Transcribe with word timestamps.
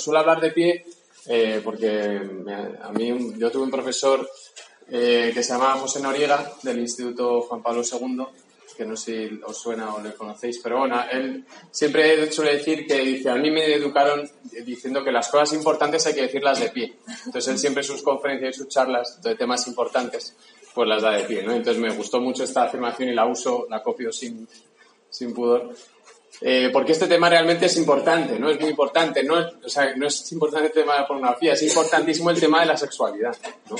suelo 0.00 0.20
hablar 0.20 0.40
de 0.40 0.50
pie 0.50 0.84
eh, 1.26 1.60
porque 1.62 2.20
a 2.82 2.92
mí 2.92 3.34
yo 3.36 3.50
tuve 3.50 3.64
un 3.64 3.70
profesor 3.70 4.28
eh, 4.88 5.30
que 5.32 5.42
se 5.42 5.52
llamaba 5.52 5.74
José 5.74 6.00
Noriega 6.00 6.52
del 6.62 6.80
Instituto 6.80 7.42
Juan 7.42 7.62
Pablo 7.62 7.82
II, 7.82 8.24
que 8.76 8.84
no 8.84 8.96
sé 8.96 9.28
si 9.28 9.40
os 9.44 9.56
suena 9.56 9.94
o 9.94 10.00
le 10.00 10.14
conocéis, 10.14 10.58
pero 10.62 10.78
bueno, 10.78 11.02
él 11.10 11.44
siempre 11.70 12.32
suele 12.32 12.54
decir 12.56 12.86
que 12.86 12.98
dice, 13.00 13.28
a 13.28 13.36
mí 13.36 13.50
me 13.50 13.74
educaron 13.74 14.28
diciendo 14.64 15.04
que 15.04 15.12
las 15.12 15.28
cosas 15.28 15.52
importantes 15.52 16.06
hay 16.06 16.14
que 16.14 16.22
decirlas 16.22 16.60
de 16.60 16.70
pie. 16.70 16.96
Entonces 17.26 17.48
él 17.48 17.58
siempre 17.58 17.82
sus 17.82 18.02
conferencias 18.02 18.56
y 18.56 18.58
sus 18.58 18.68
charlas 18.68 19.20
de 19.22 19.34
temas 19.34 19.66
importantes, 19.68 20.34
pues 20.74 20.88
las 20.88 21.02
da 21.02 21.12
de 21.12 21.24
pie, 21.24 21.42
¿no? 21.42 21.52
Entonces 21.52 21.80
me 21.80 21.90
gustó 21.90 22.20
mucho 22.20 22.44
esta 22.44 22.64
afirmación 22.64 23.10
y 23.10 23.14
la 23.14 23.26
uso, 23.26 23.66
la 23.68 23.82
copio 23.82 24.10
sin, 24.10 24.48
sin 25.10 25.34
pudor. 25.34 25.74
Eh, 26.42 26.70
porque 26.72 26.92
este 26.92 27.06
tema 27.06 27.28
realmente 27.28 27.66
es 27.66 27.76
importante, 27.76 28.38
¿no? 28.38 28.48
Es 28.48 28.58
muy 28.58 28.70
importante, 28.70 29.22
no, 29.22 29.36
o 29.36 29.68
sea, 29.68 29.94
no 29.94 30.06
es 30.06 30.32
importante 30.32 30.68
el 30.68 30.72
tema 30.72 30.94
de 30.94 31.00
la 31.00 31.06
pornografía, 31.06 31.52
es 31.52 31.62
importantísimo 31.62 32.30
el 32.30 32.40
tema 32.40 32.60
de 32.60 32.66
la 32.66 32.76
sexualidad, 32.78 33.36
¿no? 33.68 33.76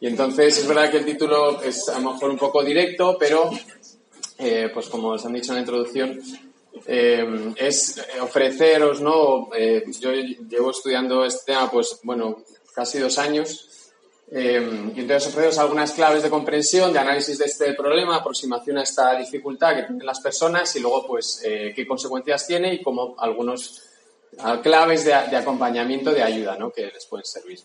Y 0.00 0.06
entonces 0.06 0.58
es 0.58 0.66
verdad 0.66 0.90
que 0.90 0.98
el 0.98 1.04
título 1.04 1.62
es 1.62 1.88
a 1.90 2.00
lo 2.00 2.12
mejor 2.12 2.30
un 2.30 2.38
poco 2.38 2.64
directo, 2.64 3.16
pero 3.18 3.50
eh, 4.38 4.70
pues 4.72 4.88
como 4.88 5.08
os 5.08 5.24
han 5.26 5.34
dicho 5.34 5.52
en 5.52 5.56
la 5.56 5.60
introducción, 5.60 6.20
eh, 6.86 7.52
es 7.56 8.02
ofreceros, 8.20 9.00
¿no? 9.00 9.50
yo 10.00 10.12
llevo 10.12 10.70
estudiando 10.70 11.24
este 11.24 11.52
tema, 11.52 11.70
pues 11.70 12.00
bueno, 12.02 12.42
casi 12.74 12.98
dos 12.98 13.18
años 13.18 13.71
Em, 14.34 14.92
y 14.96 15.00
entonces 15.00 15.28
ofreceros 15.28 15.58
algunas 15.58 15.92
claves 15.92 16.22
de 16.22 16.30
comprensión, 16.30 16.90
de 16.90 16.98
análisis 16.98 17.36
de 17.36 17.44
este 17.44 17.74
problema, 17.74 18.16
aproximación 18.16 18.78
a 18.78 18.82
esta 18.82 19.14
dificultad 19.18 19.76
que 19.76 19.82
tienen 19.82 20.06
las 20.06 20.20
personas 20.20 20.74
y 20.74 20.80
luego, 20.80 21.06
pues, 21.06 21.42
eh, 21.44 21.72
qué 21.76 21.86
consecuencias 21.86 22.46
tiene 22.46 22.72
y 22.72 22.82
como 22.82 23.14
algunos 23.18 23.82
claves 24.62 25.04
de, 25.04 25.12
acompañamiento, 25.12 26.10
de 26.10 26.22
ayuda, 26.22 26.56
¿no? 26.56 26.70
Que 26.70 26.86
les 26.86 27.04
pueden 27.04 27.26
servir. 27.26 27.58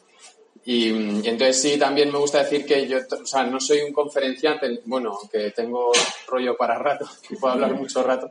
Y, 0.65 0.89
entonces 0.89 1.61
sí, 1.61 1.77
también 1.79 2.11
me 2.11 2.19
gusta 2.19 2.43
decir 2.43 2.65
que 2.65 2.85
yo, 2.85 2.97
o 2.97 3.25
sea, 3.25 3.45
no 3.45 3.61
soy 3.61 3.79
un 3.79 3.93
conferenciante, 3.93 4.81
bueno, 4.83 5.17
que 5.31 5.51
tengo 5.51 5.93
rollo 6.27 6.57
para 6.57 6.77
rato, 6.77 7.07
que 7.27 7.37
puedo 7.37 7.53
hablar 7.53 7.73
mucho 7.73 8.03
rato. 8.03 8.29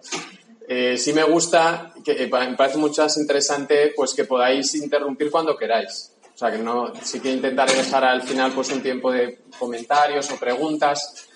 Eh, 0.69 0.99
sí 0.99 1.13
me 1.13 1.23
gusta, 1.23 1.95
que 2.05 2.25
eh, 2.25 2.29
me 2.29 2.57
parece 2.57 2.77
mucho 2.77 3.03
más 3.03 3.17
interesante, 3.17 3.95
pues 3.97 4.13
que 4.13 4.25
podáis 4.25 4.75
interrumpir 4.75 5.31
cuando 5.31 5.57
queráis. 5.57 6.13
O 6.37 6.39
sea, 6.39 6.53
que 6.53 6.59
no, 6.59 6.93
sí 7.03 7.19
que 7.19 7.31
intentaré 7.31 7.75
dejar 7.75 8.05
al 8.05 8.21
final 8.21 8.53
pues 8.53 8.71
un 8.71 8.83
tiempo 8.83 9.11
de 9.11 9.39
comentarios 9.59 10.31
o 10.31 10.37
preguntas 10.37 11.27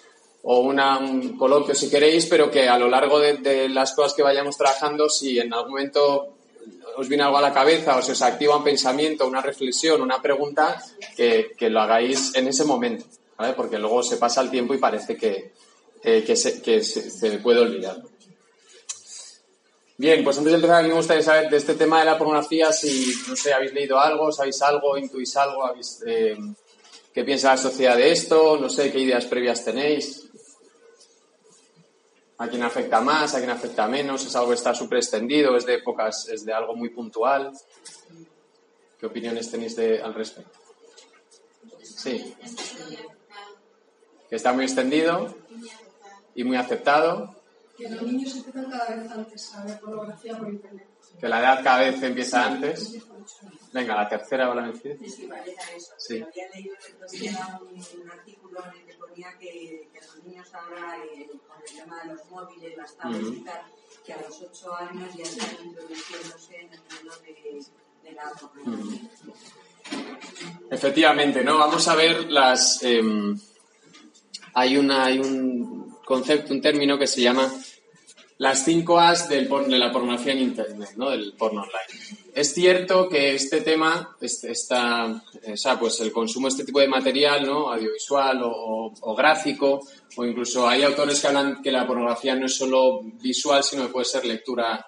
o 0.42 0.60
un 0.60 1.38
coloquio 1.38 1.74
si 1.74 1.88
queréis, 1.88 2.26
pero 2.26 2.50
que 2.50 2.68
a 2.68 2.78
lo 2.78 2.86
largo 2.86 3.18
de, 3.18 3.70
las 3.70 3.94
cosas 3.94 4.12
que 4.12 4.22
vayamos 4.22 4.58
trabajando, 4.58 5.08
si 5.08 5.38
en 5.38 5.54
algún 5.54 5.70
momento 5.70 6.34
os 6.98 7.08
viene 7.08 7.24
algo 7.24 7.38
a 7.38 7.40
la 7.40 7.54
cabeza 7.54 7.96
o 7.96 8.02
se 8.02 8.12
os 8.12 8.20
activa 8.20 8.58
un 8.58 8.62
pensamiento, 8.62 9.26
una 9.26 9.40
reflexión, 9.40 10.02
una 10.02 10.20
pregunta, 10.20 10.84
que, 11.16 11.56
lo 11.70 11.80
hagáis 11.80 12.34
en 12.34 12.48
ese 12.48 12.66
momento, 12.66 13.06
¿vale? 13.38 13.54
Porque 13.54 13.78
luego 13.78 14.02
se 14.02 14.18
pasa 14.18 14.42
el 14.42 14.50
tiempo 14.50 14.74
y 14.74 14.78
parece 14.78 15.16
que, 15.16 15.52
que, 16.02 16.36
se, 16.36 16.60
que 16.60 16.82
se 16.82 17.38
puede 17.38 17.60
olvidar. 17.60 18.02
Bien, 20.00 20.24
pues 20.24 20.38
antes 20.38 20.52
de 20.52 20.56
empezar, 20.56 20.82
a 20.82 20.88
me 20.88 20.94
gustaría 20.94 21.22
saber 21.22 21.50
de 21.50 21.58
este 21.58 21.74
tema 21.74 21.98
de 21.98 22.06
la 22.06 22.16
pornografía, 22.16 22.72
si, 22.72 23.14
no 23.28 23.36
sé, 23.36 23.52
habéis 23.52 23.74
leído 23.74 24.00
algo, 24.00 24.32
sabéis 24.32 24.62
algo, 24.62 24.96
intuís 24.96 25.36
algo, 25.36 25.74
eh, 26.06 26.38
qué 27.12 27.22
piensa 27.22 27.50
la 27.50 27.58
sociedad 27.58 27.98
de 27.98 28.10
esto, 28.10 28.56
no 28.56 28.70
sé, 28.70 28.90
qué 28.90 28.98
ideas 28.98 29.26
previas 29.26 29.62
tenéis. 29.62 30.26
¿A 32.38 32.48
quién 32.48 32.62
afecta 32.62 33.02
más, 33.02 33.34
a 33.34 33.40
quién 33.40 33.50
afecta 33.50 33.86
menos? 33.88 34.24
¿Es 34.24 34.34
algo 34.36 34.48
que 34.48 34.54
está 34.54 34.74
súper 34.74 35.00
extendido? 35.00 35.54
¿Es 35.54 35.66
de 35.66 35.74
épocas, 35.74 36.30
es 36.30 36.46
de 36.46 36.54
algo 36.54 36.74
muy 36.74 36.88
puntual? 36.88 37.52
¿Qué 38.98 39.04
opiniones 39.04 39.50
tenéis 39.50 39.76
de, 39.76 40.00
al 40.00 40.14
respecto? 40.14 40.58
Sí. 41.82 42.34
Que 44.30 44.36
está 44.36 44.54
muy 44.54 44.64
extendido 44.64 45.34
y 46.34 46.42
muy 46.42 46.56
aceptado 46.56 47.38
que 47.80 47.88
los 47.88 48.02
niños 48.02 48.36
empiezan 48.36 48.70
cada 48.70 48.94
vez 48.94 49.10
antes 49.10 49.54
a 49.54 49.64
ver 49.64 49.80
pornografía 49.80 50.36
por 50.36 50.48
internet. 50.48 50.86
Que 51.18 51.28
la 51.28 51.40
edad 51.40 51.64
cada 51.64 51.78
vez 51.80 52.02
empieza 52.02 52.46
antes. 52.46 52.98
Venga, 53.72 53.96
la 53.96 54.08
tercera 54.08 54.50
o 54.50 54.54
la 54.54 54.62
vencida. 54.62 54.94
Es 55.00 55.14
que 55.16 55.28
parece 55.28 55.76
eso. 55.76 55.92
Sí. 55.96 56.22
Había 56.22 56.48
leído 56.50 56.74
un, 57.60 58.02
un 58.02 58.10
artículo 58.10 58.60
en 58.64 58.80
el 58.80 58.86
que 58.86 58.94
ponía 58.94 59.38
que, 59.38 59.88
que 59.92 60.00
los 60.00 60.24
niños 60.24 60.48
ahora, 60.54 60.96
eh, 61.04 61.30
con 61.46 61.58
el 61.62 61.74
tema 61.74 62.02
de 62.02 62.14
los 62.14 62.30
móviles, 62.30 62.76
las 62.76 62.96
tablets 62.96 63.36
y 63.36 63.40
tal, 63.40 63.62
que 64.04 64.12
a 64.12 64.20
los 64.20 64.42
8 64.42 64.74
años 64.74 65.14
ya 65.16 65.24
están 65.24 65.66
introduciéndose 65.66 66.56
en 66.56 66.72
el 66.72 66.80
mundo 66.80 67.16
de, 67.24 67.64
de 68.02 68.12
la 68.12 68.30
pornografía. 68.32 69.10
Efectivamente, 70.70 71.44
¿no? 71.44 71.58
Vamos 71.58 71.88
a 71.88 71.94
ver 71.94 72.30
las. 72.30 72.82
Eh, 72.82 73.02
hay, 74.54 74.76
una, 74.76 75.04
hay 75.04 75.18
un 75.18 75.96
concepto, 76.04 76.52
un 76.52 76.60
término 76.60 76.98
que 76.98 77.06
se 77.06 77.22
llama 77.22 77.50
las 78.40 78.64
cinco 78.64 78.98
A's 78.98 79.28
del 79.28 79.50
de 79.50 79.78
la 79.78 79.92
pornografía 79.92 80.32
en 80.32 80.38
Internet, 80.38 80.92
¿no? 80.96 81.10
del 81.10 81.34
porno 81.34 81.60
online. 81.60 82.22
Es 82.34 82.54
cierto 82.54 83.06
que 83.06 83.34
este 83.34 83.60
tema, 83.60 84.16
está, 84.18 85.22
o 85.46 85.56
sea, 85.58 85.78
pues 85.78 86.00
el 86.00 86.10
consumo 86.10 86.46
de 86.46 86.52
este 86.52 86.64
tipo 86.64 86.80
de 86.80 86.88
material, 86.88 87.44
¿no? 87.44 87.70
audiovisual 87.70 88.40
o, 88.42 89.14
gráfico, 89.14 89.82
o 90.16 90.24
incluso 90.24 90.66
hay 90.66 90.84
autores 90.84 91.20
que 91.20 91.26
hablan 91.26 91.60
que 91.62 91.70
la 91.70 91.86
pornografía 91.86 92.34
no 92.34 92.46
es 92.46 92.56
solo 92.56 93.02
visual, 93.20 93.62
sino 93.62 93.82
que 93.86 93.92
puede 93.92 94.06
ser 94.06 94.24
lectura 94.24 94.86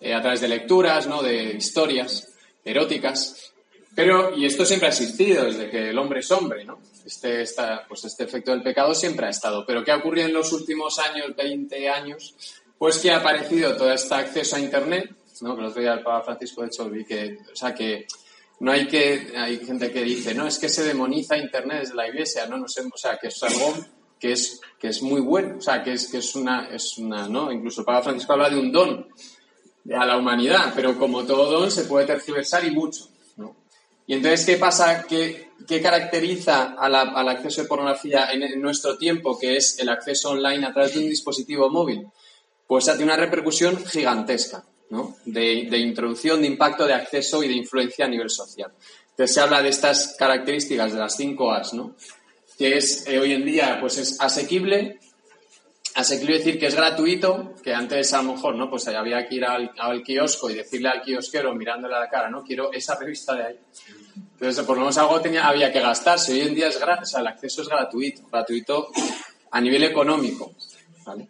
eh, 0.00 0.14
a 0.14 0.22
través 0.22 0.40
de 0.40 0.48
lecturas, 0.48 1.06
¿no? 1.06 1.22
de 1.22 1.56
historias 1.58 2.26
eróticas. 2.64 3.52
Pero, 3.94 4.34
y 4.34 4.46
esto 4.46 4.64
siempre 4.64 4.88
ha 4.88 4.92
existido, 4.92 5.44
desde 5.44 5.68
que 5.68 5.90
el 5.90 5.98
hombre 5.98 6.20
es 6.20 6.30
hombre, 6.30 6.64
¿no? 6.64 6.80
Este, 7.04 7.44
pues 7.86 8.04
este 8.04 8.24
efecto 8.24 8.50
del 8.50 8.62
pecado 8.62 8.94
siempre 8.94 9.26
ha 9.26 9.30
estado. 9.30 9.64
Pero 9.66 9.84
¿qué 9.84 9.92
ha 9.92 9.96
ocurrido 9.96 10.26
en 10.26 10.32
los 10.32 10.52
últimos 10.52 10.98
años, 10.98 11.36
20 11.36 11.88
años? 11.90 12.34
Pues 12.78 12.98
que 12.98 13.10
ha 13.10 13.18
aparecido 13.18 13.76
todo 13.76 13.92
este 13.92 14.14
acceso 14.14 14.56
a 14.56 14.60
Internet, 14.60 15.14
¿no? 15.40 15.56
Que 15.56 15.64
otro 15.64 15.80
día 15.80 15.94
el 15.94 16.02
Papa 16.02 16.24
Francisco, 16.24 16.62
de 16.62 16.68
hecho, 16.68 16.88
vi 16.88 17.04
que, 17.04 17.38
o 17.52 17.56
sea, 17.56 17.74
que 17.74 18.06
no 18.60 18.72
hay 18.72 18.86
que, 18.86 19.32
hay 19.36 19.58
gente 19.58 19.90
que 19.90 20.02
dice, 20.02 20.34
no, 20.34 20.46
es 20.46 20.58
que 20.58 20.68
se 20.68 20.84
demoniza 20.84 21.36
Internet 21.36 21.80
desde 21.80 21.94
la 21.94 22.08
Iglesia, 22.08 22.46
no, 22.46 22.58
no 22.58 22.68
sé, 22.68 22.82
o 22.82 22.96
sea, 22.96 23.18
que 23.18 23.28
es 23.28 23.42
algo 23.42 23.74
que 24.18 24.32
es, 24.32 24.60
que 24.78 24.88
es 24.88 25.02
muy 25.02 25.20
bueno, 25.20 25.56
o 25.58 25.60
sea, 25.60 25.82
que 25.82 25.92
es, 25.92 26.08
que 26.08 26.18
es 26.18 26.34
una, 26.34 26.68
es 26.68 26.96
una, 26.98 27.28
¿no? 27.28 27.52
Incluso 27.52 27.80
el 27.80 27.84
Papa 27.84 28.04
Francisco 28.04 28.32
habla 28.32 28.50
de 28.50 28.58
un 28.58 28.72
don 28.72 29.06
a 29.94 30.06
la 30.06 30.16
humanidad, 30.16 30.72
pero 30.74 30.98
como 30.98 31.24
todo 31.24 31.50
don 31.50 31.70
se 31.70 31.84
puede 31.84 32.06
tergiversar 32.06 32.64
y 32.64 32.70
mucho, 32.70 33.08
¿no? 33.36 33.54
Y 34.06 34.14
entonces, 34.14 34.46
¿qué 34.46 34.56
pasa? 34.56 35.04
¿Qué, 35.06 35.50
qué 35.66 35.82
caracteriza 35.82 36.74
al 36.78 37.28
acceso 37.28 37.62
de 37.62 37.68
pornografía 37.68 38.30
en, 38.32 38.42
en, 38.42 38.60
nuestro 38.60 38.96
tiempo, 38.96 39.38
que 39.38 39.56
es 39.56 39.78
el 39.78 39.88
acceso 39.88 40.30
online 40.30 40.66
a 40.66 40.72
través 40.72 40.94
de 40.94 41.00
un 41.00 41.08
dispositivo 41.08 41.68
móvil? 41.70 42.06
Pues 42.66 42.84
tiene 42.84 43.04
una 43.04 43.16
repercusión 43.16 43.84
gigantesca, 43.84 44.64
¿no? 44.90 45.16
De, 45.24 45.78
introducción, 45.78 46.40
de 46.40 46.46
impacto, 46.46 46.86
de 46.86 46.94
acceso 46.94 47.42
y 47.42 47.48
de 47.48 47.54
influencia 47.54 48.06
a 48.06 48.08
nivel 48.08 48.30
social. 48.30 48.72
Entonces 49.10 49.34
se 49.34 49.40
habla 49.40 49.62
de 49.62 49.68
estas 49.68 50.16
características, 50.18 50.92
de 50.92 50.98
las 50.98 51.16
cinco 51.16 51.52
A's, 51.52 51.74
¿no? 51.74 51.94
Que 52.58 52.78
es 52.78 53.06
eh, 53.06 53.18
hoy 53.18 53.32
en 53.32 53.44
día, 53.44 53.78
pues 53.80 53.98
es 53.98 54.20
asequible, 54.20 54.98
asequible 55.94 56.38
decir 56.38 56.58
que 56.58 56.66
es 56.66 56.74
gratuito, 56.74 57.54
que 57.62 57.74
antes 57.74 58.12
a 58.12 58.22
lo 58.22 58.34
mejor, 58.34 58.56
¿no? 58.56 58.70
Pues 58.70 58.88
había 58.88 59.26
que 59.28 59.36
ir 59.36 59.44
al, 59.44 60.02
kiosco 60.02 60.50
y 60.50 60.54
decirle 60.54 60.88
al 60.88 61.02
kiosquero 61.02 61.54
mirándole 61.54 61.94
a 61.94 62.00
la 62.00 62.08
cara, 62.08 62.30
¿no? 62.30 62.42
Quiero 62.42 62.72
esa 62.72 62.96
revista 62.98 63.34
de 63.34 63.44
ahí. 63.44 63.58
Entonces, 64.16 64.64
por 64.64 64.76
lo 64.76 64.82
menos 64.82 64.98
algo 64.98 65.20
tenía, 65.20 65.46
había 65.46 65.72
que 65.72 65.80
gastarse. 65.80 66.32
Hoy 66.32 66.40
en 66.40 66.54
día 66.54 66.68
es 66.68 66.80
gratis, 66.80 67.08
o 67.08 67.10
sea, 67.12 67.20
el 67.20 67.26
acceso 67.28 67.62
es 67.62 67.68
gratuito, 67.68 68.22
gratuito 68.30 68.88
a 69.50 69.60
nivel 69.60 69.84
económico, 69.84 70.52
¿vale? 71.04 71.28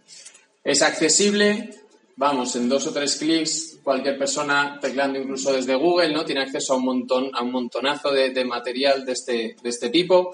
Es 0.64 0.80
accesible, 0.80 1.74
vamos, 2.16 2.56
en 2.56 2.70
dos 2.70 2.86
o 2.86 2.92
tres 2.92 3.16
clics, 3.16 3.80
cualquier 3.82 4.16
persona 4.16 4.78
tecleando 4.80 5.18
incluso 5.18 5.52
desde 5.52 5.74
Google, 5.74 6.10
¿no? 6.10 6.24
Tiene 6.24 6.40
acceso 6.40 6.72
a 6.72 6.76
un 6.76 6.86
montón, 6.86 7.30
a 7.34 7.42
un 7.42 7.52
montonazo 7.52 8.10
de, 8.10 8.44
material 8.46 9.04
de 9.04 9.12
este, 9.12 9.56
de 9.62 9.68
este 9.68 9.90
tipo, 9.90 10.32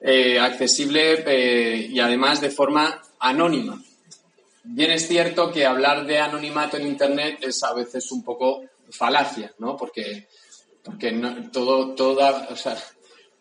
eh, 0.00 0.40
accesible 0.40 1.22
eh, 1.26 1.88
y 1.90 2.00
además 2.00 2.40
de 2.40 2.50
forma 2.50 3.02
anónima. 3.18 3.78
Bien 4.64 4.92
es 4.92 5.06
cierto 5.06 5.52
que 5.52 5.66
hablar 5.66 6.06
de 6.06 6.18
anonimato 6.18 6.78
en 6.78 6.86
Internet 6.86 7.40
es 7.42 7.62
a 7.62 7.74
veces 7.74 8.10
un 8.12 8.24
poco 8.24 8.62
falacia, 8.90 9.52
¿no? 9.58 9.76
Porque, 9.76 10.26
porque 10.82 11.12
todo, 11.52 11.94
toda, 11.94 12.48
o 12.50 12.56
sea, 12.56 12.78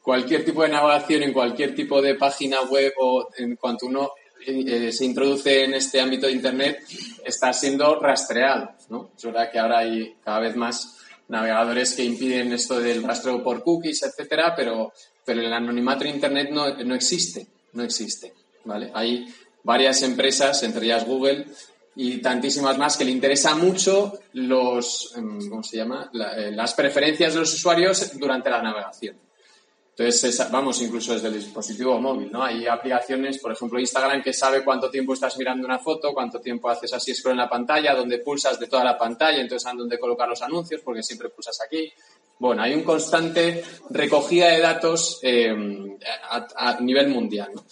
cualquier 0.02 0.44
tipo 0.44 0.64
de 0.64 0.70
navegación 0.70 1.24
en 1.24 1.32
cualquier 1.32 1.74
tipo 1.74 2.02
de 2.02 2.16
página 2.16 2.62
web 2.64 2.92
o 3.00 3.30
en 3.38 3.56
cuanto 3.56 3.86
uno 3.86 4.12
eh, 4.46 4.92
se 4.92 5.06
introduce 5.06 5.64
en 5.64 5.74
este 5.74 6.00
ámbito 6.00 6.28
de 6.28 6.34
Internet 6.34 6.84
está 7.24 7.54
siendo 7.54 8.00
rastreado. 8.00 8.72
¿no? 8.90 9.12
Es 9.16 9.24
verdad 9.24 9.52
que 9.52 9.60
ahora 9.60 9.80
hay 9.80 10.16
cada 10.24 10.40
vez 10.40 10.56
más 10.56 10.98
navegadores 11.28 11.94
que 11.94 12.04
impiden 12.04 12.54
esto 12.54 12.80
del 12.80 13.04
rastreo 13.04 13.44
por 13.44 13.64
cookies, 13.64 14.04
etcétera, 14.04 14.54
pero, 14.56 14.94
pero 15.24 15.42
el 15.42 15.54
anonimato 15.54 16.04
en 16.04 16.16
Internet 16.16 16.50
no, 16.52 16.76
no 16.76 16.96
existe, 16.96 17.48
no 17.74 17.84
existe. 17.84 18.34
¿vale? 18.66 18.92
Hay 18.94 19.28
varias 19.64 20.02
empresas, 20.02 20.64
entre 20.64 20.86
ellas 20.86 21.06
Google, 21.06 21.46
y 21.96 22.20
tantísimas 22.20 22.78
más 22.78 22.98
que 22.98 23.06
le 23.06 23.12
interesa 23.12 23.56
mucho 23.56 24.20
los, 24.34 25.14
em, 25.18 25.50
¿cómo 25.50 25.64
se 25.64 25.78
llama? 25.78 26.10
Eh, 26.14 26.52
las 26.52 26.74
preferencias 26.74 27.34
de 27.34 27.40
los 27.42 27.54
usuarios 27.54 28.18
durante 28.18 28.50
la 28.50 28.62
navegación. 28.62 29.18
Entonces, 30.00 30.50
vamos, 30.50 30.82
incluso 30.82 31.12
desde 31.12 31.28
el 31.28 31.34
dispositivo 31.34 32.00
móvil, 32.00 32.32
¿no? 32.32 32.42
Hay 32.42 32.66
aplicaciones, 32.66 33.38
por 33.38 33.52
ejemplo, 33.52 33.82
Instagram, 33.82 34.24
que 34.24 34.32
sabe 34.32 34.64
cuánto 34.64 34.90
tiempo 34.90 35.14
estás 35.14 35.38
mirando 35.38 35.66
una 35.66 35.78
foto, 35.78 36.14
cuánto 36.14 36.40
tiempo 36.40 36.70
haces 36.70 36.94
así 36.94 37.14
scroll 37.14 37.34
en 37.34 37.40
la 37.40 37.50
pantalla, 37.50 37.94
dónde 37.96 38.20
pulsas 38.20 38.58
de 38.58 38.68
toda 38.68 38.86
la 38.86 38.98
pantalla, 38.98 39.42
entonces 39.42 39.64
saben 39.64 39.80
dónde 39.80 40.00
colocar 40.00 40.30
los 40.30 40.42
anuncios, 40.42 40.80
porque 40.86 41.04
siempre 41.04 41.28
pulsas 41.28 41.60
aquí. 41.66 41.92
Bueno, 42.38 42.62
hay 42.62 42.76
un 42.76 42.84
constante 42.84 43.62
recogida 43.90 44.48
de 44.48 44.62
datos 44.62 45.20
a, 46.30 46.48
a, 46.56 46.80
nivel 46.80 47.10
mundial, 47.10 47.52
¿no? 47.54 47.66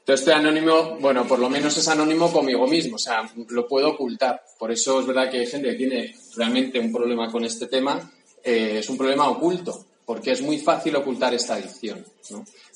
Entonces, 0.00 0.20
este 0.20 0.34
anónimo, 0.34 0.98
bueno, 1.00 1.26
por 1.26 1.38
lo 1.38 1.48
menos 1.48 1.74
es 1.78 1.88
anónimo 1.88 2.30
conmigo 2.30 2.66
mismo, 2.66 2.96
o 2.96 2.98
sea, 2.98 3.26
lo 3.48 3.66
puedo 3.66 3.92
ocultar. 3.92 4.44
Por 4.58 4.70
eso 4.70 5.00
es 5.00 5.06
verdad 5.06 5.30
que 5.30 5.38
hay 5.38 5.46
gente 5.46 5.70
que 5.70 5.76
tiene 5.76 6.14
realmente 6.36 6.78
un 6.78 6.92
problema 6.92 7.32
con 7.32 7.42
este 7.42 7.68
tema, 7.68 8.12
eh, 8.44 8.80
es 8.80 8.88
un 8.90 8.98
problema 8.98 9.30
oculto 9.30 9.86
porque 10.10 10.32
es 10.32 10.42
muy 10.42 10.58
fácil 10.58 10.96
ocultar 10.96 11.32
esta 11.34 11.54
adicción. 11.54 12.04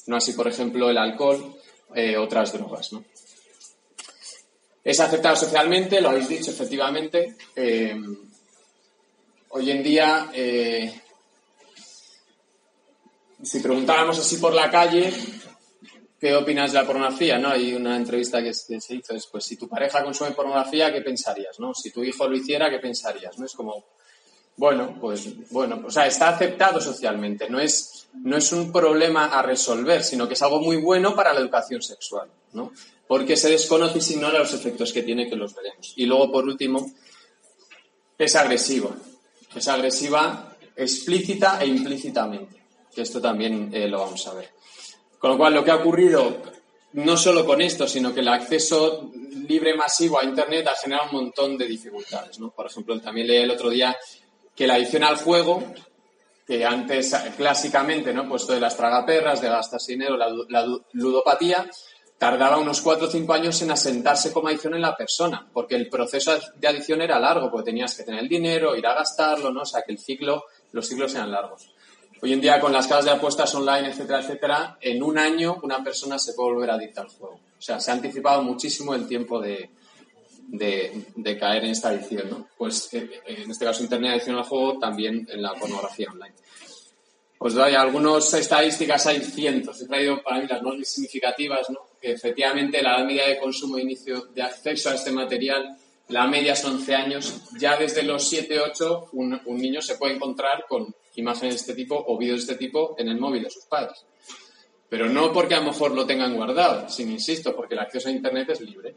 No, 0.07 0.17
así, 0.19 0.35
por 0.35 0.47
ejemplo, 0.47 0.89
el 0.89 0.97
alcohol, 0.97 1.57
eh, 1.93 2.17
otras 2.17 2.53
drogas. 2.53 2.91
Es 4.85 5.01
aceptado 5.01 5.35
socialmente, 5.35 6.01
lo 6.01 6.11
habéis 6.11 6.29
dicho 6.29 6.53
efectivamente. 6.53 7.35
Eh, 7.57 8.01
hoy 9.49 9.69
en 9.69 9.83
día, 9.83 10.31
eh, 10.33 10.95
si 13.43 13.59
preguntáramos 13.59 14.17
así 14.17 14.37
por 14.37 14.55
la 14.55 14.71
calle, 14.71 15.13
¿qué 16.21 16.37
opinas 16.37 16.71
de 16.71 16.79
la 16.79 16.87
pornografía? 16.87 17.37
¿no? 17.37 17.49
Hay 17.49 17.75
una 17.75 17.97
entrevista 17.97 18.45
que, 18.45 18.55
se 18.55 18.77
hizo, 18.95 19.13
es, 19.13 19.27
pues 19.27 19.45
si 19.45 19.57
tu 19.57 19.69
pareja 19.69 20.05
consume 20.05 20.31
pornografía, 20.31 20.93
¿qué 20.93 21.01
pensarías? 21.01 21.59
¿no? 21.59 21.75
Si 21.75 21.91
tu 21.91 22.05
hijo 22.05 22.29
lo 22.29 22.37
hiciera, 22.37 22.71
¿qué 22.71 22.79
pensarías? 22.79 23.37
¿no? 23.41 23.47
Es 23.47 23.55
como 23.55 23.87
bueno, 24.57 24.97
pues 25.01 25.51
bueno, 25.51 25.83
o 25.87 25.91
sea, 25.91 26.07
está 26.07 26.29
aceptado 26.29 26.81
socialmente, 26.81 27.51
no 27.51 27.59
es, 27.59 28.09
no 28.23 28.37
es 28.37 28.53
un 28.53 28.71
problema 28.71 29.27
a 29.27 29.43
resolver, 29.43 30.05
sino 30.05 30.29
que 30.29 30.35
es 30.35 30.43
algo 30.43 30.61
muy 30.61 30.77
bueno 30.77 31.15
para 31.15 31.33
la 31.33 31.41
educación 31.41 31.83
sexual, 31.83 32.29
¿no? 32.53 32.73
Porque 33.09 33.37
se 33.37 33.51
desconoce 33.51 33.99
y 33.99 34.01
se 34.01 34.13
ignora 34.15 34.39
los 34.39 34.55
efectos 34.55 34.93
que 34.93 35.03
tiene, 35.03 35.29
que 35.29 35.37
los 35.37 35.55
veremos. 35.55 35.93
Y 35.97 36.07
luego, 36.07 36.31
por 36.31 36.45
último, 36.45 36.91
es 38.17 38.37
agresiva. 38.37 38.91
Es 39.55 39.69
agresiva 39.69 40.57
explícita 40.77 41.59
e 41.61 41.67
implícitamente, 41.67 42.63
esto 42.97 43.21
también 43.21 43.71
eh, 43.73 43.89
lo 43.89 44.01
vamos 44.01 44.27
a 44.27 44.35
ver. 44.35 44.51
Con 45.19 45.33
lo 45.33 45.39
cual, 45.39 45.55
lo 45.55 45.65
que 45.65 45.71
ha 45.71 45.77
ocurrido, 45.77 46.43
no 46.95 47.17
solo 47.17 47.45
con 47.45 47.61
esto, 47.61 47.87
sino 47.87 48.13
que 48.13 48.21
el 48.21 48.29
acceso 48.29 49.11
libre 49.49 49.75
masivo 49.75 50.19
a 50.19 50.25
Internet 50.25 50.67
ha 50.69 50.77
generado 50.77 51.09
un 51.11 51.25
montón 51.25 51.57
de 51.57 51.67
dificultades, 51.67 52.39
¿no? 52.39 52.51
Por 52.51 52.67
ejemplo, 52.67 53.01
también 53.01 53.27
leí 53.27 53.43
el 53.43 53.51
otro 53.51 53.71
día 53.71 53.97
que 54.55 54.67
la 54.67 54.75
adicción 54.75 55.05
al 55.05 55.17
juego, 55.17 55.63
que 56.47 56.65
antes 56.65 57.15
clásicamente, 57.37 58.13
¿no? 58.13 58.29
Puesto 58.29 58.53
de 58.53 58.61
las 58.61 58.77
tragaperras, 58.77 59.41
de 59.41 59.49
gastas 59.49 59.87
dinero, 59.87 60.17
la, 60.17 60.67
ludopatía, 60.93 61.69
tardaba 62.19 62.59
unos 62.59 62.81
cuatro 62.81 63.09
o 63.09 63.11
cinco 63.11 63.33
años 63.33 63.61
en 63.63 63.71
asentarse 63.71 64.33
como 64.33 64.49
adicción 64.49 64.75
en 64.75 64.83
la 64.83 64.97
persona, 64.97 65.49
porque 65.53 65.75
el 65.75 65.89
proceso 65.89 66.33
de 66.57 66.69
adicción 66.69 67.03
era 67.03 67.19
largo, 67.19 67.51
porque 67.51 67.71
tenías 67.71 67.97
que 67.97 68.05
tener 68.05 68.21
el 68.21 68.29
dinero, 68.29 68.77
ir 68.77 68.87
a 68.87 68.95
gastarlo, 68.95 69.51
¿no? 69.51 69.63
O 69.63 69.67
sea, 69.67 69.83
que 69.83 69.93
el 69.93 69.99
ciclo, 69.99 70.45
los 70.73 70.87
ciclos 70.87 71.15
eran 71.15 71.33
largos. 71.33 71.71
Hoy 72.23 72.33
en 72.33 72.41
día, 72.41 72.61
con 72.61 72.73
las 72.73 72.87
casas 72.87 73.07
de 73.07 73.11
apuestas 73.11 73.55
online, 73.55 73.89
etcétera, 73.89 74.21
etcétera, 74.21 74.79
en 74.81 75.03
un 75.03 75.19
año 75.19 75.59
una 75.63 75.83
persona 75.83 76.19
se 76.19 76.33
puede 76.33 76.53
volver 76.53 76.71
adicta 76.71 77.03
al 77.03 77.09
juego. 77.09 77.35
O 77.35 77.63
sea, 77.63 77.81
se 77.81 77.91
ha 77.91 77.95
anticipado 77.95 78.43
muchísimo 78.43 78.95
el 78.95 79.07
tiempo 79.07 79.41
de, 79.41 79.71
de, 80.59 81.39
caer 81.39 81.65
en 81.65 81.71
esta 81.71 81.89
adicción. 81.89 82.47
Pues 82.57 82.93
eh, 82.95 83.21
en 83.27 83.51
este 83.51 83.65
caso 83.65 83.83
Internet 83.83 84.13
adicción 84.13 84.37
al 84.37 84.45
juego, 84.45 84.79
también 84.79 85.27
en 85.31 85.43
la 85.43 85.55
pornografía 85.55 86.11
online. 86.11 86.35
Os 87.39 87.55
doy 87.55 87.75
algunas 87.75 88.33
estadísticas, 88.33 89.07
hay 89.07 89.21
cientos, 89.21 89.83
he 89.83 89.87
traído 89.87 90.23
para 90.23 90.41
mí 90.41 90.47
las 90.49 90.63
más 90.63 90.89
significativas, 90.89 91.69
¿no? 91.69 91.81
Que 92.01 92.13
efectivamente 92.13 92.83
la 92.83 92.97
edad 92.97 93.07
media 93.07 93.29
de 93.29 93.39
consumo 93.39 93.77
e 93.77 93.83
inicio 93.83 94.27
de 94.35 94.43
acceso 94.43 94.91
a 94.91 94.95
este 94.95 95.11
material, 95.11 95.77
la 96.09 96.27
media 96.27 96.55
son 96.55 96.77
11 96.77 96.95
años, 96.95 97.41
ya 97.59 97.77
desde 97.77 98.03
los 98.03 98.29
7, 98.29 98.61
8 98.61 99.09
un, 99.13 99.41
un 99.45 99.57
niño 99.59 99.83
se 99.83 99.97
puede 99.97 100.15
encontrar 100.15 100.65
con 100.69 100.95
imágenes 101.17 101.55
de 101.55 101.61
este 101.61 101.75
tipo 101.75 102.03
o 102.07 102.17
vídeos 102.17 102.47
de 102.47 102.53
este 102.53 102.65
tipo 102.65 102.95
en 102.99 103.09
el 103.09 103.19
móvil 103.19 103.43
de 103.43 103.51
sus 103.51 103.65
padres. 103.67 104.05
Pero 104.89 105.09
no 105.09 105.33
porque 105.33 105.55
a 105.55 105.61
lo 105.61 105.67
mejor 105.67 105.93
lo 105.93 106.07
tengan 106.07 106.37
guardado, 106.37 106.89
sino 106.89 107.13
insisto, 107.13 107.55
porque 107.55 107.75
el 107.75 107.81
acceso 107.81 108.09
a 108.09 108.13
Internet 108.13 108.51
es 108.51 108.61
libre. 108.61 108.95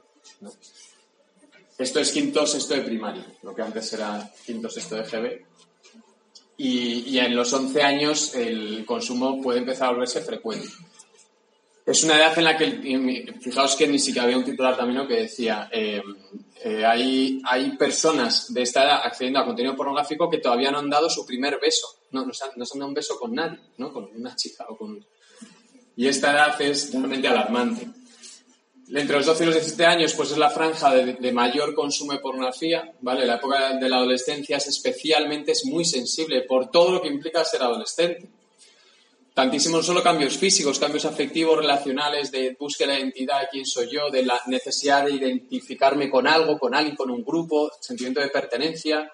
Esto 1.77 1.99
es 1.99 2.11
quinto, 2.11 2.45
sexto 2.47 2.73
de 2.73 2.81
primaria, 2.81 3.25
lo 3.43 3.53
que 3.53 3.61
antes 3.61 3.93
era 3.93 4.31
quinto, 4.45 4.69
sexto 4.69 4.95
de 4.95 5.03
GB. 5.03 5.45
Y, 6.57 7.19
en 7.19 7.35
los 7.35 7.53
11 7.53 7.83
años 7.83 8.33
el 8.33 8.83
consumo 8.83 9.39
puede 9.41 9.59
empezar 9.59 9.89
a 9.89 9.91
volverse 9.91 10.21
frecuente. 10.21 10.67
Es 11.85 12.03
una 12.03 12.17
edad 12.17 12.37
en 12.37 12.43
la 12.43 12.57
que, 12.57 13.35
fijaos 13.39 13.75
que 13.75 13.87
ni 13.87 13.99
siquiera 13.99 14.23
había 14.23 14.37
un 14.37 14.43
titular 14.43 14.75
también 14.75 15.07
que 15.07 15.21
decía, 15.21 15.69
eh, 15.71 16.01
eh, 16.63 16.83
hay, 16.83 17.39
hay 17.45 17.77
personas 17.77 18.51
de 18.51 18.63
esta 18.63 18.83
edad 18.83 19.01
accediendo 19.03 19.39
a 19.39 19.45
contenido 19.45 19.75
pornográfico 19.75 20.29
que 20.29 20.39
todavía 20.39 20.71
no 20.71 20.79
han 20.79 20.89
dado 20.89 21.09
su 21.09 21.25
primer 21.25 21.59
beso, 21.61 21.87
no, 22.11 22.25
no, 22.25 22.33
se, 22.33 22.43
han, 22.43 22.51
no 22.55 22.65
se 22.65 22.73
han 22.73 22.79
dado 22.79 22.89
un 22.89 22.95
beso 22.95 23.19
con 23.19 23.35
nadie, 23.35 23.59
¿no? 23.77 23.93
con 23.93 24.09
una 24.15 24.35
chica 24.35 24.65
o 24.67 24.75
con... 24.75 25.05
Y 25.95 26.07
esta 26.07 26.31
edad 26.31 26.61
es 26.61 26.91
realmente 26.91 27.27
alarmante. 27.27 27.87
Entre 28.93 29.17
los 29.17 29.25
12 29.25 29.43
y 29.43 29.45
los 29.47 29.55
17 29.55 29.85
años, 29.85 30.13
pues 30.13 30.31
es 30.31 30.37
la 30.37 30.49
franja 30.49 30.93
de, 30.93 31.31
mayor 31.33 31.75
consumo 31.75 32.13
de 32.13 32.19
pornografía, 32.19 32.93
¿vale? 33.01 33.25
La 33.25 33.35
época 33.35 33.73
de 33.73 33.89
la 33.89 33.97
adolescencia 33.97 34.57
es 34.57 34.67
especialmente, 34.67 35.51
es 35.51 35.65
muy 35.65 35.83
sensible 35.83 36.43
por 36.43 36.71
todo 36.71 36.91
lo 36.91 37.01
que 37.01 37.09
implica 37.09 37.43
ser 37.43 37.63
adolescente. 37.63 38.29
Tantísimos 39.33 39.85
solo 39.85 40.01
cambios 40.01 40.37
físicos, 40.37 40.79
cambios 40.79 41.05
afectivos, 41.05 41.57
relacionales, 41.57 42.31
de 42.31 42.55
búsqueda 42.57 42.93
de 42.93 43.01
identidad, 43.01 43.49
quién 43.51 43.65
soy 43.65 43.89
yo, 43.91 44.09
de 44.09 44.25
la 44.25 44.41
necesidad 44.47 45.05
de 45.05 45.11
identificarme 45.11 46.09
con 46.09 46.25
algo, 46.25 46.57
con 46.57 46.73
alguien, 46.73 46.95
con 46.95 47.11
un 47.11 47.23
grupo, 47.23 47.69
sentimiento 47.81 48.21
de 48.21 48.29
pertenencia, 48.29 49.11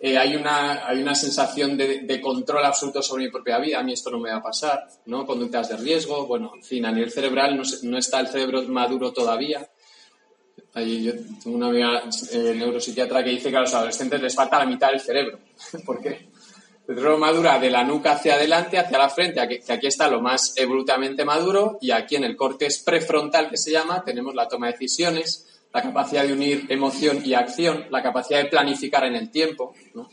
eh, 0.00 0.18
hay, 0.18 0.36
una, 0.36 0.86
hay 0.86 1.00
una 1.00 1.14
sensación 1.14 1.76
de, 1.76 2.20
control 2.20 2.64
absoluto 2.64 3.02
sobre 3.02 3.24
mi 3.24 3.30
propia 3.30 3.58
vida, 3.58 3.78
a 3.78 3.82
mí 3.82 3.92
esto 3.92 4.10
no 4.10 4.18
me 4.18 4.30
va 4.30 4.36
a 4.36 4.42
pasar, 4.42 4.86
¿no? 5.06 5.26
Conductas 5.26 5.68
de 5.68 5.76
riesgo, 5.76 6.26
bueno, 6.26 6.52
en 6.54 6.62
fin, 6.62 6.84
a 6.84 6.92
nivel 6.92 7.10
cerebral 7.10 7.60
no, 7.82 7.98
está 7.98 8.20
el 8.20 8.28
cerebro 8.28 8.62
maduro 8.64 9.12
todavía. 9.12 9.68
yo 10.74 11.12
tengo 11.42 11.56
una 11.56 11.68
amiga 11.68 12.02
eh, 12.32 12.54
neuropsiquiatra 12.56 13.24
que 13.24 13.30
dice 13.30 13.50
que 13.50 13.56
a 13.56 13.60
los 13.60 13.74
adolescentes 13.74 14.20
les 14.20 14.34
falta 14.34 14.58
la 14.58 14.66
mitad 14.66 14.90
del 14.90 15.00
cerebro. 15.00 15.38
¿Por 15.86 16.00
qué? 16.00 16.28
El 16.88 16.94
cerebro 16.94 17.18
madura 17.18 17.58
de 17.58 17.70
la 17.70 17.82
nuca 17.82 18.12
hacia 18.12 18.34
adelante, 18.34 18.78
hacia 18.78 18.98
la 18.98 19.08
frente, 19.08 19.40
que 19.64 19.72
aquí 19.72 19.86
está 19.86 20.08
lo 20.08 20.20
más 20.20 20.54
evolutivamente 20.56 21.24
maduro, 21.24 21.78
y 21.80 21.90
aquí 21.90 22.16
en 22.16 22.24
el 22.24 22.36
corte 22.36 22.68
prefrontal 22.84 23.50
que 23.50 23.56
se 23.56 23.72
llama 23.72 24.04
tenemos 24.04 24.34
la 24.34 24.46
toma 24.46 24.66
de 24.66 24.72
decisiones, 24.74 25.45
la 25.76 25.82
capacidad 25.82 26.24
de 26.24 26.32
unir 26.32 26.64
emoción 26.70 27.20
y 27.22 27.34
acción, 27.34 27.84
la 27.90 28.02
capacidad 28.02 28.42
de 28.42 28.48
planificar 28.48 29.04
en 29.04 29.14
el 29.14 29.30
tiempo. 29.30 29.74
¿no? 29.92 30.08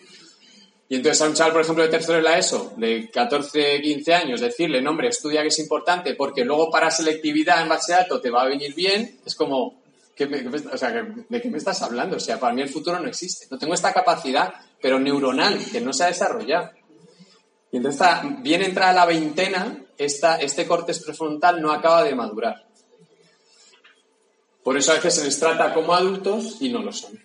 Y 0.89 0.95
entonces 0.95 1.21
a 1.21 1.29
un 1.29 1.35
chaval, 1.35 1.53
por 1.53 1.61
ejemplo, 1.61 1.83
de 1.85 1.89
tercero 1.89 2.17
de 2.17 2.23
la 2.23 2.37
ESO, 2.37 2.73
de 2.75 3.09
14, 3.09 3.81
15 3.81 4.13
años, 4.13 4.41
decirle, 4.41 4.81
no, 4.81 4.89
hombre, 4.89 5.07
estudia 5.07 5.41
que 5.41 5.47
es 5.47 5.59
importante 5.59 6.15
porque 6.15 6.43
luego 6.43 6.69
para 6.69 6.91
selectividad 6.91 7.61
en 7.61 7.69
bachillerato 7.69 8.19
te 8.19 8.29
va 8.29 8.41
a 8.41 8.47
venir 8.47 8.75
bien, 8.75 9.19
es 9.25 9.35
como, 9.35 9.81
sea, 10.17 10.91
¿de 11.29 11.41
qué 11.41 11.49
me 11.49 11.57
estás 11.57 11.81
hablando? 11.81 12.17
O 12.17 12.19
sea, 12.19 12.37
para 12.37 12.53
mí 12.53 12.61
el 12.61 12.67
futuro 12.67 12.99
no 12.99 13.07
existe. 13.07 13.47
No 13.49 13.57
tengo 13.57 13.73
esta 13.73 13.93
capacidad, 13.93 14.53
pero 14.81 14.99
neuronal, 14.99 15.57
que 15.71 15.79
no 15.79 15.93
se 15.93 16.03
ha 16.03 16.07
desarrollado. 16.07 16.71
Y 17.71 17.77
entonces, 17.77 18.05
bien 18.41 18.63
entrada 18.63 18.91
la 18.91 19.05
veintena, 19.05 19.81
esta, 19.97 20.35
este 20.35 20.67
corte 20.67 20.93
prefrontal 20.93 21.61
no 21.61 21.71
acaba 21.71 22.03
de 22.03 22.15
madurar. 22.15 22.65
Por 24.63 24.77
eso 24.77 24.91
a 24.91 24.95
veces 24.95 25.15
se 25.15 25.25
les 25.25 25.39
trata 25.39 25.73
como 25.73 25.93
adultos 25.93 26.57
y 26.61 26.69
no 26.69 26.81
lo 26.81 26.93
son. 26.93 27.19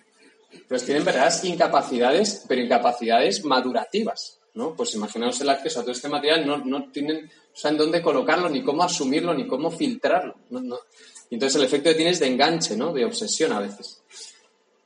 Entonces 0.51 0.85
tienen 0.85 1.05
verdaderas 1.05 1.43
incapacidades, 1.45 2.45
pero 2.47 2.61
incapacidades 2.61 3.45
madurativas, 3.45 4.39
¿no? 4.55 4.75
Pues 4.75 4.93
imaginaos 4.95 5.39
el 5.41 5.49
acceso 5.49 5.79
a 5.79 5.83
todo 5.83 5.93
este 5.93 6.09
material, 6.09 6.45
no, 6.45 6.57
no 6.57 6.91
tienen, 6.91 7.25
no 7.25 7.31
saben 7.53 7.77
dónde 7.77 8.01
colocarlo, 8.01 8.49
ni 8.49 8.63
cómo 8.63 8.83
asumirlo, 8.83 9.33
ni 9.33 9.47
cómo 9.47 9.71
filtrarlo. 9.71 10.35
Entonces 11.31 11.55
el 11.55 11.65
efecto 11.65 11.89
que 11.89 11.95
tiene 11.95 12.11
es 12.11 12.19
de 12.19 12.27
enganche, 12.27 12.75
¿no? 12.75 12.91
De 12.91 13.05
obsesión 13.05 13.53
a 13.53 13.59
veces. 13.59 14.01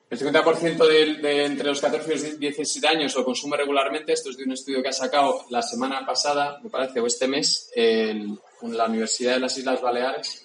El 0.10 0.20
50% 0.20 0.88
de, 0.88 1.46
entre 1.46 1.66
los 1.66 1.82
14 1.82 2.08
y 2.08 2.14
los 2.14 2.40
17 2.40 2.88
años 2.88 3.16
lo 3.16 3.26
consume 3.26 3.58
regularmente. 3.58 4.14
Esto 4.14 4.30
es 4.30 4.38
de 4.38 4.44
un 4.44 4.52
estudio 4.52 4.84
que 4.84 4.90
ha 4.90 4.94
sacado 4.94 5.46
la 5.50 5.64
semana 5.64 6.06
pasada, 6.06 6.60
me 6.62 6.70
parece, 6.70 7.00
o 7.00 7.08
este 7.08 7.28
mes, 7.28 7.72
en 7.76 8.38
la 8.62 8.86
Universidad 8.86 9.34
de 9.34 9.40
las 9.40 9.58
Islas 9.58 9.82
Baleares 9.82 10.43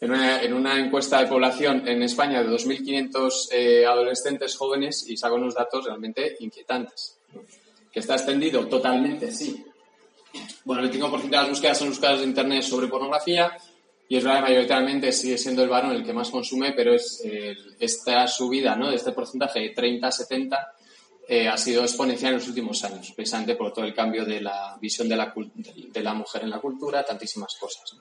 en 0.00 0.52
una, 0.52 0.78
encuesta 0.78 1.20
de 1.20 1.26
población 1.26 1.86
en 1.88 2.02
España 2.02 2.42
de 2.42 2.50
2.500 2.50 3.48
eh, 3.52 3.86
adolescentes 3.86 4.56
jóvenes 4.56 5.08
y 5.08 5.16
saco 5.16 5.36
unos 5.36 5.54
datos 5.54 5.84
realmente 5.84 6.36
inquietantes. 6.40 7.18
¿Que 7.90 8.00
está 8.00 8.14
extendido? 8.14 8.66
Totalmente 8.66 9.32
sí. 9.32 9.64
Bueno, 10.64 10.82
el 10.82 10.92
5% 10.92 11.22
de 11.22 11.30
las 11.30 11.48
búsquedas 11.48 11.78
son 11.78 11.88
búsquedas 11.88 12.20
de 12.20 12.26
Internet 12.26 12.62
sobre 12.62 12.88
pornografía. 12.88 13.56
Y 14.08 14.16
es 14.16 14.24
verdad 14.24 14.40
que 14.40 14.50
mayoritariamente 14.52 15.12
sigue 15.12 15.38
siendo 15.38 15.62
el 15.62 15.68
varón 15.68 15.92
el 15.92 16.04
que 16.04 16.12
más 16.12 16.30
consume, 16.30 16.72
pero 16.72 16.94
es 16.94 17.22
esta 17.80 18.28
subida 18.28 18.76
¿no? 18.76 18.90
de 18.90 18.96
este 18.96 19.12
porcentaje 19.12 19.60
de 19.60 19.70
30 19.70 20.06
a 20.06 20.12
70 20.12 20.72
eh, 21.28 21.48
ha 21.48 21.56
sido 21.56 21.82
exponencial 21.82 22.34
en 22.34 22.38
los 22.38 22.46
últimos 22.46 22.84
años, 22.84 23.10
precisamente 23.10 23.56
por 23.56 23.72
todo 23.72 23.84
el 23.84 23.92
cambio 23.92 24.24
de 24.24 24.40
la 24.40 24.78
visión 24.80 25.08
de 25.08 25.16
la, 25.16 25.34
de 25.34 26.00
la 26.00 26.14
mujer 26.14 26.44
en 26.44 26.50
la 26.50 26.60
cultura, 26.60 27.04
tantísimas 27.04 27.56
cosas. 27.58 27.96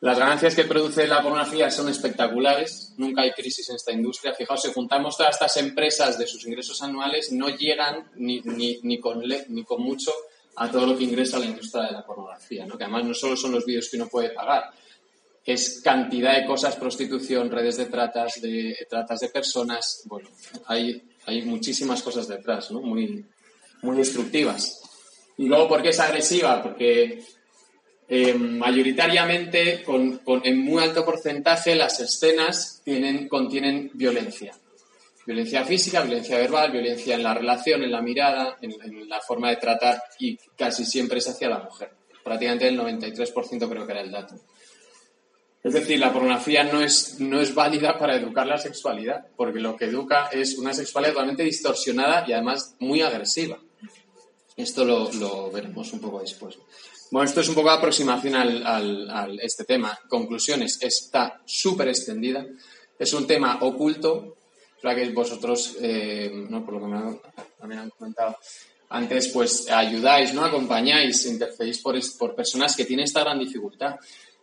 Las 0.00 0.18
ganancias 0.18 0.54
que 0.54 0.64
produce 0.64 1.06
la 1.06 1.22
pornografía 1.22 1.70
son 1.70 1.88
espectaculares, 1.88 2.94
nunca 2.98 3.22
hay 3.22 3.32
crisis 3.32 3.68
en 3.68 3.76
esta 3.76 3.92
industria. 3.92 4.32
Fijaos, 4.32 4.62
si 4.62 4.72
juntamos 4.72 5.16
todas 5.16 5.34
estas 5.34 5.56
empresas 5.56 6.18
de 6.18 6.26
sus 6.26 6.46
ingresos 6.46 6.80
anuales, 6.82 7.32
no 7.32 7.48
llegan 7.48 8.08
ni, 8.14 8.40
ni, 8.40 8.78
ni, 8.82 9.00
con, 9.00 9.22
ni 9.48 9.64
con 9.64 9.82
mucho 9.82 10.12
a 10.56 10.70
todo 10.70 10.86
lo 10.86 10.96
que 10.96 11.04
ingresa 11.04 11.38
la 11.38 11.46
industria 11.46 11.84
de 11.84 11.92
la 11.92 12.04
pornografía, 12.04 12.66
¿no? 12.66 12.74
además 12.74 13.04
no 13.04 13.14
solo 13.14 13.36
son 13.36 13.52
los 13.52 13.64
vídeos 13.64 13.88
que 13.88 13.96
uno 13.96 14.08
puede 14.08 14.30
pagar, 14.30 14.70
es 15.44 15.80
cantidad 15.82 16.36
de 16.36 16.44
cosas, 16.44 16.76
prostitución, 16.76 17.50
redes 17.50 17.76
de 17.76 17.86
tratas, 17.86 18.40
de 18.40 18.76
tratas 18.88 19.20
de 19.20 19.28
personas, 19.28 20.02
bueno, 20.06 20.28
hay 20.66 21.00
hay 21.28 21.42
muchísimas 21.42 22.02
cosas 22.02 22.26
detrás. 22.26 22.70
Muy, 22.70 23.24
muy 23.82 23.96
destructivas. 23.96 24.80
Y 25.36 25.46
luego, 25.46 25.68
¿por 25.68 25.82
qué 25.82 25.90
es 25.90 26.00
agresiva? 26.00 26.62
Porque 26.62 27.22
eh, 28.10 28.32
mayoritariamente, 28.34 29.82
con, 29.82 30.20
en 30.42 30.64
muy 30.64 30.82
alto 30.82 31.04
porcentaje, 31.04 31.74
las 31.74 32.00
escenas 32.00 32.80
tienen, 32.82 33.28
contienen 33.28 33.90
violencia. 33.92 34.54
Violencia 35.26 35.62
física, 35.64 36.00
violencia 36.00 36.38
verbal, 36.38 36.72
violencia 36.72 37.14
en 37.14 37.22
la 37.22 37.34
relación, 37.34 37.82
en 37.82 37.92
la 37.92 38.00
mirada, 38.00 38.56
en, 38.62 39.08
la 39.08 39.20
forma 39.20 39.50
de 39.50 39.56
tratar 39.56 40.02
y 40.18 40.38
casi 40.56 40.86
siempre 40.86 41.18
es 41.18 41.28
hacia 41.28 41.50
la 41.50 41.58
mujer. 41.58 41.90
Prácticamente 42.24 42.66
el 42.68 42.78
93% 42.80 43.68
creo 43.68 43.86
que 43.86 43.92
era 43.92 44.00
el 44.00 44.10
dato. 44.10 44.36
Es 45.62 45.74
decir, 45.74 45.98
la 45.98 46.10
pornografía 46.10 46.64
no 46.64 46.80
es, 46.80 47.20
no 47.20 47.42
es 47.42 47.54
válida 47.54 47.98
para 47.98 48.16
educar 48.16 48.46
la 48.46 48.56
sexualidad, 48.56 49.26
porque 49.36 49.60
lo 49.60 49.76
que 49.76 49.84
educa 49.84 50.28
es 50.32 50.56
una 50.56 50.72
sexualidad 50.72 51.12
totalmente 51.12 51.42
distorsionada 51.42 52.24
y 52.26 52.32
además 52.32 52.74
muy 52.78 53.02
agresiva. 53.02 53.58
Esto 54.56 54.84
lo, 54.84 55.50
veremos 55.50 55.92
un 55.92 56.00
poco 56.00 56.20
después. 56.20 56.58
Bueno, 57.10 57.26
esto 57.26 57.40
es 57.40 57.48
un 57.48 57.54
poco 57.54 57.70
aproximación 57.70 58.34
al, 58.34 59.10
a 59.10 59.28
este 59.40 59.64
tema. 59.64 59.98
Conclusiones, 60.08 60.78
está 60.82 61.40
súper 61.46 61.88
extendida. 61.88 62.46
Es 62.98 63.12
un 63.14 63.26
tema 63.26 63.58
oculto, 63.62 64.36
para 64.82 64.94
que 64.94 65.08
vosotros, 65.10 65.76
eh, 65.80 66.30
no, 66.48 66.64
por 66.64 66.74
lo 66.74 66.80
que 66.80 66.86
me 66.86 67.20
también 67.58 67.80
han 67.80 67.90
comentado 67.90 68.36
antes, 68.90 69.28
pues 69.28 69.70
ayudáis, 69.70 70.32
¿no? 70.34 70.44
Acompañáis, 70.44 71.26
intercedéis 71.26 71.80
por, 71.80 71.98
por 72.18 72.34
personas 72.34 72.74
que 72.76 72.84
tienen 72.84 73.04
esta 73.04 73.20
gran 73.20 73.38
dificultad. 73.38 73.96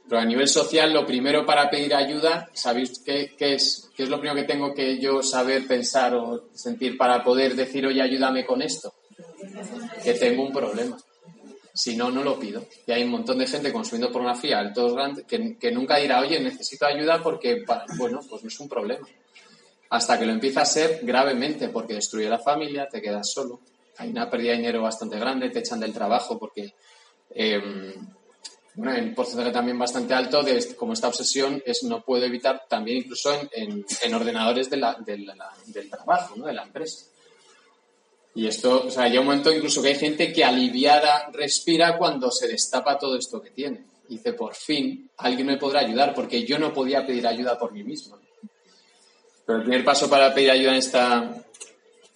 Pero 0.07 0.21
a 0.21 0.25
nivel 0.25 0.47
social, 0.47 0.93
lo 0.93 1.05
primero 1.05 1.45
para 1.45 1.69
pedir 1.69 1.95
ayuda, 1.95 2.47
¿sabéis 2.53 2.99
qué, 3.03 3.35
es? 3.39 3.89
¿Qué 3.95 4.03
es 4.03 4.09
lo 4.09 4.19
primero 4.19 4.39
que 4.39 4.47
tengo 4.47 4.73
que 4.73 4.99
yo 4.99 5.23
saber, 5.23 5.65
pensar 5.65 6.13
o 6.13 6.49
sentir 6.53 6.95
para 6.95 7.23
poder 7.23 7.55
decir, 7.55 7.87
oye, 7.87 8.01
ayúdame 8.01 8.45
con 8.45 8.61
esto? 8.61 8.93
Que 10.03 10.13
tengo 10.13 10.43
un 10.43 10.53
problema. 10.53 10.97
Si 11.75 11.97
no, 11.97 12.09
no 12.09 12.23
lo 12.23 12.39
pido. 12.39 12.65
Y 12.87 12.93
hay 12.93 13.03
un 13.03 13.09
montón 13.09 13.37
de 13.37 13.47
gente 13.47 13.73
consumiendo 13.73 14.11
pornografía 14.11 14.59
altos 14.59 14.93
grandes 14.93 15.25
que, 15.25 15.57
que 15.57 15.71
nunca 15.71 15.97
dirá, 15.97 16.21
oye, 16.21 16.39
necesito 16.39 16.85
ayuda 16.85 17.21
porque, 17.21 17.65
bueno, 17.97 18.21
pues 18.29 18.43
no 18.43 18.47
es 18.47 18.59
un 18.61 18.69
problema. 18.69 19.05
Hasta 19.89 20.17
que 20.17 20.25
lo 20.25 20.31
empieza 20.31 20.61
a 20.61 20.65
ser 20.65 21.01
gravemente 21.03 21.69
porque 21.69 21.95
destruye 21.95 22.29
la 22.29 22.39
familia, 22.39 22.87
te 22.87 23.01
quedas 23.01 23.29
solo, 23.29 23.59
hay 23.97 24.09
una 24.09 24.29
pérdida 24.29 24.51
de 24.51 24.57
dinero 24.57 24.81
bastante 24.81 25.19
grande, 25.19 25.49
te 25.49 25.59
echan 25.59 25.79
del 25.79 25.93
trabajo 25.93 26.39
porque 26.39 26.73
em, 27.29 27.93
bueno, 28.75 28.93
en 28.93 29.15
porcentaje 29.15 29.51
también 29.51 29.79
bastante 29.79 30.13
alto 30.13 30.43
de 30.43 30.75
como 30.75 30.93
esta 30.93 31.07
obsesión 31.07 31.61
es 31.65 31.83
no 31.83 32.01
puedo 32.01 32.25
evitar 32.25 32.63
también 32.67 32.97
incluso 32.97 33.33
en, 33.51 33.85
en, 34.01 34.13
ordenadores 34.13 34.69
de 34.69 34.77
la, 34.77 34.97
del 35.05 35.89
trabajo, 35.89 36.35
¿no? 36.35 36.45
de 36.45 36.53
la 36.53 36.63
empresa. 36.63 37.05
Y 38.35 38.47
esto, 38.47 38.87
o 38.87 38.91
sea, 38.91 39.07
llega 39.07 39.21
un 39.21 39.27
momento 39.27 39.51
incluso 39.51 39.81
que 39.81 39.87
hay 39.87 39.95
gente 39.95 40.33
que 40.33 40.43
aliviada 40.43 41.29
respira 41.31 41.97
cuando 41.97 42.29
se 42.29 42.49
destapa 42.49 42.99
todo 42.99 43.17
esto 43.17 43.41
que 43.41 43.51
tiene. 43.51 43.85
dice, 44.09 44.33
por 44.33 44.53
fin, 44.53 45.09
alguien 45.17 45.47
me 45.47 45.57
podrá 45.57 45.79
ayudar 45.79 46.13
porque 46.13 46.45
yo 46.45 46.59
no 46.59 46.73
podía 46.73 47.05
pedir 47.05 47.25
ayuda 47.25 47.57
por 47.57 47.71
mí 47.71 47.83
mismo. 47.83 48.19
Pero 49.45 49.59
el 49.59 49.63
primer 49.63 49.85
paso 49.85 50.09
para 50.09 50.33
pedir 50.33 50.51
ayuda 50.51 50.71
en 50.71 50.77
esta, 50.77 51.45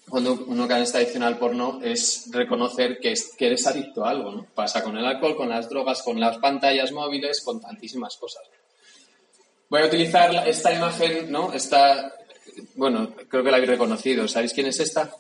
cuando 0.10 0.34
uno 0.46 0.68
cae 0.68 0.80
en 0.80 0.84
esta 0.84 0.98
adicción 0.98 1.24
al 1.24 1.38
porno 1.38 1.80
es 1.82 2.30
reconocer 2.32 3.00
que, 3.00 3.14
que, 3.38 3.48
eres 3.48 3.66
adicto 3.66 4.04
a 4.04 4.10
algo, 4.10 4.32
¿no? 4.32 4.48
Pasa 4.54 4.84
con 4.84 4.98
el 4.98 5.06
alcohol, 5.06 5.38
con 5.38 5.48
las 5.48 5.70
drogas, 5.70 6.02
con 6.04 6.20
las 6.20 6.38
pantallas 6.40 6.92
móviles, 6.92 7.42
con 7.42 7.62
tantísimas 7.62 8.18
cosas. 8.18 8.44
Voy 9.70 9.84
a 9.84 9.86
utilizar 9.86 10.48
esta 10.48 10.74
imagen, 10.74 11.32
¿no? 11.32 11.54
Esta, 11.54 12.14
bueno, 12.76 13.14
creo 13.30 13.42
que 13.42 13.52
la 13.52 13.58
habéis 13.58 13.72
reconocido. 13.72 14.28
¿Sabéis 14.28 14.54
quién 14.54 14.68
es 14.68 14.80
esta? 14.80 15.14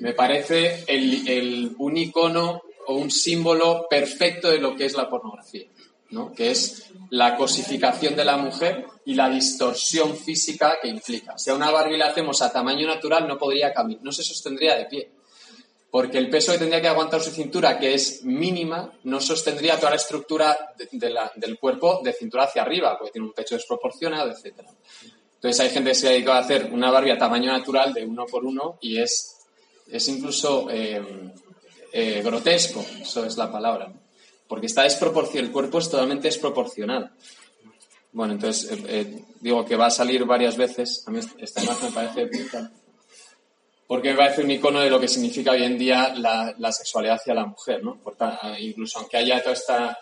Me 0.00 0.12
parece 0.14 0.84
el, 0.86 1.28
el, 1.28 1.74
un 1.78 1.96
icono 1.96 2.62
o 2.86 2.94
un 2.94 3.10
símbolo 3.10 3.86
perfecto 3.88 4.50
de 4.50 4.58
lo 4.58 4.74
que 4.74 4.86
es 4.86 4.94
la 4.94 5.08
pornografía, 5.08 5.66
¿no? 6.10 6.32
Que 6.32 6.50
es 6.50 6.90
la 7.10 7.36
cosificación 7.36 8.16
de 8.16 8.24
la 8.24 8.36
mujer 8.36 8.86
y 9.04 9.14
la 9.14 9.28
distorsión 9.28 10.16
física 10.16 10.76
que 10.80 10.88
implica. 10.88 11.36
Si 11.38 11.50
a 11.50 11.54
una 11.54 11.70
Barbie 11.70 11.98
la 11.98 12.06
hacemos 12.06 12.40
a 12.42 12.52
tamaño 12.52 12.86
natural, 12.86 13.26
no 13.28 13.38
podría 13.38 13.72
caminar, 13.72 14.02
no 14.02 14.12
se 14.12 14.22
sostendría 14.22 14.76
de 14.76 14.86
pie. 14.86 15.10
Porque 15.90 16.18
el 16.18 16.30
peso 16.30 16.52
que 16.52 16.58
tendría 16.58 16.80
que 16.80 16.86
aguantar 16.86 17.20
su 17.20 17.30
cintura, 17.30 17.76
que 17.76 17.94
es 17.94 18.22
mínima, 18.22 18.92
no 19.02 19.20
sostendría 19.20 19.76
toda 19.76 19.90
la 19.90 19.96
estructura 19.96 20.56
del 21.34 21.58
cuerpo 21.58 22.00
de 22.04 22.12
cintura 22.12 22.44
hacia 22.44 22.62
arriba, 22.62 22.96
porque 22.96 23.12
tiene 23.12 23.26
un 23.26 23.32
pecho 23.32 23.56
desproporcionado, 23.56 24.30
etc. 24.30 24.60
Entonces 25.40 25.60
hay 25.60 25.70
gente 25.70 25.90
que 25.90 25.94
se 25.94 26.08
ha 26.08 26.10
dedicado 26.12 26.36
a 26.36 26.42
hacer 26.42 26.70
una 26.72 26.90
Barbie 26.90 27.12
a 27.12 27.18
tamaño 27.18 27.50
natural 27.50 27.94
de 27.94 28.04
uno 28.04 28.26
por 28.26 28.44
uno 28.44 28.78
y 28.80 28.98
es, 28.98 29.38
es 29.90 30.08
incluso 30.08 30.68
eh, 30.70 31.02
eh, 31.92 32.20
grotesco, 32.22 32.84
eso 33.00 33.24
es 33.24 33.36
la 33.36 33.50
palabra 33.50 33.90
porque 34.50 34.66
está 34.66 34.82
desproporcionado, 34.82 35.46
el 35.46 35.52
cuerpo 35.52 35.78
es 35.78 35.88
totalmente 35.88 36.26
desproporcionado. 36.26 37.10
Bueno, 38.10 38.32
entonces 38.32 38.68
eh, 38.88 39.22
digo 39.40 39.64
que 39.64 39.76
va 39.76 39.86
a 39.86 39.90
salir 39.90 40.24
varias 40.24 40.56
veces. 40.56 41.04
A 41.06 41.12
mí 41.12 41.20
esta 41.38 41.62
imagen 41.62 41.88
me 41.88 41.94
parece 41.94 42.28
porque 43.86 44.10
me 44.10 44.16
parece 44.16 44.42
un 44.42 44.50
icono 44.50 44.80
de 44.80 44.90
lo 44.90 44.98
que 44.98 45.06
significa 45.06 45.52
hoy 45.52 45.62
en 45.62 45.78
día 45.78 46.12
la, 46.16 46.72
sexualidad 46.72 47.14
hacia 47.14 47.32
la 47.32 47.46
mujer, 47.46 47.84
¿no? 47.84 48.00
incluso 48.58 48.98
aunque 48.98 49.18
haya 49.18 49.40
toda 49.40 49.52
esta, 49.52 49.98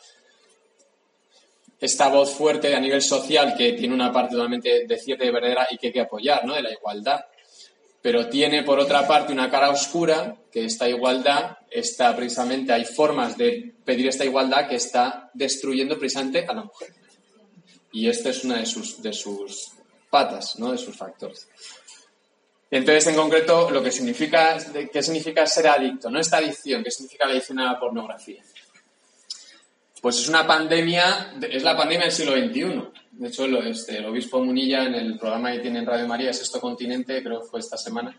esta 1.80 2.08
voz 2.08 2.34
fuerte 2.34 2.74
a 2.74 2.80
nivel 2.80 3.02
social 3.02 3.54
que 3.56 3.72
tiene 3.72 3.94
una 3.94 4.12
parte 4.12 4.34
totalmente 4.34 4.86
de 4.86 4.98
cierta 4.98 5.24
y 5.24 5.30
verdadera 5.30 5.66
y 5.70 5.78
que 5.78 5.88
hay 5.88 5.92
que 5.92 6.00
apoyar, 6.00 6.44
¿no? 6.44 6.54
De 6.54 6.62
la 6.62 6.72
igualdad 6.72 7.20
pero 8.00 8.28
tiene 8.28 8.62
por 8.62 8.78
otra 8.78 9.06
parte 9.06 9.32
una 9.32 9.50
cara 9.50 9.70
oscura, 9.70 10.36
que 10.52 10.64
esta 10.64 10.88
igualdad 10.88 11.58
está 11.70 12.14
precisamente, 12.14 12.72
hay 12.72 12.84
formas 12.84 13.36
de 13.36 13.74
pedir 13.84 14.08
esta 14.08 14.24
igualdad 14.24 14.68
que 14.68 14.76
está 14.76 15.30
destruyendo 15.34 15.98
precisamente 15.98 16.46
a 16.46 16.54
la 16.54 16.64
mujer. 16.64 16.94
Y 17.92 18.08
esta 18.08 18.30
es 18.30 18.44
una 18.44 18.58
de 18.58 18.66
sus, 18.66 19.02
de 19.02 19.12
sus 19.12 19.72
patas, 20.10 20.58
¿no? 20.58 20.72
de 20.72 20.78
sus 20.78 20.96
factores. 20.96 21.48
Entonces, 22.70 23.06
en 23.08 23.16
concreto, 23.16 23.70
lo 23.70 23.82
que 23.82 23.90
significa, 23.90 24.58
¿qué 24.92 25.02
significa 25.02 25.46
ser 25.46 25.68
adicto? 25.68 26.10
No 26.10 26.20
esta 26.20 26.36
adicción, 26.36 26.84
¿qué 26.84 26.90
significa 26.90 27.26
la 27.26 27.32
adicción 27.32 27.58
a 27.58 27.72
la 27.72 27.80
pornografía? 27.80 28.42
Pues 30.00 30.20
es 30.20 30.28
una 30.28 30.46
pandemia, 30.46 31.34
es 31.50 31.62
la 31.62 31.76
pandemia 31.76 32.06
del 32.06 32.14
siglo 32.14 32.32
XXI. 32.32 32.98
De 33.12 33.28
hecho, 33.28 33.46
este, 33.62 33.98
el 33.98 34.06
obispo 34.06 34.42
Munilla 34.42 34.84
en 34.84 34.94
el 34.94 35.18
programa 35.18 35.52
que 35.52 35.58
tiene 35.58 35.80
en 35.80 35.86
Radio 35.86 36.06
María, 36.06 36.32
Sexto 36.32 36.60
Continente, 36.60 37.22
creo 37.22 37.40
que 37.40 37.48
fue 37.48 37.60
esta 37.60 37.76
semana, 37.76 38.16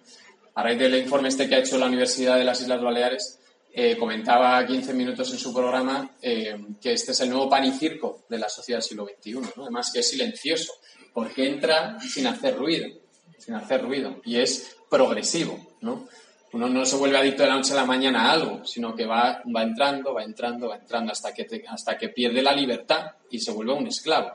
a 0.56 0.64
raíz 0.64 0.78
del 0.78 0.96
informe 0.96 1.30
este 1.30 1.48
que 1.48 1.56
ha 1.56 1.60
hecho 1.60 1.78
la 1.78 1.86
Universidad 1.86 2.38
de 2.38 2.44
las 2.44 2.60
Islas 2.60 2.82
Baleares, 2.82 3.40
eh, 3.72 3.96
comentaba 3.98 4.66
15 4.66 4.94
minutos 4.94 5.32
en 5.32 5.38
su 5.38 5.54
programa 5.54 6.10
eh, 6.22 6.58
que 6.82 6.92
este 6.92 7.12
es 7.12 7.22
el 7.22 7.30
nuevo 7.30 7.48
pan 7.48 7.64
y 7.64 7.72
circo 7.72 8.26
de 8.28 8.40
la 8.40 8.50
sociedad 8.50 8.80
del 8.80 8.84
siglo 8.84 9.06
XXI, 9.06 9.34
¿no? 9.56 9.64
además 9.64 9.92
que 9.94 10.00
es 10.00 10.10
silencioso, 10.10 10.74
porque 11.14 11.48
entra 11.48 11.98
sin 12.02 12.28
hacer 12.28 12.58
ruido, 12.58 12.90
sin 13.38 13.54
hacer 13.54 13.84
ruido, 13.84 14.20
y 14.26 14.38
es 14.38 14.76
progresivo, 14.90 15.78
¿no? 15.82 16.10
Uno 16.52 16.68
no 16.68 16.86
se 16.86 16.96
vuelve 16.96 17.18
adicto 17.18 17.44
de 17.44 17.50
la 17.50 17.56
noche 17.56 17.74
a 17.74 17.78
la 17.78 17.86
mañana 17.86 18.30
a 18.30 18.32
algo, 18.32 18.66
sino 18.66 18.96
que 18.96 19.06
va, 19.06 19.44
va 19.56 19.64
entrando, 19.64 20.14
va 20.14 20.24
entrando, 20.24 20.70
va 20.70 20.78
entrando 20.78 21.12
hasta 21.12 21.34
que, 21.34 21.64
hasta 21.68 21.98
que 21.98 22.10
pierde 22.10 22.42
la 22.42 22.54
libertad 22.54 23.12
y 23.30 23.40
se 23.40 23.52
vuelve 23.52 23.74
un 23.74 23.88
esclavo. 23.88 24.32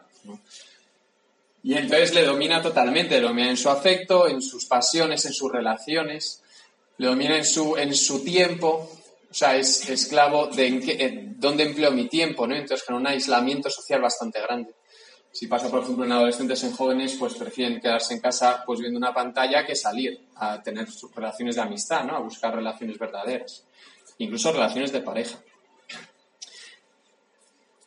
Y 1.64 1.74
entonces 1.74 2.14
le 2.14 2.24
domina 2.24 2.62
totalmente, 2.62 3.16
le 3.16 3.26
domina 3.26 3.50
en 3.50 3.56
su 3.56 3.68
afecto, 3.68 4.28
en 4.28 4.42
sus 4.42 4.66
pasiones, 4.66 5.24
en 5.24 5.32
sus 5.32 5.50
relaciones, 5.50 6.42
le 6.98 7.06
domina 7.06 7.36
en 7.36 7.44
su, 7.44 7.76
en 7.76 7.94
su 7.94 8.22
tiempo, 8.22 8.88
o 9.30 9.34
sea, 9.34 9.56
es 9.56 9.88
esclavo 9.88 10.46
de 10.46 10.66
en 10.68 11.40
dónde 11.40 11.64
empleo 11.64 11.90
mi 11.90 12.06
tiempo, 12.08 12.46
¿no? 12.46 12.54
Entonces 12.54 12.86
con 12.86 12.94
un 12.94 13.06
aislamiento 13.06 13.68
social 13.70 14.00
bastante 14.00 14.40
grande. 14.40 14.72
Si 15.34 15.48
pasa, 15.48 15.68
por 15.68 15.82
ejemplo, 15.82 16.04
en 16.04 16.12
adolescentes, 16.12 16.62
en 16.62 16.70
jóvenes, 16.70 17.16
pues 17.18 17.34
prefieren 17.34 17.80
quedarse 17.80 18.14
en 18.14 18.20
casa 18.20 18.62
pues 18.64 18.78
viendo 18.78 18.98
una 18.98 19.12
pantalla 19.12 19.66
que 19.66 19.74
salir 19.74 20.28
a 20.36 20.62
tener 20.62 20.88
sus 20.88 21.12
relaciones 21.12 21.56
de 21.56 21.62
amistad, 21.62 22.04
¿no? 22.04 22.14
A 22.14 22.20
buscar 22.20 22.54
relaciones 22.54 22.96
verdaderas, 23.00 23.64
incluso 24.18 24.52
relaciones 24.52 24.92
de 24.92 25.00
pareja. 25.00 25.36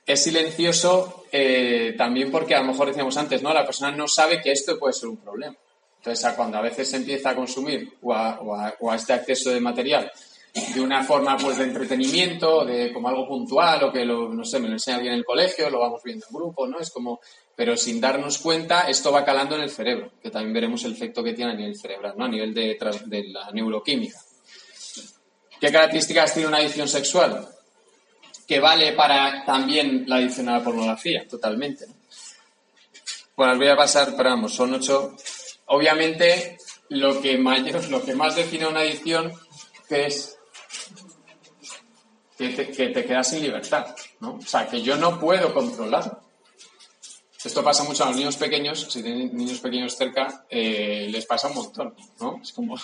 es 0.06 0.24
silencioso 0.24 1.24
eh, 1.32 1.96
también 1.98 2.32
porque 2.32 2.54
a 2.54 2.60
lo 2.60 2.66
mejor 2.66 2.89
decíamos 2.89 3.16
antes, 3.16 3.42
¿no? 3.42 3.54
La 3.54 3.66
persona 3.66 3.92
no 3.92 4.10
sabe 4.10 4.42
que 4.42 4.51
esto 4.51 4.77
puede 4.77 4.94
ser 4.94 5.08
un 5.08 5.18
problema. 5.18 5.56
Entonces, 6.00 6.34
cuando 6.34 6.58
a 6.58 6.62
veces 6.62 6.89
se 6.89 6.98
empieza 6.98 7.30
a 7.30 7.36
consumir 7.36 7.94
o 8.01 8.13
a, 8.13 8.75
este 8.94 9.13
acceso 9.13 9.51
de 9.51 9.62
material 9.62 10.12
de 10.54 10.82
una 10.82 11.04
forma 11.04 11.38
pues 11.38 11.58
de 11.58 11.66
entretenimiento, 11.66 12.66
de 12.66 12.92
como 12.92 13.10
algo 13.10 13.27
puntual 13.27 13.84
o 13.84 13.92
que 13.92 14.06
no 14.06 14.44
sé, 14.44 14.60
me 14.60 14.68
lo 14.68 14.74
enseña 14.74 14.98
alguien 14.98 15.13
en 15.13 15.20
el 15.20 15.25
colegio, 15.25 15.70
lo 15.70 15.80
vamos 15.80 16.01
viendo 16.04 16.25
en 16.27 16.36
grupo, 16.36 16.68
¿no? 16.68 16.80
Es 16.80 16.89
como, 16.89 17.20
pero 17.56 17.77
sin 17.77 18.01
darnos 18.01 18.39
cuenta, 18.39 18.89
esto 18.89 19.12
va 19.12 19.24
calando 19.24 19.56
en 19.56 19.62
el 19.62 19.70
cerebro, 19.70 20.12
que 20.22 20.32
también 20.32 20.54
veremos 20.54 20.84
el 20.84 20.94
efecto 20.94 21.24
que 21.24 21.34
tiene 21.34 21.51
a 21.51 21.56
nivel 21.56 21.77
cerebral, 21.77 22.16
¿no? 22.18 22.25
A 22.25 22.30
nivel 22.30 22.54
de, 22.54 22.77
de 23.06 23.24
la 23.30 23.51
neuroquímica. 23.51 24.20
¿Qué 25.60 25.72
características 25.72 26.34
tiene 26.34 26.48
una 26.48 26.58
adicción 26.58 26.88
sexual? 26.88 27.48
Que 28.48 28.60
vale 28.60 28.94
para 28.94 29.44
también 29.46 30.06
la 30.08 30.18
adicción 30.18 30.50
a 30.50 30.60
la 30.60 30.63
pornografía, 30.63 31.27
totalmente. 31.27 31.86
Bueno, 33.36 33.54
os 33.54 33.60
voy 33.60 33.68
a 33.68 33.75
pasar, 33.75 34.16
pero 34.16 34.30
vamos, 34.30 34.54
son 34.54 34.74
ocho. 34.74 35.16
Obviamente, 35.68 36.58
lo 36.89 37.22
que, 37.22 37.38
mayor, 37.38 37.88
lo 37.89 38.04
que 38.04 38.16
más 38.16 38.36
define 38.36 38.68
una 38.68 38.80
adicción 38.80 39.34
es 39.89 40.37
que 42.38 42.50
te, 42.50 42.72
que 42.72 42.89
te 42.89 43.06
quedas 43.06 43.29
sin 43.29 43.41
libertad, 43.41 43.96
¿no? 44.20 44.36
O 44.36 44.41
sea, 44.41 44.67
que 44.67 44.82
yo 44.82 44.96
no 44.96 45.20
puedo 45.20 45.53
controlar. 45.53 46.22
Esto 47.44 47.63
pasa 47.63 47.84
mucho 47.84 48.03
a 48.03 48.08
los 48.08 48.17
niños 48.17 48.36
pequeños, 48.36 48.88
si 48.89 49.01
tienen 49.01 49.36
niños 49.36 49.60
pequeños 49.60 49.96
cerca, 49.96 50.46
eh, 50.50 51.08
les 51.10 51.25
pasa 51.25 51.48
un 51.48 51.56
montón, 51.56 51.96
¿no? 52.20 52.39
Es 52.41 52.51
como, 52.51 52.75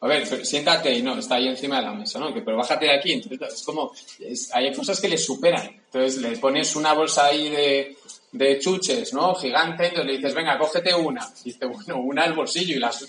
a 0.00 0.06
ver, 0.06 0.46
siéntate 0.46 0.94
y 0.94 1.02
no, 1.02 1.18
está 1.18 1.34
ahí 1.34 1.48
encima 1.48 1.76
de 1.76 1.82
la 1.82 1.92
mesa, 1.92 2.18
¿no? 2.18 2.32
Que, 2.32 2.40
pero 2.40 2.56
bájate 2.56 2.86
de 2.86 2.92
aquí. 2.92 3.12
Entonces, 3.12 3.54
es 3.54 3.62
como, 3.64 3.92
hay 4.52 4.72
cosas 4.72 5.00
que 5.00 5.08
le 5.08 5.18
superan. 5.18 5.68
Entonces 5.86 6.20
le 6.22 6.38
pones 6.38 6.74
una 6.76 6.92
bolsa 6.92 7.26
ahí 7.26 7.50
de, 7.50 7.96
de 8.32 8.58
chuches, 8.60 9.12
¿no? 9.12 9.34
Gigante, 9.34 9.86
entonces 9.86 10.06
le 10.06 10.16
dices, 10.16 10.34
venga, 10.34 10.58
cógete 10.58 10.94
una. 10.94 11.28
Y 11.44 11.52
dice, 11.52 11.66
bueno, 11.66 11.98
una 11.98 12.22
al 12.24 12.34
bolsillo 12.34 12.76
y 12.76 12.78
las, 12.78 13.06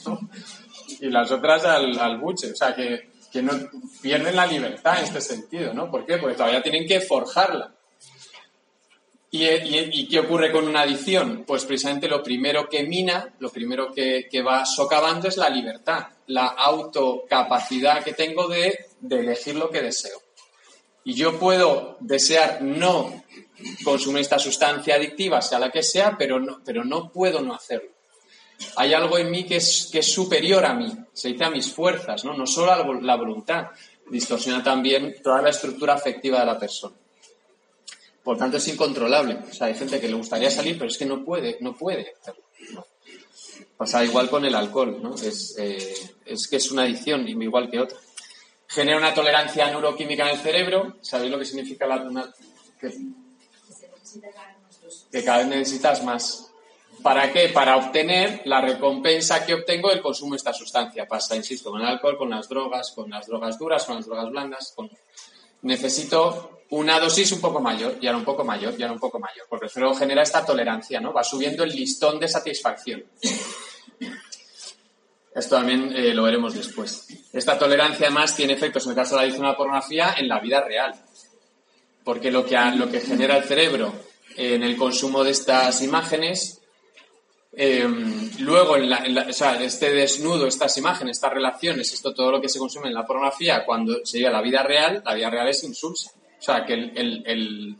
y 1.00 1.10
las 1.10 1.32
otras 1.32 1.64
al, 1.66 1.98
al 2.00 2.18
buche. 2.18 2.52
O 2.52 2.56
sea, 2.56 2.76
que, 2.76 3.09
que 3.32 3.42
no 3.42 3.54
pierden 4.02 4.36
la 4.36 4.46
libertad 4.46 5.00
en 5.00 5.06
este 5.06 5.22
sentido, 5.22 5.74
¿no? 5.74 5.90
¿Por 5.90 6.06
qué? 6.06 6.18
Porque 6.18 6.36
todavía 6.36 6.64
tienen 6.64 6.88
que 6.88 7.02
forjarla. 7.02 7.76
¿Y, 9.32 10.08
qué 10.08 10.20
ocurre 10.20 10.52
con 10.52 10.68
una 10.68 10.82
adicción? 10.82 11.44
Pues 11.46 11.64
precisamente 11.66 12.08
lo 12.08 12.24
primero 12.24 12.68
que 12.68 12.84
mina, 12.84 13.36
lo 13.40 13.52
primero 13.52 13.94
que, 13.94 14.42
va 14.42 14.66
socavando 14.66 15.28
es 15.28 15.38
la 15.38 15.50
libertad, 15.50 16.08
la 16.28 16.48
autocapacidad 16.48 18.04
que 18.04 18.14
tengo 18.14 18.48
de, 18.48 18.88
elegir 19.10 19.56
lo 19.56 19.70
que 19.70 19.84
deseo. 19.84 20.20
Y 21.04 21.14
yo 21.14 21.38
puedo 21.40 21.98
desear 22.00 22.62
no 22.62 23.24
consumir 23.84 24.22
esta 24.22 24.40
sustancia 24.40 24.96
adictiva, 24.96 25.42
sea 25.42 25.60
la 25.60 25.72
que 25.72 25.84
sea, 25.84 26.18
pero 26.18 26.40
no, 26.40 26.62
pero 26.66 26.84
no 26.84 27.12
puedo 27.12 27.42
no 27.42 27.54
hacerlo. 27.54 27.92
Hay 28.76 28.94
algo 28.94 29.18
en 29.18 29.32
mí 29.32 29.46
que 29.46 29.58
es, 29.58 29.90
que 29.92 30.00
es 30.00 30.12
superior 30.12 30.66
a 30.66 30.74
mí, 30.74 30.92
se 31.14 31.30
dice 31.30 31.46
a 31.46 31.50
mis 31.50 31.72
fuerzas, 31.72 32.26
¿no? 32.26 32.34
no 32.34 32.46
solo 32.46 32.94
la 33.02 33.16
voluntad, 33.16 33.68
distorsiona 34.10 34.64
también 34.64 35.16
toda 35.24 35.42
la 35.42 35.50
estructura 35.50 35.94
afectiva 35.94 36.40
de 36.40 36.46
la 36.46 36.60
persona. 36.60 36.96
Por 38.24 38.38
tanto, 38.38 38.58
es 38.58 38.68
incontrolable. 38.68 39.38
O 39.50 39.54
sea, 39.54 39.68
hay 39.68 39.76
gente 39.76 40.00
que 40.00 40.08
le 40.08 40.14
gustaría 40.14 40.52
salir, 40.52 40.78
pero 40.78 40.90
es 40.90 40.98
que 40.98 41.06
no 41.06 41.24
puede, 41.24 41.58
no 41.62 41.76
puede 41.76 42.14
hacerlo. 42.22 42.44
Pasa 43.78 44.04
igual 44.04 44.30
con 44.30 44.44
el 44.46 44.56
alcohol, 44.56 45.00
¿no? 45.02 45.16
Es, 45.16 45.56
eh, 45.58 45.96
es 46.26 46.48
que 46.48 46.58
es 46.58 46.70
una 46.72 46.84
adicción, 46.84 47.28
igual 47.28 47.72
que 47.72 47.80
otra. 47.80 47.98
Genera 48.68 48.98
una 48.98 49.14
tolerancia 49.14 49.70
neuroquímica 49.72 50.24
en 50.24 50.36
el 50.36 50.44
cerebro. 50.44 50.98
¿Sabéis 51.02 51.32
lo 51.32 51.40
que 51.40 51.46
significa 51.46 51.88
la 51.88 52.34
que, 52.80 52.94
que 55.12 55.24
cada 55.24 55.40
vez 55.40 55.48
necesitas 55.48 56.04
más. 56.04 56.49
¿Para 57.04 57.32
qué? 57.32 57.50
Para 57.50 57.78
obtener 57.78 58.42
la 58.46 58.62
recompensa 58.62 59.46
que 59.46 59.54
obtengo 59.54 59.90
del 59.90 60.02
consumo 60.02 60.32
de 60.32 60.38
esta 60.38 60.54
sustancia. 60.54 61.08
Pasa, 61.08 61.36
insisto, 61.36 61.72
con 61.72 61.82
el 61.82 61.88
alcohol, 61.88 62.18
con 62.18 62.30
las 62.30 62.50
drogas, 62.50 62.92
con 62.92 63.10
las 63.10 63.28
drogas 63.28 63.58
duras, 63.58 63.86
con 63.86 63.96
las 63.96 64.06
drogas 64.06 64.30
blandas. 64.30 64.74
Con... 64.76 64.90
Necesito 65.62 66.60
una 66.72 67.00
dosis 67.00 67.32
un 67.32 67.42
poco 67.42 67.60
mayor, 67.60 67.98
y 68.00 68.08
ahora 68.08 68.20
un 68.20 68.26
poco 68.26 68.44
mayor, 68.44 68.76
y 68.78 68.84
ahora 68.84 68.94
un 68.94 69.00
poco 69.00 69.20
mayor, 69.20 69.48
porque 69.50 69.66
el 69.66 69.72
cerebro 69.72 69.96
genera 69.96 70.22
esta 70.22 70.46
tolerancia, 70.46 71.00
¿no? 71.00 71.12
Va 71.12 71.24
subiendo 71.24 71.64
el 71.64 71.72
listón 71.72 72.20
de 72.20 72.28
satisfacción. 72.28 73.04
Esto 75.34 75.56
también 75.56 75.92
eh, 75.96 76.14
lo 76.14 76.24
veremos 76.24 76.54
después. 76.54 77.08
Esta 77.34 77.58
tolerancia 77.58 78.08
además 78.08 78.36
tiene 78.36 78.54
efectos 78.54 78.86
en 78.86 78.92
el 78.92 78.96
caso 78.96 79.12
de 79.12 79.18
la 79.18 79.22
adicción 79.24 79.46
a 79.46 79.50
la 79.50 79.58
pornografía 79.58 80.16
en 80.18 80.28
la 80.28 80.40
vida 80.40 80.62
real, 80.62 80.94
porque 82.04 82.30
lo 82.30 82.46
que, 82.46 82.56
lo 82.76 82.90
que 82.90 83.00
genera 83.00 83.38
el 83.38 83.44
cerebro 83.46 83.94
en 84.36 84.64
el 84.64 84.78
consumo 84.78 85.24
de 85.24 85.32
estas 85.32 85.82
imágenes, 85.82 86.59
em, 87.52 88.30
luego 88.40 88.78
en 88.78 89.34
sea, 89.34 89.62
este 89.62 89.92
desnudo, 89.92 90.48
estas 90.48 90.78
imágenes, 90.78 91.18
estas 91.18 91.34
relaciones, 91.34 91.94
esto 91.94 92.14
todo 92.14 92.32
lo 92.32 92.42
que 92.42 92.50
se 92.50 92.60
consume 92.60 92.88
en 92.88 92.94
la 92.94 93.06
pornografía, 93.06 93.66
cuando 93.66 94.06
se 94.06 94.18
llega 94.18 94.30
a 94.30 94.34
la 94.34 94.42
vida 94.42 94.64
real, 94.64 95.02
la 95.06 95.14
vida 95.14 95.30
real 95.30 95.48
es 95.48 95.64
insulsa. 95.64 96.12
O 96.40 96.42
sea, 96.42 96.66
que 96.66 96.76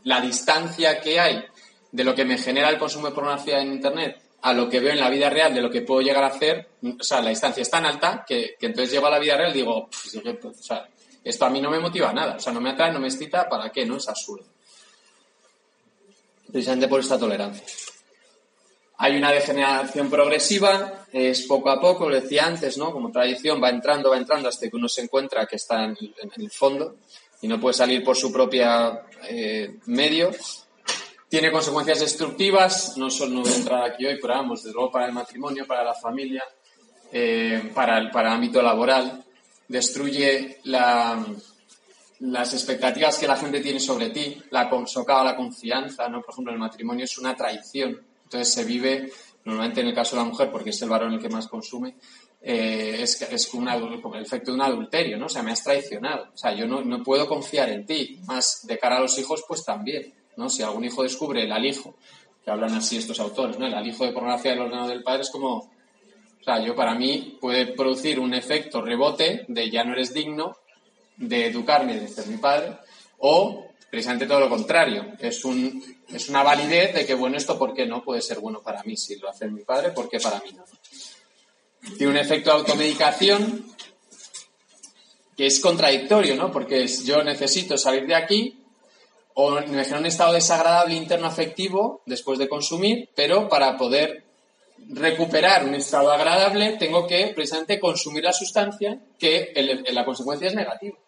la 0.04 0.20
distancia 0.20 1.00
que 1.00 1.18
hay 1.18 1.44
de 1.92 2.04
lo 2.04 2.14
que 2.14 2.24
me 2.24 2.36
genera 2.36 2.68
el 2.68 2.78
consumo 2.78 3.08
de 3.08 3.14
pornografía 3.14 3.60
en 3.60 3.72
Internet 3.72 4.20
a 4.42 4.52
lo 4.52 4.68
que 4.68 4.80
veo 4.80 4.92
en 4.92 5.00
la 5.00 5.10
vida 5.10 5.28
real 5.28 5.54
de 5.54 5.60
lo 5.60 5.70
que 5.70 5.82
puedo 5.82 6.00
llegar 6.00 6.24
a 6.24 6.28
hacer, 6.28 6.68
o 6.82 7.02
sea, 7.02 7.20
la 7.20 7.30
distancia 7.30 7.62
es 7.62 7.70
tan 7.70 7.84
alta 7.84 8.24
que, 8.26 8.56
entonces 8.60 8.92
llego 8.92 9.06
a 9.06 9.10
la 9.10 9.18
vida 9.18 9.36
real 9.36 9.50
y 9.50 9.58
digo, 9.58 9.88
o 9.88 10.54
sea, 10.54 10.88
esto 11.22 11.44
a 11.44 11.50
mí 11.50 11.60
no 11.60 11.70
me 11.70 11.78
motiva 11.78 12.12
nada, 12.12 12.36
o 12.36 12.40
sea, 12.40 12.52
no 12.52 12.60
me 12.60 12.70
atrae, 12.70 12.92
no 12.92 13.00
me 13.00 13.08
excita, 13.08 13.48
¿para 13.48 13.70
qué? 13.70 13.84
No 13.84 13.96
es 13.96 14.08
absurdo. 14.08 14.46
Precisamente 16.50 16.88
por 16.88 17.00
esta 17.00 17.18
tolerancia. 17.18 17.64
Hay 19.02 19.16
una 19.16 19.32
degeneración 19.32 20.10
progresiva, 20.10 21.06
es 21.10 21.46
poco 21.46 21.70
a 21.70 21.80
poco, 21.80 22.08
lo 22.08 22.20
decía 22.20 22.46
antes, 22.46 22.76
¿no? 22.76 22.92
Como 22.92 23.10
tradición, 23.10 23.62
va 23.62 23.70
entrando, 23.70 24.10
va 24.10 24.18
entrando 24.18 24.48
hasta 24.48 24.68
que 24.68 24.76
uno 24.76 24.88
se 24.88 25.00
encuentra 25.00 25.46
que 25.46 25.56
está 25.56 25.84
en 25.84 25.96
el 26.36 26.50
fondo 26.50 26.96
y 27.40 27.48
no 27.48 27.58
puede 27.58 27.74
salir 27.74 28.04
por 28.04 28.16
su 28.16 28.30
propia 28.30 29.06
eh, 29.28 29.78
medio. 29.86 30.30
Tiene 31.28 31.50
consecuencias 31.50 32.00
destructivas, 32.00 32.96
no 32.98 33.08
solo 33.08 33.36
no 33.36 33.42
voy 33.42 33.52
a 33.52 33.56
entrar 33.56 33.90
aquí 33.90 34.04
hoy, 34.04 34.18
pero 34.20 34.34
vamos, 34.34 34.62
desde 34.62 34.74
luego 34.74 34.90
para 34.90 35.06
el 35.06 35.12
matrimonio, 35.12 35.66
para 35.66 35.84
la 35.84 35.94
familia, 35.94 36.44
eh, 37.12 37.70
para, 37.74 37.98
el, 37.98 38.10
para 38.10 38.34
ámbito 38.34 38.60
laboral. 38.60 39.24
Destruye 39.66 40.58
la, 40.64 41.24
las 42.18 42.52
expectativas 42.52 43.18
que 43.18 43.28
la 43.28 43.36
gente 43.36 43.60
tiene 43.60 43.80
sobre 43.80 44.10
ti, 44.10 44.42
la 44.50 44.68
socava 44.86 45.24
la 45.24 45.36
confianza, 45.36 46.08
¿no? 46.08 46.20
Por 46.20 46.34
ejemplo, 46.34 46.52
el 46.52 46.58
matrimonio 46.58 47.04
es 47.04 47.16
una 47.16 47.34
traición. 47.34 48.09
Entonces 48.30 48.54
se 48.54 48.64
vive, 48.64 49.10
normalmente 49.44 49.80
en 49.80 49.88
el 49.88 49.94
caso 49.94 50.14
de 50.14 50.22
la 50.22 50.28
mujer, 50.28 50.52
porque 50.52 50.70
es 50.70 50.80
el 50.82 50.88
varón 50.88 51.14
el 51.14 51.20
que 51.20 51.28
más 51.28 51.48
consume, 51.48 51.96
eh, 52.40 52.98
es, 53.02 53.48
como, 53.48 53.68
el 54.14 54.22
efecto 54.22 54.52
de 54.52 54.56
un 54.56 54.62
adulterio, 54.62 55.18
¿no? 55.18 55.26
O 55.26 55.28
sea, 55.28 55.42
me 55.42 55.50
has 55.50 55.64
traicionado. 55.64 56.28
O 56.32 56.36
sea, 56.36 56.54
yo 56.54 56.68
no, 56.68 56.80
no, 56.80 57.02
puedo 57.02 57.26
confiar 57.26 57.70
en 57.70 57.84
ti. 57.84 58.20
Más 58.26 58.64
de 58.68 58.78
cara 58.78 58.98
a 58.98 59.00
los 59.00 59.18
hijos, 59.18 59.42
pues 59.48 59.64
también, 59.64 60.14
¿no? 60.36 60.48
Si 60.48 60.62
algún 60.62 60.84
hijo 60.84 61.02
descubre 61.02 61.42
el 61.42 61.50
alijo, 61.50 61.96
que 62.44 62.52
hablan 62.52 62.72
así 62.72 62.98
estos 62.98 63.18
autores, 63.18 63.58
¿no? 63.58 63.66
El 63.66 63.74
alijo 63.74 64.06
de 64.06 64.12
pornografía 64.12 64.52
del 64.52 64.60
ordenador 64.60 64.90
del 64.90 65.02
padre 65.02 65.22
es 65.22 65.30
como, 65.30 65.56
o 65.56 66.44
sea, 66.44 66.64
yo 66.64 66.76
para 66.76 66.94
mí 66.94 67.36
puede 67.40 67.66
producir 67.66 68.20
un 68.20 68.32
efecto 68.32 68.80
rebote 68.80 69.44
de 69.48 69.70
ya 69.70 69.82
no 69.82 69.94
eres 69.94 70.14
digno 70.14 70.56
de 71.16 71.46
educarme 71.46 71.98
de 71.98 72.06
ser 72.06 72.28
mi 72.28 72.36
padre, 72.36 72.78
o 73.18 73.69
precisamente 73.90 74.26
todo 74.26 74.40
lo 74.40 74.48
contrario, 74.48 75.14
es, 75.18 75.44
un, 75.44 75.82
es 76.08 76.28
una 76.28 76.42
validez 76.42 76.94
de 76.94 77.04
que, 77.04 77.14
bueno, 77.14 77.36
esto 77.36 77.58
por 77.58 77.74
qué 77.74 77.86
no 77.86 78.02
puede 78.02 78.22
ser 78.22 78.38
bueno 78.38 78.62
para 78.62 78.82
mí, 78.84 78.96
si 78.96 79.16
lo 79.16 79.28
hace 79.28 79.48
mi 79.48 79.62
padre, 79.62 79.90
¿por 79.90 80.08
qué 80.08 80.20
para 80.20 80.40
mí 80.40 80.52
no? 80.56 80.64
tiene 81.96 82.12
un 82.12 82.18
efecto 82.18 82.50
de 82.50 82.56
automedicación 82.58 83.66
que 85.36 85.46
es 85.46 85.60
contradictorio, 85.60 86.36
¿no? 86.36 86.50
Porque 86.52 86.86
yo 86.86 87.22
necesito 87.22 87.78
salir 87.78 88.06
de 88.06 88.14
aquí 88.14 88.58
o 89.34 89.52
me 89.52 89.84
genera 89.84 89.98
un 89.98 90.06
estado 90.06 90.34
desagradable 90.34 90.94
interno 90.94 91.26
afectivo 91.26 92.02
después 92.04 92.38
de 92.38 92.48
consumir, 92.48 93.08
pero 93.14 93.48
para 93.48 93.76
poder 93.78 94.24
recuperar 94.88 95.64
un 95.64 95.74
estado 95.74 96.12
agradable 96.12 96.76
tengo 96.78 97.06
que 97.06 97.32
precisamente 97.34 97.80
consumir 97.80 98.24
la 98.24 98.32
sustancia 98.32 99.00
que 99.18 99.52
en 99.54 99.94
la 99.94 100.04
consecuencia 100.04 100.48
es 100.48 100.54
negativa. 100.54 100.98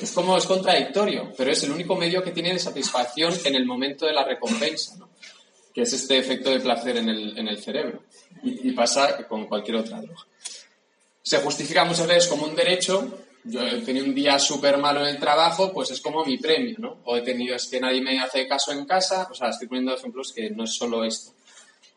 Es 0.00 0.12
como 0.12 0.36
es 0.36 0.46
contradictorio, 0.46 1.32
pero 1.36 1.50
es 1.50 1.62
el 1.64 1.72
único 1.72 1.96
medio 1.96 2.22
que 2.22 2.30
tiene 2.30 2.52
de 2.52 2.58
satisfacción 2.58 3.34
en 3.44 3.54
el 3.56 3.66
momento 3.66 4.06
de 4.06 4.12
la 4.12 4.24
recompensa, 4.24 4.96
que 5.74 5.82
es 5.82 5.92
este 5.92 6.18
efecto 6.18 6.50
de 6.50 6.60
placer 6.60 6.96
en 6.96 7.08
el, 7.08 7.36
en 7.36 7.48
el 7.48 7.58
cerebro 7.58 8.02
y, 8.42 8.72
pasa 8.72 9.26
con 9.26 9.46
cualquier 9.46 9.78
otra 9.78 10.00
droga. 10.00 10.26
Se 11.22 11.38
justifica 11.38 11.84
muchas 11.84 12.06
veces 12.06 12.28
como 12.28 12.46
un 12.46 12.54
derecho. 12.54 13.18
Yo 13.44 13.66
he 13.66 13.80
tenido 13.80 14.04
un 14.04 14.14
día 14.14 14.38
súper 14.38 14.78
malo 14.78 15.00
en 15.00 15.08
el 15.08 15.18
trabajo, 15.18 15.72
pues 15.72 15.90
es 15.90 16.00
como 16.00 16.24
mi 16.24 16.38
premio, 16.38 16.76
¿no? 16.78 16.98
O 17.04 17.16
he 17.16 17.22
tenido, 17.22 17.56
es 17.56 17.66
que 17.66 17.80
nadie 17.80 18.02
me 18.02 18.20
hace 18.20 18.46
caso 18.46 18.72
en 18.72 18.84
casa, 18.84 19.28
o 19.30 19.34
sea, 19.34 19.48
estoy 19.48 19.66
poniendo 19.66 19.94
ejemplos 19.94 20.32
que 20.32 20.50
no 20.50 20.64
es 20.64 20.74
solo 20.74 21.04
esto. 21.04 21.32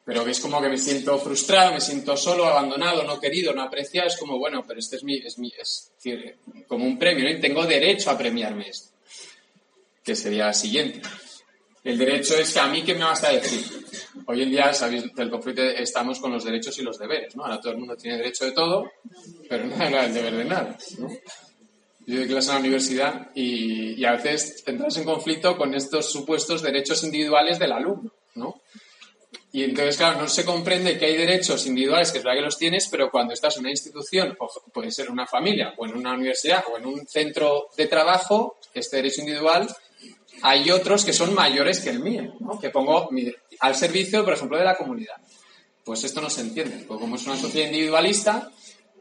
Pero 0.05 0.25
que 0.25 0.31
es 0.31 0.39
como 0.39 0.61
que 0.61 0.69
me 0.69 0.77
siento 0.77 1.17
frustrado, 1.17 1.73
me 1.73 1.81
siento 1.81 2.17
solo, 2.17 2.45
abandonado, 2.45 3.03
no 3.03 3.19
querido, 3.19 3.53
no 3.53 3.61
apreciado. 3.61 4.07
Es 4.07 4.17
como, 4.17 4.37
bueno, 4.37 4.63
pero 4.67 4.79
este 4.79 4.97
es 4.97 5.03
mi, 5.03 5.17
es 5.17 5.37
mi, 5.37 5.51
es 5.57 5.91
decir, 5.95 6.37
como 6.67 6.85
un 6.85 6.99
premio, 6.99 7.23
¿no? 7.23 7.29
Y 7.29 7.39
tengo 7.39 7.65
derecho 7.65 8.09
a 8.09 8.17
premiarme 8.17 8.69
esto. 8.69 8.89
que 10.03 10.15
sería 10.15 10.47
la 10.47 10.53
siguiente. 10.53 11.01
El 11.83 11.97
derecho 11.97 12.37
es 12.37 12.53
que 12.53 12.59
a 12.59 12.67
mí, 12.67 12.81
¿qué 12.81 12.93
me 12.93 13.03
vas 13.03 13.23
a 13.23 13.31
decir? 13.31 13.61
Hoy 14.25 14.43
en 14.43 14.51
día, 14.51 14.73
sabéis, 14.73 15.13
del 15.15 15.29
conflicto 15.29 15.61
estamos 15.61 16.19
con 16.19 16.31
los 16.31 16.45
derechos 16.45 16.77
y 16.79 16.81
los 16.81 16.97
deberes, 16.97 17.35
¿no? 17.35 17.43
Ahora 17.43 17.59
todo 17.59 17.73
el 17.73 17.79
mundo 17.79 17.97
tiene 17.97 18.17
derecho 18.17 18.45
de 18.45 18.53
todo, 18.53 18.89
pero 19.49 19.65
no 19.65 19.75
hay 19.75 19.93
el 19.93 20.13
deber 20.13 20.35
de 20.35 20.45
nada, 20.45 20.77
¿no? 20.97 21.09
Yo 22.05 22.17
doy 22.17 22.27
clase 22.27 22.49
en 22.49 22.55
la 22.55 22.59
universidad 22.59 23.31
y, 23.33 23.99
y, 23.99 24.05
a 24.05 24.13
veces 24.13 24.63
entras 24.65 24.97
en 24.97 25.05
conflicto 25.05 25.57
con 25.57 25.73
estos 25.73 26.11
supuestos 26.11 26.61
derechos 26.61 27.03
individuales 27.03 27.59
del 27.59 27.71
alumno, 27.71 28.11
¿no? 28.35 28.61
Y 29.55 29.63
entonces, 29.63 29.97
claro, 29.97 30.19
no 30.19 30.27
se 30.27 30.43
comprende 30.43 30.97
que 30.97 31.05
hay 31.05 31.15
derechos 31.15 31.67
individuales, 31.67 32.11
que 32.11 32.17
es 32.17 32.23
verdad 32.23 32.39
que 32.39 32.45
los 32.45 32.57
tienes, 32.57 32.87
pero 32.89 33.11
cuando 33.11 33.35
estás 33.35 33.55
en 33.55 33.61
una 33.61 33.69
institución, 33.69 34.35
o 34.39 34.49
puede 34.73 34.89
ser 34.89 35.11
una 35.11 35.27
familia, 35.27 35.75
o 35.77 35.85
en 35.85 35.95
una 35.95 36.13
universidad, 36.13 36.63
o 36.73 36.77
en 36.79 36.87
un 36.87 37.05
centro 37.05 37.69
de 37.77 37.85
trabajo, 37.85 38.57
este 38.73 38.95
derecho 38.95 39.21
individual, 39.21 39.67
hay 40.41 40.71
otros 40.71 41.05
que 41.05 41.13
son 41.13 41.35
mayores 41.35 41.81
que 41.81 41.91
el 41.91 41.99
mío, 41.99 42.33
que 42.59 42.71
pongo 42.71 43.09
al 43.59 43.75
servicio, 43.75 44.23
por 44.23 44.33
ejemplo, 44.33 44.57
de 44.57 44.65
la 44.65 44.75
comunidad. 44.75 45.17
Pues 45.83 46.03
esto 46.03 46.19
no 46.19 46.31
se 46.31 46.41
entiende, 46.41 46.85
porque 46.87 47.01
como 47.01 47.17
es 47.17 47.25
una 47.27 47.37
sociedad 47.37 47.67
individualista, 47.67 48.51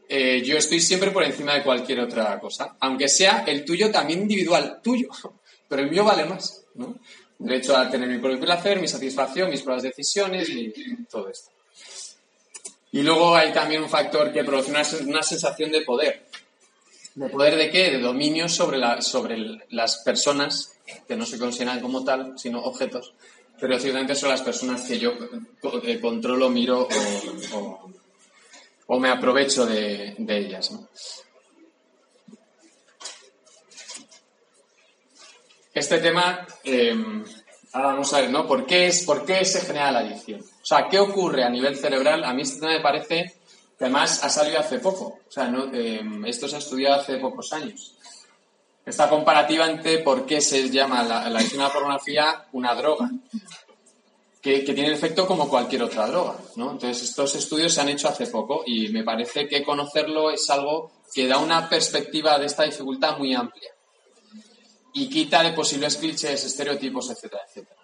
eh, 0.07 0.43
yo 0.45 0.55
estoy 0.55 0.79
siempre 0.81 1.09
por 1.09 1.23
encima 1.23 1.55
de 1.55 1.63
cualquier 1.63 1.99
otra 2.01 2.39
cosa, 2.39 2.77
aunque 2.79 3.07
sea 3.07 3.43
el 3.47 3.65
tuyo 3.65 3.89
también 3.89 4.21
individual, 4.21 4.81
tuyo, 4.83 5.09
pero 5.67 5.81
el 5.81 5.89
mío 5.89 6.03
vale 6.03 6.25
más. 6.25 6.63
Derecho 7.43 7.75
a 7.75 7.89
tener 7.89 8.07
mi 8.07 8.19
propio 8.19 8.39
placer, 8.39 8.79
mi 8.79 8.87
satisfacción, 8.87 9.49
mis 9.49 9.61
propias 9.61 9.83
decisiones 9.83 10.47
y 10.49 10.73
todo 11.09 11.29
esto. 11.29 11.51
Y 12.93 13.01
luego 13.01 13.35
hay 13.35 13.51
también 13.51 13.81
un 13.81 13.89
factor 13.89 14.31
que 14.31 14.43
produce 14.43 14.71
una, 14.71 15.23
sensación 15.23 15.71
de 15.71 15.81
poder. 15.81 16.25
¿De 17.15 17.27
poder 17.27 17.57
de 17.57 17.71
qué? 17.71 17.91
De 17.91 17.99
dominio 17.99 18.47
sobre, 18.47 18.77
la, 18.77 19.01
sobre 19.01 19.35
las 19.69 19.97
personas 20.03 20.73
que 21.07 21.15
no 21.15 21.25
se 21.25 21.39
consideran 21.39 21.81
como 21.81 22.03
tal, 22.03 22.37
sino 22.37 22.61
objetos, 22.61 23.13
pero 23.59 23.79
ciertamente 23.79 24.15
son 24.15 24.29
las 24.29 24.41
personas 24.41 24.83
que 24.83 24.99
yo 24.99 25.13
eh, 25.83 25.99
controlo, 25.99 26.49
miro 26.49 26.87
o, 27.53 27.91
o, 28.87 28.99
me 28.99 29.09
aprovecho 29.09 29.65
de, 29.65 30.15
de 30.17 30.37
ellas. 30.37 30.71
Este 35.73 35.97
tema, 35.97 36.45
em, 36.63 37.25
ahora 37.71 37.87
vamos 37.87 38.13
a 38.13 38.21
ver, 38.21 38.29
¿no? 38.29 38.45
¿Por 38.45 38.67
qué, 38.67 38.85
es, 38.87 39.03
¿Por 39.03 39.25
qué 39.25 39.43
se 39.43 39.61
genera 39.61 39.91
la 39.91 39.99
adicción? 39.99 40.41
O 40.41 40.65
sea, 40.65 40.87
¿qué 40.87 40.99
ocurre 40.99 41.43
a 41.43 41.49
nivel 41.49 41.75
cerebral? 41.75 42.23
A 42.23 42.31
mí 42.31 42.43
este 42.43 42.59
tema 42.59 42.73
me 42.73 42.79
parece 42.79 43.33
que 43.77 43.85
además 43.85 44.23
ha 44.23 44.29
salido 44.29 44.59
hace 44.59 44.77
poco. 44.77 45.21
O 45.27 45.31
sea, 45.31 45.51
em, 45.73 46.25
esto 46.25 46.47
se 46.47 46.57
ha 46.57 46.59
estudiado 46.59 47.01
hace 47.01 47.17
pocos 47.17 47.51
años. 47.53 47.95
Esta 48.85 49.09
comparativa 49.09 49.67
entre 49.67 49.97
por 49.99 50.27
qué 50.27 50.41
se 50.41 50.69
llama 50.69 51.01
la, 51.03 51.21
adicción 51.21 51.61
a 51.61 51.69
la 51.69 51.73
pornografía 51.73 52.45
una 52.51 52.75
droga, 52.75 53.09
que, 54.43 54.63
que, 54.63 54.73
tiene 54.73 54.93
efecto 54.93 55.25
como 55.25 55.49
cualquier 55.49 55.83
otra 55.83 56.05
droga, 56.05 56.35
¿no? 56.57 56.71
Entonces, 56.71 57.01
estos 57.01 57.33
estudios 57.33 57.73
se 57.73 57.81
han 57.81 57.89
hecho 57.89 58.09
hace 58.09 58.27
poco 58.27 58.63
y 58.67 58.89
me 58.89 59.03
parece 59.03 59.47
que 59.47 59.63
conocerlo 59.63 60.29
es 60.29 60.47
algo 60.51 60.91
que 61.11 61.27
da 61.27 61.39
una 61.39 61.67
perspectiva 61.67 62.37
de 62.37 62.45
esta 62.45 62.63
dificultad 62.63 63.17
muy 63.17 63.33
amplia 63.33 63.72
y 64.93 65.09
quita 65.09 65.43
de 65.43 65.53
posibles 65.53 65.97
clichés, 65.97 66.43
estereotipos, 66.43 67.09
etcétera, 67.09 67.43
etcétera. 67.47 67.81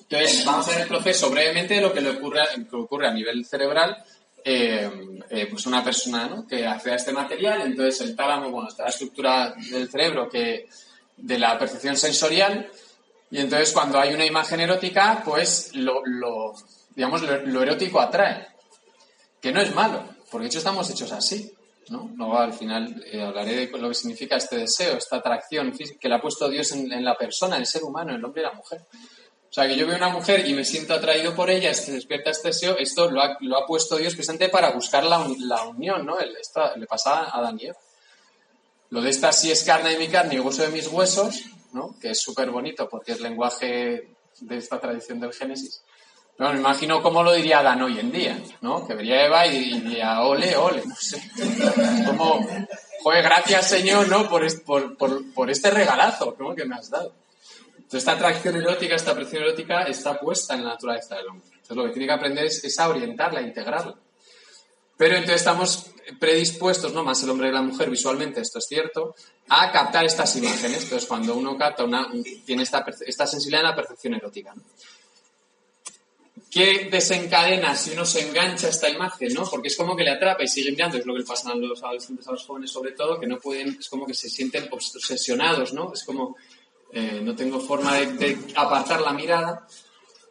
Entonces, 0.00 0.44
vamos 0.44 0.68
a 0.68 0.72
ver 0.72 0.80
el 0.82 0.88
proceso 0.88 1.30
brevemente 1.30 1.74
de 1.74 1.80
lo 1.80 1.92
que 1.92 2.00
le 2.00 2.10
ocurre, 2.10 2.42
que 2.68 2.76
ocurre 2.76 3.08
a 3.08 3.12
nivel 3.12 3.44
cerebral. 3.46 4.04
Eh, 4.44 4.90
eh, 5.30 5.46
pues 5.48 5.66
una 5.66 5.84
persona 5.84 6.26
¿no? 6.26 6.46
que 6.46 6.66
accede 6.66 6.94
a 6.94 6.96
este 6.96 7.12
material, 7.12 7.62
entonces 7.62 8.00
el 8.00 8.16
tálamo, 8.16 8.50
bueno, 8.50 8.68
está 8.68 8.82
la 8.82 8.88
estructura 8.88 9.54
del 9.70 9.88
cerebro 9.88 10.28
que 10.28 10.68
de 11.16 11.38
la 11.38 11.56
percepción 11.56 11.96
sensorial, 11.96 12.68
y 13.30 13.38
entonces 13.38 13.72
cuando 13.72 14.00
hay 14.00 14.12
una 14.12 14.26
imagen 14.26 14.58
erótica, 14.58 15.22
pues 15.24 15.70
lo, 15.74 16.04
lo 16.04 16.54
digamos, 16.94 17.22
lo 17.22 17.62
erótico 17.62 18.00
atrae, 18.00 18.48
que 19.40 19.52
no 19.52 19.60
es 19.60 19.72
malo, 19.74 20.04
porque 20.30 20.44
de 20.44 20.48
hecho 20.48 20.58
estamos 20.58 20.90
hechos 20.90 21.12
así. 21.12 21.54
¿No? 21.88 22.10
Luego 22.16 22.38
al 22.38 22.52
final 22.52 23.02
eh, 23.06 23.22
hablaré 23.22 23.66
de 23.66 23.78
lo 23.78 23.88
que 23.88 23.94
significa 23.94 24.36
este 24.36 24.58
deseo, 24.58 24.96
esta 24.96 25.16
atracción 25.16 25.72
que 25.72 26.08
le 26.08 26.14
ha 26.14 26.20
puesto 26.20 26.48
Dios 26.48 26.72
en, 26.72 27.04
la 27.04 27.16
persona, 27.16 27.56
el 27.56 27.66
ser 27.66 27.82
humano, 27.82 28.14
el 28.14 28.24
hombre 28.24 28.42
y 28.42 28.44
la 28.44 28.52
mujer. 28.52 28.80
O 28.82 29.54
sea, 29.54 29.66
que 29.66 29.76
yo 29.76 29.86
veo 29.86 29.96
una 29.96 30.08
mujer 30.08 30.46
y 30.48 30.54
me 30.54 30.64
siento 30.64 30.94
atraído 30.94 31.34
por 31.34 31.50
ella, 31.50 31.74
se 31.74 31.92
despierta 31.92 32.30
este 32.30 32.48
deseo, 32.48 32.76
esto 32.78 33.10
lo 33.10 33.20
ha, 33.20 33.36
lo 33.40 33.58
ha 33.58 33.66
puesto 33.66 33.96
Dios 33.96 34.14
presente 34.14 34.48
para 34.48 34.70
buscar 34.70 35.04
la, 35.04 35.18
unión, 35.66 36.06
¿no? 36.06 36.18
El, 36.18 36.34
esto 36.36 36.74
le 36.76 36.86
pasaba 36.86 37.30
a 37.36 37.42
Daniel. 37.42 37.74
Lo 38.88 39.02
de 39.02 39.10
esta 39.10 39.32
sí 39.32 39.50
es 39.50 39.62
carne 39.64 39.90
de 39.90 39.98
mi 39.98 40.08
carne 40.08 40.36
y 40.36 40.40
hueso 40.40 40.62
de 40.62 40.68
mis 40.68 40.86
huesos, 40.86 41.42
¿no? 41.72 41.96
Que 42.00 42.10
es 42.10 42.20
súper 42.20 42.50
bonito 42.50 42.88
porque 42.88 43.12
es 43.12 43.20
lenguaje 43.20 44.14
de 44.40 44.56
esta 44.56 44.80
tradición 44.80 45.20
del 45.20 45.34
Génesis. 45.34 45.82
Bueno, 46.42 46.54
me 46.54 46.60
imagino 46.60 47.00
cómo 47.00 47.22
lo 47.22 47.32
diría 47.34 47.62
Dan 47.62 47.82
hoy 47.82 48.00
en 48.00 48.10
día, 48.10 48.36
¿no? 48.62 48.84
Que 48.84 48.94
vería 48.94 49.26
Eva 49.26 49.46
y 49.46 49.78
diría, 49.80 50.22
ole, 50.22 50.56
ole, 50.56 50.82
no 50.84 50.96
sé. 50.96 51.22
Como, 52.04 52.44
joder, 53.00 53.22
gracias 53.22 53.68
Señor, 53.68 54.08
¿no? 54.08 54.28
Por, 54.28 54.42
por, 55.32 55.50
este 55.52 55.70
regalazo, 55.70 56.34
¿no? 56.40 56.52
Que 56.52 56.64
me 56.64 56.74
has 56.74 56.90
dado. 56.90 57.14
Entonces, 57.76 57.98
esta 57.98 58.14
atracción 58.14 58.56
erótica, 58.56 58.96
esta 58.96 59.14
presión 59.14 59.44
erótica 59.44 59.84
está 59.84 60.18
puesta 60.18 60.54
en 60.54 60.64
la 60.64 60.70
naturaleza 60.70 61.14
del 61.14 61.28
hombre. 61.28 61.46
Entonces, 61.46 61.76
lo 61.76 61.84
que 61.84 61.90
tiene 61.90 62.06
que 62.06 62.12
aprender 62.12 62.44
es, 62.46 62.78
a 62.80 62.88
orientarla, 62.88 63.38
a 63.38 63.42
integrarla. 63.42 63.94
Pero 64.96 65.14
entonces 65.14 65.36
estamos 65.42 65.92
predispuestos, 66.18 66.92
¿no? 66.92 67.04
Más 67.04 67.22
el 67.22 67.30
hombre 67.30 67.50
y 67.50 67.52
la 67.52 67.62
mujer 67.62 67.88
visualmente, 67.88 68.40
esto 68.40 68.58
es 68.58 68.66
cierto, 68.66 69.14
a 69.48 69.70
captar 69.70 70.04
estas 70.06 70.34
imágenes. 70.34 70.82
Entonces, 70.82 71.08
cuando 71.08 71.36
uno 71.36 71.56
capta 71.56 71.84
una, 71.84 72.08
tiene 72.44 72.64
esta, 72.64 72.84
esta 73.06 73.28
sensibilidad 73.28 73.60
en 73.60 73.70
la 73.70 73.76
percepción 73.76 74.14
erótica. 74.14 74.52
¿no? 74.56 74.62
¿Qué 76.52 76.90
desencadena 76.92 77.74
si 77.74 77.92
uno 77.92 78.04
se 78.04 78.28
engancha 78.28 78.66
a 78.66 78.70
esta 78.70 78.86
imagen, 78.86 79.32
¿no? 79.32 79.48
Porque 79.48 79.68
es 79.68 79.76
como 79.76 79.96
que 79.96 80.04
le 80.04 80.10
atrapa 80.10 80.42
y 80.42 80.48
sigue 80.48 80.70
mirando, 80.70 80.98
es 80.98 81.06
lo 81.06 81.14
que 81.14 81.20
le 81.20 81.24
pasa 81.24 81.50
a 81.50 81.54
los 81.54 81.82
adolescentes, 81.82 82.28
a 82.28 82.32
los 82.32 82.44
jóvenes 82.44 82.70
sobre 82.70 82.92
todo, 82.92 83.18
que 83.18 83.26
no 83.26 83.38
pueden, 83.38 83.78
es 83.80 83.88
como 83.88 84.04
que 84.04 84.12
se 84.12 84.28
sienten 84.28 84.68
obsesionados, 84.70 85.72
¿no? 85.72 85.94
Es 85.94 86.04
como, 86.04 86.36
eh, 86.92 87.22
no 87.22 87.34
tengo 87.34 87.58
forma 87.58 87.94
de, 87.94 88.36
apartar 88.54 89.00
la 89.00 89.14
mirada. 89.14 89.66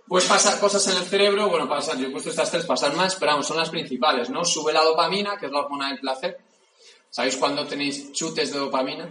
Pues 0.07 0.25
pasan 0.25 0.60
cosas 0.60 0.86
en 0.89 0.97
el 0.97 1.05
cerebro, 1.05 1.49
bueno, 1.49 1.67
pasan, 1.67 1.99
yo 1.99 2.10
he 2.10 2.12
puesto 2.12 2.29
estas 2.29 2.51
tres, 2.51 2.67
pasan 2.67 2.95
más, 2.95 3.15
pero 3.15 3.31
vamos, 3.31 3.47
son 3.47 3.57
las 3.57 3.71
principales, 3.71 4.29
¿no? 4.29 4.45
Sube 4.45 4.71
la 4.71 4.84
dopamina, 4.84 5.39
que 5.39 5.47
es 5.47 5.51
la 5.51 5.62
hormona 5.62 5.88
del 5.88 6.01
placer. 6.01 6.38
¿Sabéis 7.10 7.36
cuándo 7.36 7.65
tenéis 7.65 8.12
chutes 8.12 8.53
de 8.53 8.60
dopamina? 8.60 9.10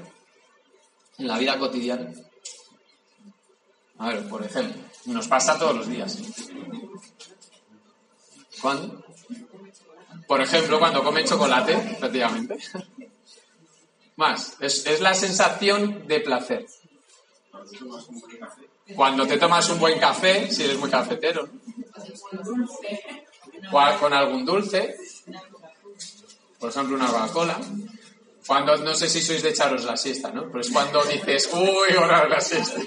En 1.19 1.27
la 1.27 1.39
vida 1.39 1.59
cotidiana. 1.59 2.13
A 3.99 4.11
ver, 4.11 4.29
por 4.29 4.45
ejemplo, 4.45 4.81
nos 5.07 5.29
pasa 5.29 5.59
todos 5.59 5.77
los 5.77 5.89
días. 5.89 6.19
¿Cuándo? 8.61 9.05
Por 10.27 10.41
ejemplo, 10.41 10.79
cuando 10.79 11.03
come 11.03 11.25
chocolate, 11.25 11.73
efectivamente. 11.73 12.57
Más, 14.17 14.57
es, 14.61 15.01
la 15.01 15.15
sensación 15.15 16.07
de 16.07 16.21
placer. 16.21 16.67
Cuando 18.95 19.27
te 19.27 19.39
tomas 19.39 19.69
un 19.71 19.79
buen 19.79 19.99
café, 19.99 20.51
si 20.51 20.65
eres 20.65 20.79
muy 20.79 20.91
cafetero, 20.91 21.49
con 23.99 24.13
algún 24.13 24.45
dulce, 24.45 24.97
por 26.59 26.71
ejemplo 26.71 26.97
una 26.97 27.07
Coca-Cola. 27.07 27.61
Cuando, 28.47 28.77
no 28.79 28.95
sé 28.95 29.09
si 29.09 29.23
sois 29.23 29.43
de 29.43 29.51
echaros 29.51 29.85
la 29.85 29.97
siesta, 29.97 30.31
¿no? 30.31 30.47
Pero 30.49 30.61
es 30.61 30.71
cuando 30.71 31.03
dices, 31.05 31.49
uy, 31.53 31.97
hora 31.97 32.29
la 32.29 32.41
siesta. 32.41 32.81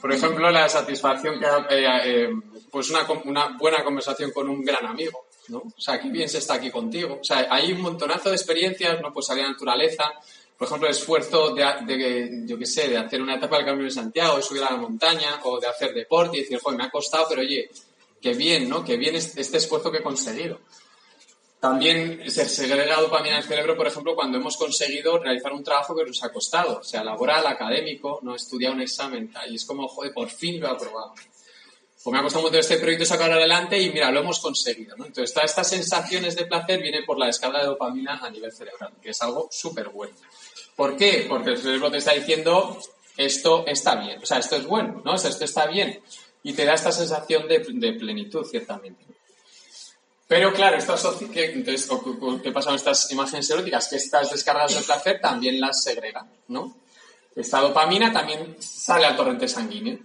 Por 0.00 0.12
ejemplo, 0.12 0.50
la 0.50 0.68
satisfacción 0.68 1.38
que 1.38 1.46
eh, 1.46 1.86
eh, 2.04 2.28
pues 2.70 2.90
una, 2.90 3.06
una, 3.24 3.56
buena 3.58 3.84
conversación 3.84 4.30
con 4.30 4.48
un 4.48 4.64
gran 4.64 4.86
amigo, 4.86 5.26
¿no? 5.48 5.58
O 5.58 5.80
sea, 5.80 6.00
qué 6.00 6.08
bien 6.08 6.28
se 6.28 6.38
está 6.38 6.54
aquí 6.54 6.70
contigo. 6.70 7.18
O 7.20 7.24
sea, 7.24 7.46
hay 7.50 7.72
un 7.72 7.80
montonazo 7.80 8.30
de 8.30 8.36
experiencias, 8.36 9.00
¿no? 9.00 9.12
Pues 9.12 9.26
salir 9.26 9.44
a 9.44 9.46
la 9.46 9.52
naturaleza, 9.52 10.12
por 10.56 10.68
ejemplo, 10.68 10.88
el 10.88 10.94
esfuerzo 10.94 11.54
de, 11.54 11.64
de, 11.86 12.42
yo 12.46 12.58
qué 12.58 12.66
sé, 12.66 12.88
de 12.88 12.96
hacer 12.96 13.20
una 13.20 13.36
etapa 13.36 13.56
del 13.56 13.66
Camino 13.66 13.84
de 13.84 13.90
Santiago, 13.90 14.36
de 14.36 14.42
subir 14.42 14.62
a 14.62 14.70
la 14.70 14.76
montaña, 14.76 15.40
o 15.42 15.60
de 15.60 15.66
hacer 15.66 15.92
deporte 15.92 16.38
y 16.38 16.40
decir, 16.40 16.58
joder, 16.60 16.78
me 16.78 16.84
ha 16.84 16.90
costado, 16.90 17.26
pero 17.28 17.42
oye, 17.42 17.70
qué 18.20 18.34
bien, 18.34 18.68
¿no? 18.68 18.84
Qué 18.84 18.96
bien 18.96 19.16
este, 19.16 19.40
este 19.40 19.58
esfuerzo 19.58 19.90
que 19.90 19.98
he 19.98 20.02
conseguido. 20.02 20.60
También 21.64 22.30
se 22.30 22.46
segrega 22.46 23.00
dopamina 23.00 23.36
en 23.36 23.42
el 23.42 23.48
cerebro, 23.48 23.74
por 23.74 23.86
ejemplo, 23.86 24.14
cuando 24.14 24.36
hemos 24.36 24.54
conseguido 24.58 25.16
realizar 25.16 25.50
un 25.50 25.64
trabajo 25.64 25.96
que 25.96 26.04
nos 26.04 26.22
ha 26.22 26.30
costado, 26.30 26.84
sea 26.84 27.02
laboral, 27.02 27.46
académico, 27.46 28.18
no 28.20 28.34
estudiar 28.34 28.74
un 28.74 28.82
examen, 28.82 29.32
y 29.48 29.54
es 29.54 29.64
como, 29.64 29.88
joder, 29.88 30.12
por 30.12 30.28
fin 30.28 30.60
lo 30.60 30.66
he 30.66 30.70
aprobado. 30.72 31.14
Pues 31.14 32.12
me 32.12 32.18
ha 32.18 32.22
costado 32.22 32.44
mucho 32.44 32.58
este 32.58 32.76
proyecto 32.76 33.06
sacar 33.06 33.32
adelante 33.32 33.80
y 33.80 33.90
mira, 33.90 34.10
lo 34.10 34.20
hemos 34.20 34.40
conseguido. 34.40 34.94
¿no? 34.98 35.06
Entonces, 35.06 35.32
todas 35.32 35.48
estas 35.48 35.70
sensaciones 35.70 36.36
de 36.36 36.44
placer 36.44 36.82
vienen 36.82 37.06
por 37.06 37.18
la 37.18 37.28
descarga 37.28 37.60
de 37.60 37.64
dopamina 37.64 38.20
a 38.22 38.28
nivel 38.28 38.52
cerebral, 38.52 38.92
que 39.00 39.08
es 39.08 39.22
algo 39.22 39.48
súper 39.50 39.88
bueno. 39.88 40.14
¿Por 40.76 40.98
qué? 40.98 41.24
Porque 41.26 41.52
el 41.52 41.56
cerebro 41.56 41.90
te 41.90 41.96
está 41.96 42.12
diciendo, 42.12 42.78
esto 43.16 43.64
está 43.66 43.94
bien, 43.94 44.22
o 44.22 44.26
sea, 44.26 44.36
esto 44.36 44.56
es 44.56 44.66
bueno, 44.66 45.00
¿no? 45.02 45.14
O 45.14 45.16
sea, 45.16 45.30
esto 45.30 45.46
está 45.46 45.64
bien. 45.64 46.02
Y 46.42 46.52
te 46.52 46.66
da 46.66 46.74
esta 46.74 46.92
sensación 46.92 47.48
de 47.48 47.60
plenitud, 47.94 48.44
ciertamente. 48.44 49.13
Pero 50.26 50.52
claro, 50.52 50.78
que, 51.32 51.44
entonces, 51.52 51.88
¿qué 52.42 52.50
pasa 52.50 52.68
con 52.68 52.76
estas 52.76 53.10
imágenes 53.10 53.50
eróticas? 53.50 53.88
Que 53.88 53.96
estas 53.96 54.30
descargas 54.30 54.74
de 54.74 54.82
placer 54.82 55.20
también 55.20 55.60
las 55.60 55.82
segrega, 55.82 56.26
¿no? 56.48 56.84
esta 57.36 57.60
dopamina 57.60 58.12
también 58.12 58.56
sale 58.60 59.06
al 59.06 59.16
torrente 59.16 59.48
sanguíneo. 59.48 59.98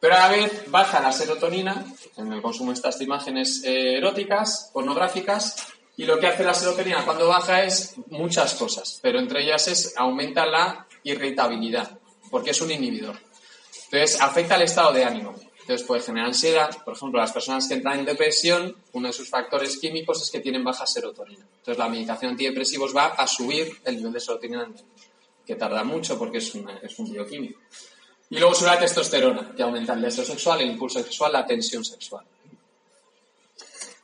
Pero 0.00 0.14
a 0.14 0.18
la 0.18 0.28
vez 0.28 0.64
baja 0.70 1.00
la 1.00 1.12
serotonina 1.12 1.84
en 2.16 2.32
el 2.32 2.42
consumo 2.42 2.70
de 2.70 2.76
estas 2.76 3.00
imágenes 3.00 3.62
eh, 3.64 3.96
eróticas, 3.96 4.70
pornográficas, 4.72 5.66
y 5.96 6.04
lo 6.04 6.20
que 6.20 6.28
hace 6.28 6.44
la 6.44 6.54
serotonina 6.54 7.04
cuando 7.04 7.26
baja 7.26 7.64
es 7.64 7.94
muchas 8.08 8.54
cosas, 8.54 9.00
pero 9.02 9.18
entre 9.18 9.42
ellas 9.42 9.66
es 9.66 9.94
aumenta 9.96 10.46
la 10.46 10.86
irritabilidad, 11.02 11.98
porque 12.30 12.50
es 12.50 12.60
un 12.60 12.70
inhibidor. 12.70 13.18
Entonces, 13.90 14.20
afecta 14.20 14.54
al 14.54 14.62
estado 14.62 14.92
de 14.92 15.04
ánimo. 15.04 15.34
Entonces, 15.68 15.86
puede 15.86 16.00
generar 16.00 16.28
ansiedad. 16.28 16.82
Por 16.82 16.96
ejemplo, 16.96 17.20
las 17.20 17.30
personas 17.30 17.68
que 17.68 17.74
entran 17.74 17.98
en 17.98 18.06
depresión, 18.06 18.74
uno 18.94 19.08
de 19.08 19.12
sus 19.12 19.28
factores 19.28 19.76
químicos 19.76 20.22
es 20.22 20.30
que 20.30 20.40
tienen 20.40 20.64
baja 20.64 20.86
serotonina. 20.86 21.44
Entonces, 21.58 21.76
la 21.76 21.90
medicación 21.90 22.30
antidepresivos 22.30 22.96
va 22.96 23.08
a 23.08 23.26
subir 23.26 23.78
el 23.84 23.96
nivel 23.96 24.14
de 24.14 24.20
serotonina, 24.20 24.66
que 25.46 25.56
tarda 25.56 25.84
mucho 25.84 26.18
porque 26.18 26.38
es, 26.38 26.54
es 26.54 26.98
un 26.98 27.12
bioquímico. 27.12 27.60
Y 28.30 28.38
luego 28.38 28.54
sube 28.54 28.68
la 28.68 28.78
testosterona, 28.78 29.52
que 29.54 29.62
aumenta 29.62 29.92
el 29.92 30.00
deseo 30.00 30.24
sexual, 30.24 30.62
el 30.62 30.70
impulso 30.70 31.02
sexual, 31.02 31.34
la 31.34 31.44
tensión 31.44 31.84
sexual. 31.84 32.24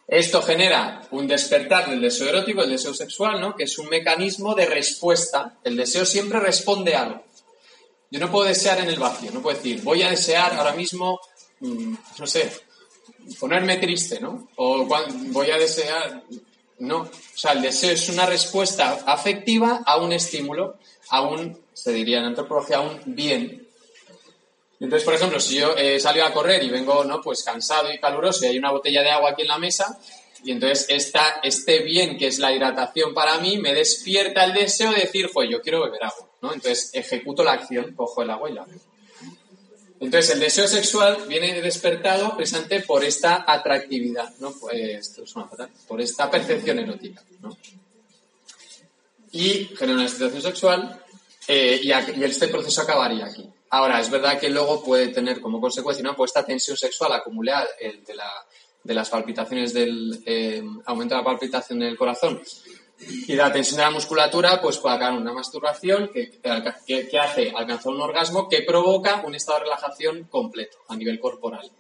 Esto 0.07 0.42
genera 0.42 1.00
un 1.12 1.27
despertar 1.27 1.88
del 1.88 2.03
deseo 2.03 2.29
erótico, 2.29 2.62
el 2.62 2.68
deseo 2.68 2.92
sexual, 2.92 3.40
¿no? 3.40 3.57
que 3.57 3.64
es 3.64 3.79
un 3.79 3.88
mecanismo 3.88 4.55
de 4.55 4.66
respuesta. 4.66 5.57
El 5.64 5.79
deseo 5.79 6.05
siempre 6.05 6.40
responde 6.40 6.94
a 6.94 7.05
algo. 7.05 7.24
Yo 8.11 8.20
no 8.20 8.31
puedo 8.31 8.44
desear 8.44 8.79
en 8.81 8.88
el 8.90 8.98
vacío, 9.00 9.33
no 9.33 9.42
puedo 9.42 9.57
decir, 9.57 9.83
voy 9.83 10.03
a 10.03 10.11
desear 10.11 10.53
ahora 10.55 10.74
mismo, 10.74 11.18
no 12.18 12.27
sé, 12.27 12.50
ponerme 13.40 13.77
triste, 13.79 14.20
¿no? 14.20 14.48
O 14.57 14.85
voy 14.87 15.50
a 15.50 15.59
desear, 15.59 16.24
no. 16.79 16.98
O 17.03 17.11
sea, 17.35 17.53
el 17.53 17.62
deseo 17.62 17.92
es 17.92 18.09
una 18.09 18.27
respuesta 18.27 19.05
afectiva 19.07 19.83
a 19.85 19.96
un 19.96 20.12
estímulo, 20.12 20.79
a 21.11 21.22
un, 21.22 21.59
se 21.72 21.92
diría 21.92 22.18
en 22.18 22.27
antropología, 22.27 22.79
a 22.79 22.81
un 22.83 23.00
bien, 23.07 23.64
entonces, 24.81 25.05
por 25.05 25.14
ejemplo, 25.14 25.40
si 25.40 25.57
yo 25.57 25.74
eh, 25.77 25.98
salgo 25.98 26.24
a 26.24 26.33
correr 26.33 26.62
y 26.62 26.68
vengo, 26.68 27.05
¿no? 27.05 27.20
Pues 27.20 27.42
cansado 27.42 27.92
y 27.92 27.98
caluroso 27.98 28.44
y 28.44 28.48
hay 28.48 28.59
una 28.59 28.70
botella 28.70 29.03
de 29.03 29.11
agua 29.11 29.31
aquí 29.31 29.42
en 29.42 29.48
la 29.48 29.59
mesa, 29.59 29.98
y 30.44 30.50
entonces 30.50 30.87
esta, 30.90 31.40
este 31.42 31.83
bien 31.83 32.18
que 32.18 32.27
es 32.27 32.38
la 32.38 32.53
hidratación 32.53 33.14
para 33.14 33.38
mí 33.38 33.57
me 33.57 33.72
despierta 33.72 34.44
el 34.44 34.53
deseo 34.53 34.92
de 34.92 35.00
decir, 35.00 35.31
pues 35.33 35.48
yo 35.50 35.62
quiero 35.62 35.83
beber 35.85 36.05
agua, 36.05 36.29
¿no? 36.42 36.53
Entonces 36.53 36.90
ejecuto 36.92 37.42
la 37.42 37.53
acción, 37.53 37.94
cojo 37.94 38.22
el 38.22 38.31
agua 38.31 38.50
y 38.50 38.53
la 38.53 38.64
bebo. 38.64 38.81
Entonces 40.00 40.35
el 40.35 40.40
deseo 40.40 40.66
sexual 40.66 41.24
viene 41.28 41.61
despertado 41.61 42.37
precisamente 42.37 42.80
por 42.80 43.04
esta 43.04 43.44
atractividad, 43.46 44.35
¿no? 44.38 44.52
Pues, 44.52 45.20
por 45.87 46.00
esta 46.00 46.30
percepción 46.30 46.78
erótica, 46.78 47.22
¿no? 47.40 47.57
Y 49.33 49.70
genera 49.76 49.94
una 49.94 50.04
excitación 50.04 50.42
sexual 50.42 51.04
eh, 51.48 51.80
y, 51.83 51.90
este 52.22 52.48
proceso 52.48 52.83
acabaría 52.83 53.26
aquí. 53.26 53.48
Ahora, 53.70 54.00
es 54.00 54.09
verdad 54.09 54.38
que 54.38 54.48
luego 54.48 54.83
puede 54.85 55.09
tener 55.09 55.40
como 55.40 55.61
consecuencia 55.61 56.04
¿no? 56.04 56.14
pues 56.14 56.30
esta 56.30 56.44
tensión 56.44 56.76
sexual 56.76 57.12
acumulada 57.12 57.66
de, 57.80 58.14
la, 58.14 58.30
de, 58.85 58.94
las 58.94 59.11
palpitaciones 59.11 59.74
del 59.74 60.22
eh, 60.24 60.62
aumento 60.87 61.14
de 61.14 61.20
la 61.20 61.24
palpitación 61.24 61.80
del 61.80 61.96
corazón 61.96 62.40
y 63.26 63.34
la 63.34 63.52
tensión 63.52 63.78
de 63.78 63.84
la 63.84 63.90
musculatura, 63.90 64.60
pues 64.60 64.78
puede 64.78 64.96
acabar 64.96 65.18
una 65.18 65.32
masturbación 65.32 66.10
que, 66.12 66.30
que, 66.40 67.18
hace 67.18 67.52
alcanzar 67.54 67.92
un 67.92 68.00
orgasmo 68.00 68.48
que 68.48 68.62
provoca 68.62 69.22
un 69.24 69.34
estado 69.34 69.58
de 69.58 69.64
relajación 69.64 70.24
completo 70.24 70.78
a 70.88 70.96
nivel 70.96 71.18
corporal. 71.18 71.70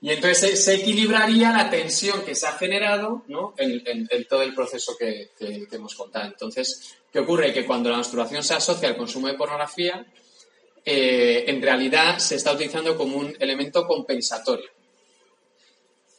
Y 0.00 0.10
entonces 0.10 0.62
se, 0.62 0.74
equilibraría 0.74 1.50
la 1.50 1.70
tensión 1.70 2.22
que 2.22 2.34
se 2.34 2.46
ha 2.46 2.52
generado 2.52 3.22
¿no? 3.28 3.54
en, 3.56 4.06
todo 4.28 4.42
el 4.42 4.54
proceso 4.54 4.96
que, 4.98 5.30
que, 5.38 5.66
hemos 5.72 5.94
contado. 5.94 6.26
Entonces, 6.26 6.96
¿qué 7.10 7.20
ocurre? 7.20 7.52
Que 7.52 7.64
cuando 7.64 7.90
la 7.90 7.96
masturbación 7.96 8.42
se 8.42 8.54
asocia 8.54 8.88
al 8.88 8.96
consumo 8.96 9.28
de 9.28 9.34
pornografía, 9.34 10.06
eh, 10.84 11.44
en 11.46 11.62
realidad 11.62 12.18
se 12.18 12.34
está 12.34 12.52
utilizando 12.52 12.96
como 12.98 13.16
un 13.16 13.34
elemento 13.40 13.86
compensatorio. 13.86 14.68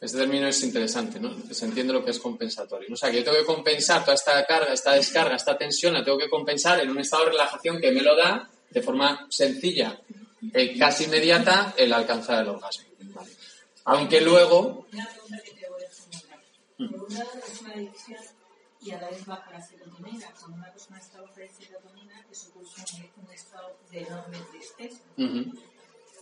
Este 0.00 0.18
término 0.18 0.46
es 0.46 0.62
interesante, 0.62 1.18
¿no? 1.18 1.34
Se 1.50 1.64
entiende 1.64 1.92
lo 1.92 2.04
que 2.04 2.10
es 2.10 2.18
compensatorio. 2.18 2.92
O 2.92 2.96
sea, 2.96 3.10
que 3.10 3.18
yo 3.18 3.24
tengo 3.24 3.38
que 3.38 3.44
compensar 3.44 4.02
toda 4.02 4.14
esta 4.14 4.44
carga, 4.44 4.72
esta 4.72 4.92
descarga, 4.92 5.36
esta 5.36 5.56
tensión, 5.56 5.94
la 5.94 6.04
tengo 6.04 6.18
que 6.18 6.28
compensar 6.28 6.80
en 6.80 6.90
un 6.90 6.98
estado 6.98 7.24
de 7.24 7.30
relajación 7.30 7.80
que 7.80 7.92
me 7.92 8.02
lo 8.02 8.14
da 8.14 8.48
de 8.70 8.82
forma 8.82 9.26
sencilla, 9.30 9.98
eh, 10.52 10.78
casi 10.78 11.04
inmediata, 11.04 11.74
el 11.76 11.92
alcanzar 11.92 12.42
el 12.42 12.50
orgasmo. 12.50 12.84
Aunque 13.84 14.20
luego... 14.20 14.86
Una 14.92 15.06
pregunta 15.06 15.42
que 15.42 15.50
te 15.52 15.68
voy 15.68 15.82
a 15.82 16.90
Por 16.90 17.04
un 17.04 17.14
lado, 17.14 17.30
es 17.50 17.60
una 17.62 17.72
adicción 17.72 18.20
y 18.82 18.90
a 18.92 19.00
la 19.00 19.10
vez 19.10 19.24
baja 19.26 19.50
la 19.50 19.60
serotonina. 19.60 20.26
Cuando 20.38 20.58
una 20.58 20.70
persona 20.72 20.98
está 20.98 21.20
baja 21.20 21.40
de 21.40 21.48
serotonina, 21.48 22.26
eso 22.30 22.50
produce 22.52 22.82
un, 23.16 23.32
estado 23.32 23.76
de 23.90 24.00
enorme 24.00 24.38
tristeza. 24.52 25.00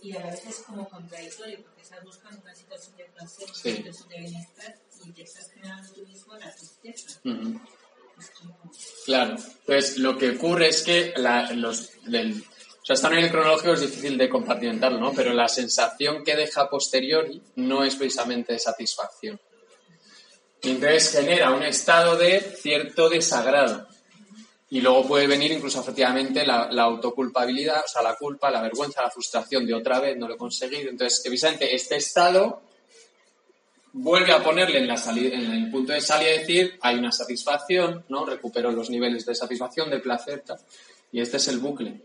Y 0.05 0.15
a 0.15 0.21
vez 0.21 0.45
es 0.45 0.59
como 0.59 0.87
contradictorio, 0.87 1.63
porque 1.63 1.81
estás 1.81 2.03
buscando 2.03 2.39
una 2.39 2.53
situación 2.53 2.95
de 2.95 3.05
placer, 3.05 3.49
una 3.49 3.75
situación 3.75 4.09
de 4.09 4.19
bienestar, 4.19 4.75
y 5.03 5.11
te 5.11 5.23
estás 5.23 5.49
generando 5.51 5.91
tú 5.93 6.05
mismo 6.05 6.35
la 6.35 6.53
tristeza. 6.53 7.19
Claro, 9.07 9.35
pues 9.65 9.97
lo 9.97 10.15
que 10.15 10.29
ocurre 10.29 10.67
es 10.67 10.83
que 10.83 11.11
la, 11.17 11.51
los, 11.53 11.89
o 12.05 12.85
sea, 12.85 12.93
esto 12.93 13.07
a 13.07 13.09
nivel 13.09 13.31
cronológico 13.31 13.73
es 13.73 13.81
difícil 13.81 14.15
de 14.15 14.29
compartimentarlo, 14.29 14.99
¿no? 14.99 15.11
Pero 15.11 15.33
la 15.33 15.47
sensación 15.47 16.23
que 16.23 16.35
deja 16.35 16.61
a 16.61 16.69
posteriori 16.69 17.41
no 17.55 17.83
es 17.83 17.95
precisamente 17.95 18.53
de 18.53 18.59
satisfacción. 18.59 19.41
Entonces 20.61 21.13
genera 21.13 21.49
un 21.49 21.63
estado 21.63 22.15
de 22.15 22.41
cierto 22.41 23.09
desagrado. 23.09 23.87
Y 24.75 24.81
luego 24.81 25.07
puede 25.07 25.25
venir 25.25 25.53
incluso 25.53 25.79
efectivamente 25.79 26.45
la, 26.45 26.63
autoculpabilidad, 26.63 27.85
o 27.85 27.87
sea, 27.87 28.01
la 28.01 28.17
culpa, 28.17 28.51
la 28.51 28.61
vergüenza, 28.61 29.01
la 29.01 29.09
frustración 29.09 29.65
de 29.65 29.73
otra 29.73 30.01
vez 30.01 30.17
no 30.17 30.27
lo 30.27 30.33
he 30.33 30.37
conseguido. 30.37 30.89
Entonces, 30.89 31.25
evidentemente, 31.25 31.73
este 31.73 31.95
estado 31.95 32.61
vuelve 33.93 34.33
a 34.33 34.43
ponerle 34.43 34.79
en, 34.79 34.87
la 34.89 34.97
salida, 34.97 35.33
en 35.33 35.49
el 35.49 35.71
punto 35.71 35.93
de 35.93 36.01
salida 36.01 36.35
y 36.35 36.39
decir, 36.39 36.77
hay 36.81 36.97
una 36.97 37.13
satisfacción, 37.13 38.03
¿no? 38.09 38.25
Recupero 38.25 38.69
los 38.69 38.89
niveles 38.89 39.25
de 39.25 39.33
satisfacción, 39.33 39.89
de 39.89 39.99
placer, 39.99 40.43
y 41.09 41.21
este 41.21 41.37
es 41.37 41.47
el 41.47 41.59
bucle. 41.59 42.01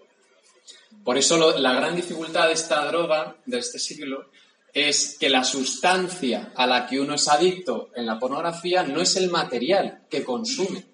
Por 1.03 1.19
eso 1.19 1.59
la 1.59 1.75
gran 1.75 1.97
dificultad 1.97 2.47
de 2.47 2.53
esta 2.53 2.87
droga, 2.87 3.35
de 3.47 3.59
este 3.59 3.81
siglo, 3.81 4.31
es 4.73 5.17
que 5.19 5.29
la 5.29 5.43
sustancia 5.43 6.53
a 6.55 6.69
la 6.69 6.87
que 6.87 7.01
uno 7.01 7.17
es 7.17 7.27
adicto 7.27 7.91
en 7.97 8.07
la 8.07 8.21
pornografía 8.21 8.85
no 8.85 9.01
es 9.01 9.17
el 9.17 9.29
material 9.29 10.03
que 10.09 10.23
consume, 10.23 10.90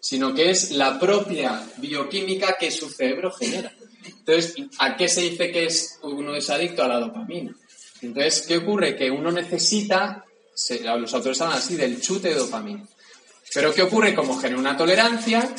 sino 0.00 0.34
que 0.34 0.50
es 0.50 0.72
la 0.72 0.98
propia 0.98 1.62
bioquímica 1.76 2.56
que 2.58 2.70
su 2.70 2.88
cerebro 2.88 3.30
genera. 3.30 3.72
Entonces, 4.04 4.54
¿a 4.78 4.96
qué 4.96 5.08
se 5.08 5.22
dice 5.22 5.52
que 5.52 5.66
es, 5.66 5.98
uno 6.02 6.34
es 6.34 6.48
adicto? 6.50 6.82
A 6.82 6.88
la 6.88 7.00
dopamina. 7.00 7.54
Entonces, 8.02 8.42
¿qué 8.46 8.56
ocurre? 8.58 8.96
Que 8.96 9.10
uno 9.10 9.30
necesita, 9.30 10.24
los 10.98 11.14
autores 11.14 11.40
hablan 11.40 11.58
así, 11.58 11.76
del 11.76 12.00
chute 12.00 12.28
de 12.28 12.34
dopamina. 12.34 12.86
Pero 13.52 13.74
¿qué 13.74 13.82
ocurre? 13.82 14.14
Como 14.14 14.38
genera 14.38 14.60
una 14.60 14.76
tolerancia, 14.76 15.54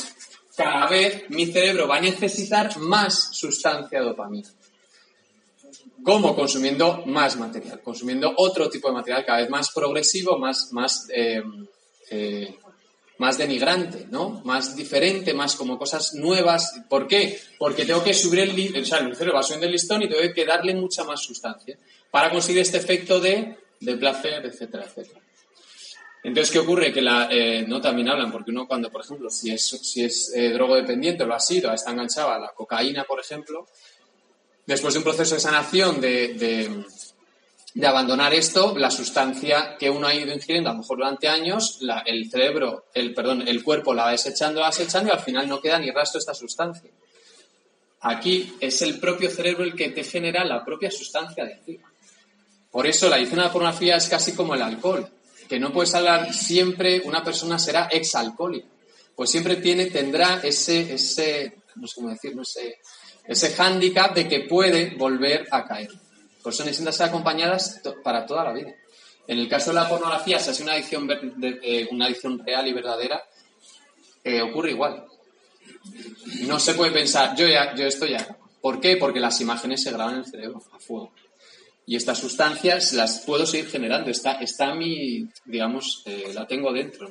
cada 0.55 0.87
vez 0.87 1.29
mi 1.29 1.45
cerebro 1.47 1.87
va 1.87 1.97
a 1.97 2.01
necesitar 2.01 2.77
más 2.79 3.29
sustancia 3.31 4.01
dopamina. 4.01 4.49
¿Cómo? 6.03 6.35
Consumiendo 6.35 7.03
más 7.05 7.37
material, 7.37 7.81
consumiendo 7.81 8.33
otro 8.35 8.69
tipo 8.69 8.87
de 8.87 8.95
material 8.95 9.23
cada 9.23 9.41
vez 9.41 9.49
más 9.49 9.71
progresivo, 9.71 10.39
más, 10.39 10.69
más, 10.71 11.07
eh, 11.13 11.43
eh, 12.09 12.57
más 13.21 13.37
denigrante, 13.37 14.07
¿no? 14.09 14.41
Más 14.45 14.75
diferente, 14.75 15.31
más 15.35 15.55
como 15.55 15.77
cosas 15.77 16.15
nuevas. 16.15 16.81
¿Por 16.89 17.07
qué? 17.07 17.39
Porque 17.59 17.85
tengo 17.85 18.03
que 18.03 18.15
subir 18.15 18.39
el, 18.39 18.81
o 18.81 18.83
sea, 18.83 18.97
el 18.97 19.15
cerebro 19.15 19.37
va 19.37 19.43
subiendo 19.43 19.67
el 19.67 19.73
listón 19.73 20.01
y 20.01 20.09
tengo 20.09 20.33
que 20.33 20.43
darle 20.43 20.73
mucha 20.73 21.03
más 21.03 21.21
sustancia 21.21 21.77
para 22.09 22.31
conseguir 22.31 22.63
este 22.63 22.79
efecto 22.79 23.19
de, 23.19 23.57
de 23.79 23.95
placer, 23.97 24.43
etcétera, 24.43 24.85
etcétera. 24.85 25.21
Entonces, 26.23 26.51
¿qué 26.51 26.57
ocurre? 26.57 26.91
Que 26.91 27.03
la, 27.03 27.27
eh, 27.29 27.63
no 27.67 27.79
también 27.79 28.09
hablan, 28.09 28.31
porque 28.31 28.49
uno 28.49 28.67
cuando, 28.67 28.91
por 28.91 29.01
ejemplo, 29.01 29.29
si 29.29 29.51
es, 29.51 29.67
si 29.67 30.03
es 30.03 30.33
drogodependiente, 30.53 31.23
lo 31.23 31.35
ha 31.35 31.39
sido, 31.39 31.71
está 31.71 31.91
enganchado 31.91 32.31
a 32.31 32.39
la 32.39 32.49
cocaína, 32.49 33.03
por 33.03 33.19
ejemplo, 33.19 33.67
después 34.65 34.95
de 34.95 34.97
un 34.97 35.03
proceso 35.03 35.35
de 35.35 35.41
sanación 35.41 36.01
de, 36.01 36.85
abandonar 37.85 38.33
esto, 38.33 38.77
la 38.77 38.91
sustancia 38.91 39.77
que 39.79 39.89
uno 39.89 40.07
ha 40.07 40.13
ido 40.13 40.33
ingiriendo, 40.33 40.69
a 40.69 40.73
lo 40.73 40.79
mejor 40.79 40.97
durante 40.97 41.29
años, 41.29 41.79
el 42.05 42.29
cerebro, 42.29 42.85
el, 42.93 43.13
perdón, 43.13 43.47
el 43.47 43.63
cuerpo 43.63 43.93
la 43.93 44.05
va 44.05 44.11
desechando, 44.11 44.61
va 44.61 44.67
desechando 44.67 45.09
y 45.09 45.15
al 45.15 45.21
final 45.21 45.47
no 45.47 45.61
queda 45.61 45.79
ni 45.79 45.89
rastro 45.89 46.17
de 46.17 46.23
esta 46.23 46.33
sustancia. 46.33 46.91
Aquí 48.01 48.55
es 48.59 48.81
el 48.81 48.99
propio 48.99 49.29
cerebro 49.29 49.63
el 49.63 49.75
que 49.75 49.89
te 49.89 50.03
genera 50.03 50.43
la 50.43 50.65
propia 50.65 50.91
sustancia 50.91 51.45
de 51.45 51.55
ti. 51.65 51.79
Por 52.71 52.87
eso 52.87 53.07
la 53.09 53.15
adicción 53.15 53.39
a 53.41 53.45
la 53.45 53.53
pornografía 53.53 53.95
es 53.95 54.09
casi 54.09 54.33
como 54.33 54.55
el 54.55 54.61
alcohol, 54.61 55.07
que 55.47 55.59
no 55.59 55.71
puedes 55.71 55.93
hablar 55.95 56.33
siempre, 56.33 57.01
una 57.05 57.23
persona 57.23 57.59
será 57.59 57.85
exalcohólica, 57.85 58.67
pues 59.15 59.29
siempre 59.29 59.57
tiene, 59.57 59.85
tendrá 59.87 60.39
ese, 60.43 60.93
ese, 60.93 61.57
no 61.75 61.87
sé 61.87 61.95
cómo 61.95 62.09
decirlo, 62.09 62.41
ese, 62.41 62.79
ese 63.25 63.53
hándicap 63.53 64.15
de 64.15 64.27
que 64.27 64.41
puede 64.41 64.95
volver 64.95 65.47
a 65.51 65.65
caer. 65.65 65.89
Por 66.41 66.53
eso 66.53 66.63
necesitan 66.63 67.09
acompañadas 67.09 67.81
para 68.03 68.25
toda 68.25 68.43
la 68.43 68.53
vida. 68.53 68.73
En 69.27 69.37
el 69.37 69.47
caso 69.47 69.69
de 69.69 69.75
la 69.75 69.87
pornografía, 69.87 70.39
si 70.39 70.49
es 70.49 70.59
una 70.59 70.73
adicción, 70.73 71.07
una 71.91 72.05
adicción 72.05 72.39
real 72.45 72.67
y 72.67 72.73
verdadera, 72.73 73.23
eh, 74.23 74.41
ocurre 74.41 74.71
igual. 74.71 75.05
No 76.41 76.59
se 76.59 76.73
puede 76.73 76.91
pensar, 76.91 77.35
yo 77.35 77.47
ya, 77.47 77.75
yo 77.75 77.85
estoy 77.85 78.11
ya. 78.11 78.37
¿Por 78.61 78.79
qué? 78.79 78.97
Porque 78.97 79.19
las 79.19 79.39
imágenes 79.41 79.83
se 79.83 79.91
graban 79.91 80.15
en 80.15 80.19
el 80.21 80.25
cerebro 80.25 80.61
a 80.71 80.79
fuego. 80.79 81.11
Y 81.85 81.95
estas 81.95 82.19
sustancias 82.19 82.93
las 82.93 83.19
puedo 83.19 83.45
seguir 83.45 83.69
generando. 83.69 84.11
Está, 84.11 84.33
está 84.33 84.73
mi, 84.73 85.27
digamos, 85.45 86.03
eh, 86.05 86.31
la 86.33 86.47
tengo 86.47 86.71
dentro. 86.71 87.09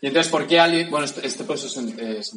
Y 0.00 0.06
entonces, 0.08 0.30
¿por 0.30 0.46
qué 0.46 0.60
alguien.? 0.60 0.90
Bueno, 0.90 1.06
este, 1.06 1.44
proceso 1.44 1.80
es, 1.80 2.32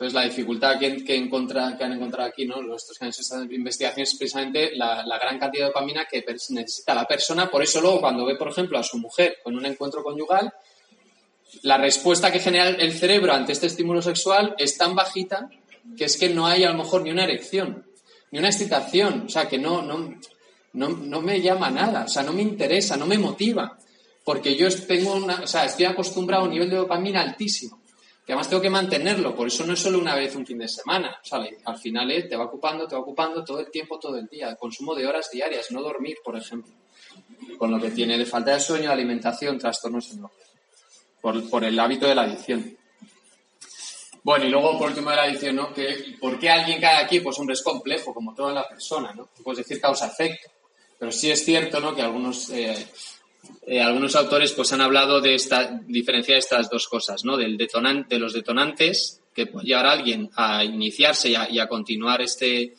Entonces, 0.00 0.14
la 0.14 0.22
dificultad 0.22 0.78
que, 0.78 0.86
han 0.86 1.92
encontrado 1.92 2.26
aquí, 2.26 2.46
¿no? 2.46 2.62
Los 2.62 2.86
que 2.86 3.04
han 3.04 3.10
hecho 3.10 3.20
esta 3.20 3.42
investigación 3.42 4.04
es 4.04 4.14
precisamente 4.16 4.74
la, 4.74 5.04
gran 5.20 5.38
cantidad 5.38 5.64
de 5.64 5.68
dopamina 5.68 6.06
que 6.10 6.24
necesita 6.48 6.94
la 6.94 7.04
persona. 7.06 7.50
Por 7.50 7.62
eso, 7.62 7.82
luego, 7.82 8.00
cuando 8.00 8.24
ve, 8.24 8.34
por 8.36 8.48
ejemplo, 8.48 8.78
a 8.78 8.82
su 8.82 8.96
mujer 8.96 9.40
con 9.44 9.54
un 9.54 9.66
encuentro 9.66 10.02
conyugal, 10.02 10.54
la 11.64 11.76
respuesta 11.76 12.32
que 12.32 12.40
genera 12.40 12.70
el 12.70 12.94
cerebro 12.94 13.34
ante 13.34 13.52
este 13.52 13.66
estímulo 13.66 14.00
sexual 14.00 14.54
es 14.56 14.78
tan 14.78 14.94
bajita 14.94 15.50
que 15.98 16.06
es 16.06 16.16
que 16.16 16.30
no 16.30 16.46
hay 16.46 16.64
a 16.64 16.70
lo 16.70 16.78
mejor 16.78 17.02
ni 17.02 17.10
una 17.10 17.24
erección, 17.24 17.84
ni 18.30 18.38
una 18.38 18.48
excitación, 18.48 19.24
o 19.26 19.28
sea, 19.28 19.48
que 19.48 19.58
no, 19.58 19.82
no, 19.82 20.18
no, 20.72 20.88
no 20.88 21.20
me 21.20 21.42
llama 21.42 21.68
nada, 21.68 22.04
o 22.04 22.08
sea, 22.08 22.22
no 22.22 22.32
me 22.32 22.40
interesa, 22.40 22.96
no 22.96 23.04
me 23.04 23.18
motiva 23.18 23.76
porque 24.24 24.56
yo 24.56 24.68
tengo 24.86 25.14
una, 25.14 25.40
o 25.42 25.46
sea, 25.46 25.64
estoy 25.64 25.86
acostumbrado 25.86 26.44
a 26.44 26.46
un 26.46 26.52
nivel 26.52 26.70
de 26.70 26.76
dopamina 26.76 27.20
altísimo, 27.20 27.79
que 28.30 28.34
además 28.34 28.48
tengo 28.48 28.62
que 28.62 28.70
mantenerlo, 28.70 29.34
por 29.34 29.48
eso 29.48 29.66
no 29.66 29.72
es 29.72 29.80
solo 29.80 29.98
una 29.98 30.14
vez 30.14 30.36
un 30.36 30.46
fin 30.46 30.56
de 30.56 30.68
semana, 30.68 31.20
al 31.64 31.78
final 31.78 32.12
eh, 32.12 32.22
te 32.28 32.36
va 32.36 32.44
ocupando, 32.44 32.86
te 32.86 32.94
va 32.94 33.00
ocupando 33.00 33.42
todo 33.42 33.58
el 33.58 33.72
tiempo, 33.72 33.98
todo 33.98 34.18
el 34.18 34.28
día, 34.28 34.54
consumo 34.54 34.94
de 34.94 35.04
horas 35.04 35.28
diarias, 35.32 35.72
no 35.72 35.82
dormir, 35.82 36.18
por 36.22 36.36
ejemplo, 36.36 36.72
con 37.58 37.72
lo 37.72 37.80
que 37.80 37.90
tiene 37.90 38.16
de 38.16 38.24
falta 38.24 38.52
de 38.52 38.60
sueño, 38.60 38.92
alimentación, 38.92 39.58
trastornos 39.58 40.16
por, 41.20 41.50
por 41.50 41.64
el 41.64 41.76
hábito 41.80 42.06
de 42.06 42.14
la 42.14 42.22
adicción. 42.22 42.78
Bueno, 44.22 44.44
y 44.44 44.48
luego 44.48 44.78
por 44.78 44.90
último 44.90 45.10
de 45.10 45.16
la 45.16 45.22
adicción, 45.24 45.56
¿no? 45.56 45.74
Que, 45.74 46.14
¿Por 46.20 46.38
qué 46.38 46.50
alguien 46.50 46.80
cae 46.80 47.02
aquí? 47.02 47.18
Pues 47.18 47.36
hombre, 47.40 47.54
es 47.54 47.62
complejo, 47.62 48.14
como 48.14 48.32
toda 48.32 48.52
la 48.52 48.68
persona, 48.68 49.12
¿no? 49.12 49.28
Puedes 49.42 49.66
decir 49.66 49.80
causa-efecto. 49.80 50.52
Pero 51.00 51.10
sí 51.10 51.32
es 51.32 51.44
cierto, 51.44 51.80
¿no? 51.80 51.96
Que 51.96 52.02
algunos 52.02 52.48
eh, 52.50 52.86
eh, 53.66 53.80
algunos 53.80 54.16
autores 54.16 54.52
pues 54.52 54.72
han 54.72 54.80
hablado 54.80 55.20
de 55.20 55.34
esta 55.34 55.80
diferencia 55.86 56.34
de 56.34 56.40
estas 56.40 56.68
dos 56.70 56.88
cosas, 56.88 57.24
¿no? 57.24 57.36
Del 57.36 57.56
detonante, 57.56 58.14
de 58.14 58.20
los 58.20 58.32
detonantes 58.32 59.20
que 59.34 59.46
puede 59.46 59.66
llevar 59.66 59.86
a 59.86 59.92
alguien 59.92 60.30
a 60.34 60.64
iniciarse 60.64 61.30
y 61.30 61.58
a, 61.58 61.68
continuar 61.68 62.20
este, 62.20 62.74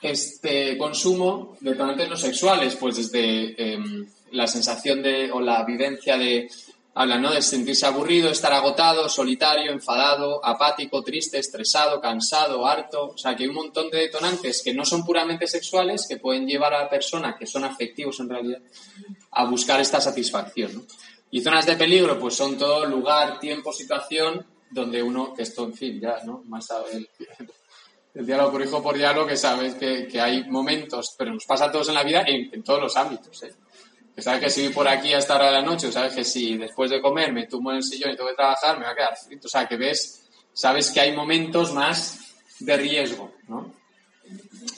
este 0.00 0.78
consumo, 0.78 1.56
detonantes 1.60 2.08
no 2.08 2.16
sexuales, 2.16 2.76
pues 2.76 2.96
desde 2.96 3.72
em, 3.72 4.06
la 4.32 4.46
sensación 4.46 5.02
de 5.02 5.30
o 5.32 5.40
la 5.40 5.64
vivencia 5.64 6.16
de 6.16 6.48
Habla, 6.96 7.18
¿no? 7.18 7.32
De 7.32 7.42
sentirse 7.42 7.86
aburrido, 7.86 8.30
estar 8.30 8.52
agotado, 8.52 9.08
solitario, 9.08 9.72
enfadado, 9.72 10.44
apático, 10.44 11.02
triste, 11.02 11.38
estresado, 11.38 12.00
cansado, 12.00 12.64
harto. 12.66 13.10
O 13.14 13.18
sea, 13.18 13.34
que 13.34 13.42
hay 13.42 13.48
un 13.48 13.56
montón 13.56 13.90
de 13.90 13.98
detonantes 13.98 14.62
que 14.62 14.72
no 14.72 14.84
son 14.84 15.04
puramente 15.04 15.48
sexuales 15.48 16.06
que 16.08 16.18
pueden 16.18 16.46
llevar 16.46 16.72
a 16.72 16.84
la 16.84 16.88
persona, 16.88 17.36
que 17.36 17.46
son 17.46 17.64
afectivos 17.64 18.20
en 18.20 18.28
realidad, 18.28 18.60
a 19.32 19.44
buscar 19.44 19.80
esta 19.80 20.00
satisfacción. 20.00 20.86
Y 21.32 21.40
zonas 21.40 21.66
de 21.66 21.74
peligro, 21.74 22.16
pues 22.20 22.36
son 22.36 22.56
todo 22.56 22.86
lugar, 22.86 23.40
tiempo, 23.40 23.72
situación, 23.72 24.46
donde 24.70 25.02
uno, 25.02 25.34
que 25.34 25.42
esto, 25.42 25.64
en 25.64 25.74
fin, 25.74 26.00
ya, 26.00 26.20
¿no? 26.24 26.42
Más 26.46 26.66
sabe 26.66 26.92
el, 26.92 27.08
el 28.14 28.26
diálogo 28.26 28.52
por 28.52 28.62
hijo 28.62 28.82
por 28.82 28.96
diálogo, 28.96 29.26
que 29.26 29.36
sabes 29.36 29.74
que, 29.74 30.06
que, 30.06 30.20
hay 30.20 30.44
momentos, 30.48 31.14
pero 31.18 31.32
nos 31.32 31.44
pasa 31.44 31.64
a 31.64 31.72
todos 31.72 31.88
en 31.88 31.94
la 31.94 32.04
vida 32.04 32.22
en, 32.24 32.54
en 32.54 32.62
todos 32.62 32.80
los 32.80 32.96
ámbitos, 32.96 33.42
¿eh? 33.42 33.52
Sabes 34.16 34.40
que 34.40 34.50
si 34.50 34.64
voy 34.64 34.72
por 34.72 34.88
aquí 34.88 35.12
a 35.12 35.18
esta 35.18 35.34
hora 35.34 35.46
de 35.46 35.52
la 35.52 35.62
noche, 35.62 35.90
sabes 35.90 36.14
que 36.14 36.24
si 36.24 36.56
después 36.56 36.90
de 36.90 37.00
comer 37.00 37.32
me 37.32 37.46
tumbo 37.46 37.70
en 37.72 37.78
el 37.78 37.82
sillón 37.82 38.12
y 38.12 38.16
tengo 38.16 38.28
que 38.28 38.36
trabajar, 38.36 38.78
me 38.78 38.84
va 38.84 38.92
a 38.92 38.94
quedar 38.94 39.16
frito. 39.16 39.46
O 39.46 39.50
sea, 39.50 39.66
que 39.66 39.76
ves, 39.76 40.22
sabes 40.52 40.90
que 40.92 41.00
hay 41.00 41.12
momentos 41.12 41.72
más 41.72 42.20
de 42.60 42.76
riesgo, 42.76 43.32
¿no? 43.48 43.74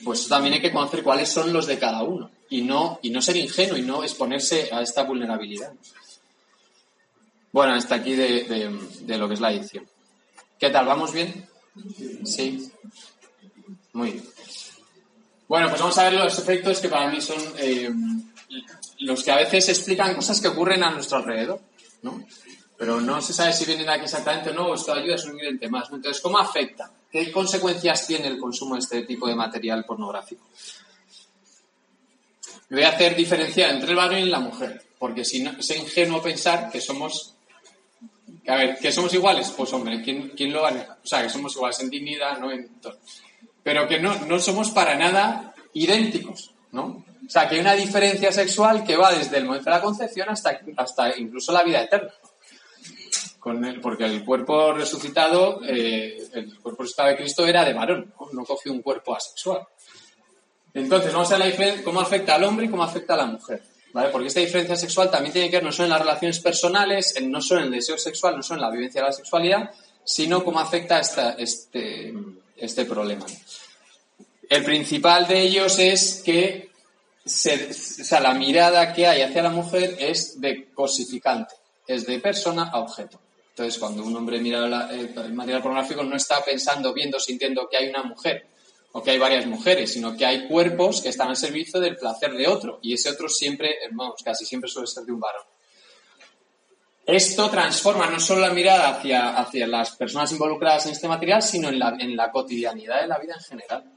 Pues 0.04 0.26
también 0.26 0.54
hay 0.54 0.60
que 0.60 0.72
conocer 0.72 1.02
cuáles 1.02 1.28
son 1.28 1.52
los 1.52 1.66
de 1.66 1.78
cada 1.78 2.02
uno 2.02 2.30
y 2.48 2.62
no, 2.62 2.98
y 3.02 3.10
no 3.10 3.20
ser 3.20 3.36
ingenuo 3.36 3.76
y 3.76 3.82
no 3.82 4.02
exponerse 4.02 4.70
a 4.72 4.80
esta 4.80 5.02
vulnerabilidad. 5.02 5.72
Bueno, 7.52 7.74
hasta 7.74 7.96
aquí 7.96 8.14
de, 8.14 8.44
de, 9.00 9.18
lo 9.18 9.28
que 9.28 9.34
es 9.34 9.40
la 9.40 9.48
adicción. 9.48 9.86
¿Qué 10.58 10.70
tal? 10.70 10.86
¿Vamos 10.86 11.12
bien? 11.12 11.46
Sí. 12.24 12.70
Muy 13.92 14.12
bien. 14.12 14.24
Bueno, 15.48 15.68
pues 15.68 15.80
vamos 15.80 15.96
a 15.98 16.04
ver 16.04 16.14
los 16.14 16.38
efectos 16.38 16.80
que 16.80 16.88
para 16.88 17.10
mí 17.10 17.20
son 17.20 17.38
eh, 17.58 17.90
los 19.00 19.22
que 19.22 19.30
a 19.30 19.36
veces 19.36 19.68
explican 19.68 20.14
cosas 20.14 20.40
que 20.40 20.48
ocurren 20.48 20.82
a 20.82 20.90
nuestro 20.90 21.18
alrededor, 21.18 21.60
¿no? 22.02 22.24
Pero 22.76 23.00
no 23.00 23.22
se 23.22 23.32
sabe 23.32 23.52
si 23.52 23.64
vienen 23.64 23.88
aquí 23.88 24.04
exactamente 24.04 24.50
o 24.50 24.54
no, 24.54 24.74
esto 24.74 24.92
ayuda 24.92 25.14
a 25.14 25.18
subir 25.18 25.44
el 25.44 25.70
más. 25.70 25.88
Entonces, 25.90 26.20
¿cómo 26.20 26.38
afecta? 26.38 26.90
¿Qué 27.10 27.32
consecuencias 27.32 28.06
tiene 28.06 28.28
el 28.28 28.38
consumo 28.38 28.74
de 28.74 28.80
este 28.80 29.02
tipo 29.02 29.26
de 29.26 29.34
material 29.34 29.84
pornográfico? 29.84 30.44
Voy 32.68 32.82
a 32.82 32.90
hacer 32.90 33.16
diferenciar 33.16 33.70
entre 33.70 33.90
el 33.90 33.96
varón 33.96 34.18
y 34.18 34.26
la 34.26 34.40
mujer, 34.40 34.82
porque 34.98 35.24
si 35.24 35.42
no, 35.42 35.52
es 35.52 35.70
ingenuo 35.70 36.20
pensar 36.20 36.70
que 36.70 36.80
somos 36.80 37.36
a 38.48 38.56
ver, 38.56 38.78
que 38.78 38.92
somos 38.92 39.12
iguales, 39.14 39.52
pues 39.56 39.72
hombre, 39.72 40.02
¿quién, 40.02 40.30
quién 40.36 40.52
lo 40.52 40.62
va 40.62 40.68
a 40.68 40.72
negar? 40.72 40.98
O 41.02 41.06
sea, 41.06 41.22
que 41.22 41.30
somos 41.30 41.54
iguales 41.56 41.80
en 41.80 41.90
dignidad, 41.90 42.38
¿no? 42.38 42.50
En. 42.50 42.68
Pero 43.62 43.88
que 43.88 43.98
no, 43.98 44.14
no 44.26 44.38
somos 44.38 44.70
para 44.70 44.96
nada 44.96 45.54
idénticos, 45.72 46.52
¿no? 46.72 47.04
O 47.26 47.30
sea, 47.30 47.48
que 47.48 47.56
hay 47.56 47.60
una 47.60 47.74
diferencia 47.74 48.30
sexual 48.30 48.84
que 48.84 48.96
va 48.96 49.12
desde 49.12 49.38
el 49.38 49.44
momento 49.46 49.64
de 49.64 49.76
la 49.76 49.82
concepción 49.82 50.28
hasta, 50.28 50.60
hasta 50.76 51.16
incluso 51.18 51.52
la 51.52 51.64
vida 51.64 51.82
eterna. 51.82 52.12
Porque 53.80 54.04
el 54.04 54.24
cuerpo 54.24 54.72
resucitado, 54.72 55.60
eh, 55.64 56.18
el 56.34 56.58
cuerpo 56.58 56.82
resucitado 56.82 57.10
de 57.10 57.16
Cristo 57.16 57.46
era 57.46 57.64
de 57.64 57.74
varón, 57.74 58.12
no, 58.32 58.44
cogió 58.44 58.72
un 58.72 58.82
cuerpo 58.82 59.14
asexual. 59.14 59.60
Entonces, 60.74 61.12
vamos 61.12 61.30
a 61.32 61.38
ver 61.38 61.82
cómo 61.84 62.00
afecta 62.00 62.34
al 62.34 62.44
hombre 62.44 62.66
y 62.66 62.68
cómo 62.68 62.82
afecta 62.82 63.14
a 63.14 63.18
la 63.18 63.26
mujer. 63.26 63.62
¿vale? 63.92 64.08
Porque 64.10 64.28
esta 64.28 64.40
diferencia 64.40 64.76
sexual 64.76 65.10
también 65.10 65.32
tiene 65.32 65.48
que 65.48 65.56
ver 65.56 65.64
no 65.64 65.72
solo 65.72 65.86
en 65.86 65.90
las 65.90 66.00
relaciones 66.00 66.40
personales, 66.40 67.14
no 67.22 67.40
solo 67.40 67.60
en 67.60 67.66
el 67.66 67.72
deseo 67.72 67.96
sexual, 67.96 68.36
no 68.36 68.42
solo 68.42 68.60
en 68.60 68.66
la 68.66 68.70
vivencia 68.70 69.00
de 69.00 69.06
la 69.06 69.12
sexualidad, 69.12 69.70
sino 70.04 70.44
cómo 70.44 70.58
afecta 70.58 70.98
esta, 70.98 71.32
este, 71.32 72.12
este 72.56 72.84
problema. 72.84 73.26
El 74.48 74.64
principal 74.64 75.26
de 75.26 75.40
ellos 75.40 75.78
es 75.78 76.22
que 76.24 76.65
o 77.26 77.28
sea, 77.28 78.20
la 78.20 78.34
mirada 78.34 78.92
que 78.92 79.06
hay 79.06 79.22
hacia 79.22 79.42
la 79.42 79.50
mujer 79.50 79.96
es 79.98 80.40
de 80.40 80.70
cosificante, 80.72 81.54
es 81.86 82.06
de 82.06 82.20
persona 82.20 82.70
a 82.72 82.78
objeto. 82.78 83.20
Entonces, 83.50 83.78
cuando 83.80 84.04
un 84.04 84.14
hombre 84.14 84.38
mira 84.38 84.88
el 84.90 85.32
material 85.32 85.62
pornográfico, 85.62 86.04
no 86.04 86.14
está 86.14 86.44
pensando, 86.44 86.92
viendo, 86.92 87.18
sintiendo 87.18 87.66
que 87.68 87.78
hay 87.78 87.88
una 87.88 88.04
mujer 88.04 88.46
o 88.92 89.02
que 89.02 89.10
hay 89.10 89.18
varias 89.18 89.46
mujeres, 89.46 89.92
sino 89.92 90.16
que 90.16 90.24
hay 90.24 90.46
cuerpos 90.46 91.00
que 91.00 91.08
están 91.08 91.28
al 91.28 91.36
servicio 91.36 91.80
del 91.80 91.96
placer 91.96 92.32
de 92.34 92.46
otro. 92.46 92.78
Y 92.82 92.94
ese 92.94 93.10
otro 93.10 93.28
siempre, 93.28 93.76
vamos, 93.90 94.22
casi 94.22 94.44
siempre 94.44 94.70
suele 94.70 94.86
ser 94.86 95.04
de 95.04 95.12
un 95.12 95.20
varón. 95.20 95.42
Esto 97.06 97.50
transforma 97.50 98.06
no 98.08 98.20
solo 98.20 98.42
la 98.42 98.52
mirada 98.52 98.90
hacia, 98.90 99.36
hacia 99.38 99.66
las 99.66 99.96
personas 99.96 100.30
involucradas 100.32 100.86
en 100.86 100.92
este 100.92 101.08
material, 101.08 101.42
sino 101.42 101.68
en 101.68 101.78
la, 101.78 101.96
en 101.98 102.16
la 102.16 102.30
cotidianidad 102.30 103.00
de 103.00 103.06
la 103.08 103.18
vida 103.18 103.34
en 103.34 103.44
general. 103.44 103.95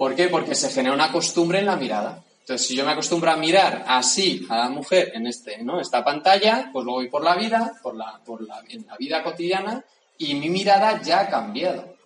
¿Por 0.00 0.16
qué? 0.16 0.28
Porque 0.28 0.54
se 0.54 0.70
genera 0.70 0.94
una 0.94 1.12
costumbre 1.12 1.58
en 1.58 1.66
la 1.66 1.76
mirada. 1.76 2.24
Entonces, 2.40 2.66
si 2.66 2.74
yo 2.74 2.86
me 2.86 2.92
acostumbro 2.92 3.32
a 3.32 3.36
mirar 3.36 3.84
así 3.86 4.46
a 4.48 4.56
la 4.56 4.70
mujer 4.70 5.12
en 5.14 5.26
este, 5.26 5.62
¿no? 5.62 5.78
esta 5.78 6.02
pantalla, 6.02 6.70
pues 6.72 6.86
luego 6.86 7.00
voy 7.00 7.10
por 7.10 7.22
la 7.22 7.36
vida, 7.36 7.74
por 7.82 7.94
la, 7.94 8.18
por 8.24 8.40
la, 8.40 8.62
en 8.70 8.86
la 8.86 8.96
vida 8.96 9.22
cotidiana, 9.22 9.84
y 10.16 10.36
mi 10.36 10.48
mirada 10.48 11.02
ya 11.02 11.20
ha 11.20 11.28
cambiado. 11.28 11.96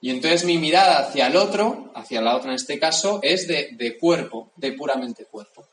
Y 0.00 0.10
entonces 0.10 0.44
mi 0.44 0.58
mirada 0.58 0.98
hacia 0.98 1.28
el 1.28 1.36
otro, 1.36 1.92
hacia 1.94 2.20
la 2.20 2.34
otra 2.34 2.50
en 2.50 2.56
este 2.56 2.80
caso, 2.80 3.20
es 3.22 3.46
de, 3.46 3.68
de 3.74 3.96
cuerpo, 3.96 4.50
de 4.56 4.72
puramente 4.72 5.26
cuerpo. 5.26 5.64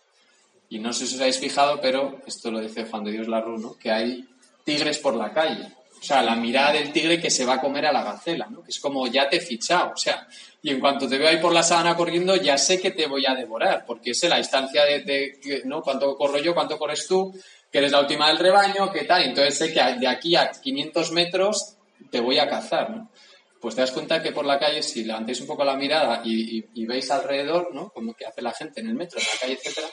Y 0.69 0.77
no 0.77 0.93
sé 0.93 1.07
si 1.07 1.15
os 1.15 1.21
habéis 1.21 1.39
fijado, 1.39 1.81
pero 1.81 2.21
esto 2.27 2.51
lo 2.51 2.59
dice 2.59 2.85
Juan 2.85 3.03
de 3.03 3.13
Dios 3.13 3.27
Larru, 3.27 3.57
¿no? 3.57 3.75
que 3.79 3.89
hay 3.89 4.29
tigres 4.63 4.99
por 4.99 5.15
la 5.15 5.33
calle. 5.33 5.73
O 5.99 6.03
sea, 6.03 6.21
la 6.21 6.35
mirada 6.35 6.73
del 6.73 6.91
tigre 6.91 7.19
que 7.19 7.29
se 7.29 7.45
va 7.45 7.55
a 7.55 7.61
comer 7.61 7.85
a 7.85 7.91
la 7.91 8.03
gacela, 8.03 8.47
¿no? 8.47 8.63
Que 8.63 8.71
es 8.71 8.79
como 8.79 9.07
ya 9.07 9.27
te 9.27 9.37
he 9.37 9.41
fichado. 9.41 9.91
O 9.93 9.97
sea, 9.97 10.27
y 10.61 10.69
en 10.69 10.79
cuanto 10.79 11.07
te 11.07 11.17
veo 11.17 11.29
ahí 11.29 11.37
por 11.37 11.53
la 11.53 11.63
sábana 11.63 11.95
corriendo, 11.95 12.35
ya 12.35 12.57
sé 12.57 12.79
que 12.79 12.91
te 12.91 13.07
voy 13.07 13.25
a 13.25 13.35
devorar, 13.35 13.85
porque 13.85 14.11
es 14.11 14.23
la 14.23 14.37
distancia 14.37 14.85
de, 14.85 15.61
¿no? 15.65 15.81
Cuánto 15.81 16.15
corro 16.15 16.39
yo, 16.39 16.53
cuánto 16.53 16.77
corres 16.77 17.07
tú, 17.07 17.33
que 17.71 17.79
eres 17.79 17.91
la 17.91 18.01
última 18.01 18.27
del 18.27 18.37
rebaño, 18.37 18.91
qué 18.91 19.03
tal. 19.05 19.23
Entonces 19.23 19.57
sé 19.57 19.73
que 19.73 19.81
de 19.99 20.07
aquí 20.07 20.35
a 20.35 20.51
500 20.51 21.11
metros 21.11 21.77
te 22.11 22.19
voy 22.19 22.39
a 22.39 22.49
cazar, 22.49 22.89
¿no? 22.89 23.11
Pues 23.59 23.75
te 23.75 23.81
das 23.81 23.91
cuenta 23.91 24.21
que 24.21 24.31
por 24.31 24.45
la 24.45 24.59
calle, 24.59 24.83
si 24.83 25.03
levantáis 25.03 25.41
un 25.41 25.47
poco 25.47 25.63
la 25.63 25.75
mirada 25.75 26.21
y, 26.23 26.85
veis 26.85 27.09
alrededor, 27.09 27.73
¿no? 27.73 27.89
Como 27.89 28.13
que 28.13 28.25
hace 28.25 28.41
la 28.41 28.53
gente 28.53 28.81
en 28.81 28.87
el 28.87 28.95
metro, 28.95 29.19
en 29.19 29.25
la 29.25 29.39
calle, 29.39 29.53
etcétera, 29.53 29.87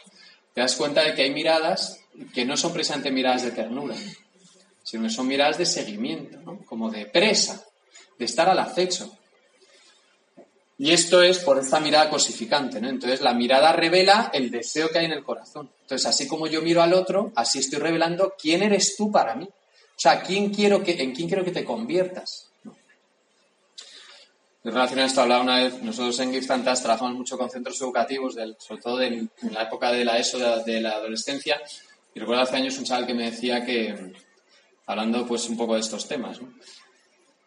te 0.53 0.61
das 0.61 0.77
cuenta 0.77 1.03
de 1.03 1.15
que 1.15 1.23
hay 1.23 1.31
miradas 1.31 2.01
que 2.33 2.45
no 2.45 2.57
son 2.57 2.73
precisamente 2.73 3.11
miradas 3.11 3.43
de 3.43 3.51
ternura, 3.53 3.95
sino 4.85 5.03
que 5.03 5.11
son 5.11 5.27
miradas 5.27 5.59
de 5.59 5.67
seguimiento, 5.67 6.39
¿no? 6.41 6.59
como 6.67 6.91
de 6.91 7.07
presa, 7.07 7.65
de 8.19 8.25
estar 8.25 8.49
al 8.49 8.61
acecho. 8.61 9.11
Y 10.77 10.93
esto 10.93 11.23
es 11.23 11.39
por 11.39 11.59
esta 11.59 11.81
mirada 11.81 12.11
cosificante, 12.11 12.81
¿no? 12.81 12.89
Entonces 12.89 13.21
la 13.21 13.33
mirada 13.33 13.73
revela 13.73 14.31
el 14.33 14.51
deseo 14.51 14.89
que 14.91 14.99
hay 14.99 15.05
en 15.07 15.13
el 15.13 15.23
corazón. 15.23 15.71
Entonces, 15.83 16.05
así 16.07 16.27
como 16.27 16.49
yo 16.49 16.63
miro 16.63 16.83
al 16.83 16.95
otro, 16.95 17.33
así 17.37 17.61
estoy 17.61 17.79
revelando 17.79 18.35
quién 18.41 18.63
eres 18.63 18.97
tú 18.97 19.11
para 19.11 19.37
mí. 19.37 19.45
O 19.45 20.01
sea, 20.01 20.21
¿quién 20.23 20.53
quiero 20.53 20.83
que, 20.83 21.01
¿en 21.01 21.15
quién 21.15 21.29
quiero 21.29 21.45
que 21.45 21.53
te 21.53 21.65
conviertas? 21.65 22.51
En 24.65 24.73
relación 24.73 24.99
a 25.01 25.05
esto, 25.05 25.21
hablaba 25.21 25.43
una 25.43 25.59
vez, 25.59 25.83
nosotros 25.83 26.19
en 26.21 26.33
Gift 26.33 26.49
trabajamos 26.49 27.15
mucho 27.15 27.37
con 27.37 27.51
centros 27.51 27.81
educativos, 27.81 28.35
sobre 28.59 28.83
todo 28.83 29.01
en, 29.03 29.31
la 29.53 29.65
época 29.65 29.93
de 29.93 30.05
la 30.07 30.19
ESO, 30.19 30.39
de, 30.65 30.81
la 30.81 30.93
adolescencia, 30.93 31.61
y 32.15 32.21
recuerdo 32.21 32.43
hace 32.43 32.57
años 32.57 32.79
un 32.79 32.85
chaval 32.85 33.07
que 33.07 33.13
me 33.13 33.31
decía 33.31 33.65
que, 33.65 34.15
hablando 34.87 35.27
pues 35.27 35.49
un 35.49 35.57
poco 35.57 35.75
de 35.75 35.81
estos 35.81 36.07
temas, 36.07 36.41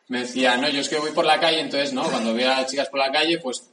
me 0.09 0.21
decía, 0.21 0.55
no, 0.57 0.69
yo 0.69 0.81
es 0.81 0.89
que 0.89 0.99
voy 0.99 1.11
por 1.11 1.25
la 1.25 1.39
calle, 1.39 1.59
entonces, 1.59 1.93
¿no? 1.93 2.03
Cuando 2.09 2.33
veo 2.33 2.51
a 2.51 2.65
chicas 2.65 2.89
por 2.89 2.99
la 2.99 3.11
calle, 3.11 3.39
pues 3.39 3.69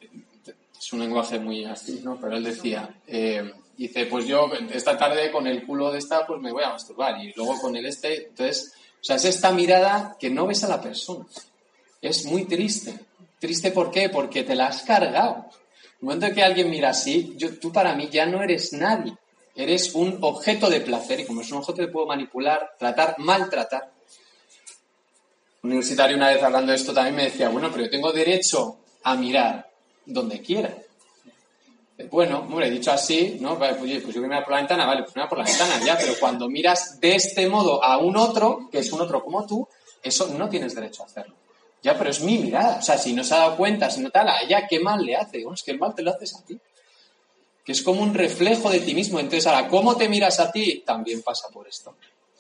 es 0.78 0.92
un 0.92 1.00
lenguaje 1.00 1.38
muy 1.38 1.64
así, 1.64 2.00
¿no? 2.02 2.18
Pero 2.20 2.36
él 2.36 2.44
decía, 2.44 2.92
eh, 3.06 3.52
dice, 3.76 4.06
pues 4.06 4.26
yo 4.26 4.50
esta 4.72 4.98
tarde 4.98 5.30
con 5.30 5.46
el 5.46 5.64
culo 5.64 5.92
de 5.92 5.98
esta, 5.98 6.26
pues 6.26 6.40
me 6.40 6.52
voy 6.52 6.64
a 6.64 6.70
masturbar, 6.70 7.24
y 7.24 7.32
luego 7.36 7.60
con 7.60 7.76
el 7.76 7.86
este, 7.86 8.28
entonces, 8.28 8.74
o 9.00 9.04
sea, 9.04 9.16
es 9.16 9.24
esta 9.26 9.52
mirada 9.52 10.16
que 10.18 10.30
no 10.30 10.46
ves 10.46 10.64
a 10.64 10.68
la 10.68 10.80
persona. 10.80 11.26
Es 12.00 12.24
muy 12.24 12.46
triste. 12.46 12.98
Triste, 13.38 13.70
¿por 13.70 13.90
qué? 13.90 14.08
Porque 14.08 14.42
te 14.42 14.54
la 14.54 14.68
has 14.68 14.82
cargado. 14.82 15.36
En 15.36 16.08
el 16.10 16.18
momento 16.18 16.34
que 16.34 16.42
alguien 16.42 16.70
mira 16.70 16.90
así, 16.90 17.34
yo, 17.36 17.58
tú 17.58 17.70
para 17.70 17.94
mí 17.94 18.08
ya 18.10 18.26
no 18.26 18.42
eres 18.42 18.72
nadie. 18.72 19.14
Eres 19.54 19.94
un 19.94 20.18
objeto 20.20 20.68
de 20.68 20.80
placer, 20.80 21.20
y 21.20 21.24
como 21.24 21.42
es 21.42 21.50
un 21.52 21.58
objeto 21.58 21.78
te 21.78 21.88
puedo 21.88 22.06
manipular, 22.06 22.74
tratar, 22.78 23.16
maltratar 23.18 23.94
universitario 25.64 26.16
una 26.16 26.28
vez 26.28 26.42
hablando 26.42 26.72
de 26.72 26.76
esto 26.76 26.92
también 26.92 27.16
me 27.16 27.24
decía, 27.24 27.48
bueno, 27.48 27.70
pero 27.72 27.84
yo 27.84 27.90
tengo 27.90 28.12
derecho 28.12 28.76
a 29.02 29.16
mirar 29.16 29.70
donde 30.04 30.40
quiera. 30.40 30.74
Bueno, 32.10 32.40
hombre, 32.40 32.70
dicho 32.70 32.92
así, 32.92 33.38
¿no? 33.40 33.56
Pues, 33.56 33.76
pues 33.76 33.90
yo 33.90 34.00
voy 34.00 34.24
a 34.24 34.28
mirar 34.28 34.44
por 34.44 34.52
la 34.52 34.58
ventana, 34.58 34.84
vale, 34.84 35.04
pues 35.04 35.16
mira 35.16 35.28
por 35.28 35.38
la 35.38 35.44
ventana, 35.44 35.80
ya, 35.84 35.96
pero 35.96 36.14
cuando 36.18 36.48
miras 36.48 37.00
de 37.00 37.14
este 37.14 37.48
modo 37.48 37.82
a 37.82 37.98
un 37.98 38.16
otro, 38.16 38.68
que 38.70 38.80
es 38.80 38.92
un 38.92 39.00
otro 39.00 39.22
como 39.22 39.46
tú, 39.46 39.66
eso 40.02 40.28
no 40.36 40.48
tienes 40.48 40.74
derecho 40.74 41.02
a 41.02 41.06
hacerlo. 41.06 41.34
Ya, 41.82 41.96
pero 41.96 42.10
es 42.10 42.20
mi 42.20 42.38
mirada. 42.38 42.78
O 42.78 42.82
sea, 42.82 42.98
si 42.98 43.12
no 43.12 43.22
se 43.22 43.34
ha 43.34 43.38
dado 43.38 43.56
cuenta, 43.56 43.90
si 43.90 44.00
no 44.00 44.10
tal, 44.10 44.28
a 44.28 44.66
¿qué 44.68 44.80
mal 44.80 45.04
le 45.04 45.16
hace? 45.16 45.42
Bueno, 45.42 45.54
es 45.54 45.62
que 45.62 45.70
el 45.70 45.78
mal 45.78 45.94
te 45.94 46.02
lo 46.02 46.10
haces 46.10 46.34
a 46.34 46.44
ti. 46.44 46.58
Que 47.64 47.72
es 47.72 47.82
como 47.82 48.02
un 48.02 48.12
reflejo 48.12 48.70
de 48.70 48.80
ti 48.80 48.94
mismo. 48.94 49.18
Entonces, 49.18 49.46
ahora, 49.46 49.68
¿cómo 49.68 49.96
te 49.96 50.08
miras 50.08 50.38
a 50.40 50.52
ti? 50.52 50.82
También 50.84 51.22
pasa 51.22 51.48
por 51.48 51.66
esto. 51.66 51.96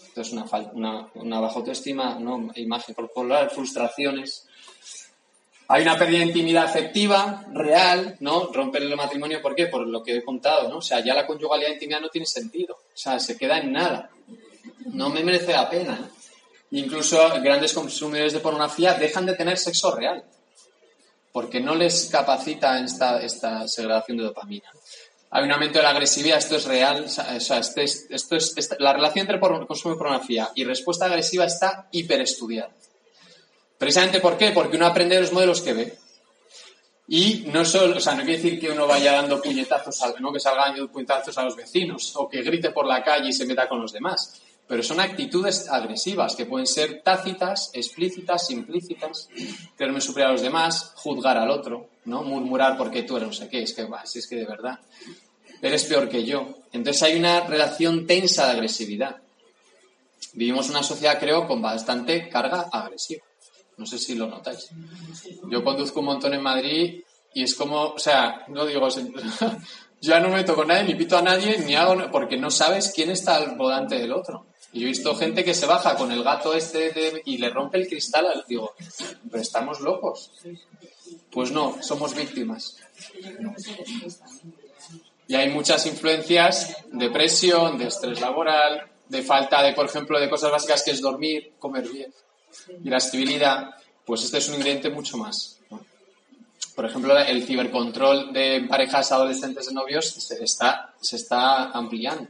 Entonces, 0.08 0.32
una, 0.32 0.44
una, 0.72 1.08
una 1.14 1.40
baja 1.40 1.56
autoestima, 1.56 2.18
¿no? 2.20 2.50
imagen 2.54 2.94
corporal, 2.94 3.50
frustraciones. 3.50 4.46
Hay 5.66 5.82
una 5.82 5.98
pérdida 5.98 6.18
de 6.18 6.26
intimidad 6.26 6.64
afectiva, 6.66 7.44
real, 7.52 8.16
¿no? 8.20 8.52
Romper 8.52 8.82
el 8.82 8.94
matrimonio, 8.94 9.42
¿por 9.42 9.54
qué? 9.54 9.66
Por 9.66 9.86
lo 9.86 10.02
que 10.02 10.18
he 10.18 10.24
contado, 10.24 10.68
¿no? 10.68 10.76
O 10.76 10.82
sea, 10.82 11.02
ya 11.02 11.14
la 11.14 11.26
conyugalidad 11.26 11.70
e 11.70 11.74
intimidad 11.74 12.00
no 12.00 12.10
tiene 12.10 12.26
sentido. 12.26 12.74
O 12.74 12.96
sea, 12.96 13.18
se 13.18 13.36
queda 13.36 13.58
en 13.58 13.72
nada. 13.72 14.10
No 14.92 15.08
me 15.08 15.24
merece 15.24 15.52
la 15.52 15.68
pena. 15.68 16.10
Incluso 16.70 17.18
grandes 17.42 17.72
consumidores 17.72 18.34
de 18.34 18.40
pornografía 18.40 18.94
dejan 18.94 19.26
de 19.26 19.34
tener 19.34 19.58
sexo 19.58 19.96
real. 19.96 20.22
Porque 21.32 21.58
no 21.58 21.74
les 21.74 22.06
capacita 22.06 22.78
esta, 22.78 23.20
esta 23.20 23.66
segregación 23.66 24.18
de 24.18 24.24
dopamina 24.24 24.70
hay 25.36 25.42
un 25.42 25.50
aumento 25.50 25.80
de 25.80 25.82
la 25.82 25.90
agresividad, 25.90 26.38
esto 26.38 26.54
es 26.54 26.64
real, 26.64 27.06
o 27.06 27.08
sea, 27.08 27.58
este 27.58 27.82
esto 27.82 28.36
es, 28.36 28.76
la 28.78 28.92
relación 28.92 29.28
entre 29.28 29.40
consumo 29.40 29.94
de 29.94 29.98
pornografía 29.98 30.52
y 30.54 30.62
respuesta 30.62 31.06
agresiva 31.06 31.44
está 31.44 31.88
hiperestudiada. 31.90 32.70
Precisamente 33.76 34.20
¿por 34.20 34.38
qué? 34.38 34.52
Porque 34.52 34.76
uno 34.76 34.86
aprende 34.86 35.16
de 35.16 35.22
los 35.22 35.32
modelos 35.32 35.60
que 35.60 35.72
ve. 35.72 35.98
Y 37.08 37.46
no 37.48 37.64
solo, 37.64 37.96
o 37.96 38.00
sea, 38.00 38.14
no 38.14 38.22
quiere 38.22 38.40
decir 38.40 38.60
que 38.60 38.70
uno 38.70 38.86
vaya 38.86 39.10
dando 39.10 39.42
puñetazos, 39.42 40.20
¿no? 40.20 40.32
que 40.32 40.38
salga 40.38 40.66
dando 40.66 40.86
puñetazos 40.86 41.36
a 41.36 41.42
los 41.42 41.56
vecinos 41.56 42.12
o 42.14 42.28
que 42.28 42.40
grite 42.42 42.70
por 42.70 42.86
la 42.86 43.02
calle 43.02 43.30
y 43.30 43.32
se 43.32 43.44
meta 43.44 43.68
con 43.68 43.82
los 43.82 43.92
demás. 43.92 44.40
Pero 44.68 44.84
son 44.84 45.00
actitudes 45.00 45.68
agresivas 45.68 46.36
que 46.36 46.46
pueden 46.46 46.68
ser 46.68 47.02
tácitas, 47.02 47.70
explícitas, 47.74 48.50
implícitas, 48.52 49.28
creerme 49.76 50.00
superior 50.00 50.30
a 50.30 50.32
los 50.32 50.42
demás, 50.42 50.92
juzgar 50.94 51.36
al 51.36 51.50
otro, 51.50 51.88
¿no? 52.04 52.22
Murmurar 52.22 52.78
porque 52.78 53.02
tú 53.02 53.16
eres 53.16 53.28
no 53.28 53.34
sé 53.34 53.48
qué, 53.48 53.64
es 53.64 53.74
que, 53.74 53.86
si 54.04 54.20
es 54.20 54.28
que 54.28 54.36
de 54.36 54.46
verdad 54.46 54.78
eres 55.68 55.84
peor 55.84 56.08
que 56.08 56.24
yo. 56.24 56.58
Entonces 56.72 57.02
hay 57.02 57.18
una 57.18 57.40
relación 57.40 58.06
tensa 58.06 58.46
de 58.46 58.52
agresividad. 58.52 59.16
Vivimos 60.32 60.68
una 60.70 60.82
sociedad, 60.82 61.18
creo, 61.18 61.46
con 61.46 61.62
bastante 61.62 62.28
carga 62.28 62.68
agresiva. 62.72 63.24
No 63.76 63.86
sé 63.86 63.98
si 63.98 64.14
lo 64.14 64.26
notáis. 64.26 64.70
Yo 65.50 65.62
conduzco 65.62 66.00
un 66.00 66.06
montón 66.06 66.34
en 66.34 66.42
Madrid 66.42 67.02
y 67.32 67.42
es 67.42 67.54
como, 67.54 67.90
o 67.90 67.98
sea, 67.98 68.44
no 68.48 68.64
digo, 68.66 68.88
ya 70.00 70.20
no 70.20 70.28
meto 70.28 70.54
con 70.54 70.68
nadie, 70.68 70.84
ni 70.84 70.94
pito 70.94 71.16
a 71.16 71.22
nadie, 71.22 71.58
ni 71.58 71.74
hago, 71.74 72.10
porque 72.10 72.36
no 72.36 72.50
sabes 72.50 72.92
quién 72.94 73.10
está 73.10 73.36
al 73.36 73.56
volante 73.56 73.96
del 73.96 74.12
otro. 74.12 74.46
Y 74.72 74.80
yo 74.80 74.86
he 74.86 74.88
visto 74.88 75.14
gente 75.14 75.44
que 75.44 75.54
se 75.54 75.66
baja 75.66 75.94
con 75.94 76.10
el 76.10 76.24
gato 76.24 76.52
este 76.52 77.22
y 77.24 77.38
le 77.38 77.48
rompe 77.48 77.78
el 77.78 77.86
cristal. 77.86 78.26
Al, 78.26 78.44
digo, 78.48 78.74
pero 79.30 79.40
estamos 79.40 79.80
locos. 79.80 80.32
Pues 81.30 81.52
no, 81.52 81.80
somos 81.80 82.14
víctimas. 82.14 82.76
Y 85.26 85.34
hay 85.34 85.48
muchas 85.48 85.86
influencias 85.86 86.76
de 86.92 87.10
presión, 87.10 87.78
de 87.78 87.86
estrés 87.86 88.20
laboral, 88.20 88.90
de 89.08 89.22
falta 89.22 89.62
de, 89.62 89.72
por 89.72 89.86
ejemplo, 89.86 90.20
de 90.20 90.28
cosas 90.28 90.50
básicas 90.50 90.82
que 90.82 90.90
es 90.90 91.00
dormir, 91.00 91.54
comer 91.58 91.88
bien. 91.88 92.12
Estabilidad, 92.84 93.70
pues 94.04 94.24
este 94.24 94.38
es 94.38 94.48
un 94.48 94.56
ingrediente 94.56 94.90
mucho 94.90 95.16
más. 95.16 95.58
Por 96.74 96.84
ejemplo, 96.84 97.16
el 97.18 97.44
cibercontrol 97.44 98.32
de 98.32 98.66
parejas 98.68 99.12
adolescentes 99.12 99.66
de 99.66 99.74
novios 99.74 100.06
se 100.06 100.42
está, 100.42 100.92
se 101.00 101.16
está 101.16 101.70
ampliando. 101.70 102.24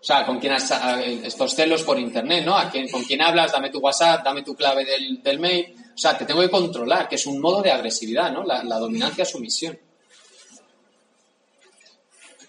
O 0.00 0.02
sea, 0.04 0.24
con 0.24 0.40
quién 0.40 0.54
estos 0.54 1.54
celos 1.54 1.82
por 1.82 1.98
internet, 1.98 2.44
¿no? 2.44 2.56
Con 2.90 3.04
quién 3.04 3.20
hablas, 3.20 3.52
dame 3.52 3.68
tu 3.68 3.78
WhatsApp, 3.80 4.24
dame 4.24 4.42
tu 4.42 4.54
clave 4.54 4.84
del, 4.86 5.22
del, 5.22 5.38
mail. 5.38 5.74
O 5.94 5.98
sea, 5.98 6.16
te 6.16 6.24
tengo 6.24 6.40
que 6.40 6.48
controlar, 6.48 7.06
que 7.06 7.16
es 7.16 7.26
un 7.26 7.38
modo 7.38 7.60
de 7.60 7.70
agresividad, 7.70 8.32
¿no? 8.32 8.42
La, 8.42 8.64
la 8.64 8.78
dominancia-sumisión 8.78 9.78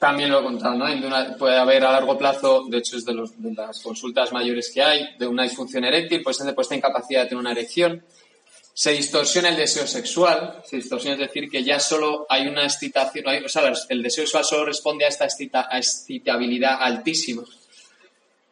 también 0.02 0.32
lo 0.32 0.40
he 0.40 0.44
contado, 0.44 0.74
¿no? 0.74 1.38
puede 1.38 1.58
haber 1.58 1.86
a 1.86 1.92
largo 1.92 2.18
plazo, 2.18 2.66
de 2.68 2.80
hecho 2.80 2.98
es 2.98 3.06
de, 3.06 3.14
las 3.14 3.84
consultas 3.84 4.34
mayores 4.34 4.72
que 4.74 4.82
hay, 4.82 5.16
de 5.20 5.28
una 5.28 5.44
disfunción 5.44 5.86
eréctil, 5.86 6.24
pues 6.24 6.40
después 6.40 6.70
de 6.70 6.78
incapacidad 6.78 7.22
de 7.22 7.30
tener 7.30 7.40
una 7.40 7.52
erección. 7.52 8.04
Se 8.74 8.94
distorsiona 8.94 9.50
el 9.50 9.58
deseo 9.58 9.86
sexual, 9.86 10.64
se 10.66 10.78
distorsiona, 10.78 11.14
es 11.14 11.28
decir, 11.28 11.52
que 11.52 11.64
ya 11.64 11.80
solo 11.80 12.26
hay 12.30 12.48
una 12.48 12.64
excitación, 12.64 13.46
o 13.46 13.48
sea, 13.48 13.72
el 13.90 14.02
deseo 14.02 14.24
sexual 14.24 14.44
solo 14.44 14.66
responde 14.66 15.06
a 15.06 15.08
esta 15.08 15.28
excitabilidad 15.72 16.78
altísima. 16.82 17.44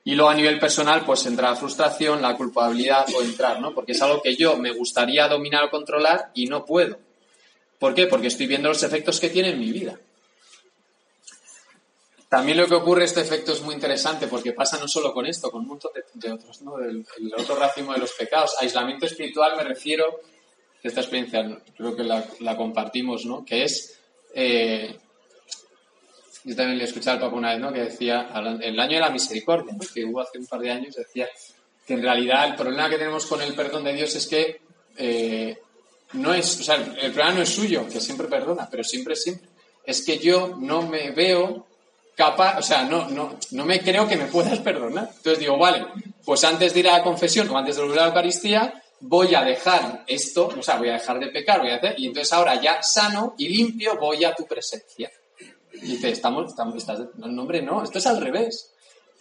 Y 0.04 0.14
luego 0.14 0.30
a 0.30 0.36
nivel 0.36 0.60
personal, 0.60 1.04
pues 1.04 1.26
entra 1.26 1.50
la 1.50 1.56
frustración, 1.56 2.22
la 2.22 2.38
culpabilidad 2.38 3.08
o 3.16 3.24
entrar, 3.24 3.60
¿no? 3.60 3.74
Porque 3.74 3.94
es 3.94 4.02
algo 4.04 4.22
que 4.22 4.36
yo 4.36 4.56
me 4.56 4.70
gustaría 4.70 5.28
dominar 5.28 5.64
o 5.64 5.72
controlar 5.72 6.30
y 6.36 6.46
no 6.46 6.64
puedo. 6.64 7.00
¿Por 7.80 7.96
qué? 7.96 8.06
Porque 8.06 8.28
estoy 8.28 8.46
viendo 8.46 8.70
los 8.70 8.84
efectos 8.84 9.20
que 9.20 9.32
tiene 9.32 9.50
en 9.50 9.60
mi 9.60 9.72
vida. 9.72 10.00
También 12.30 12.60
lo 12.60 12.68
que 12.68 12.76
ocurre, 12.76 13.06
este 13.06 13.22
efecto 13.22 13.54
es 13.54 13.62
muy 13.64 13.74
interesante 13.74 14.28
porque 14.28 14.54
pasa 14.54 14.78
no 14.80 14.88
solo 14.88 15.12
con 15.12 15.26
esto, 15.26 15.50
con 15.50 15.62
un 15.62 15.70
montón 15.70 15.92
de, 16.14 16.32
otros, 16.32 16.62
¿no? 16.62 16.78
El, 16.78 17.04
otro 17.36 17.56
racimo 17.56 17.92
de 17.92 18.00
los 18.00 18.14
pecados. 18.14 18.56
Aislamiento 18.60 19.08
espiritual 19.08 19.58
me 19.58 19.64
refiero, 19.64 20.22
esta 20.84 21.02
experiencia 21.02 21.60
creo 21.76 21.96
que 21.96 22.04
la, 22.04 22.56
compartimos, 22.56 23.26
¿no? 23.26 23.44
Que 23.44 23.64
es, 23.64 23.98
eh, 24.36 24.96
yo 26.44 26.56
también 26.56 26.78
le 26.78 26.84
escuché 26.84 27.10
al 27.10 27.20
Papa 27.20 27.36
una 27.36 27.50
vez, 27.54 27.60
¿no? 27.60 27.74
Que 27.74 27.82
decía, 27.86 28.30
el 28.62 28.80
año 28.80 28.94
de 28.94 29.00
la 29.00 29.10
misericordia, 29.10 29.76
que 29.92 30.06
hubo 30.06 30.22
hace 30.22 30.38
un 30.38 30.46
par 30.46 30.60
de 30.60 30.70
años, 30.70 30.94
decía 30.94 31.28
que 31.88 31.96
en 31.96 32.04
realidad 32.04 32.46
el 32.48 32.56
problema 32.56 32.92
que 32.92 33.00
tenemos 33.00 33.26
con 33.26 33.42
el 33.42 33.56
perdón 33.56 33.86
de 33.86 33.94
Dios 33.94 34.16
es 34.16 34.28
que 34.28 34.62
eh, 34.98 35.58
no 36.14 36.36
es, 36.36 36.60
o 36.60 36.64
sea, 36.64 36.76
el 36.76 37.12
problema 37.12 37.34
no 37.34 37.42
es 37.42 37.50
suyo, 37.50 37.88
que 37.88 38.00
siempre 38.00 38.28
perdona, 38.28 38.68
pero 38.70 38.84
siempre, 38.84 39.16
siempre. 39.16 39.50
Es 39.84 40.06
que 40.06 40.20
yo 40.20 40.56
no 40.60 40.84
me 40.84 41.10
veo 41.10 41.66
capaz, 42.20 42.60
o 42.60 42.62
sea, 42.62 42.84
no, 42.84 43.08
no, 43.08 43.40
no 43.52 43.66
me 43.66 43.80
creo 43.80 44.06
que 44.06 44.18
me 44.18 44.26
puedas 44.26 44.60
perdonar. 44.60 45.10
Entonces 45.16 45.40
digo, 45.40 45.58
vale, 45.58 45.86
pues 46.26 46.44
antes 46.44 46.74
de 46.74 46.82
ir 46.82 46.90
a 46.90 46.98
la 46.98 47.04
confesión 47.04 47.50
o 47.50 47.58
antes 47.58 47.78
de 47.78 47.82
volver 47.82 48.00
a 48.00 48.02
la 48.02 48.08
Eucaristía, 48.10 48.84
voy 49.00 49.34
a 49.36 49.42
dejar 49.42 50.04
esto, 50.06 50.48
o 50.48 50.62
sea, 50.62 50.76
voy 50.76 50.90
a 50.90 50.94
dejar 50.96 51.18
de 51.18 51.28
pecar, 51.28 51.62
voy 51.62 51.70
a 51.70 51.78
hacer, 51.78 51.96
y 51.98 52.08
entonces 52.08 52.34
ahora 52.34 52.62
ya 52.62 52.84
sano 52.84 53.36
y 53.38 53.48
limpio 53.48 53.98
voy 53.98 54.26
a 54.26 54.36
tu 54.36 54.46
presencia. 54.46 55.10
Y 55.72 55.92
dice, 55.92 56.10
estamos, 56.10 56.50
estamos, 56.50 56.76
estás, 56.76 57.00
no, 57.16 57.42
hombre, 57.42 57.62
no, 57.62 57.82
esto 57.84 58.00
es 58.00 58.06
al 58.06 58.20
revés. 58.20 58.74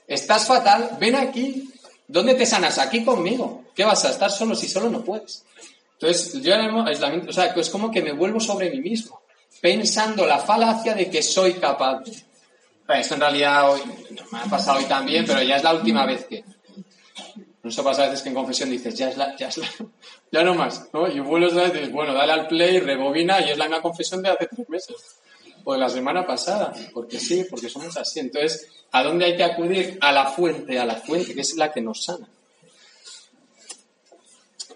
Estás 0.08 0.48
fatal, 0.48 0.96
ven 0.98 1.14
aquí. 1.14 1.70
¿Dónde 2.08 2.34
te 2.34 2.46
sanas? 2.46 2.78
Aquí 2.78 3.04
conmigo. 3.04 3.66
¿Qué 3.76 3.84
vas 3.84 4.04
a 4.06 4.10
estar 4.10 4.32
solo 4.32 4.56
si 4.56 4.66
solo 4.66 4.90
no 4.90 5.04
puedes? 5.04 5.44
Entonces, 5.92 6.42
yo 6.42 6.52
aislamiento, 6.84 7.30
o 7.30 7.32
sea, 7.32 7.44
es 7.44 7.70
como 7.70 7.92
que 7.92 8.02
me 8.02 8.10
vuelvo 8.10 8.40
sobre 8.40 8.70
mí 8.70 8.80
mismo, 8.80 9.20
pensando 9.60 10.26
la 10.26 10.38
falacia 10.38 10.94
de 10.94 11.08
que 11.08 11.22
soy 11.22 11.54
capaz 11.54 12.00
de. 12.00 12.27
Esto 12.88 13.14
en 13.14 13.20
realidad 13.20 13.70
hoy, 13.70 13.80
me 14.32 14.38
ha 14.38 14.44
pasado 14.44 14.78
hoy 14.78 14.84
también, 14.86 15.26
pero 15.26 15.42
ya 15.42 15.56
es 15.56 15.62
la 15.62 15.74
última 15.74 16.06
vez 16.06 16.24
que. 16.24 16.42
No 17.62 17.70
se 17.70 17.82
pasa 17.82 18.04
a 18.04 18.06
veces 18.06 18.22
que 18.22 18.30
en 18.30 18.34
confesión 18.34 18.70
dices, 18.70 18.94
ya 18.94 19.10
es 19.10 19.16
la, 19.16 19.36
ya 19.36 19.48
es 19.48 19.58
la, 19.58 19.68
ya 20.32 20.42
no 20.42 20.54
más, 20.54 20.88
¿no? 20.92 21.06
Y 21.06 21.20
vuelves 21.20 21.52
a 21.54 21.68
decir, 21.68 21.90
bueno, 21.90 22.14
dale 22.14 22.32
al 22.32 22.46
play, 22.46 22.80
rebobina 22.80 23.40
y 23.40 23.50
es 23.50 23.58
la 23.58 23.66
misma 23.66 23.82
confesión 23.82 24.22
de 24.22 24.30
hace 24.30 24.46
tres 24.46 24.68
meses. 24.70 24.96
O 25.64 25.74
de 25.74 25.78
la 25.78 25.90
semana 25.90 26.26
pasada, 26.26 26.72
porque 26.94 27.18
sí, 27.18 27.44
porque 27.50 27.68
somos 27.68 27.94
así. 27.98 28.20
Entonces, 28.20 28.68
¿a 28.92 29.02
dónde 29.02 29.26
hay 29.26 29.36
que 29.36 29.44
acudir? 29.44 29.98
A 30.00 30.12
la 30.12 30.26
fuente, 30.26 30.78
a 30.78 30.86
la 30.86 30.94
fuente, 30.94 31.34
que 31.34 31.42
es 31.42 31.56
la 31.56 31.70
que 31.70 31.82
nos 31.82 32.04
sana. 32.04 32.26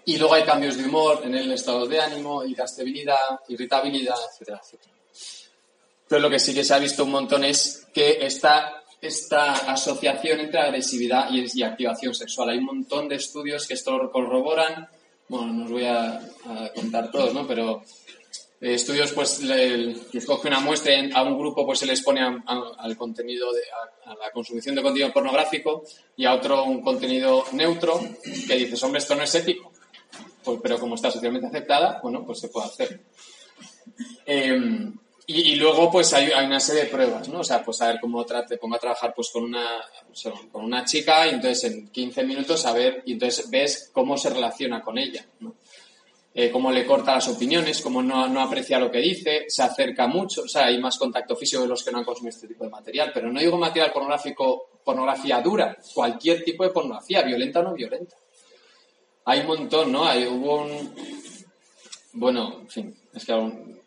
Y 0.05 0.17
luego 0.17 0.35
hay 0.35 0.43
cambios 0.43 0.77
de 0.77 0.83
humor 0.83 1.21
en 1.23 1.33
el 1.33 1.51
estado 1.51 1.87
de 1.87 1.99
ánimo, 1.99 2.43
irascibilidad, 2.43 3.39
irritabilidad, 3.47 4.17
etcétera, 4.29 4.59
etcétera. 4.61 4.92
Pero 6.13 6.21
lo 6.21 6.29
que 6.29 6.37
sí 6.37 6.53
que 6.53 6.63
se 6.63 6.75
ha 6.75 6.77
visto 6.77 7.05
un 7.05 7.09
montón 7.09 7.43
es 7.43 7.87
que 7.91 8.19
esta, 8.23 8.83
esta 9.01 9.51
asociación 9.71 10.41
entre 10.41 10.59
agresividad 10.59 11.27
y, 11.31 11.63
activación 11.63 12.13
sexual. 12.13 12.49
Hay 12.49 12.59
un 12.59 12.65
montón 12.65 13.09
de 13.09 13.15
estudios 13.15 13.65
que 13.65 13.73
esto 13.73 13.97
lo 13.97 14.11
corroboran. 14.11 14.87
Bueno, 15.27 15.51
no 15.51 15.65
os 15.65 15.71
voy 15.71 15.85
a, 15.85 16.21
contar 16.75 17.09
todos, 17.09 17.33
¿no? 17.33 17.47
Pero 17.47 17.81
eh, 18.61 18.75
estudios, 18.75 19.11
pues, 19.13 19.41
le, 19.41 19.95
escoge 20.13 20.49
una 20.49 20.59
muestra 20.59 20.93
a 21.15 21.23
un 21.23 21.35
grupo, 21.35 21.65
pues 21.65 21.79
se 21.79 21.87
les 21.87 22.03
pone 22.03 22.21
al 22.21 22.95
contenido, 22.95 23.47
a, 24.05 24.13
la 24.13 24.29
consumición 24.31 24.75
de 24.75 24.83
contenido 24.83 25.11
pornográfico 25.11 25.83
y 26.15 26.25
a 26.25 26.35
otro 26.35 26.63
un 26.65 26.83
contenido 26.83 27.43
neutro 27.53 27.99
que 28.47 28.55
dices, 28.55 28.83
hombre, 28.83 28.99
esto 28.99 29.15
no 29.15 29.23
es 29.23 29.33
ético. 29.33 29.71
Pues, 30.43 30.59
pero 30.61 30.77
como 30.77 30.93
está 30.93 31.09
socialmente 31.09 31.47
aceptada, 31.47 31.99
bueno, 32.03 32.23
pues 32.23 32.39
se 32.39 32.49
puede 32.49 32.67
hacer. 32.67 33.01
Em, 34.27 34.93
y, 35.25 35.55
luego, 35.55 35.89
pues 35.89 36.13
hay, 36.13 36.29
una 36.45 36.59
serie 36.59 36.83
de 36.83 36.89
pruebas, 36.89 37.29
¿no? 37.29 37.39
O 37.39 37.43
sea, 37.43 37.63
pues 37.63 37.81
a 37.81 37.87
ver 37.87 37.99
cómo 38.01 38.25
te 38.25 38.57
pongo 38.57 38.75
a 38.75 38.79
trabajar 38.79 39.13
pues 39.15 39.29
con 39.31 39.43
una, 39.43 39.81
con 40.51 40.65
una 40.65 40.83
chica 40.83 41.25
y 41.27 41.31
entonces 41.31 41.71
en 41.71 41.87
15 41.87 42.23
minutos 42.25 42.65
a 42.65 42.73
ver, 42.73 43.03
y 43.05 43.13
entonces 43.13 43.49
ves 43.49 43.89
cómo 43.93 44.17
se 44.17 44.29
relaciona 44.29 44.81
con 44.81 44.97
ella, 44.97 45.25
¿no? 45.39 45.55
Eh, 46.35 46.49
cómo 46.49 46.71
le 46.71 46.85
corta 46.85 47.13
las 47.13 47.27
opiniones, 47.27 47.79
cómo 47.79 48.01
no, 48.01 48.27
no, 48.27 48.41
aprecia 48.41 48.79
lo 48.79 48.91
que 48.91 48.97
dice, 48.97 49.45
se 49.47 49.61
acerca 49.61 50.07
mucho, 50.07 50.41
o 50.41 50.47
sea, 50.47 50.65
hay 50.65 50.79
más 50.79 50.97
contacto 50.97 51.35
físico 51.35 51.61
de 51.61 51.67
los 51.67 51.83
que 51.83 51.91
no 51.91 51.99
han 51.99 52.03
consumido 52.03 52.35
este 52.35 52.47
tipo 52.47 52.63
de 52.63 52.71
material, 52.71 53.11
pero 53.13 53.31
no 53.31 53.39
digo 53.39 53.55
material 53.57 53.93
pornográfico, 53.93 54.69
pornografía 54.83 55.39
dura, 55.41 55.77
cualquier 55.93 56.43
tipo 56.43 56.63
de 56.63 56.71
pornografía, 56.71 57.21
violenta 57.21 57.59
o 57.59 57.63
no 57.63 57.73
violenta. 57.73 58.17
Hay 59.25 59.41
un 59.41 59.45
montón, 59.45 59.91
¿no? 59.91 60.05
Hay, 60.05 60.25
hubo 60.25 60.63
un... 60.63 60.95
Bueno, 62.13 62.57
en 62.61 62.67
fin, 62.67 62.97
es 63.13 63.23
que 63.23 63.31
aún 63.31 63.82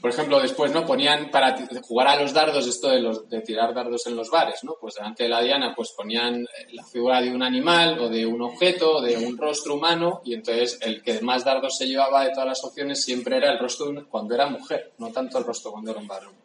por 0.00 0.10
ejemplo, 0.10 0.40
después, 0.40 0.72
¿no? 0.72 0.84
Ponían 0.84 1.30
para 1.30 1.56
jugar 1.82 2.08
a 2.08 2.20
los 2.20 2.32
dardos, 2.32 2.66
esto 2.66 2.88
de, 2.88 3.00
los, 3.00 3.28
de 3.28 3.40
tirar 3.40 3.74
dardos 3.74 4.06
en 4.06 4.16
los 4.16 4.30
bares, 4.30 4.64
¿no? 4.64 4.76
Pues 4.80 4.94
delante 4.94 5.24
de 5.24 5.28
la 5.28 5.40
diana, 5.40 5.74
pues 5.74 5.92
ponían 5.96 6.46
la 6.72 6.84
figura 6.84 7.20
de 7.20 7.30
un 7.30 7.42
animal 7.42 7.98
o 7.98 8.08
de 8.08 8.26
un 8.26 8.42
objeto, 8.42 9.00
de 9.00 9.16
un 9.16 9.36
rostro 9.36 9.74
humano, 9.74 10.20
y 10.24 10.34
entonces 10.34 10.78
el 10.82 11.02
que 11.02 11.20
más 11.20 11.44
dardos 11.44 11.76
se 11.76 11.86
llevaba 11.86 12.24
de 12.24 12.30
todas 12.30 12.48
las 12.48 12.64
opciones 12.64 13.02
siempre 13.02 13.36
era 13.36 13.52
el 13.52 13.58
rostro 13.58 13.92
cuando 14.08 14.34
era 14.34 14.46
mujer, 14.46 14.92
no 14.98 15.10
tanto 15.10 15.38
el 15.38 15.44
rostro 15.44 15.72
cuando 15.72 15.90
era 15.90 16.00
un 16.00 16.08
varón. 16.08 16.44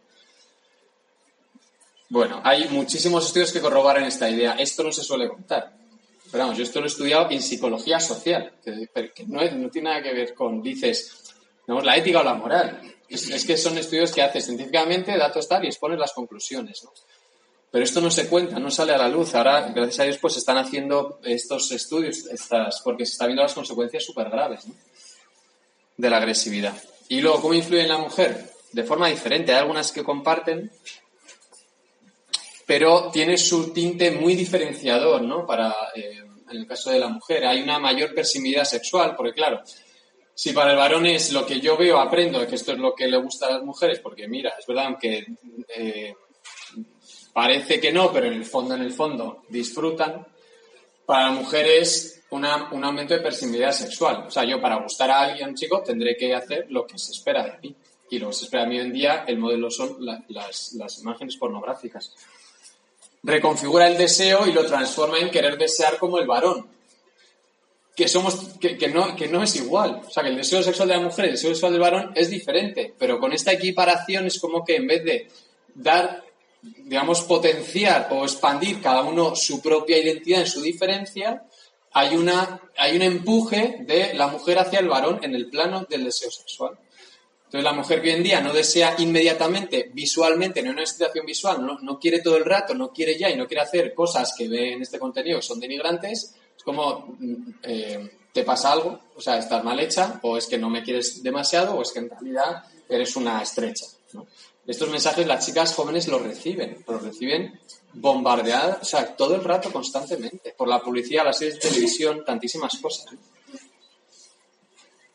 Bueno, 2.09 2.41
hay 2.43 2.67
muchísimos 2.69 3.27
estudios 3.27 3.51
que 3.51 3.61
corroboran 3.61 4.03
esta 4.03 4.27
idea. 4.27 4.53
Esto 4.53 4.83
no 4.83 4.91
se 4.91 5.03
suele 5.03 5.29
contar. 5.29 5.73
Pero 6.31 6.43
vamos, 6.43 6.57
yo 6.57 6.63
esto 6.63 6.79
lo 6.79 6.85
he 6.85 6.89
estudiado 6.89 7.29
en 7.29 7.41
psicología 7.41 7.99
social, 7.99 8.53
que, 8.63 9.25
no, 9.27 9.41
no 9.43 9.69
tiene 9.69 9.89
nada 9.89 10.01
que 10.01 10.13
ver 10.13 10.33
con, 10.33 10.61
dices, 10.61 11.28
la 11.83 11.97
ética 11.97 12.21
o 12.21 12.23
la 12.23 12.33
moral. 12.33 12.81
Es, 13.07 13.45
que 13.45 13.57
son 13.57 13.77
estudios 13.77 14.11
que 14.11 14.21
haces 14.21 14.45
científicamente, 14.45 15.17
datos 15.17 15.47
tal, 15.47 15.65
y 15.65 15.67
expones 15.67 15.97
las 15.97 16.13
conclusiones. 16.13 16.83
Pero 17.71 17.83
esto 17.83 18.01
no 18.01 18.09
se 18.09 18.27
cuenta, 18.27 18.59
no 18.59 18.71
sale 18.71 18.93
a 18.93 18.97
la 18.97 19.07
luz. 19.07 19.35
Ahora, 19.35 19.61
gracias 19.73 19.99
a 19.99 20.03
Dios, 20.03 20.17
pues 20.17 20.37
están 20.37 20.57
haciendo 20.57 21.19
estos 21.23 21.71
estudios, 21.71 22.25
estas, 22.25 22.81
porque 22.81 23.05
se 23.05 23.13
están 23.13 23.27
viendo 23.27 23.43
las 23.43 23.53
consecuencias 23.53 24.03
súper 24.03 24.29
graves 24.29 24.65
de 25.97 26.09
la 26.09 26.17
agresividad. 26.17 26.75
Y 27.09 27.21
luego, 27.21 27.41
¿cómo 27.41 27.53
influye 27.53 27.83
en 27.83 27.89
la 27.89 27.97
mujer? 27.97 28.51
De 28.71 28.83
forma 28.83 29.07
diferente. 29.07 29.51
Hay 29.51 29.59
algunas 29.59 29.91
que 29.91 30.03
comparten, 30.03 30.71
pero 32.65 33.09
tiene 33.11 33.37
su 33.37 33.71
tinte 33.71 34.11
muy 34.11 34.35
diferenciador, 34.35 35.21
¿no? 35.23 35.45
Para, 35.45 35.75
eh, 35.95 36.23
en 36.49 36.57
el 36.57 36.67
caso 36.67 36.91
de 36.91 36.99
la 36.99 37.07
mujer, 37.07 37.45
hay 37.45 37.61
una 37.61 37.79
mayor 37.79 38.13
persimidad 38.13 38.63
sexual, 38.63 39.15
porque 39.15 39.33
claro, 39.33 39.61
si 40.39 40.53
para 40.53 40.71
el 40.71 40.77
varón 40.77 41.05
es 41.05 41.33
lo 41.33 41.45
que 41.45 41.59
yo 41.59 41.75
veo, 41.75 41.99
aprendo, 41.99 42.47
que 42.47 42.55
esto 42.55 42.71
es 42.71 42.77
lo 42.77 42.95
que 42.95 43.09
le 43.09 43.17
gusta 43.17 43.47
a 43.47 43.55
las 43.55 43.61
mujeres, 43.61 43.99
porque 43.99 44.25
mira, 44.25 44.53
es 44.57 44.65
verdad, 44.65 44.85
aunque 44.85 45.27
eh, 45.75 46.15
parece 47.33 47.77
que 47.77 47.91
no, 47.91 48.09
pero 48.13 48.27
en 48.27 48.35
el 48.35 48.45
fondo, 48.45 48.73
en 48.73 48.83
el 48.83 48.93
fondo, 48.93 49.43
disfrutan, 49.49 50.25
para 51.05 51.25
la 51.25 51.31
mujer 51.31 51.67
es 51.67 52.23
un 52.29 52.45
aumento 52.45 53.15
de 53.15 53.19
persimilidad 53.19 53.73
sexual. 53.73 54.27
O 54.27 54.31
sea, 54.31 54.45
yo 54.45 54.61
para 54.61 54.77
gustar 54.77 55.11
a 55.11 55.23
alguien, 55.23 55.53
chico, 55.55 55.83
tendré 55.83 56.15
que 56.15 56.33
hacer 56.33 56.67
lo 56.69 56.87
que 56.87 56.97
se 56.97 57.11
espera 57.11 57.43
de 57.43 57.57
mí. 57.61 57.75
Y 58.09 58.19
lo 58.19 58.29
que 58.29 58.35
se 58.35 58.45
espera 58.45 58.63
de 58.63 58.69
mí 58.69 58.79
hoy 58.79 58.85
en 58.85 58.93
día, 58.93 59.25
el 59.27 59.39
modelo 59.39 59.69
son 59.69 59.97
las, 59.99 60.71
las 60.75 60.99
imágenes 60.99 61.35
pornográficas. 61.35 62.15
Reconfigura 63.23 63.89
el 63.89 63.97
deseo 63.97 64.47
y 64.47 64.53
lo 64.53 64.65
transforma 64.65 65.19
en 65.19 65.31
querer 65.31 65.57
desear 65.57 65.97
como 65.97 66.17
el 66.17 66.27
varón 66.27 66.78
que 67.95 68.07
somos 68.07 68.35
que, 68.59 68.87
no, 68.87 69.15
que 69.15 69.27
no 69.27 69.43
es 69.43 69.55
igual. 69.55 70.01
O 70.07 70.09
sea, 70.09 70.23
que 70.23 70.29
el 70.29 70.37
deseo 70.37 70.63
sexual 70.63 70.87
de 70.87 70.95
la 70.95 71.01
mujer 71.01 71.25
el 71.25 71.31
deseo 71.31 71.51
sexual 71.51 71.73
del 71.73 71.81
varón 71.81 72.11
es 72.15 72.29
diferente, 72.29 72.93
pero 72.97 73.19
con 73.19 73.33
esta 73.33 73.51
equiparación 73.51 74.25
es 74.25 74.39
como 74.39 74.63
que 74.63 74.77
en 74.77 74.87
vez 74.87 75.03
de 75.03 75.27
dar, 75.75 76.23
digamos, 76.61 77.21
potenciar 77.21 78.07
o 78.11 78.23
expandir 78.23 78.81
cada 78.81 79.01
uno 79.01 79.35
su 79.35 79.61
propia 79.61 79.97
identidad 79.97 80.41
en 80.41 80.47
su 80.47 80.61
diferencia, 80.61 81.43
hay, 81.91 82.15
una, 82.15 82.61
hay 82.77 82.95
un 82.95 83.01
empuje 83.01 83.77
de 83.81 84.13
la 84.13 84.27
mujer 84.27 84.59
hacia 84.59 84.79
el 84.79 84.87
varón 84.87 85.19
en 85.23 85.35
el 85.35 85.49
plano 85.49 85.85
del 85.89 86.05
deseo 86.05 86.31
sexual. 86.31 86.77
Entonces 87.45 87.63
la 87.63 87.73
mujer 87.73 87.99
que 87.99 88.09
hoy 88.09 88.15
en 88.15 88.23
día 88.23 88.41
no 88.41 88.53
desea 88.53 88.93
inmediatamente, 88.99 89.89
visualmente, 89.91 90.61
no 90.61 90.69
una 90.69 90.83
excitación 90.83 91.25
visual, 91.25 91.65
no, 91.65 91.79
no, 91.79 91.99
quiere 91.99 92.21
todo 92.21 92.37
el 92.37 92.45
rato, 92.45 92.75
no 92.75 92.93
quiere 92.93 93.17
ya 93.17 93.27
y 93.27 93.35
no 93.35 93.47
quiere 93.47 93.63
hacer 93.63 93.95
cosas 93.95 94.35
que 94.37 94.47
ve 94.47 94.73
en 94.73 94.83
este 94.83 94.99
contenido 94.99 95.39
que 95.39 95.45
son 95.47 95.59
denigrantes, 95.59 96.35
es 96.59 96.63
como, 96.65 97.15
eh, 97.63 98.17
te 98.33 98.43
pasa 98.43 98.73
algo, 98.73 98.99
o 99.15 99.21
sea, 99.21 99.37
estás 99.37 99.63
mal 99.63 99.79
hecha, 99.79 100.19
o 100.23 100.35
es 100.35 100.45
que 100.45 100.57
no 100.57 100.69
me 100.69 100.83
quieres 100.83 101.23
demasiado, 101.23 101.75
o 101.75 101.81
es 101.81 101.93
que 101.93 101.99
en 101.99 102.09
realidad 102.09 102.65
eres 102.89 103.15
una 103.15 103.41
estrecha. 103.41 103.85
Estos 104.67 104.89
mensajes 104.89 105.25
las 105.25 105.45
chicas 105.45 105.73
jóvenes 105.73 106.09
los 106.09 106.21
reciben, 106.21 106.83
los 106.85 107.01
reciben 107.01 107.57
bombardeadas, 107.93 108.81
o 108.81 108.85
sea, 108.85 109.15
todo 109.15 109.35
el 109.35 109.43
rato, 109.45 109.71
constantemente, 109.71 110.53
por 110.57 110.67
la 110.67 110.81
publicidad, 110.81 111.23
las 111.23 111.37
series 111.37 111.61
de 111.61 111.69
televisión, 111.69 112.25
tantísimas 112.25 112.77
cosas. 112.81 113.05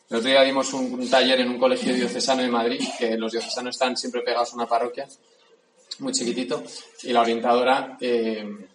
El 0.08 0.16
otro 0.16 0.30
día 0.30 0.42
dimos 0.44 0.72
un, 0.72 1.10
taller 1.10 1.40
en 1.40 1.50
un 1.50 1.58
colegio 1.58 1.92
diocesano 1.92 2.40
de 2.40 2.48
Madrid, 2.48 2.80
que 2.98 3.18
los 3.18 3.32
diocesanos 3.32 3.74
están 3.74 3.98
siempre 3.98 4.22
pegados 4.22 4.52
a 4.52 4.56
una 4.56 4.66
parroquia, 4.66 5.06
muy 5.98 6.14
chiquitito, 6.14 6.64
y 7.02 7.12
la 7.12 7.20
orientadora 7.20 7.98
eh, 8.00 8.66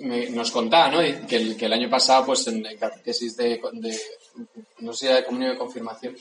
nos 0.00 0.50
contaba, 0.50 0.90
¿no? 0.90 1.26
Que 1.26 1.56
el, 1.58 1.72
año 1.72 1.88
pasado, 1.88 2.26
pues 2.26 2.46
en 2.48 2.62
catequesis 2.78 3.36
de, 3.36 3.60
no 4.78 4.92
sé, 4.92 5.08
de 5.08 5.24
comunión 5.24 5.52
de 5.52 5.58
confirmación, 5.58 6.16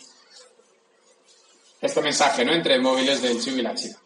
este 1.82 2.02
mensaje, 2.02 2.46
¿no? 2.46 2.54
Entre 2.54 2.80
móviles 2.80 3.22
del 3.22 3.42
chico 3.42 3.58
y 3.58 3.62
la 3.62 3.76
chica. 3.76 4.00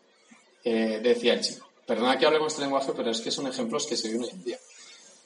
decía 0.63 1.33
el 1.33 1.41
chico, 1.41 1.67
perdona 1.85 2.17
que 2.17 2.25
hable 2.25 2.39
con 2.39 2.47
este 2.47 2.61
lenguaje, 2.61 2.91
pero 2.95 3.11
es 3.11 3.21
que 3.21 3.31
son 3.31 3.47
ejemplos 3.47 3.85
que 3.85 3.97
se 3.97 4.09
viven 4.09 4.23
hoy 4.23 4.29
en 4.29 4.43
día. 4.43 4.59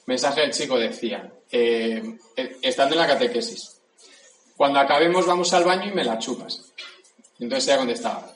Mensaje 0.08 0.40
del 0.40 0.52
chico 0.52 0.78
decía, 0.78 1.30
eh, 1.52 2.02
eh, 2.34 2.56
estando 2.62 2.94
en 2.94 3.02
la 3.02 3.06
catequesis, 3.06 3.78
cuando 4.56 4.80
acabemos 4.80 5.26
vamos 5.26 5.52
al 5.52 5.64
baño 5.64 5.90
y 5.90 5.94
me 5.94 6.02
la 6.02 6.18
chupas. 6.18 6.72
Entonces 7.38 7.68
ella 7.68 7.76
contestaba, 7.76 8.34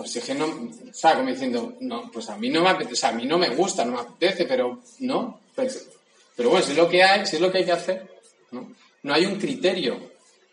pues 0.00 0.16
es 0.16 0.24
que 0.24 0.34
no, 0.34 0.70
estaba 0.90 1.16
como 1.16 1.28
diciendo, 1.28 1.76
no, 1.80 2.10
pues 2.10 2.30
a 2.30 2.36
mí 2.38 2.48
no 2.48 2.62
me 2.62 2.70
apetece, 2.70 3.06
a 3.06 3.12
mí 3.12 3.26
no 3.26 3.36
me 3.36 3.50
gusta, 3.50 3.84
no 3.84 3.92
me 3.92 4.00
apetece, 4.00 4.46
pero 4.46 4.80
no, 5.00 5.42
pero, 5.54 6.48
bueno, 6.48 6.64
si 6.64 6.72
es 6.72 6.78
lo 6.78 6.88
que 6.88 7.02
hay, 7.02 7.26
si 7.26 7.36
es 7.36 7.42
lo 7.42 7.52
que 7.52 7.58
hay 7.58 7.66
que 7.66 7.72
hacer, 7.72 8.08
¿no? 8.50 8.74
No 9.02 9.12
hay 9.12 9.26
un 9.26 9.38
criterio, 9.38 10.12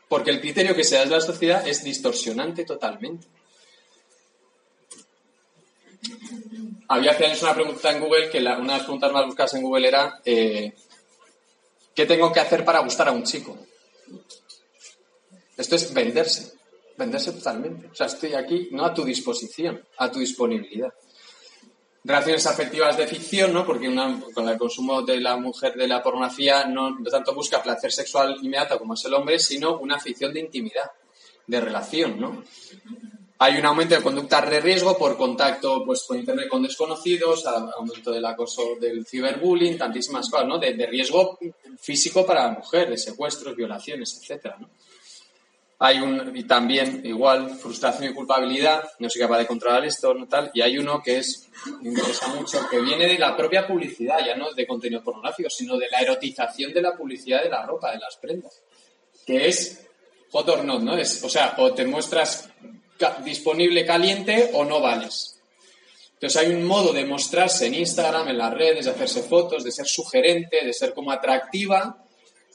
porque 0.09 0.31
el 0.31 0.41
criterio 0.41 0.75
que 0.75 0.83
se 0.83 0.95
da 0.95 1.05
de 1.05 1.11
la 1.11 1.21
sociedad 1.21 1.65
es 1.65 1.81
distorsionante 1.81 2.65
totalmente. 2.65 3.25
Había 6.89 7.11
hace 7.11 7.27
años 7.27 7.41
una 7.41 7.53
pregunta 7.53 7.89
en 7.89 8.01
Google, 8.01 8.29
que 8.29 8.39
una 8.39 8.53
de 8.53 8.65
las 8.65 8.81
preguntas 8.81 9.13
más 9.13 9.27
buscadas 9.27 9.53
en 9.53 9.61
Google 9.61 9.87
era, 9.87 10.21
eh, 10.25 10.73
¿qué 11.95 12.05
tengo 12.05 12.33
que 12.33 12.41
hacer 12.41 12.65
para 12.65 12.79
gustar 12.79 13.07
a 13.07 13.13
un 13.13 13.23
chico? 13.23 13.57
Esto 15.55 15.77
es 15.77 15.93
venderse 15.93 16.56
venderse 16.97 17.31
totalmente. 17.31 17.87
O 17.87 17.95
sea, 17.95 18.07
estoy 18.07 18.33
aquí 18.33 18.69
no 18.71 18.85
a 18.85 18.93
tu 18.93 19.05
disposición, 19.05 19.81
a 19.97 20.11
tu 20.11 20.19
disponibilidad. 20.19 20.93
Relaciones 22.03 22.45
afectivas 22.47 22.97
de 22.97 23.05
ficción, 23.05 23.53
¿no? 23.53 23.65
Porque 23.65 23.93
con 24.33 24.47
el 24.47 24.57
consumo 24.57 25.01
de 25.01 25.19
la 25.19 25.35
mujer 25.37 25.75
de 25.75 25.87
la 25.87 26.01
pornografía 26.01 26.65
no, 26.65 26.97
tanto 27.09 27.33
busca 27.33 27.61
placer 27.61 27.91
sexual 27.91 28.37
inmediato 28.41 28.79
como 28.79 28.93
es 28.93 29.05
el 29.05 29.13
hombre, 29.13 29.39
sino 29.39 29.77
una 29.77 29.99
ficción 29.99 30.33
de 30.33 30.39
intimidad, 30.39 30.89
de 31.45 31.61
relación, 31.61 32.19
¿no? 32.19 32.43
Hay 33.39 33.57
un 33.57 33.65
aumento 33.65 33.93
de 33.93 34.01
conductas 34.01 34.49
de 34.49 34.59
riesgo 34.61 34.97
por 34.97 35.15
contacto 35.15 35.83
pues, 35.85 36.05
con 36.07 36.17
Internet 36.17 36.47
con 36.47 36.63
desconocidos, 36.63 37.45
aumento 37.45 38.11
del 38.11 38.25
acoso 38.25 38.77
del 38.79 39.05
ciberbullying, 39.05 39.77
tantísimas 39.77 40.27
cosas, 40.29 40.47
¿no? 40.47 40.57
De 40.57 40.87
riesgo 40.87 41.37
físico 41.77 42.25
para 42.25 42.45
la 42.45 42.51
mujer, 42.53 42.89
de 42.89 42.97
secuestros, 42.97 43.55
violaciones, 43.55 44.17
etcétera, 44.19 44.57
¿no? 44.59 44.69
Hay 45.79 45.99
un, 45.99 46.35
y 46.35 46.43
también 46.43 47.01
igual, 47.05 47.51
frustración 47.51 48.11
y 48.11 48.13
culpabilidad, 48.13 48.83
no 48.99 49.09
soy 49.09 49.21
capaz 49.21 49.37
de 49.37 49.47
controlar 49.47 49.85
esto, 49.85 50.13
no 50.13 50.27
tal, 50.27 50.49
y 50.53 50.61
hay 50.61 50.77
uno 50.77 51.01
que 51.03 51.19
es, 51.19 51.47
me 51.81 51.89
interesa 51.89 52.27
mucho, 52.29 52.67
que 52.69 52.79
viene 52.79 53.05
de 53.05 53.19
la 53.19 53.37
propia 53.37 53.67
publicidad, 53.67 54.17
ya 54.25 54.35
no 54.35 54.51
de 54.53 54.65
contenido 54.65 55.03
pornográfico, 55.03 55.49
sino 55.49 55.77
de 55.77 55.87
la 55.89 55.99
erotización 55.99 56.73
de 56.73 56.81
la 56.81 56.95
publicidad 56.95 57.43
de 57.43 57.49
la 57.49 57.63
ropa, 57.63 57.91
de 57.91 57.99
las 57.99 58.15
prendas, 58.17 58.59
que 59.25 59.47
es 59.47 59.87
hot 60.31 60.49
or 60.49 60.63
not, 60.63 60.81
¿no? 60.81 60.97
Es, 60.97 61.23
o 61.23 61.29
sea, 61.29 61.53
o 61.57 61.71
te 61.73 61.85
muestras 61.85 62.49
disponible 63.23 63.85
caliente 63.85 64.49
o 64.53 64.65
no 64.65 64.81
vales. 64.81 65.39
Entonces 66.13 66.41
hay 66.41 66.55
un 66.55 66.65
modo 66.65 66.91
de 66.93 67.05
mostrarse 67.05 67.67
en 67.67 67.75
Instagram, 67.75 68.29
en 68.29 68.39
las 68.39 68.51
redes, 68.51 68.85
de 68.85 68.91
hacerse 68.91 69.21
fotos, 69.21 69.63
de 69.63 69.71
ser 69.71 69.85
sugerente, 69.85 70.65
de 70.65 70.73
ser 70.73 70.95
como 70.95 71.11
atractiva, 71.11 72.03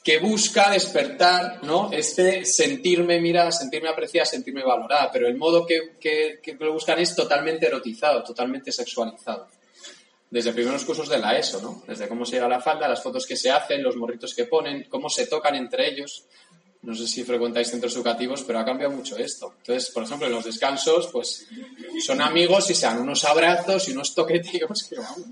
que 0.03 0.19
busca 0.19 0.71
despertar, 0.71 1.63
¿no? 1.63 1.91
Este 1.93 2.45
sentirme 2.45 3.21
mirada, 3.21 3.53
sentirme 3.53 3.89
apreciada, 3.89 4.27
sentirme 4.27 4.65
valorada, 4.65 5.11
pero 5.13 5.29
el 5.29 5.37
modo 5.37 5.65
que, 5.65 5.93
que, 6.01 6.57
lo 6.59 6.73
buscan 6.73 6.99
es 6.99 7.15
totalmente 7.15 7.67
erotizado, 7.67 8.23
totalmente 8.25 8.73
sexualizado. 8.73 9.49
Desde 10.29 10.53
primeros 10.53 10.85
cursos 10.85 11.09
de 11.09 11.19
la 11.19 11.39
ESO, 11.39 11.61
¿no? 11.61 11.83
Desde 11.87 12.09
cómo 12.09 12.25
se 12.25 12.33
llega 12.33 12.47
a 12.47 12.49
la 12.49 12.61
falda, 12.61 12.89
las 12.89 13.03
fotos 13.03 13.27
que 13.27 13.37
se 13.37 13.51
hacen, 13.51 13.83
los 13.83 13.97
morritos 13.97 14.35
que 14.35 14.47
ponen, 14.47 14.87
cómo 14.89 15.09
se 15.09 15.27
tocan 15.27 15.55
entre 15.55 15.89
ellos. 15.89 16.25
No 16.81 16.97
sé 16.97 17.07
si 17.07 17.23
frecuentáis 17.23 17.71
centros 17.71 17.95
educativos, 17.95 18.43
pero 18.43 18.59
ha 18.59 18.65
cambiado 18.65 18.93
mucho 18.93 19.17
esto. 19.17 19.55
Entonces, 19.59 19.91
por 19.91 20.03
ejemplo, 20.03 20.27
en 20.27 20.33
los 20.33 20.45
descansos, 20.45 21.11
pues 21.13 21.47
son 22.05 22.21
amigos 22.21 22.69
y 22.71 22.75
se 22.75 22.87
dan 22.87 23.01
unos 23.01 23.25
abrazos 23.25 23.89
y 23.89 23.93
unos 23.93 24.15
toqueteos 24.15 24.83
que 24.89 24.97
vamos 24.97 25.27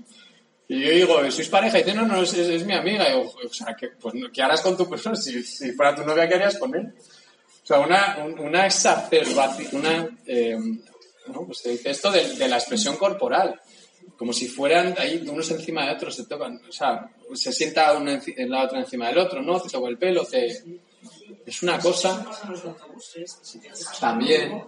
y 0.71 0.79
yo 0.79 0.91
digo, 0.91 1.31
¿sois 1.31 1.49
pareja? 1.49 1.79
Y 1.79 1.83
dice, 1.83 1.97
no, 1.97 2.05
no, 2.05 2.21
es, 2.23 2.65
mi 2.65 2.73
amiga. 2.73 3.03
Y 3.09 3.11
digo, 3.11 3.33
o 3.45 3.53
sea, 3.53 3.75
¿qué, 3.77 3.89
pues, 3.99 4.15
¿qué 4.31 4.41
harás 4.41 4.61
con 4.61 4.77
tu 4.77 4.89
persona? 4.89 5.17
Si, 5.17 5.43
fuera 5.73 5.93
tu 5.93 6.05
novia, 6.05 6.29
¿qué 6.29 6.35
harías 6.35 6.57
con 6.57 6.73
él? 6.73 6.93
O 7.61 7.67
sea, 7.67 7.79
una, 7.79 8.25
una 8.39 8.65
exacerbación, 8.67 9.81
una, 9.81 10.17
eh, 10.25 10.57
¿no? 11.27 11.45
Pues 11.45 11.57
se 11.57 11.71
dice 11.71 11.89
esto 11.89 12.09
de, 12.09 12.47
la 12.47 12.55
expresión 12.55 12.95
corporal. 12.95 13.59
Como 14.15 14.31
si 14.31 14.47
fueran 14.47 14.95
ahí 14.97 15.21
unos 15.27 15.51
encima 15.51 15.85
de 15.85 15.91
otros, 15.91 16.15
se 16.15 16.25
tocan, 16.25 16.61
o 16.67 16.71
sea, 16.71 17.11
se 17.33 17.51
sienta 17.51 17.91
uno 17.97 18.17
en 18.25 18.49
la 18.49 18.63
otra 18.63 18.79
encima 18.79 19.09
del 19.09 19.17
otro, 19.17 19.41
¿no? 19.41 19.59
Se 19.59 19.69
toca 19.69 19.89
el 19.89 19.97
pelo, 19.97 20.25
es 21.45 21.63
una 21.63 21.79
cosa 21.79 22.25
también 23.99 24.63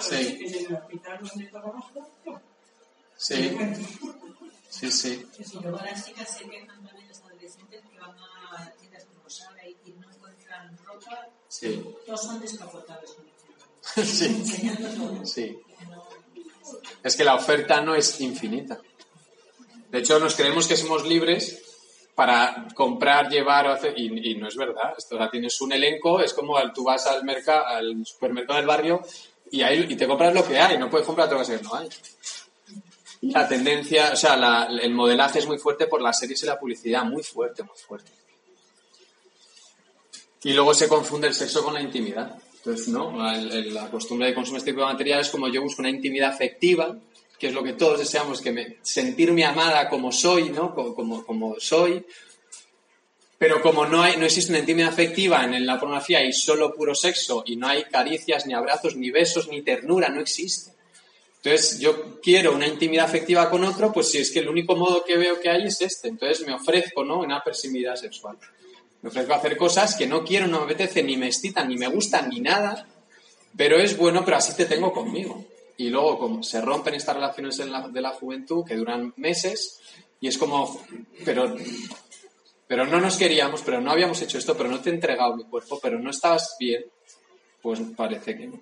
sí. 0.00 0.38
Sí. 3.20 3.58
Sí, 4.70 4.90
sí. 4.90 5.26
Y 5.38 5.62
luego 5.62 5.78
las 5.84 6.06
chicas 6.06 6.38
se 6.38 6.48
quejan 6.48 6.82
también 6.82 7.06
los 7.06 7.20
adolescentes 7.20 7.82
que 7.82 7.98
van 7.98 8.16
a 8.18 8.72
tiendas 8.80 9.04
como 9.04 9.28
Sara 9.28 9.68
y 9.68 9.92
no 9.92 10.10
encuentran 10.10 10.78
ropa. 10.86 11.28
Sí. 11.46 11.84
Todos 12.06 12.22
son 12.22 12.40
descapotables. 12.40 13.16
sí. 14.04 14.42
Sí. 15.24 15.58
Es 17.02 17.14
que 17.14 17.24
la 17.24 17.34
oferta 17.34 17.82
no 17.82 17.94
es 17.94 18.18
infinita. 18.22 18.80
De 19.90 19.98
hecho, 19.98 20.18
nos 20.18 20.34
creemos 20.34 20.66
que 20.66 20.78
somos 20.78 21.06
libres 21.06 21.62
para 22.14 22.68
comprar, 22.74 23.28
llevar 23.28 23.66
o 23.66 23.72
hacer, 23.72 23.98
y, 23.98 24.34
no 24.36 24.48
es 24.48 24.56
verdad. 24.56 24.94
Esto, 24.96 25.18
o 25.18 25.28
tienes 25.28 25.60
un 25.60 25.72
elenco, 25.72 26.20
es 26.20 26.32
como 26.32 26.56
tú 26.72 26.84
vas 26.84 27.06
al 27.06 27.22
mercado, 27.24 27.66
al 27.66 28.06
supermercado 28.06 28.58
del 28.58 28.66
barrio 28.66 29.02
y, 29.50 29.60
ahí, 29.60 29.84
y 29.90 29.96
te 29.96 30.06
compras 30.06 30.32
lo 30.32 30.46
que 30.46 30.58
hay, 30.58 30.78
no 30.78 30.88
puedes 30.88 31.06
comprar 31.06 31.26
otra 31.26 31.38
cosa 31.38 31.58
que 31.58 31.62
no 31.62 31.74
hay. 31.74 31.88
La 33.22 33.46
tendencia, 33.46 34.12
o 34.12 34.16
sea, 34.16 34.64
el 34.64 34.94
modelaje 34.94 35.40
es 35.40 35.46
muy 35.46 35.58
fuerte 35.58 35.86
por 35.86 36.00
las 36.00 36.18
series 36.18 36.42
y 36.42 36.46
la 36.46 36.58
publicidad, 36.58 37.04
muy 37.04 37.22
fuerte, 37.22 37.62
muy 37.62 37.76
fuerte. 37.76 38.10
Y 40.42 40.54
luego 40.54 40.72
se 40.72 40.88
confunde 40.88 41.28
el 41.28 41.34
sexo 41.34 41.62
con 41.62 41.74
la 41.74 41.82
intimidad. 41.82 42.40
Entonces, 42.56 42.88
¿no? 42.88 43.12
La, 43.16 43.90
costumbre 43.90 44.28
de 44.28 44.34
consumir 44.34 44.58
este 44.58 44.70
tipo 44.72 44.80
de 44.80 44.92
material 44.92 45.20
es 45.20 45.28
como 45.28 45.48
yo 45.48 45.62
busco 45.62 45.82
una 45.82 45.90
intimidad 45.90 46.30
afectiva, 46.30 46.96
que 47.38 47.48
es 47.48 47.54
lo 47.54 47.62
que 47.62 47.74
todos 47.74 47.98
deseamos, 47.98 48.40
que 48.40 48.52
me, 48.52 48.76
sentirme 48.82 49.44
amada 49.44 49.88
como 49.88 50.12
soy, 50.12 50.50
¿no? 50.50 50.74
Como, 50.74 51.24
como, 51.24 51.56
soy. 51.58 52.04
Pero 53.38 53.60
como 53.60 53.86
no, 53.86 54.02
hay, 54.02 54.16
no 54.16 54.24
existe 54.24 54.52
una 54.52 54.60
intimidad 54.60 54.90
afectiva 54.90 55.44
en 55.44 55.64
la 55.64 55.78
pornografía 55.78 56.24
y 56.24 56.32
solo 56.32 56.74
puro 56.74 56.94
sexo, 56.94 57.42
y 57.46 57.56
no 57.56 57.66
hay 57.68 57.84
caricias, 57.84 58.46
ni 58.46 58.54
abrazos, 58.54 58.96
ni 58.96 59.10
besos, 59.10 59.48
ni 59.48 59.62
ternura, 59.62 60.08
no 60.08 60.20
existe. 60.20 60.72
Entonces, 61.42 61.80
yo 61.80 62.20
quiero 62.20 62.54
una 62.54 62.66
intimidad 62.66 63.06
afectiva 63.06 63.48
con 63.48 63.64
otro, 63.64 63.90
pues 63.92 64.10
si 64.10 64.18
es 64.18 64.30
que 64.30 64.40
el 64.40 64.48
único 64.48 64.76
modo 64.76 65.02
que 65.04 65.16
veo 65.16 65.40
que 65.40 65.48
hay 65.48 65.64
es 65.64 65.80
este. 65.80 66.08
Entonces 66.08 66.46
me 66.46 66.52
ofrezco, 66.52 67.02
¿no? 67.02 67.20
Una 67.20 67.42
persimilidad 67.42 67.96
sexual. 67.96 68.36
Me 69.00 69.08
ofrezco 69.08 69.32
a 69.32 69.36
hacer 69.36 69.56
cosas 69.56 69.96
que 69.96 70.06
no 70.06 70.22
quiero, 70.22 70.46
no 70.46 70.58
me 70.58 70.64
apetece, 70.64 71.02
ni 71.02 71.16
me 71.16 71.28
excitan, 71.28 71.68
ni 71.68 71.76
me 71.76 71.88
gustan, 71.88 72.28
ni 72.28 72.40
nada, 72.40 72.86
pero 73.56 73.78
es 73.78 73.96
bueno, 73.96 74.22
pero 74.22 74.36
así 74.36 74.54
te 74.54 74.66
tengo 74.66 74.92
conmigo. 74.92 75.46
Y 75.78 75.88
luego 75.88 76.18
como 76.18 76.42
se 76.42 76.60
rompen 76.60 76.94
estas 76.94 77.16
relaciones 77.16 77.56
de 77.56 78.00
la, 78.02 78.10
juventud 78.10 78.66
que 78.66 78.76
duran 78.76 79.14
meses 79.16 79.80
y 80.20 80.28
es 80.28 80.36
como, 80.36 80.84
pero, 81.24 81.56
pero 82.66 82.84
no 82.84 83.00
nos 83.00 83.16
queríamos, 83.16 83.62
pero 83.62 83.80
no 83.80 83.90
habíamos 83.90 84.20
hecho 84.20 84.36
esto, 84.36 84.54
pero 84.54 84.68
no 84.68 84.80
te 84.80 84.90
he 84.90 84.92
entregado 84.92 85.34
mi 85.34 85.44
cuerpo, 85.44 85.80
pero 85.82 85.98
no 85.98 86.10
estabas 86.10 86.56
bien, 86.60 86.84
pues 87.62 87.80
parece 87.96 88.36
que 88.36 88.46
no. 88.46 88.60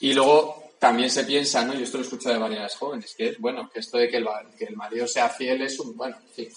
Y 0.00 0.12
luego 0.12 0.65
también 0.86 1.10
se 1.10 1.24
piensa, 1.24 1.64
¿no? 1.64 1.74
Yo 1.74 1.80
esto 1.80 1.96
lo 1.98 2.04
he 2.04 2.06
escuchado 2.06 2.36
de 2.36 2.40
varias 2.40 2.76
jóvenes, 2.76 3.12
que 3.16 3.30
es, 3.30 3.38
bueno, 3.40 3.68
que 3.72 3.80
esto 3.80 3.98
de 3.98 4.08
que 4.08 4.18
el, 4.18 4.28
que 4.56 4.66
el 4.66 4.76
marido 4.76 5.04
sea 5.08 5.28
fiel 5.28 5.62
es 5.62 5.80
un, 5.80 5.96
bueno, 5.96 6.16
sí, 6.32 6.48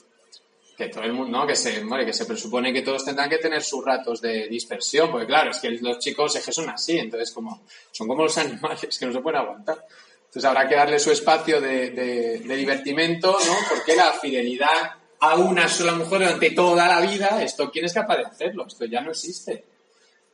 que 0.78 0.88
todo 0.90 1.04
el 1.04 1.14
mundo, 1.14 1.40
¿no? 1.40 1.48
Que 1.48 1.56
se, 1.56 1.84
que 1.84 2.14
se 2.14 2.26
presupone 2.26 2.72
que 2.72 2.84
todos 2.84 3.04
tendrán 3.04 3.28
que 3.28 3.40
tener 3.40 3.64
sus 3.64 3.84
ratos 3.84 4.22
de 4.22 4.48
dispersión, 4.48 5.10
porque 5.10 5.26
claro, 5.26 5.50
es 5.50 5.58
que 5.58 5.72
los 5.72 5.98
chicos 5.98 6.36
es 6.36 6.46
que 6.46 6.52
son 6.52 6.70
así, 6.70 7.00
entonces 7.00 7.32
como, 7.32 7.64
son 7.92 8.08
como 8.08 8.22
los 8.22 8.38
animales 8.38 9.00
que 9.00 9.06
no 9.08 9.14
se 9.14 9.20
pueden 9.20 9.42
aguantar. 9.42 9.84
Entonces 10.20 10.46
habrá 10.46 10.70
que 10.70 10.76
darle 10.76 11.00
su 11.00 11.12
espacio 11.12 11.60
de, 11.60 11.90
de, 11.90 12.40
de 12.40 12.56
divertimento, 12.56 13.32
¿no? 13.32 13.56
Porque 13.68 13.96
la 13.96 14.12
fidelidad 14.14 14.92
a 15.22 15.36
una 15.38 15.68
sola 15.68 15.94
mujer 15.94 16.20
durante 16.20 16.52
toda 16.52 16.88
la 16.88 17.02
vida, 17.02 17.42
esto, 17.42 17.72
¿quién 17.72 17.86
es 17.86 17.94
capaz 17.94 18.18
de 18.18 18.26
hacerlo? 18.26 18.68
Esto 18.68 18.86
ya 18.86 19.02
no 19.02 19.10
existe. 19.10 19.64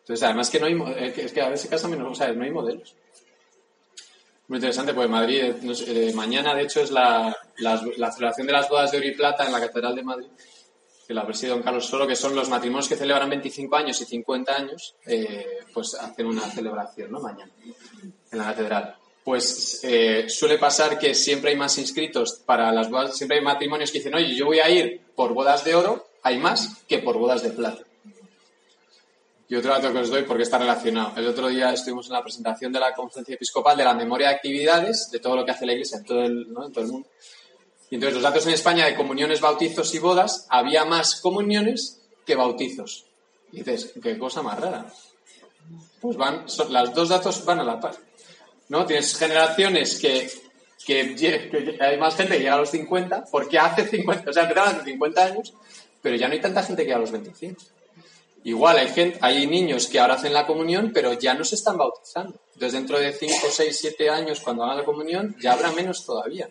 Entonces, 0.01 0.21
además 0.21 0.49
que 0.49 0.59
no 0.59 0.65
hay, 0.65 1.13
es 1.15 1.31
que 1.31 1.41
a 1.41 1.49
veces 1.49 1.69
casan 1.69 1.91
menos, 1.91 2.11
o 2.11 2.15
sea, 2.15 2.33
no 2.33 2.43
hay 2.43 2.51
modelos. 2.51 2.93
Muy 4.47 4.57
interesante, 4.57 4.93
pues 4.93 5.09
Madrid, 5.09 5.55
eh, 5.87 6.11
mañana 6.13 6.53
de 6.53 6.63
hecho 6.63 6.81
es 6.81 6.91
la, 6.91 7.35
la, 7.57 8.11
celebración 8.11 8.45
de 8.45 8.53
las 8.53 8.69
bodas 8.69 8.91
de 8.91 8.97
oro 8.99 9.07
y 9.07 9.15
plata 9.15 9.43
en 9.43 9.51
la 9.51 9.59
Catedral 9.59 9.95
de 9.95 10.03
Madrid, 10.03 10.27
que 11.07 11.13
la 11.15 11.25
preside 11.25 11.49
don 11.49 11.63
Carlos 11.63 11.87
Soro, 11.87 12.05
que 12.05 12.15
son 12.15 12.35
los 12.35 12.47
matrimonios 12.47 12.87
que 12.87 12.95
celebran 12.95 13.27
25 13.29 13.75
años 13.75 13.99
y 14.01 14.05
50 14.05 14.55
años, 14.55 14.95
eh, 15.07 15.61
pues 15.73 15.95
hacen 15.95 16.27
una 16.27 16.41
celebración, 16.51 17.11
¿no? 17.11 17.21
Mañana, 17.21 17.51
en 18.31 18.37
la 18.37 18.45
Catedral. 18.45 18.95
Pues 19.23 19.79
eh, 19.83 20.25
suele 20.29 20.59
pasar 20.59 20.99
que 20.99 21.15
siempre 21.15 21.49
hay 21.49 21.57
más 21.57 21.79
inscritos 21.79 22.43
para 22.45 22.71
las 22.71 22.91
bodas, 22.91 23.17
siempre 23.17 23.39
hay 23.39 23.43
matrimonios 23.43 23.91
que 23.91 23.97
dicen, 23.97 24.13
oye, 24.13 24.35
yo 24.35 24.45
voy 24.45 24.59
a 24.59 24.69
ir 24.69 25.01
por 25.15 25.33
bodas 25.33 25.63
de 25.63 25.73
oro, 25.73 26.05
hay 26.21 26.37
más 26.37 26.83
que 26.87 26.99
por 26.99 27.17
bodas 27.17 27.41
de 27.41 27.49
plata. 27.49 27.83
Y 29.47 29.55
otro 29.55 29.71
dato 29.71 29.93
que 29.93 29.99
os 29.99 30.09
doy 30.09 30.23
porque 30.23 30.43
está 30.43 30.57
relacionado. 30.57 31.13
El 31.17 31.27
otro 31.27 31.47
día 31.47 31.71
estuvimos 31.71 32.07
en 32.07 32.13
la 32.13 32.23
presentación 32.23 32.71
de 32.71 32.79
la 32.79 32.93
Conferencia 32.93 33.35
Episcopal 33.35 33.77
de 33.77 33.83
la 33.83 33.93
memoria 33.93 34.29
de 34.29 34.35
actividades 34.35 35.09
de 35.11 35.19
todo 35.19 35.35
lo 35.35 35.45
que 35.45 35.51
hace 35.51 35.67
la 35.67 35.73
Iglesia 35.73 35.99
en 35.99 36.05
todo 36.05 36.23
el, 36.23 36.47
mundo. 36.47 37.07
Y 37.91 37.95
entonces 37.95 38.15
los 38.15 38.23
datos 38.23 38.47
en 38.47 38.53
España 38.53 38.85
de 38.85 38.95
comuniones, 38.95 39.41
bautizos 39.41 39.93
y 39.93 39.99
bodas, 39.99 40.47
había 40.49 40.83
más 40.85 41.21
comuniones 41.21 42.01
que 42.25 42.35
bautizos. 42.35 43.05
Y 43.51 43.57
dices, 43.57 43.93
qué 44.01 44.17
cosa 44.17 44.41
más 44.41 44.59
rara. 44.59 44.91
Pues 46.01 46.17
van, 46.17 46.49
son, 46.49 46.73
los 46.73 46.93
dos 46.93 47.09
datos 47.09 47.45
van 47.45 47.59
a 47.59 47.63
la 47.63 47.79
par. 47.79 47.95
¿No? 48.69 48.83
Tienes 48.87 49.15
generaciones 49.15 49.99
que, 49.99 50.27
que, 50.87 51.77
hay 51.79 51.97
más 51.99 52.15
gente 52.15 52.33
que 52.33 52.39
llega 52.39 52.55
a 52.55 52.57
los 52.57 52.71
50, 52.71 53.25
porque 53.31 53.59
hace 53.59 53.87
50, 53.87 54.27
o 54.27 54.33
sea, 54.33 54.43
empezaron 54.43 54.75
hace 54.75 54.85
50 54.85 55.23
años, 55.23 55.53
pero 56.01 56.15
ya 56.15 56.27
no 56.27 56.33
hay 56.33 56.41
tanta 56.41 56.63
gente 56.63 56.81
que 56.81 56.87
llega 56.87 56.97
a 56.97 57.01
los 57.01 57.11
25. 57.11 57.61
Igual 58.45 58.77
hay 58.77 58.89
gente, 58.89 59.17
hay 59.21 59.47
niños 59.47 59.87
que 59.87 59.99
ahora 59.99 60.13
hacen 60.13 60.31
la 60.31 60.45
comunión, 60.45 60.91
pero 60.93 61.13
ya 61.13 61.33
no 61.33 61.43
se 61.43 61.55
están 61.55 61.79
bautizando. 61.79 62.39
Entonces, 62.53 62.73
dentro 62.73 62.99
de 62.99 63.11
5, 63.11 63.33
6, 63.49 63.75
7 63.75 64.09
años, 64.11 64.39
cuando 64.39 64.63
hagan 64.63 64.77
la 64.77 64.85
comunión, 64.85 65.35
ya 65.41 65.53
habrá 65.53 65.71
menos 65.71 66.05
todavía. 66.05 66.47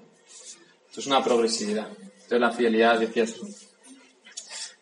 Esto 0.88 1.00
es 1.00 1.06
una 1.06 1.22
progresividad. 1.22 1.86
Entonces, 1.96 2.40
la 2.40 2.50
fidelidad, 2.50 2.98
decías 2.98 3.36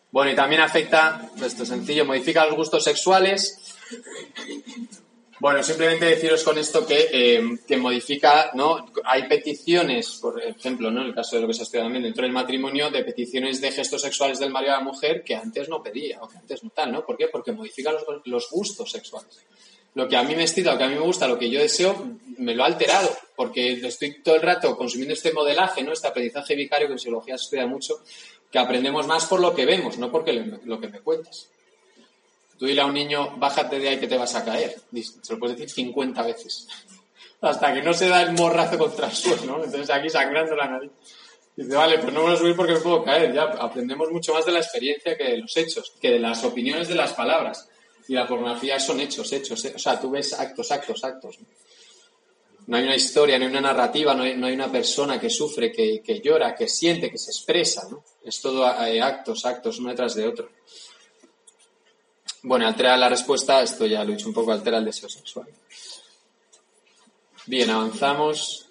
Bueno, 0.09 0.31
y 0.31 0.35
también 0.35 0.61
afecta, 0.61 1.29
esto 1.39 1.61
es 1.61 1.69
sencillo, 1.69 2.03
modifica 2.03 2.47
los 2.47 2.55
gustos 2.55 2.83
sexuales, 2.83 3.59
bueno, 5.39 5.63
simplemente 5.63 6.05
deciros 6.05 6.43
con 6.43 6.57
esto 6.57 6.85
que, 6.85 7.09
eh, 7.11 7.77
modifica, 7.77 8.51
¿no? 8.53 8.85
Hay 9.03 9.27
peticiones, 9.27 10.19
por 10.21 10.41
ejemplo, 10.41 10.91
¿no? 10.91 11.01
En 11.01 11.07
el 11.07 11.15
caso 11.15 11.35
de 11.35 11.41
lo 11.41 11.47
que 11.47 11.53
se 11.53 11.61
ha 11.61 11.63
estudiado 11.63 11.87
también 11.87 12.03
dentro 12.03 12.23
del 12.23 12.31
matrimonio, 12.31 12.89
de 12.91 13.03
peticiones 13.03 13.59
de 13.59 13.71
gestos 13.71 14.01
sexuales 14.01 14.39
del 14.39 14.51
marido 14.51 14.73
a 14.73 14.77
la 14.77 14.83
mujer 14.83 15.23
que 15.23 15.35
antes 15.35 15.67
no 15.69 15.81
pedía 15.81 16.21
o 16.21 16.29
que 16.29 16.37
antes 16.37 16.63
no 16.63 16.69
tal, 16.69 16.91
¿no? 16.91 17.05
¿Por 17.05 17.17
qué? 17.17 17.27
Porque 17.27 17.51
modifica 17.51 17.91
los, 18.25 18.49
gustos 18.49 18.91
sexuales. 18.91 19.45
Lo 19.95 20.07
que 20.07 20.17
a 20.17 20.23
mí 20.23 20.35
me 20.35 20.43
estira, 20.43 20.73
lo 20.73 20.77
que 20.77 20.83
a 20.83 20.87
mí 20.87 20.95
me 20.95 21.01
gusta, 21.01 21.27
lo 21.27 21.37
que 21.37 21.49
yo 21.49 21.59
deseo, 21.59 22.17
me 22.37 22.55
lo 22.55 22.63
ha 22.63 22.67
alterado, 22.67 23.09
porque 23.35 23.73
estoy 23.73 24.21
todo 24.21 24.35
el 24.35 24.41
rato 24.41 24.75
consumiendo 24.77 25.13
este 25.13 25.33
modelaje, 25.33 25.83
¿no? 25.83 25.93
Este 25.93 26.07
aprendizaje 26.07 26.55
vicario 26.55 26.87
que 26.87 26.93
en 26.93 26.99
psicología 26.99 27.37
se 27.37 27.45
estudia 27.45 27.67
mucho, 27.67 28.01
que 28.51 28.59
aprendemos 28.59 29.07
más 29.07 29.25
por 29.25 29.39
lo 29.39 29.53
que 29.53 29.65
vemos, 29.65 29.97
no 29.97 30.11
porque 30.11 30.33
lo 30.63 30.79
que 30.79 30.87
me 30.87 30.99
cuentas. 30.99 31.49
Tú 32.57 32.65
dile 32.65 32.81
a 32.81 32.85
un 32.85 32.93
niño, 32.93 33.35
bájate 33.37 33.79
de 33.79 33.89
ahí 33.89 33.99
que 33.99 34.07
te 34.07 34.17
vas 34.17 34.35
a 34.35 34.45
caer. 34.45 34.75
Se 35.21 35.33
lo 35.33 35.39
puedes 35.39 35.57
decir 35.57 35.69
50 35.69 36.21
veces. 36.23 36.67
Hasta 37.41 37.73
que 37.73 37.81
no 37.81 37.93
se 37.93 38.07
da 38.07 38.21
el 38.21 38.33
morrazo 38.33 38.77
contra 38.77 39.07
el 39.07 39.13
suelo, 39.13 39.45
¿no? 39.45 39.63
Entonces 39.63 39.89
aquí 39.89 40.09
sangrando 40.09 40.55
la 40.55 40.67
nariz. 40.67 40.91
Dice, 41.55 41.75
vale, 41.75 41.99
pues 41.99 42.13
no 42.13 42.23
voy 42.23 42.33
a 42.33 42.37
subir 42.37 42.55
porque 42.55 42.73
me 42.73 42.79
puedo 42.79 43.03
caer. 43.03 43.33
Ya 43.33 43.43
aprendemos 43.43 44.09
mucho 44.11 44.33
más 44.33 44.45
de 44.45 44.53
la 44.53 44.59
experiencia 44.59 45.15
que 45.17 45.23
de 45.23 45.37
los 45.37 45.55
hechos, 45.55 45.93
que 46.01 46.11
de 46.11 46.19
las 46.19 46.43
opiniones 46.43 46.87
de 46.87 46.95
las 46.95 47.13
palabras. 47.13 47.67
Y 48.07 48.13
la 48.13 48.27
pornografía 48.27 48.79
son 48.79 48.99
hechos, 48.99 49.31
hechos. 49.31 49.63
O 49.65 49.79
sea, 49.79 49.99
tú 49.99 50.09
ves 50.11 50.33
actos, 50.33 50.71
actos, 50.71 51.03
actos. 51.03 51.37
No 52.65 52.77
hay 52.77 52.83
una 52.83 52.95
historia, 52.95 53.37
no 53.37 53.45
hay 53.45 53.51
una 53.51 53.61
narrativa, 53.61 54.13
no 54.13 54.23
hay, 54.23 54.53
una 54.53 54.71
persona 54.71 55.19
que 55.19 55.29
sufre, 55.29 55.71
que, 55.71 56.21
llora, 56.23 56.55
que 56.55 56.67
siente, 56.67 57.11
que 57.11 57.17
se 57.17 57.31
expresa. 57.31 57.87
Es 58.23 58.41
todo 58.41 58.65
eh, 58.85 59.01
actos, 59.01 59.45
actos, 59.45 59.79
uno 59.79 59.89
detrás 59.89 60.15
de 60.15 60.27
otro. 60.27 60.49
Bueno, 62.45 62.67
altera 62.67 62.97
la 62.97 63.07
respuesta, 63.07 63.61
esto 63.61 63.85
ya 63.85 64.03
lo 64.03 64.11
he 64.11 64.15
dicho 64.17 64.27
un 64.27 64.33
poco, 64.33 64.51
altera 64.51 64.77
el 64.77 64.83
deseo 64.83 65.07
sexual. 65.07 65.47
Bien, 67.45 67.69
avanzamos. 67.69 68.67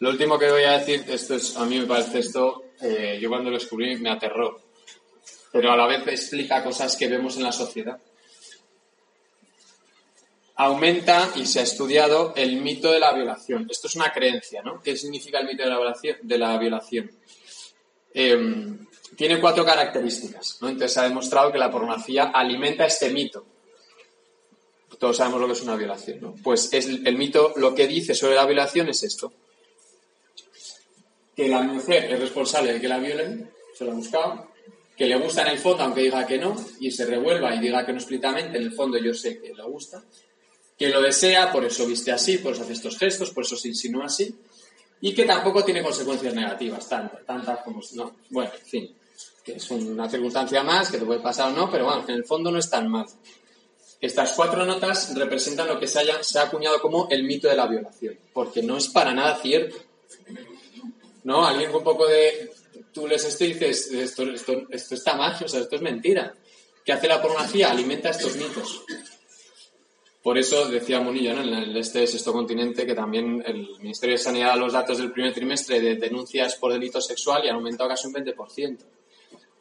Lo 0.00 0.10
último 0.10 0.36
que 0.40 0.50
voy 0.50 0.64
a 0.64 0.78
decir, 0.78 1.04
esto 1.08 1.36
es, 1.36 1.56
a 1.56 1.64
mí 1.64 1.78
me 1.78 1.86
parece 1.86 2.18
esto, 2.18 2.64
eh, 2.80 3.20
yo 3.22 3.28
cuando 3.28 3.50
lo 3.50 3.56
descubrí 3.56 3.94
me 3.98 4.10
aterró, 4.10 4.60
pero 5.52 5.70
a 5.70 5.76
la 5.76 5.86
vez 5.86 6.08
explica 6.08 6.64
cosas 6.64 6.96
que 6.96 7.06
vemos 7.06 7.36
en 7.36 7.44
la 7.44 7.52
sociedad. 7.52 8.00
Aumenta, 10.56 11.30
y 11.36 11.46
se 11.46 11.60
ha 11.60 11.62
estudiado, 11.62 12.34
el 12.34 12.60
mito 12.60 12.90
de 12.90 12.98
la 12.98 13.12
violación. 13.12 13.68
Esto 13.70 13.86
es 13.86 13.94
una 13.94 14.12
creencia, 14.12 14.60
¿no? 14.62 14.82
¿Qué 14.82 14.96
significa 14.96 15.38
el 15.38 15.46
mito 15.46 15.62
de 15.62 15.68
la 15.68 15.76
violación? 15.76 16.18
De 16.22 16.38
la 16.38 16.58
violación? 16.58 17.12
Em, 18.12 18.86
tiene 19.16 19.40
cuatro 19.40 19.64
características, 19.64 20.58
¿no? 20.60 20.68
Entonces 20.68 20.94
se 20.94 21.00
ha 21.00 21.04
demostrado 21.04 21.52
que 21.52 21.58
la 21.58 21.70
pornografía 21.70 22.24
alimenta 22.24 22.86
este 22.86 23.10
mito. 23.10 23.44
Todos 24.98 25.16
sabemos 25.16 25.40
lo 25.40 25.46
que 25.48 25.52
es 25.54 25.62
una 25.62 25.76
violación, 25.76 26.20
¿no? 26.20 26.34
Pues 26.42 26.72
es 26.72 26.86
el 26.86 27.16
mito 27.16 27.52
lo 27.56 27.74
que 27.74 27.86
dice 27.86 28.14
sobre 28.14 28.36
la 28.36 28.46
violación 28.46 28.88
es 28.88 29.02
esto. 29.02 29.32
Que 31.34 31.48
la 31.48 31.62
mujer 31.62 32.12
es 32.12 32.20
responsable 32.20 32.74
de 32.74 32.80
que 32.80 32.88
la 32.88 32.98
violen, 32.98 33.50
se 33.76 33.84
lo 33.84 33.92
ha 33.92 33.94
buscado, 33.94 34.48
que 34.96 35.06
le 35.06 35.16
gusta 35.16 35.42
en 35.42 35.48
el 35.48 35.58
fondo 35.58 35.82
aunque 35.82 36.02
diga 36.02 36.26
que 36.26 36.38
no, 36.38 36.54
y 36.78 36.90
se 36.90 37.04
revuelva 37.04 37.54
y 37.54 37.60
diga 37.60 37.84
que 37.84 37.92
no 37.92 37.98
explícitamente, 37.98 38.58
en 38.58 38.64
el 38.64 38.72
fondo 38.72 38.98
yo 38.98 39.12
sé 39.12 39.40
que 39.40 39.52
le 39.52 39.62
gusta, 39.64 40.02
que 40.78 40.88
lo 40.88 41.02
desea, 41.02 41.50
por 41.50 41.64
eso 41.64 41.86
viste 41.86 42.12
así, 42.12 42.38
por 42.38 42.52
eso 42.52 42.62
hace 42.62 42.74
estos 42.74 42.98
gestos, 42.98 43.30
por 43.30 43.44
eso 43.44 43.56
se 43.56 43.68
insinúa 43.68 44.06
así, 44.06 44.34
y 45.00 45.14
que 45.14 45.24
tampoco 45.24 45.64
tiene 45.64 45.82
consecuencias 45.82 46.34
negativas, 46.34 46.88
tantas, 46.88 47.24
tantas 47.26 47.60
como... 47.64 47.80
No, 47.94 48.14
bueno, 48.30 48.52
en 48.54 48.66
fin 48.66 48.96
que 49.44 49.52
es 49.52 49.70
una 49.70 50.08
circunstancia 50.08 50.62
más, 50.62 50.90
que 50.90 50.98
te 50.98 51.04
puede 51.04 51.20
pasar 51.20 51.52
o 51.52 51.56
no, 51.56 51.70
pero 51.70 51.84
bueno, 51.84 52.04
en 52.06 52.14
el 52.14 52.24
fondo 52.24 52.50
no 52.50 52.58
es 52.58 52.70
tan 52.70 52.88
mal. 52.88 53.06
Estas 54.00 54.32
cuatro 54.32 54.64
notas 54.66 55.14
representan 55.14 55.68
lo 55.68 55.78
que 55.78 55.86
se, 55.86 56.00
haya, 56.00 56.22
se 56.22 56.38
ha 56.38 56.42
acuñado 56.42 56.80
como 56.80 57.08
el 57.08 57.22
mito 57.22 57.48
de 57.48 57.56
la 57.56 57.66
violación, 57.66 58.18
porque 58.32 58.62
no 58.62 58.76
es 58.76 58.88
para 58.88 59.14
nada 59.14 59.36
cierto. 59.36 59.76
¿No? 61.24 61.46
Alguien 61.46 61.70
con 61.70 61.78
un 61.78 61.84
poco 61.84 62.06
de... 62.08 62.50
Tú 62.92 63.06
les 63.06 63.24
esto 63.24 63.44
y 63.44 63.54
dices, 63.54 63.90
esto, 63.92 64.24
esto, 64.24 64.94
está 64.94 65.16
mal, 65.16 65.36
o 65.42 65.48
sea, 65.48 65.60
esto 65.60 65.76
es 65.76 65.82
mentira. 65.82 66.34
¿Qué 66.84 66.92
hace 66.92 67.06
la 67.06 67.22
pornografía? 67.22 67.70
Alimenta 67.70 68.10
estos 68.10 68.36
mitos. 68.36 68.82
Por 70.22 70.36
eso 70.36 70.68
decía 70.68 71.00
Munillo, 71.00 71.32
en 71.32 71.76
este 71.76 72.06
sexto 72.06 72.32
continente, 72.32 72.84
que 72.84 72.94
también 72.94 73.42
el 73.46 73.78
Ministerio 73.78 74.16
de 74.16 74.22
Sanidad 74.22 74.56
los 74.56 74.72
datos 74.72 74.98
del 74.98 75.12
primer 75.12 75.32
trimestre 75.32 75.80
de 75.80 75.96
denuncias 75.96 76.56
por 76.56 76.72
delito 76.72 77.00
sexual 77.00 77.44
y 77.44 77.48
han 77.48 77.56
aumentado 77.56 77.88
casi 77.88 78.08
un 78.08 78.14
20%. 78.14 78.78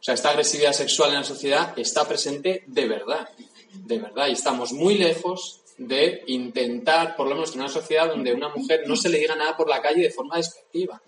O 0.02 0.04
sea, 0.04 0.16
esta 0.16 0.32
agresividad 0.32 0.74
sexual 0.74 1.12
en 1.12 1.18
la 1.18 1.24
sociedad 1.24 1.78
está 1.78 2.08
presente 2.08 2.64
de 2.66 2.88
verdad, 2.88 3.30
de 3.72 4.00
verdad, 4.00 4.30
y 4.30 4.32
estamos 4.32 4.74
muy 4.74 4.98
lejos 4.98 5.62
de 5.78 6.24
intentar, 6.26 7.16
por 7.16 7.28
lo 7.28 7.36
menos 7.36 7.54
en 7.54 7.60
una 7.62 7.70
sociedad 7.70 8.10
donde 8.10 8.32
a 8.32 8.34
una 8.34 8.50
mujer 8.50 8.82
no 8.88 8.96
se 8.96 9.10
le 9.10 9.20
diga 9.20 9.36
nada 9.36 9.56
por 9.56 9.70
la 9.70 9.80
calle 9.80 10.02
de 10.02 10.10
forma 10.10 10.38
despectiva, 10.38 11.00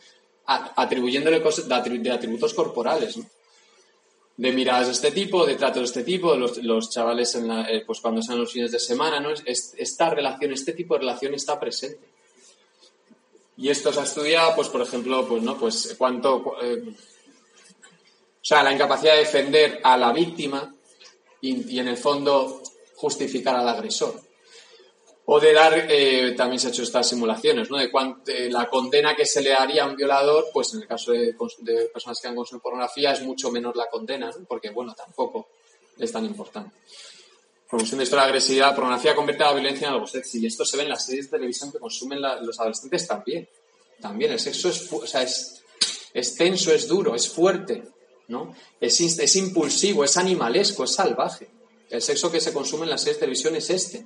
atribuyéndole 0.46 1.41
cosas 1.41 1.68
de 1.68 2.12
atributos 2.12 2.54
corporales, 2.54 3.18
de 4.38 4.52
miradas 4.52 4.86
de 4.86 4.94
este 4.94 5.12
tipo, 5.12 5.44
de 5.44 5.56
tratos 5.56 5.82
de 5.82 5.86
este 5.86 6.04
tipo, 6.04 6.36
los, 6.36 6.58
los 6.58 6.91
chavales 6.91 7.34
eh, 7.36 7.84
pues 7.88 8.00
cuando 8.00 8.22
sean 8.22 8.38
los 8.38 8.52
fines 8.52 8.72
de 8.72 8.80
semana, 8.80 9.20
¿no? 9.20 9.30
esta 9.32 10.10
relación, 10.12 10.52
este 10.52 10.74
tipo 10.74 10.94
de 10.94 11.00
relación 11.00 11.34
está 11.34 11.60
presente. 11.60 12.14
Y 13.58 13.70
esto 13.70 13.91
se 13.91 14.00
ha 14.00 14.04
estudiado, 14.04 14.56
pues 14.56 14.70
por 14.70 14.82
ejemplo, 14.82 15.28
pues 15.28 15.41
no, 15.41 15.58
pues 15.58 15.96
cuánto, 15.98 16.56
eh, 16.62 16.84
o 18.44 18.46
sea, 18.46 18.62
la 18.62 18.74
incapacidad 18.74 19.14
de 19.14 19.20
defender 19.20 19.80
a 19.84 19.96
la 19.96 20.12
víctima 20.12 20.76
y, 21.39 21.80
en 21.80 21.88
el 21.88 21.96
fondo 21.96 22.62
justificar 22.98 23.56
al 23.56 23.70
agresor. 23.70 24.20
O 25.26 25.39
de 25.39 25.54
dar, 25.54 25.88
eh, 25.89 26.34
también 26.36 26.60
se 26.60 26.68
han 26.68 26.74
hecho 26.74 26.84
estas 26.84 27.08
simulaciones, 27.08 27.72
¿no? 27.72 27.78
De, 27.78 28.50
la 28.50 28.70
condena 28.70 29.16
que 29.16 29.26
se 29.26 29.41
le 29.41 29.54
haría 29.54 29.86
a 29.86 29.88
un 29.88 29.96
violador, 29.96 30.48
pues 30.52 30.74
en 30.74 30.82
el 30.82 30.88
caso 30.89 31.14
de, 31.14 31.34
personas 31.94 32.20
que 32.20 32.28
han 32.28 32.36
consumido 32.36 32.62
pornografía 32.64 33.14
es 33.14 33.22
mucho 33.22 33.50
menor 33.50 33.78
la 33.78 33.88
condena, 33.89 34.30
¿no? 34.30 34.46
Porque, 34.46 34.72
bueno, 34.72 34.94
tampoco 34.94 35.48
es 35.98 36.12
tan 36.12 36.26
importante. 36.26 36.76
Conclusión 37.70 38.00
de 38.00 38.04
esto, 38.04 38.18
la 38.18 38.26
agresividad, 38.26 38.76
pornografía 38.76 39.16
convierte 39.16 39.46
a 39.46 39.48
la 39.48 39.54
violencia 39.54 39.88
en 39.88 39.94
algo 39.94 40.06
sexy. 40.06 40.39
Y 40.39 40.48
esto 40.48 40.66
se 40.66 40.76
ve 40.76 40.84
en 40.84 40.89
las 40.89 41.06
series 41.06 41.32
de 41.32 41.38
televisión 41.38 41.72
que 41.72 41.80
consumen 41.80 42.22
los 42.22 42.60
adolescentes 42.60 43.08
también. 43.08 43.48
También 44.02 44.34
el 44.34 44.39
sexo 44.39 44.68
es, 44.68 44.91
o 44.91 45.08
sea, 45.08 45.24
es, 45.24 45.64
es 46.14 46.36
tenso, 46.36 46.74
es 46.74 46.89
duro, 46.89 47.16
es 47.16 47.30
fuerte. 47.30 47.93
¿No? 48.28 48.55
Es, 48.80 49.36
impulsivo, 49.36 50.03
es 50.03 50.17
animalesco, 50.17 50.84
es 50.84 50.91
salvaje. 50.91 51.47
El 51.89 52.01
sexo 52.01 52.32
que 52.32 52.39
se 52.39 52.53
consume 52.53 52.84
en 52.84 52.91
las 52.91 53.01
series 53.01 53.17
de 53.17 53.21
televisión 53.21 53.55
es 53.55 53.69
este. 53.69 54.05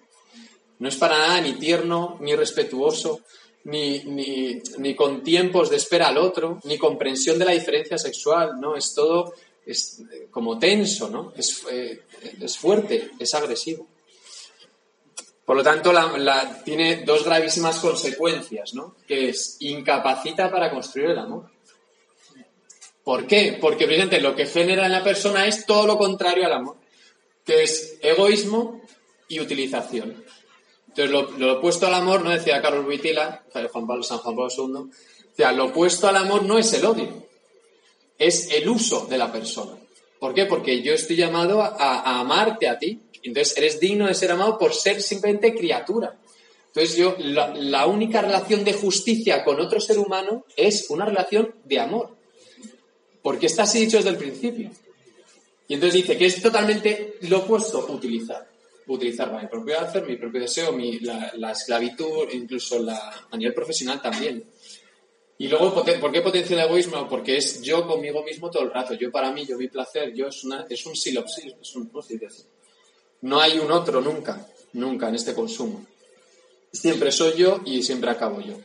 No 0.79 0.89
es 0.89 0.95
para 0.95 1.17
nada 1.17 1.41
ni 1.41 1.53
tierno, 1.53 2.17
ni 2.21 2.35
respetuoso, 2.35 3.21
ni, 3.63 3.99
ni, 3.99 4.95
con 4.95 5.23
tiempos 5.23 5.69
de 5.69 5.77
espera 5.77 6.09
al 6.09 6.17
otro, 6.17 6.59
ni 6.63 6.77
comprensión 6.77 7.39
de 7.39 7.45
la 7.45 7.51
diferencia 7.51 7.97
sexual, 7.97 8.59
¿no? 8.59 8.75
Es 8.75 8.93
todo 8.93 9.33
es 9.65 9.99
eh, 9.99 10.27
como 10.31 10.57
tenso, 10.57 11.09
¿no? 11.09 11.33
Es, 11.35 11.63
eh, 11.69 12.03
es 12.39 12.57
fuerte, 12.57 13.11
es 13.19 13.33
agresivo. 13.33 13.87
Por 15.45 15.55
lo 15.55 15.63
tanto, 15.63 15.93
tiene 16.65 17.03
dos 17.05 17.23
gravísimas 17.23 17.79
consecuencias, 17.79 18.73
¿no? 18.73 18.95
Que 19.07 19.29
es 19.29 19.55
incapacita 19.61 20.51
para 20.51 20.69
construir 20.69 21.11
el 21.11 21.19
amor. 21.19 21.49
¿Por 23.07 23.25
qué? 23.25 23.57
Porque, 23.61 23.85
evidentemente, 23.85 24.19
lo 24.19 24.35
que 24.35 24.45
genera 24.45 24.85
en 24.85 24.91
la 24.91 25.01
persona 25.01 25.47
es 25.47 25.65
todo 25.65 25.87
lo 25.87 25.97
contrario 25.97 26.45
al 26.45 26.51
amor, 26.51 26.75
que 27.45 27.63
es 27.63 27.97
egoísmo 28.01 28.81
y 29.29 29.39
utilización. 29.39 30.25
Entonces, 30.89 31.39
lo, 31.39 31.53
opuesto 31.53 31.87
al 31.87 31.93
amor, 31.93 32.21
no 32.21 32.31
decía 32.31 32.61
Carlos 32.61 32.85
Witila, 32.85 33.45
Juan 33.53 34.03
San 34.03 34.17
Juan 34.17 34.35
Pablo 34.35 34.89
II, 35.37 35.55
lo 35.55 35.65
opuesto 35.67 36.09
al 36.09 36.17
amor 36.17 36.43
no 36.43 36.57
es 36.57 36.73
el 36.73 36.83
odio, 36.83 37.25
es 38.17 38.51
el 38.51 38.67
uso 38.67 39.07
de 39.09 39.17
la 39.17 39.31
persona. 39.31 39.77
¿Por 40.19 40.33
qué? 40.33 40.45
Porque 40.45 40.81
yo 40.81 40.93
estoy 40.93 41.15
llamado 41.15 41.61
a, 41.61 42.19
amarte 42.19 42.67
a 42.67 42.77
ti. 42.77 42.99
Entonces, 43.23 43.57
eres 43.57 43.79
digno 43.79 44.07
de 44.07 44.15
ser 44.15 44.31
amado 44.31 44.57
por 44.57 44.73
ser 44.73 45.01
simplemente 45.01 45.55
criatura. 45.55 46.19
Entonces, 46.73 46.97
yo, 46.97 47.15
la 47.19 47.85
única 47.85 48.21
relación 48.21 48.65
de 48.65 48.73
justicia 48.73 49.45
con 49.45 49.61
otro 49.61 49.79
ser 49.79 49.97
humano 49.97 50.43
es 50.57 50.89
una 50.89 51.05
relación 51.05 51.55
de 51.63 51.79
amor. 51.79 52.16
Porque 53.27 53.47
está 53.47 53.63
así 53.63 53.81
dicho 53.81 53.97
desde 53.97 54.11
el 54.11 54.15
principio. 54.15 54.71
Y 55.67 55.73
entonces 55.73 56.01
dice 56.01 56.17
que 56.17 56.27
es 56.27 56.41
totalmente 56.41 57.17
lo 57.23 57.39
opuesto, 57.39 57.85
utilizar. 57.89 58.47
Utilizar 58.87 59.33
mi 59.33 59.45
propio 59.49 59.81
hacer, 59.81 60.07
mi 60.07 60.15
propio 60.15 60.39
deseo, 60.39 60.73
la, 61.01 61.51
esclavitud, 61.51 62.29
incluso 62.31 62.79
la, 62.79 63.27
a 63.29 63.35
nivel 63.35 63.53
profesional 63.53 64.01
también. 64.01 64.45
Y 65.39 65.49
luego, 65.49 65.73
¿por 65.73 66.09
qué 66.13 66.21
potencia 66.21 66.55
el 66.55 66.69
egoísmo? 66.69 67.05
Porque 67.09 67.35
es 67.35 67.61
yo 67.61 67.85
conmigo 67.85 68.23
mismo 68.23 68.49
todo 68.49 68.63
el 68.63 68.71
rato. 68.71 68.93
Yo 68.93 69.11
para 69.11 69.29
mí, 69.33 69.45
yo 69.45 69.57
mi 69.57 69.67
placer, 69.67 70.13
yo 70.13 70.27
es, 70.27 70.45
una, 70.45 70.65
es 70.69 70.85
un 70.85 70.95
silopsis, 70.95 71.53
es 71.61 71.75
un, 71.75 71.91
no 73.23 73.41
hay 73.41 73.59
un 73.59 73.69
otro 73.73 73.99
nunca, 73.99 74.47
nunca 74.71 75.09
en 75.09 75.15
este 75.15 75.33
consumo. 75.33 75.85
Siempre 76.71 77.11
soy 77.11 77.33
yo 77.33 77.59
y 77.65 77.83
siempre 77.83 78.09
acabo 78.09 78.39
yo. 78.39 78.55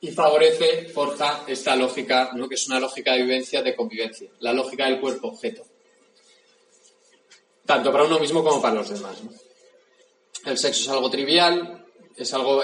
Y 0.00 0.10
favorece, 0.12 0.88
forja 0.88 1.44
esta 1.46 1.76
lógica, 1.76 2.30
¿no? 2.34 2.48
que 2.48 2.54
es 2.54 2.66
una 2.66 2.80
lógica 2.80 3.12
de 3.12 3.22
vivencia, 3.22 3.62
de 3.62 3.76
convivencia, 3.76 4.30
la 4.40 4.52
lógica 4.52 4.86
del 4.86 5.00
cuerpo-objeto, 5.00 5.62
tanto 7.66 7.92
para 7.92 8.04
uno 8.04 8.18
mismo 8.18 8.42
como 8.42 8.62
para 8.62 8.76
los 8.76 8.88
demás. 8.88 9.18
El 10.46 10.56
sexo 10.56 10.82
es 10.82 10.88
algo 10.88 11.10
trivial, 11.10 11.84
es 12.16 12.32
algo 12.32 12.62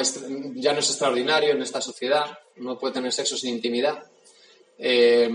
ya 0.54 0.72
no 0.72 0.78
es 0.78 0.88
extraordinario 0.88 1.52
en 1.52 1.62
esta 1.62 1.80
sociedad, 1.80 2.38
no 2.56 2.78
puede 2.78 2.94
tener 2.94 3.12
sexo 3.12 3.36
sin 3.36 3.54
intimidad, 3.54 4.02
eh, 4.78 5.30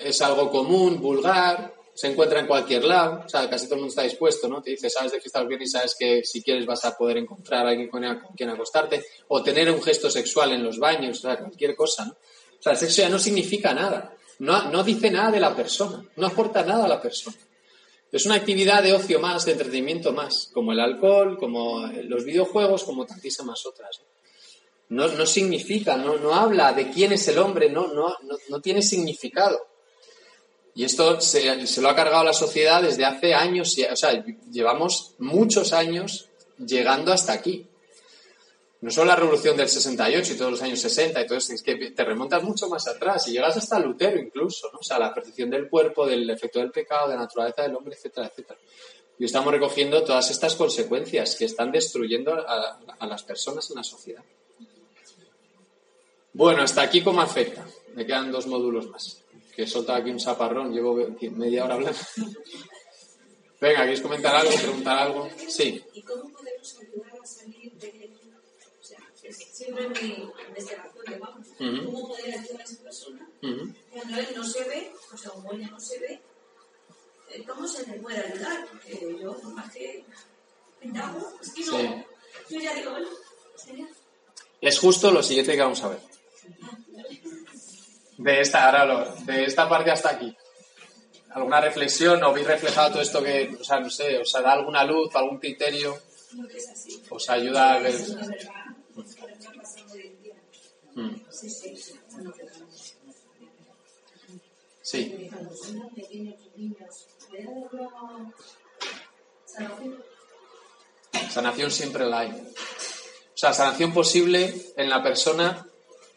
es 0.00 0.22
algo 0.22 0.50
común, 0.50 1.00
vulgar, 1.00 1.75
se 1.96 2.08
encuentra 2.08 2.40
en 2.40 2.46
cualquier 2.46 2.84
lado, 2.84 3.22
o 3.24 3.28
sea, 3.28 3.48
casi 3.48 3.64
todo 3.64 3.76
el 3.76 3.80
mundo 3.80 3.90
está 3.90 4.02
dispuesto, 4.02 4.48
¿no? 4.48 4.60
Te 4.60 4.72
dice, 4.72 4.90
sabes 4.90 5.12
de 5.12 5.18
qué 5.18 5.28
estás 5.28 5.48
bien 5.48 5.62
y 5.62 5.66
sabes 5.66 5.96
que 5.98 6.22
si 6.24 6.42
quieres 6.42 6.66
vas 6.66 6.84
a 6.84 6.94
poder 6.94 7.16
encontrar 7.16 7.66
a 7.66 7.70
alguien 7.70 7.88
con 7.88 8.02
quien 8.36 8.50
acostarte, 8.50 9.02
o 9.28 9.42
tener 9.42 9.70
un 9.70 9.82
gesto 9.82 10.10
sexual 10.10 10.52
en 10.52 10.62
los 10.62 10.78
baños, 10.78 11.18
o 11.18 11.22
sea, 11.22 11.38
cualquier 11.38 11.74
cosa, 11.74 12.04
¿no? 12.04 12.12
O 12.12 12.62
sea, 12.62 12.72
el 12.72 12.78
sexo 12.78 13.00
ya 13.00 13.08
no 13.08 13.18
significa 13.18 13.72
nada. 13.72 14.14
No, 14.40 14.70
no 14.70 14.84
dice 14.84 15.10
nada 15.10 15.30
de 15.30 15.40
la 15.40 15.56
persona. 15.56 16.04
No 16.16 16.26
aporta 16.26 16.62
nada 16.62 16.84
a 16.84 16.88
la 16.88 17.00
persona. 17.00 17.36
Es 18.12 18.26
una 18.26 18.34
actividad 18.34 18.82
de 18.82 18.92
ocio 18.92 19.18
más, 19.18 19.46
de 19.46 19.52
entretenimiento 19.52 20.12
más, 20.12 20.50
como 20.52 20.72
el 20.72 20.80
alcohol, 20.80 21.38
como 21.38 21.86
los 22.04 22.24
videojuegos, 22.24 22.84
como 22.84 23.06
tantísimas 23.06 23.64
otras. 23.66 24.02
No, 24.88 25.08
no 25.08 25.26
significa, 25.26 25.96
no, 25.96 26.16
no 26.16 26.34
habla 26.34 26.72
de 26.72 26.90
quién 26.90 27.12
es 27.12 27.26
el 27.28 27.38
hombre, 27.38 27.70
no, 27.70 27.88
no, 27.88 28.14
no, 28.22 28.36
no 28.48 28.60
tiene 28.60 28.82
significado. 28.82 29.58
Y 30.76 30.84
esto 30.84 31.20
se, 31.20 31.66
se, 31.66 31.80
lo 31.80 31.88
ha 31.88 31.96
cargado 31.96 32.22
la 32.22 32.34
sociedad 32.34 32.82
desde 32.82 33.04
hace 33.04 33.34
años, 33.34 33.74
o 33.90 33.96
sea, 33.96 34.22
llevamos 34.52 35.14
muchos 35.18 35.72
años 35.72 36.28
llegando 36.58 37.12
hasta 37.12 37.32
aquí. 37.32 37.66
No 38.82 38.90
solo 38.90 39.06
la 39.06 39.16
revolución 39.16 39.56
del 39.56 39.70
68 39.70 40.34
y 40.34 40.36
todos 40.36 40.50
los 40.50 40.62
años 40.62 40.78
60 40.78 41.22
y 41.22 41.26
todo 41.26 41.38
eso, 41.38 41.54
es 41.54 41.62
que 41.62 41.76
te 41.92 42.04
remontas 42.04 42.42
mucho 42.42 42.68
más 42.68 42.86
atrás 42.86 43.26
y 43.26 43.32
llegas 43.32 43.56
hasta 43.56 43.80
Lutero 43.80 44.20
incluso, 44.20 44.70
¿no? 44.70 44.78
O 44.78 44.82
sea, 44.82 44.98
la 44.98 45.14
percepción 45.14 45.48
del 45.48 45.70
cuerpo, 45.70 46.06
del 46.06 46.28
efecto 46.28 46.58
del 46.58 46.70
pecado, 46.70 47.08
de 47.08 47.14
la 47.14 47.22
naturaleza 47.22 47.62
del 47.62 47.74
hombre, 47.74 47.94
etcétera, 47.94 48.26
etcétera. 48.26 48.58
Y 49.18 49.24
estamos 49.24 49.50
recogiendo 49.50 50.04
todas 50.04 50.30
estas 50.30 50.56
consecuencias 50.56 51.36
que 51.36 51.46
están 51.46 51.72
destruyendo 51.72 52.34
a, 52.34 53.06
las 53.06 53.22
personas 53.22 53.70
en 53.70 53.76
la 53.76 53.82
sociedad. 53.82 54.22
Bueno, 56.34 56.62
hasta 56.62 56.82
aquí 56.82 57.02
cómo 57.02 57.22
afecta. 57.22 57.66
Me 57.94 58.04
quedan 58.04 58.30
dos 58.30 58.46
módulos 58.46 58.88
más. 58.88 59.22
Que 59.56 59.62
he 59.62 59.66
soltado 59.66 59.98
aquí 59.98 60.10
un 60.10 60.18
chaparrón, 60.18 60.70
llevo 60.72 60.94
media 61.32 61.64
hora 61.64 61.74
hablando. 61.74 61.98
Venga, 63.60 63.80
¿queréis 63.80 64.02
comentar 64.02 64.36
algo, 64.36 64.52
preguntar 64.54 64.98
algo? 64.98 65.28
Sí. 65.48 65.82
¿Y 65.94 66.02
cómo 66.02 66.30
podemos 66.30 66.76
ayudar 66.78 67.18
a 67.22 67.26
salir 67.26 67.72
de 67.72 68.10
O 68.78 68.84
sea, 68.84 68.98
siempre 69.32 69.88
mi 69.88 70.28
investigación 70.48 71.04
de 71.08 71.18
vamos, 71.18 71.46
uh 71.48 71.64
-huh. 71.64 71.84
¿cómo 71.86 72.08
poder 72.08 72.38
ayudar 72.38 72.60
a 72.60 72.64
esa 72.64 72.82
persona 72.82 73.28
Uh 73.42 73.46
-huh. 73.46 73.74
cuando 73.92 74.18
él 74.18 74.26
no 74.36 74.44
se 74.44 74.64
ve, 74.64 74.92
o 75.12 75.16
sea, 75.16 75.30
como 75.30 75.52
ella 75.54 75.68
no 75.70 75.80
se 75.80 75.98
ve? 76.00 76.20
eh, 77.30 77.44
¿Cómo 77.48 77.66
se 77.66 77.86
le 77.86 77.98
puede 77.98 78.18
ayudar? 78.18 78.68
Porque 78.70 79.16
yo, 79.22 79.36
por 79.38 79.54
más 79.54 79.72
que 79.72 80.04
indago, 80.82 81.32
es 81.42 81.52
que 81.54 81.64
no. 81.64 81.78
Sí. 81.78 82.04
Yo 82.50 82.60
ya 82.60 82.74
digo, 82.74 82.90
bueno, 82.90 83.08
sería. 83.56 83.88
Es 84.60 84.78
justo 84.78 85.10
lo 85.10 85.22
siguiente 85.22 85.52
que 85.54 85.62
vamos 85.62 85.82
a 85.82 85.88
ver. 85.88 86.00
De 88.18 88.40
esta, 88.40 88.66
ahora 88.66 88.84
lo- 88.86 89.14
de 89.24 89.44
esta 89.44 89.68
parte 89.68 89.90
hasta 89.90 90.10
aquí. 90.10 90.34
¿Alguna 91.30 91.60
reflexión? 91.60 92.22
¿O 92.24 92.28
habéis 92.28 92.46
reflejado 92.46 92.92
todo 92.92 93.02
esto 93.02 93.22
que, 93.22 93.54
o 93.60 93.64
sea, 93.64 93.78
no 93.80 93.90
sé, 93.90 94.18
os 94.18 94.32
da 94.32 94.52
alguna 94.52 94.84
luz, 94.84 95.14
algún 95.14 95.38
criterio? 95.38 95.98
¿Os 97.10 97.28
ayuda 97.30 97.74
a 97.74 97.78
ver? 97.78 97.94
Mm, 100.94 101.14
Sí. 104.82 105.28
Sanación 111.30 111.70
siempre 111.70 112.04
la 112.06 112.20
hay. 112.20 112.30
O 112.30 113.38
sea, 113.38 113.52
sanación 113.52 113.92
posible 113.92 114.54
en 114.76 114.88
la 114.88 115.02
persona, 115.02 115.66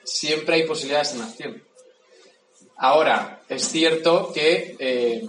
siempre 0.03 0.55
hay 0.55 0.63
posibilidad 0.67 0.99
de 0.99 1.05
sanación. 1.05 1.63
Ahora, 2.79 3.41
es 3.49 3.67
cierto 3.67 4.31
que 4.33 4.75
eh, 4.79 5.27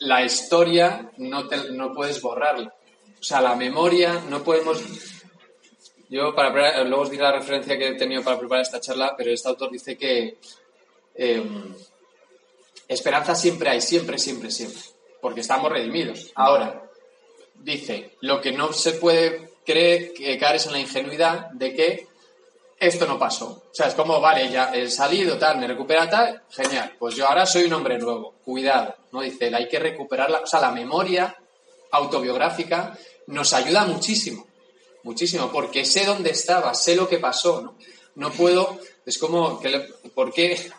la 0.00 0.22
historia 0.22 1.10
no, 1.16 1.48
te- 1.48 1.72
no 1.72 1.92
puedes 1.94 2.20
borrarla. 2.20 2.74
O 3.18 3.22
sea, 3.22 3.40
la 3.40 3.56
memoria 3.56 4.22
no 4.28 4.42
podemos... 4.42 4.82
Yo, 6.10 6.34
para 6.34 6.84
luego 6.84 7.02
os 7.02 7.10
diré 7.10 7.22
la 7.22 7.32
referencia 7.32 7.76
que 7.76 7.88
he 7.88 7.94
tenido 7.94 8.22
para 8.22 8.38
preparar 8.38 8.62
esta 8.62 8.80
charla, 8.80 9.14
pero 9.16 9.30
este 9.30 9.48
autor 9.48 9.70
dice 9.70 9.96
que 9.98 10.38
eh, 11.14 11.42
esperanza 12.86 13.34
siempre 13.34 13.68
hay, 13.70 13.80
siempre, 13.82 14.18
siempre, 14.18 14.50
siempre, 14.50 14.80
porque 15.20 15.40
estamos 15.40 15.70
redimidos. 15.70 16.30
Ahora, 16.34 16.82
dice, 17.56 18.12
lo 18.22 18.40
que 18.40 18.52
no 18.52 18.72
se 18.72 18.92
puede 18.92 19.50
creer, 19.66 20.14
que 20.14 20.38
caer 20.38 20.56
es 20.56 20.66
en 20.66 20.72
la 20.72 20.80
ingenuidad 20.80 21.50
de 21.50 21.74
que 21.74 22.07
esto 22.80 23.06
no 23.06 23.18
pasó. 23.18 23.64
O 23.70 23.74
sea, 23.74 23.86
es 23.88 23.94
como, 23.94 24.20
vale, 24.20 24.50
ya 24.50 24.72
he 24.74 24.88
salido, 24.90 25.36
tal, 25.38 25.58
me 25.58 25.66
recupera 25.66 26.08
tal, 26.08 26.42
genial, 26.50 26.94
pues 26.98 27.14
yo 27.16 27.26
ahora 27.26 27.44
soy 27.46 27.64
un 27.64 27.72
hombre 27.72 27.98
nuevo, 27.98 28.34
cuidado, 28.44 28.94
¿no? 29.12 29.20
Dice, 29.20 29.52
hay 29.54 29.68
que 29.68 29.78
recuperarla, 29.78 30.40
o 30.40 30.46
sea, 30.46 30.60
la 30.60 30.70
memoria 30.70 31.36
autobiográfica 31.90 32.96
nos 33.28 33.52
ayuda 33.52 33.84
muchísimo, 33.84 34.46
muchísimo, 35.02 35.50
porque 35.50 35.84
sé 35.84 36.04
dónde 36.04 36.30
estaba, 36.30 36.74
sé 36.74 36.94
lo 36.96 37.08
que 37.08 37.18
pasó, 37.18 37.60
¿no? 37.62 37.74
No 38.14 38.30
puedo, 38.32 38.78
es 39.06 39.18
como, 39.18 39.58
que 39.60 39.68
le- 39.70 39.88
¿por 40.14 40.32
qué? 40.32 40.70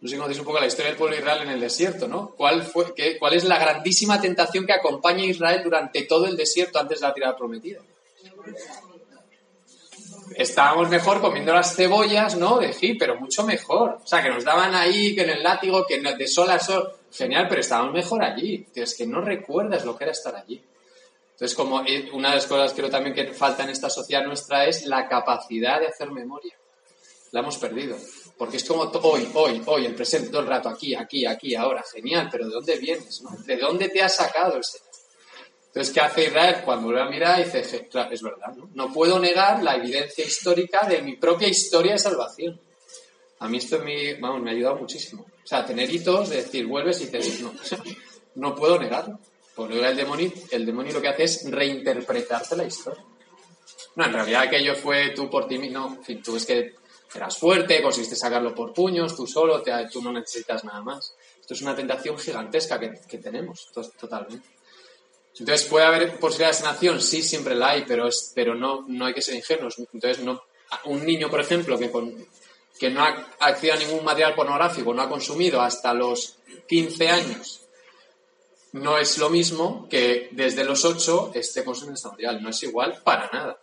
No 0.00 0.08
sé 0.08 0.16
conocéis 0.16 0.38
un 0.40 0.46
poco 0.46 0.58
la 0.60 0.66
historia 0.66 0.88
del 0.90 0.96
pueblo 0.98 1.16
Israel 1.16 1.42
en 1.42 1.50
el 1.50 1.60
desierto, 1.60 2.08
¿no? 2.08 2.30
¿Cuál, 2.36 2.62
fue, 2.62 2.94
qué, 2.94 3.18
¿Cuál 3.18 3.34
es 3.34 3.44
la 3.44 3.58
grandísima 3.58 4.20
tentación 4.20 4.66
que 4.66 4.72
acompaña 4.72 5.22
a 5.22 5.26
Israel 5.26 5.60
durante 5.62 6.02
todo 6.02 6.26
el 6.26 6.36
desierto 6.36 6.78
antes 6.78 7.00
de 7.00 7.06
la 7.06 7.14
tirada 7.14 7.36
prometida? 7.36 7.80
Estábamos 10.36 10.88
mejor 10.88 11.20
comiendo 11.20 11.52
las 11.52 11.74
cebollas, 11.74 12.36
¿no? 12.36 12.58
De 12.58 12.72
sí, 12.72 12.94
pero 12.94 13.16
mucho 13.16 13.44
mejor. 13.44 13.98
O 14.02 14.06
sea, 14.06 14.22
que 14.22 14.30
nos 14.30 14.44
daban 14.44 14.74
ahí, 14.74 15.14
que 15.14 15.22
en 15.22 15.30
el 15.30 15.42
látigo, 15.42 15.84
que 15.86 16.00
de 16.00 16.28
sol 16.28 16.50
a 16.50 16.58
sol. 16.58 16.92
Genial, 17.12 17.46
pero 17.48 17.60
estábamos 17.60 17.94
mejor 17.94 18.22
allí. 18.22 18.66
Es 18.74 18.94
que 18.94 19.06
no 19.06 19.20
recuerdas 19.20 19.84
lo 19.84 19.96
que 19.96 20.04
era 20.04 20.12
estar 20.12 20.34
allí. 20.36 20.62
Entonces, 21.32 21.56
como 21.56 21.80
eh, 21.80 22.10
una 22.12 22.30
de 22.30 22.34
las 22.36 22.46
cosas 22.46 22.74
creo 22.74 22.90
también 22.90 23.14
que 23.14 23.32
falta 23.32 23.64
en 23.64 23.70
esta 23.70 23.88
sociedad 23.88 24.24
nuestra 24.24 24.66
es 24.66 24.84
la 24.84 25.08
capacidad 25.08 25.80
de 25.80 25.88
hacer 25.88 26.10
memoria. 26.10 26.54
La 27.32 27.40
hemos 27.40 27.56
perdido. 27.58 27.96
Porque 28.36 28.58
es 28.58 28.64
como 28.64 28.82
hoy, 28.82 29.28
hoy, 29.34 29.62
hoy, 29.66 29.86
el 29.86 29.94
presente, 29.94 30.30
todo 30.30 30.42
el 30.42 30.46
rato, 30.46 30.68
aquí, 30.68 30.94
aquí, 30.94 31.26
aquí, 31.26 31.54
ahora, 31.54 31.84
genial, 31.92 32.28
pero 32.30 32.46
¿de 32.46 32.54
dónde 32.54 32.76
vienes? 32.78 33.22
no? 33.22 33.30
¿De 33.44 33.56
dónde 33.56 33.88
te 33.88 34.02
ha 34.02 34.08
sacado 34.08 34.56
el? 34.56 34.62
Entonces, 35.70 35.94
¿qué 35.94 36.00
hace 36.00 36.24
Israel? 36.24 36.56
Cuando 36.64 36.86
vuelve 36.86 37.02
a 37.02 37.06
mirar, 37.08 37.44
dice, 37.44 37.62
"Je, 37.62 37.86
claro, 37.88 38.12
es 38.12 38.22
verdad, 38.22 38.52
¿no? 38.56 38.68
No 38.74 38.92
puedo 38.92 39.18
negar 39.20 39.62
la 39.62 39.76
evidencia 39.76 40.24
histórica 40.24 40.86
de 40.88 41.00
mi 41.02 41.16
propia 41.16 41.46
historia 41.48 41.92
de 41.92 41.98
salvación. 41.98 42.60
A 43.38 43.48
mí 43.48 43.58
esto 43.58 43.78
me, 43.78 44.14
vamos, 44.14 44.42
me 44.42 44.50
ha 44.50 44.54
ayudado 44.54 44.76
muchísimo. 44.76 45.22
O 45.22 45.46
sea, 45.46 45.64
tener 45.64 45.88
hitos 45.88 46.28
de 46.28 46.36
decir, 46.42 46.66
vuelves 46.66 47.00
y 47.00 47.06
dices, 47.06 47.40
no, 47.40 47.52
no 48.34 48.54
puedo 48.54 48.78
negarlo. 48.78 49.18
Porque 49.54 49.80
el 49.80 49.96
demonio, 49.96 50.32
el 50.50 50.66
demonio 50.66 50.92
lo 50.94 51.00
que 51.00 51.08
hace 51.08 51.24
es 51.24 51.50
reinterpretarte 51.50 52.56
la 52.56 52.64
historia. 52.64 53.04
No, 53.96 54.04
en 54.06 54.12
realidad 54.12 54.42
aquello 54.42 54.74
fue 54.74 55.10
tú 55.10 55.30
por 55.30 55.46
ti 55.46 55.56
mismo. 55.58 55.78
No, 55.80 55.94
en 55.96 56.04
fin, 56.04 56.22
tú 56.22 56.36
es 56.36 56.46
que 56.46 56.74
eras 57.14 57.36
fuerte, 57.38 57.80
conseguiste 57.82 58.16
sacarlo 58.16 58.54
por 58.54 58.72
puños, 58.72 59.14
tú 59.16 59.26
solo, 59.26 59.62
te- 59.62 59.72
tú 59.92 60.00
no 60.02 60.12
necesitas 60.12 60.64
nada 60.64 60.80
más. 60.82 61.14
Esto 61.40 61.54
es 61.54 61.62
una 61.62 61.74
tentación 61.74 62.16
gigantesca 62.18 62.78
que, 62.78 62.92
que 63.08 63.18
tenemos, 63.18 63.68
to- 63.72 63.88
totalmente. 63.98 64.48
Entonces, 65.38 65.66
¿puede 65.68 65.86
haber 65.86 66.18
posibilidades 66.18 66.58
de 66.58 66.64
sanación? 66.64 67.00
Sí, 67.00 67.22
siempre 67.22 67.54
la 67.54 67.70
hay, 67.70 67.84
pero, 67.86 68.08
es, 68.08 68.32
pero 68.34 68.54
no, 68.54 68.84
no 68.88 69.06
hay 69.06 69.14
que 69.14 69.22
ser 69.22 69.34
ingenuos. 69.34 69.78
Entonces, 69.78 70.24
no, 70.24 70.42
un 70.84 71.04
niño, 71.04 71.30
por 71.30 71.40
ejemplo, 71.40 71.78
que, 71.78 71.90
con, 71.90 72.14
que 72.78 72.90
no 72.90 73.02
ha 73.02 73.26
accedido 73.40 73.74
a 73.74 73.78
ningún 73.78 74.04
material 74.04 74.34
pornográfico, 74.34 74.92
no 74.92 75.02
ha 75.02 75.08
consumido 75.08 75.60
hasta 75.60 75.94
los 75.94 76.36
15 76.68 77.08
años, 77.08 77.60
no 78.72 78.98
es 78.98 79.18
lo 79.18 79.30
mismo 79.30 79.88
que 79.88 80.28
desde 80.32 80.64
los 80.64 80.84
8 80.84 81.32
esté 81.34 81.64
consumiendo 81.64 81.96
este 81.96 82.08
material. 82.08 82.42
No 82.42 82.50
es 82.50 82.62
igual 82.62 83.00
para 83.02 83.28
nada. 83.32 83.58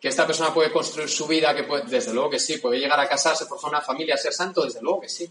Que 0.00 0.08
esta 0.08 0.26
persona 0.26 0.54
puede 0.54 0.72
construir 0.72 1.10
su 1.10 1.26
vida, 1.26 1.54
que 1.54 1.64
puede, 1.64 1.84
desde 1.84 2.14
luego 2.14 2.30
que 2.30 2.38
sí, 2.38 2.56
puede 2.56 2.78
llegar 2.78 2.98
a 2.98 3.08
casarse, 3.08 3.44
formar 3.44 3.72
una 3.72 3.80
familia, 3.82 4.16
ser 4.16 4.32
santo, 4.32 4.64
desde 4.64 4.80
luego 4.80 5.00
que 5.00 5.10
sí. 5.10 5.28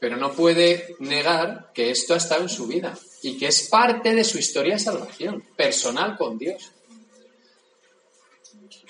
Pero 0.00 0.16
no 0.16 0.32
puede 0.32 0.96
negar 0.98 1.70
que 1.72 1.90
esto 1.90 2.14
ha 2.14 2.16
estado 2.16 2.42
en 2.42 2.48
su 2.48 2.66
vida 2.66 2.98
y 3.22 3.38
que 3.38 3.48
es 3.48 3.68
parte 3.68 4.14
de 4.14 4.24
su 4.24 4.38
historia 4.38 4.74
de 4.74 4.80
salvación, 4.80 5.44
personal 5.54 6.16
con 6.16 6.38
Dios. 6.38 6.72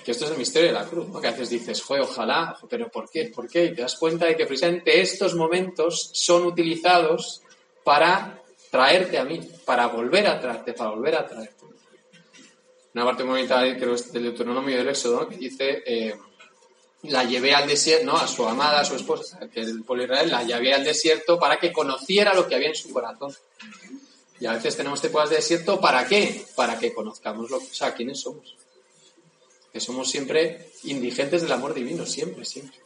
Que 0.05 0.13
esto 0.13 0.25
es 0.25 0.31
el 0.31 0.39
misterio 0.39 0.69
de 0.69 0.75
la 0.75 0.87
cruz, 0.87 1.09
¿no? 1.09 1.21
Que 1.21 1.29
a 1.29 1.33
veces 1.33 1.51
dices, 1.51 1.83
joder, 1.83 2.05
ojalá, 2.05 2.57
pero 2.71 2.89
¿por 2.89 3.11
qué? 3.11 3.27
¿Por 3.35 3.49
qué? 3.49 3.67
Y 3.67 3.75
te 3.75 3.83
das 3.83 3.97
cuenta 3.97 4.27
de 4.27 4.37
que 4.37 4.47
precisamente 4.47 5.01
estos 5.01 5.35
momentos 5.35 6.11
son 6.15 6.47
utilizados 6.47 7.43
para 7.85 8.41
traerte 8.71 9.19
a 9.19 9.25
mí, 9.25 9.41
para 9.65 9.89
volver 9.89 10.29
a 10.29 10.41
traerte, 10.41 10.73
para 10.73 10.91
volver 10.91 11.17
a 11.17 11.27
traerte. 11.27 11.65
Una 12.95 13.05
parte 13.05 13.25
muy 13.25 13.41
bonita, 13.41 13.61
creo, 13.77 13.95
del 13.95 14.23
Deuteronomio 14.25 14.77
del 14.77 14.89
Éxodo, 14.89 15.21
¿no? 15.21 15.29
que 15.29 15.37
dice, 15.37 15.83
eh, 15.87 16.15
la 17.03 17.25
llevé 17.25 17.55
al 17.55 17.67
desierto, 17.67 18.07
¿no? 18.07 18.17
A 18.17 18.27
su 18.27 18.47
amada, 18.47 18.81
a 18.81 18.85
su 18.85 18.95
esposa, 18.95 19.39
que 19.53 19.61
el 19.61 19.83
pueblo 19.85 20.05
Israel, 20.05 20.31
la 20.31 20.43
llevé 20.43 20.75
al 20.75 20.85
desierto 20.85 21.39
para 21.39 21.59
que 21.59 21.73
conociera 21.73 22.35
lo 22.35 22.47
que 22.47 22.55
había 22.55 22.69
en 22.69 22.75
su 22.75 22.91
corazón. 22.93 23.35
Y 24.39 24.47
a 24.47 24.53
veces 24.53 24.77
tenemos 24.77 25.01
temporadas 25.01 25.31
de 25.31 25.37
desierto, 25.37 25.81
¿para 25.81 26.07
qué? 26.07 26.45
Para 26.57 26.79
que 26.79 26.93
conozcamos 26.93 27.51
lo, 27.51 27.59
o 27.59 27.61
sea, 27.61 27.95
quiénes 27.95 28.21
somos. 28.21 28.57
Que 29.73 29.81
somos 29.81 30.11
siempre 30.11 30.73
indigentes 30.85 31.43
del 31.43 31.53
amor 31.53 31.75
divino, 31.75 32.05
siempre, 32.05 32.45
siempre. 32.45 32.79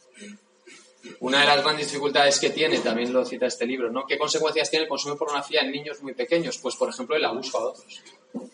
Una 1.20 1.40
de 1.40 1.46
las 1.46 1.62
grandes 1.62 1.86
dificultades 1.86 2.38
que 2.38 2.50
tiene, 2.50 2.78
también 2.78 3.12
lo 3.12 3.24
cita 3.24 3.46
este 3.46 3.66
libro, 3.66 3.90
¿no? 3.90 4.06
¿Qué 4.06 4.16
consecuencias 4.16 4.70
tiene 4.70 4.84
el 4.84 4.88
consumo 4.88 5.14
de 5.14 5.18
pornografía 5.18 5.60
en 5.60 5.70
niños 5.70 6.02
muy 6.02 6.14
pequeños? 6.14 6.58
Pues, 6.58 6.76
por 6.76 6.88
ejemplo, 6.88 7.14
el 7.14 7.24
abuso 7.24 7.58
a 7.58 7.64
otros. 7.70 8.02
O 8.34 8.48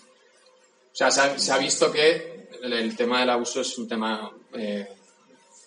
sea, 0.93 1.11
se 1.11 1.53
ha, 1.53 1.59
visto 1.59 1.91
que 1.93 2.49
el, 2.63 2.73
el 2.73 2.97
tema 2.97 3.21
del 3.21 3.31
abuso 3.31 3.61
es 3.61 3.79
un 3.79 3.89
tema 3.89 4.31
eh, 4.53 4.87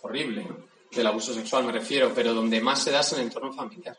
horrible, 0.03 0.45
del 0.91 1.07
abuso 1.07 1.33
sexual 1.33 1.63
me 1.65 1.71
refiero, 1.71 2.11
pero 2.13 2.33
donde 2.33 2.61
más 2.61 2.83
se 2.83 2.91
da 2.91 2.99
es 2.99 3.11
en 3.13 3.19
el 3.19 3.25
entorno 3.25 3.51
familiar. 3.51 3.97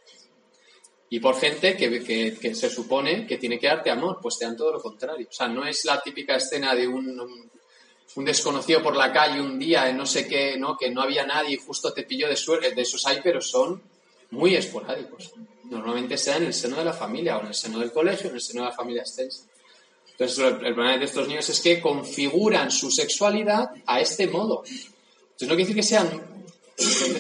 Y 1.11 1.21
por 1.21 1.37
gente 1.39 1.77
que, 1.77 2.03
que, 2.03 2.39
que 2.41 2.55
se 2.55 2.71
supone 2.71 3.27
que 3.27 3.37
tiene 3.37 3.59
que 3.59 3.67
darte 3.67 3.91
amor, 3.91 4.19
pues 4.23 4.39
te 4.39 4.47
dan 4.47 4.57
todo 4.57 4.73
lo 4.73 4.81
contrario. 4.81 5.27
O 5.29 5.33
sea, 5.33 5.49
no 5.49 5.67
es 5.67 5.85
la 5.85 6.01
típica 6.01 6.37
escena 6.37 6.75
de 6.75 6.89
un, 6.89 7.51
un 8.17 8.25
desconocido 8.25 8.83
por 8.83 8.97
la 8.97 9.13
calle 9.13 9.41
un 9.41 9.59
día, 9.59 9.93
no 9.93 10.07
sé 10.07 10.27
qué, 10.27 10.57
¿no? 10.57 10.77
que 10.77 10.91
no 10.91 11.03
había 11.03 11.27
nadie 11.27 11.55
y 11.55 11.59
justo 11.59 11.93
te 11.93 12.05
pilló 12.05 12.29
de 12.29 12.37
suerte, 12.37 12.73
de 12.73 12.83
esos 12.83 13.05
hay, 13.07 13.21
pero 13.23 13.41
son 13.41 13.83
muy 14.31 14.55
esporádicos. 14.55 15.33
Normalmente 15.65 16.17
sea 16.17 16.37
en 16.37 16.45
el 16.45 16.55
seno 16.55 16.77
de 16.77 16.85
la 16.85 16.93
familia 16.93 17.39
o 17.39 17.41
en 17.41 17.49
el 17.49 17.55
seno 17.55 17.79
del 17.79 17.93
colegio, 17.93 18.29
en 18.29 18.37
el 18.37 18.43
seno 18.43 18.63
de 18.63 18.71
la 18.71 18.75
familia 18.75 19.03
extensa. 19.03 19.45
Entonces, 20.13 20.39
el, 20.39 20.57
problema 20.59 20.97
de 20.97 21.05
estos 21.05 21.27
niños 21.27 21.49
es 21.49 21.61
que 21.61 21.81
configuran 21.81 22.71
su 22.71 22.91
sexualidad 22.91 23.71
a 23.85 24.01
este 24.01 24.29
modo. 24.29 24.63
Entonces, 25.35 25.49
no 25.49 25.55
quiere 25.55 25.63
decir 25.63 25.77
que 25.77 25.83
sean. 25.83 26.35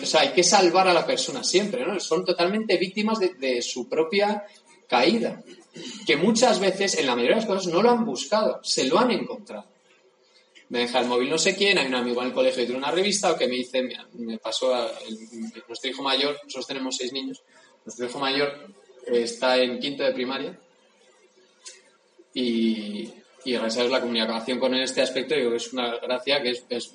O 0.02 0.06
sea, 0.06 0.22
hay 0.22 0.30
que 0.30 0.42
salvar 0.42 0.88
a 0.88 0.94
la 0.94 1.06
persona 1.06 1.44
siempre, 1.44 1.86
¿no? 1.86 1.98
Son 2.00 2.24
totalmente 2.24 2.76
víctimas 2.76 3.18
de, 3.20 3.62
su 3.62 3.88
propia 3.88 4.44
caída. 4.88 5.42
Que 6.06 6.16
muchas 6.16 6.60
veces, 6.60 6.98
en 6.98 7.06
la 7.06 7.14
mayoría 7.14 7.36
de 7.36 7.42
las 7.42 7.48
cosas, 7.48 7.72
no 7.72 7.82
lo 7.82 7.90
han 7.90 8.04
buscado, 8.04 8.60
se 8.62 8.84
lo 8.84 8.98
han 8.98 9.10
encontrado 9.10 9.66
me 10.70 10.80
deja 10.80 11.00
el 11.00 11.06
móvil 11.06 11.30
no 11.30 11.38
sé 11.38 11.54
quién, 11.54 11.78
hay 11.78 11.86
un 11.86 11.94
amigo 11.94 12.20
en 12.20 12.28
el 12.28 12.32
colegio 12.32 12.62
que 12.62 12.66
tiene 12.66 12.78
una 12.78 12.90
revista 12.90 13.30
o 13.30 13.36
que 13.36 13.46
me 13.46 13.56
dice, 13.56 13.88
me 14.14 14.38
pasó 14.38 14.74
a 14.74 14.90
nuestro 15.68 15.90
hijo 15.90 16.02
mayor, 16.02 16.34
nosotros 16.42 16.66
tenemos 16.66 16.96
seis 16.96 17.12
niños, 17.12 17.42
nuestro 17.84 18.06
hijo 18.06 18.18
mayor 18.18 18.66
está 19.06 19.58
en 19.58 19.78
quinto 19.78 20.02
de 20.02 20.12
primaria 20.12 20.58
y, 22.32 23.10
y 23.44 23.52
gracias 23.52 23.86
a 23.86 23.88
la 23.88 24.00
comunicación 24.00 24.58
con 24.58 24.72
él 24.72 24.80
en 24.80 24.84
este 24.84 25.02
aspecto 25.02 25.34
que 25.34 25.54
es 25.54 25.72
una 25.72 25.98
gracia 25.98 26.42
que 26.42 26.50
es, 26.50 26.92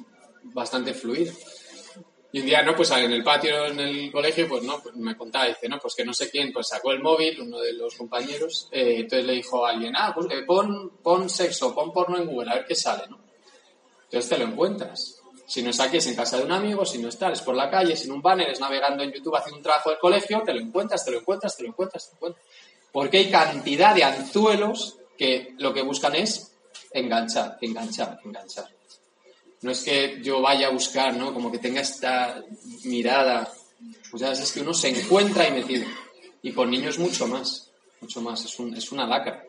bastante 0.54 0.93
fluida. 0.93 1.32
Y 2.32 2.41
un 2.41 2.45
día, 2.45 2.62
¿no? 2.62 2.76
Pues 2.76 2.91
en 2.91 3.12
el 3.12 3.24
patio, 3.24 3.66
en 3.66 3.80
el 3.80 4.12
colegio, 4.12 4.47
pues 4.47 4.62
no, 4.62 4.80
pues 4.80 4.95
me 4.95 5.18
contaba, 5.18 5.47
dice, 5.47 5.68
no, 5.68 5.80
pues 5.80 5.95
que 5.95 6.06
no 6.06 6.14
sé 6.14 6.30
quién, 6.30 6.54
pues 6.54 6.68
sacó 6.68 6.91
el 6.91 7.02
móvil, 7.02 7.41
uno 7.41 7.60
de 7.60 7.74
los 7.74 7.95
compañeros, 7.95 8.68
eh, 8.72 8.97
entonces 8.97 9.26
le 9.26 9.34
dijo 9.34 9.66
a 9.66 9.72
alguien, 9.72 9.95
ah, 9.95 10.12
pues 10.14 10.28
eh, 10.30 10.43
pon, 10.45 10.91
pon 11.02 11.28
sexo, 11.28 11.74
pon 11.74 11.91
porno 11.91 12.18
en 12.18 12.28
Google, 12.28 12.52
a 12.52 12.56
ver 12.56 12.66
qué 12.68 12.76
sale, 12.76 13.08
¿no? 13.10 13.20
Entonces 14.04 14.30
te 14.30 14.38
lo 14.38 14.45
encuentras. 14.45 15.16
Si 15.47 15.64
no 15.64 15.72
es 15.72 15.80
aquí, 15.80 15.97
es 15.97 16.06
en 16.06 16.16
casa 16.16 16.38
de 16.38 16.43
un 16.43 16.52
amigo, 16.52 16.86
si 16.86 17.00
no 17.00 17.10
estás, 17.10 17.39
es 17.39 17.41
por 17.41 17.56
la 17.56 17.72
calle, 17.72 17.97
sin 17.97 18.12
un 18.12 18.22
banner, 18.22 18.50
es 18.50 18.60
navegando 18.60 19.02
en 19.02 19.12
YouTube 19.12 19.36
haciendo 19.36 19.58
un 19.58 19.64
trabajo 19.64 19.89
del 19.89 19.97
colegio, 19.97 20.43
te 20.45 20.54
lo 20.54 20.60
encuentras, 20.60 21.04
te 21.04 21.10
lo 21.10 21.20
encuentras, 21.20 21.58
te 21.58 21.64
lo 21.64 21.70
encuentras, 21.70 22.06
te 22.06 22.12
lo 22.12 22.16
encuentras. 22.18 22.45
Porque 22.91 23.18
hay 23.18 23.32
cantidad 23.32 23.95
de 23.95 24.04
anzuelos 24.04 25.00
que 25.18 25.56
lo 25.58 25.74
que 25.74 25.82
buscan 25.82 26.14
es 26.14 26.56
enganchar, 26.91 27.58
enganchar, 27.62 28.20
enganchar. 28.24 28.78
No 29.62 29.72
es 29.72 29.84
que 29.84 30.20
yo 30.22 30.41
vaya 30.41 30.68
a 30.68 30.72
buscar, 30.72 31.16
¿no? 31.16 31.34
Como 31.34 31.51
que 31.51 31.57
tenga 31.57 31.82
esta 31.82 32.43
mirada. 32.86 33.51
Pues 34.10 34.22
ya 34.22 34.32
es 34.32 34.51
que 34.51 34.62
uno 34.62 34.74
se 34.74 34.89
encuentra 34.89 35.47
y 35.47 35.51
metido. 35.51 35.86
Y 36.41 36.53
con 36.53 36.70
niños 36.70 36.97
mucho 36.97 37.28
más, 37.28 37.70
mucho 37.99 38.22
más. 38.22 38.45
Es, 38.45 38.57
un, 38.60 38.76
es 38.76 38.91
una 38.91 39.05
lacra. 39.05 39.43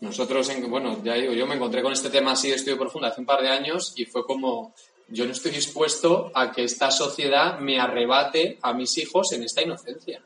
Nosotros, 0.00 0.50
bueno, 0.68 1.02
ya 1.02 1.14
digo, 1.14 1.32
yo 1.32 1.46
me 1.46 1.54
encontré 1.54 1.82
con 1.82 1.92
este 1.92 2.10
tema 2.10 2.32
así 2.32 2.48
de 2.48 2.56
estudio 2.56 2.78
profundo 2.78 3.08
hace 3.08 3.20
un 3.20 3.26
par 3.26 3.40
de 3.40 3.48
años 3.48 3.94
y 3.96 4.04
fue 4.04 4.24
como, 4.24 4.74
yo 5.08 5.24
no 5.24 5.32
estoy 5.32 5.52
dispuesto 5.52 6.30
a 6.34 6.52
que 6.52 6.64
esta 6.64 6.90
sociedad 6.90 7.58
me 7.60 7.80
arrebate 7.80 8.58
a 8.60 8.72
mis 8.74 8.98
hijos 8.98 9.32
en 9.32 9.44
esta 9.44 9.62
inocencia. 9.62 10.20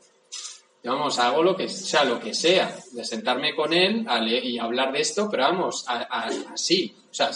Vamos, 0.84 1.18
hago 1.18 1.42
lo 1.42 1.56
que 1.56 1.68
sea, 1.68 2.04
lo 2.04 2.18
que 2.18 2.34
sea, 2.34 2.76
de 2.92 3.04
sentarme 3.04 3.54
con 3.54 3.72
él 3.72 4.06
y 4.42 4.58
hablar 4.58 4.92
de 4.92 5.00
esto, 5.00 5.28
pero 5.30 5.44
vamos, 5.44 5.84
así, 5.86 6.94
o 7.10 7.14
sea, 7.14 7.30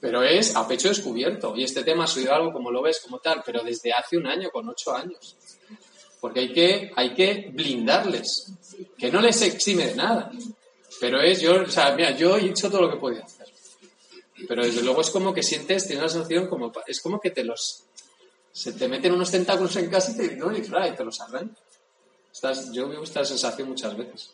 pero 0.00 0.22
es 0.22 0.54
a 0.54 0.66
pecho 0.68 0.88
descubierto. 0.88 1.54
Y 1.56 1.64
este 1.64 1.82
tema 1.82 2.04
ha 2.04 2.06
sido 2.06 2.32
algo 2.34 2.52
como 2.52 2.70
lo 2.70 2.82
ves, 2.82 3.00
como 3.00 3.18
tal, 3.18 3.42
pero 3.44 3.62
desde 3.62 3.92
hace 3.92 4.16
un 4.16 4.26
año, 4.26 4.50
con 4.50 4.68
ocho 4.68 4.94
años. 4.94 5.36
Porque 6.20 6.40
hay 6.40 6.52
que, 6.52 6.92
hay 6.94 7.14
que 7.14 7.50
blindarles, 7.52 8.52
que 8.96 9.10
no 9.10 9.20
les 9.20 9.40
exime 9.42 9.86
de 9.86 9.94
nada. 9.96 10.30
Pero 11.00 11.20
es, 11.20 11.40
yo, 11.40 11.62
o 11.62 11.68
sea, 11.68 11.94
mira, 11.94 12.12
yo 12.12 12.36
he 12.36 12.46
hecho 12.46 12.70
todo 12.70 12.82
lo 12.82 12.90
que 12.90 12.96
podía 12.96 13.24
hacer. 13.24 13.46
Pero 14.46 14.64
desde 14.64 14.82
luego 14.82 15.00
es 15.00 15.10
como 15.10 15.32
que 15.32 15.42
sientes, 15.42 15.86
tienes 15.86 16.02
una 16.04 16.12
sensación 16.12 16.48
como, 16.48 16.72
es 16.86 17.00
como 17.00 17.20
que 17.20 17.30
te 17.30 17.42
los, 17.44 17.84
se 18.52 18.72
te 18.72 18.88
meten 18.88 19.12
unos 19.12 19.30
tentáculos 19.30 19.74
en 19.76 19.90
casa 19.90 20.12
y 20.12 20.16
te, 20.16 20.36
¿no? 20.36 20.56
y 20.56 20.60
te 20.60 21.04
los 21.04 21.20
arrancan. 21.20 21.56
Estás, 22.38 22.70
yo 22.70 22.88
vivo 22.88 23.02
esta 23.02 23.24
sensación 23.24 23.70
muchas 23.70 23.96
veces. 23.96 24.30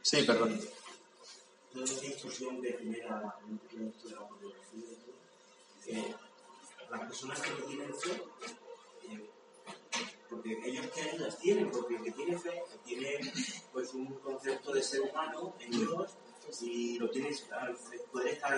Sí, 0.00 0.22
perdón. 0.22 0.60
No 1.74 1.82
es 1.82 2.00
discusión 2.00 2.60
de 2.60 2.70
primera 2.74 3.34
eh, 5.88 6.14
las 6.88 7.00
personas 7.00 7.40
que 7.40 7.50
no 7.50 7.56
tienen 7.66 7.92
fe 7.96 8.22
porque 10.30 10.56
ellos 10.64 10.86
que 10.94 11.18
las 11.18 11.36
tienen, 11.36 11.68
porque 11.72 11.96
el 11.96 12.02
que 12.04 12.12
tiene 12.12 12.38
fe 12.38 12.62
tiene 12.84 13.32
pues 13.72 13.94
un 13.94 14.06
concepto 14.20 14.72
de 14.72 14.84
ser 14.84 15.00
humano 15.00 15.56
en 15.58 15.70
Dios 15.72 16.12
y 16.60 16.96
lo 17.00 17.10
tienes, 17.10 17.44
puede 18.12 18.34
estar 18.34 18.54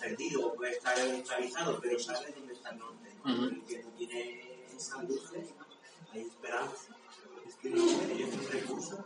perdido, 0.00 0.54
puede 0.54 0.72
estar 0.72 0.98
esclavizado, 0.98 1.78
pero 1.80 2.00
sabe 2.00 2.32
dónde 2.32 2.54
está 2.54 2.70
el 2.70 2.78
norte. 2.78 3.10
El 3.24 3.62
que 3.62 3.80
no 3.84 3.90
tiene 3.90 4.66
esa 4.76 5.02
luz, 5.04 5.22
hay 6.12 6.20
esperanza. 6.20 6.94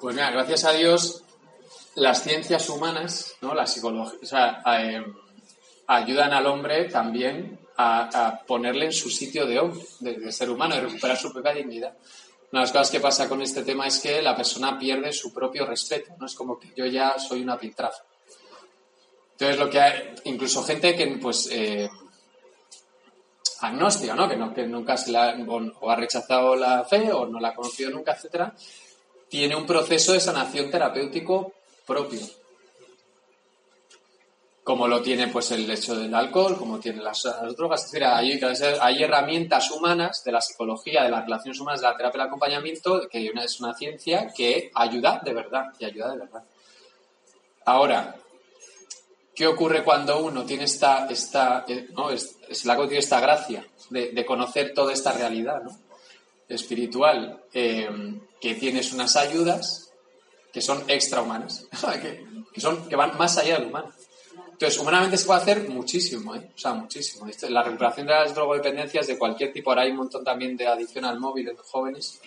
Pues 0.00 0.14
mira, 0.14 0.30
gracias 0.30 0.64
a 0.64 0.72
Dios, 0.72 1.22
las 1.94 2.22
ciencias 2.22 2.68
humanas, 2.68 3.36
¿no? 3.40 3.54
la 3.54 3.66
psicología, 3.66 4.62
eh, 4.78 5.04
ayudan 5.86 6.32
al 6.32 6.46
hombre 6.46 6.84
también 6.84 7.58
a, 7.76 8.42
ponerle 8.46 8.86
en 8.86 8.92
su 8.92 9.10
sitio 9.10 9.46
de 9.46 9.58
hombre, 9.58 9.82
de, 10.00 10.32
ser 10.32 10.50
humano, 10.50 10.74
de 10.74 10.82
recuperar 10.82 11.16
su 11.16 11.32
propia 11.32 11.52
dignidad. 11.52 11.96
Una 12.52 12.60
de 12.60 12.66
las 12.66 12.72
cosas 12.72 12.90
que 12.90 13.00
pasa 13.00 13.28
con 13.28 13.40
este 13.40 13.62
tema 13.62 13.86
es 13.86 13.98
que 13.98 14.20
la 14.20 14.36
persona 14.36 14.78
pierde 14.78 15.12
su 15.12 15.32
propio 15.32 15.64
respeto, 15.66 16.14
¿no? 16.18 16.26
Es 16.26 16.34
como 16.34 16.58
que 16.58 16.70
yo 16.76 16.84
ya 16.86 17.18
soy 17.18 17.42
una 17.42 17.58
piltrafa. 17.58 18.04
Entonces, 19.32 19.58
lo 19.58 19.70
que 19.70 19.80
hay, 19.80 20.14
incluso 20.24 20.62
gente 20.62 20.94
que, 20.94 21.06
pues, 21.20 21.48
eh, 21.50 21.88
agnóstica, 23.62 24.14
¿no? 24.14 24.28
Que, 24.28 24.36
no, 24.36 24.52
que 24.52 24.66
nunca 24.66 24.96
se 24.96 25.10
la, 25.10 25.34
o, 25.80 25.90
ha 25.90 25.96
rechazado 25.96 26.54
la 26.54 26.84
fe 26.84 27.10
o 27.12 27.26
no 27.26 27.40
la 27.40 27.48
ha 27.48 27.54
conocido 27.54 27.90
nunca, 27.90 28.12
etcétera, 28.12 28.54
tiene 29.28 29.56
un 29.56 29.66
proceso 29.66 30.12
de 30.12 30.20
sanación 30.20 30.70
terapéutico 30.70 31.52
propio 31.86 32.20
como 34.64 34.86
lo 34.86 35.02
tiene 35.02 35.26
pues 35.28 35.50
el 35.50 35.68
hecho 35.68 35.96
del 35.96 36.14
alcohol, 36.14 36.56
como 36.56 36.78
tiene 36.78 37.02
las, 37.02 37.24
drogas, 37.56 37.92
es 37.92 38.62
hay, 38.80 39.02
herramientas 39.02 39.70
humanas 39.72 40.22
de 40.24 40.30
la 40.30 40.40
psicología, 40.40 41.02
de 41.02 41.10
las 41.10 41.24
relaciones 41.24 41.58
humanas, 41.58 41.80
de 41.80 41.88
la 41.88 41.96
terapia 41.96 42.20
del 42.20 42.28
acompañamiento, 42.28 43.08
que 43.10 43.26
es 43.26 43.60
una 43.60 43.74
ciencia 43.74 44.28
que 44.34 44.70
ayuda 44.74 45.20
de 45.24 45.34
verdad, 45.34 45.66
y 45.80 45.84
ayuda 45.84 46.12
de 46.12 46.18
verdad. 46.18 46.44
Ahora, 47.64 48.14
¿qué 49.34 49.46
ocurre 49.46 49.82
cuando 49.82 50.22
uno 50.22 50.44
tiene 50.44 50.64
esta, 50.64 51.06
esta 51.06 51.64
eh, 51.68 51.88
no, 51.94 52.10
es, 52.10 52.36
la 52.64 52.76
tiene 52.76 52.98
esta 52.98 53.20
gracia 53.20 53.66
de, 53.90 54.24
conocer 54.24 54.72
toda 54.74 54.92
esta 54.92 55.12
realidad 55.12 55.62
¿no? 55.62 55.70
espiritual, 56.48 57.42
eh, 57.52 57.88
que 58.40 58.54
tienes 58.54 58.92
unas 58.92 59.16
ayudas 59.16 59.90
que 60.52 60.60
son 60.60 60.84
extrahumanas, 60.88 61.66
que, 62.02 62.26
que, 62.52 62.60
son, 62.60 62.88
que 62.88 62.96
van 62.96 63.16
más 63.16 63.38
allá 63.38 63.58
del 63.58 63.68
humano? 63.68 63.92
Entonces, 64.62 64.80
humanamente 64.80 65.16
se 65.16 65.26
puede 65.26 65.40
hacer 65.40 65.68
muchísimo, 65.68 66.36
¿eh? 66.36 66.50
O 66.54 66.58
sea, 66.58 66.72
muchísimo. 66.74 67.26
La 67.48 67.64
recuperación 67.64 68.06
de 68.06 68.12
las 68.12 68.32
drogodependencias 68.32 69.08
de 69.08 69.18
cualquier 69.18 69.52
tipo, 69.52 69.70
ahora 69.70 69.82
hay 69.82 69.90
un 69.90 69.96
montón 69.96 70.22
también 70.22 70.56
de 70.56 70.68
adicción 70.68 71.04
al 71.04 71.18
móvil 71.18 71.48
en 71.48 71.56
jóvenes, 71.56 72.20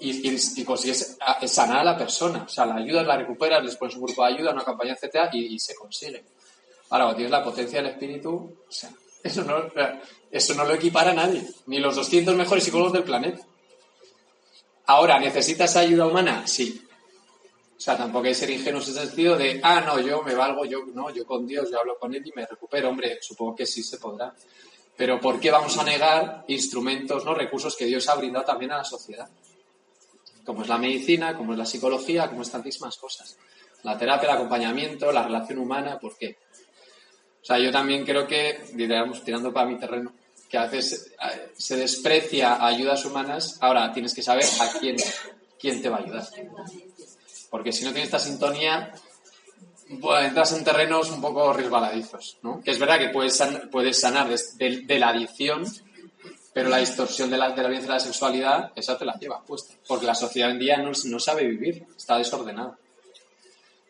y, 0.00 0.28
y, 0.28 0.64
consigues 0.64 1.16
sanar 1.46 1.78
a 1.78 1.84
la 1.84 1.96
persona. 1.96 2.42
O 2.44 2.48
sea, 2.48 2.66
la 2.66 2.74
ayudas, 2.76 3.06
la 3.06 3.16
recuperas, 3.16 3.62
les 3.62 3.76
pones 3.76 3.94
un 3.94 4.02
grupo 4.02 4.24
de 4.24 4.34
ayuda, 4.34 4.52
una 4.52 4.64
campaña, 4.64 4.94
etcétera, 4.94 5.30
y, 5.32 5.56
se 5.60 5.76
consigue. 5.76 6.24
Ahora, 6.90 7.04
cuando 7.04 7.16
tienes 7.16 7.32
la 7.32 7.44
potencia 7.44 7.82
del 7.82 7.92
espíritu, 7.92 8.56
o 8.68 8.72
sea, 8.72 8.90
eso 9.22 9.44
no, 9.44 9.64
eso 10.30 10.54
no 10.54 10.64
lo 10.64 10.74
equipara 10.74 11.12
nadie, 11.12 11.46
ni 11.66 11.78
los 11.78 11.96
200 11.96 12.34
mejores 12.34 12.64
psicólogos 12.64 12.92
del 12.92 13.04
planeta. 13.04 13.44
Ahora, 14.86 15.18
¿necesitas 15.18 15.76
ayuda 15.76 16.06
humana? 16.06 16.46
Sí, 16.46 16.88
o 17.78 17.80
sea, 17.80 17.96
tampoco 17.96 18.26
hay 18.26 18.32
que 18.32 18.40
ser 18.40 18.50
ingenuos 18.50 18.88
en 18.88 18.98
el 18.98 19.06
sentido 19.06 19.36
de, 19.36 19.60
ah, 19.62 19.80
no, 19.80 20.00
yo 20.00 20.20
me 20.24 20.34
valgo, 20.34 20.64
yo 20.64 20.84
no, 20.94 21.10
yo 21.14 21.24
con 21.24 21.46
Dios, 21.46 21.70
yo 21.70 21.78
hablo 21.78 21.96
con 21.96 22.12
Él 22.12 22.26
y 22.26 22.32
me 22.34 22.44
recupero. 22.44 22.88
Hombre, 22.88 23.18
supongo 23.22 23.54
que 23.54 23.66
sí 23.66 23.84
se 23.84 23.98
podrá. 23.98 24.34
Pero 24.96 25.20
¿por 25.20 25.38
qué 25.38 25.52
vamos 25.52 25.78
a 25.78 25.84
negar 25.84 26.44
instrumentos, 26.48 27.24
no 27.24 27.34
recursos 27.34 27.76
que 27.76 27.84
Dios 27.84 28.08
ha 28.08 28.16
brindado 28.16 28.44
también 28.44 28.72
a 28.72 28.78
la 28.78 28.84
sociedad? 28.84 29.28
Como 30.44 30.62
es 30.62 30.68
la 30.68 30.76
medicina, 30.76 31.36
como 31.36 31.52
es 31.52 31.58
la 31.58 31.66
psicología, 31.66 32.28
como 32.28 32.42
es 32.42 32.50
tantísimas 32.50 32.96
cosas. 32.96 33.36
La 33.84 33.96
terapia, 33.96 34.28
el 34.28 34.34
acompañamiento, 34.34 35.12
la 35.12 35.22
relación 35.22 35.60
humana, 35.60 36.00
¿por 36.00 36.16
qué? 36.16 36.36
O 37.42 37.44
sea, 37.44 37.58
yo 37.58 37.70
también 37.72 38.04
creo 38.04 38.26
que, 38.26 38.60
digamos, 38.74 39.24
tirando 39.24 39.52
para 39.52 39.68
mi 39.68 39.78
terreno, 39.78 40.12
que 40.48 40.58
a 40.58 40.66
veces 40.66 41.12
eh, 41.22 41.52
se 41.56 41.76
desprecia 41.76 42.64
ayudas 42.64 43.04
humanas. 43.04 43.56
Ahora, 43.60 43.92
tienes 43.92 44.14
que 44.14 44.22
saber 44.22 44.44
a 44.60 44.78
quién, 44.78 44.96
quién 45.58 45.80
te 45.82 45.88
va 45.88 45.96
a 45.98 46.00
ayudar. 46.00 46.26
Porque 47.50 47.72
si 47.72 47.84
no 47.84 47.90
tienes 47.92 48.08
esta 48.08 48.18
sintonía, 48.18 48.92
entras 50.20 50.52
en 50.52 50.64
terrenos 50.64 51.10
un 51.10 51.20
poco 51.20 51.52
resbaladizos, 51.52 52.38
¿no? 52.42 52.60
Que 52.62 52.70
es 52.72 52.78
verdad 52.78 52.98
que 52.98 53.08
puedes, 53.08 53.36
san- 53.36 53.68
puedes 53.70 53.98
sanar 54.00 54.28
de, 54.28 54.98
la 54.98 55.08
adicción, 55.08 55.64
pero 56.52 56.68
la 56.68 56.78
distorsión 56.78 57.30
de 57.30 57.38
la, 57.38 57.50
de 57.50 57.56
la 57.62 57.68
violencia 57.68 57.92
de 57.92 57.98
la 57.98 58.04
sexualidad, 58.04 58.72
esa 58.76 58.98
te 58.98 59.04
la 59.06 59.14
lleva 59.18 59.42
puesta. 59.42 59.74
Porque 59.86 60.06
la 60.06 60.14
sociedad 60.14 60.48
hoy 60.48 60.54
en 60.54 60.60
día 60.60 60.76
no, 60.78 60.92
no 61.04 61.18
sabe 61.20 61.46
vivir, 61.46 61.86
está 61.96 62.18
desordenada. 62.18 62.76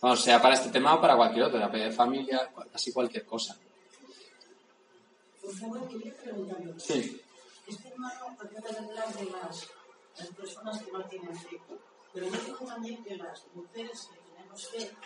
Vamos, 0.01 0.23
sea 0.23 0.41
para 0.41 0.55
este 0.55 0.71
tema 0.71 0.95
o 0.95 1.01
para 1.01 1.17
cualquier 1.17 1.45
otro, 1.47 1.59
la 1.59 1.69
de 1.69 1.91
familia, 1.91 2.53
casi 2.73 2.93
cualquier 2.93 3.27
cosa. 3.27 3.59
Por 5.43 5.53
favor, 5.55 5.89
quería 5.89 6.15
preguntarle. 6.15 6.75
Sí. 6.79 7.21
Este 7.67 7.89
hermano 7.89 8.37
acaba 8.39 8.69
de 8.71 8.79
hablar 8.79 9.13
de 9.15 9.25
las, 9.25 9.69
las 10.19 10.29
personas 10.29 10.83
que 10.83 10.93
no 10.93 11.05
tienen 11.05 11.37
fe, 11.37 11.61
pero 12.13 12.27
yo 12.27 12.41
digo 12.41 12.65
también 12.65 13.03
que 13.03 13.17
las 13.17 13.45
mujeres 13.55 14.09
que 14.13 14.21
tenemos 14.21 14.69
fe 14.69 14.97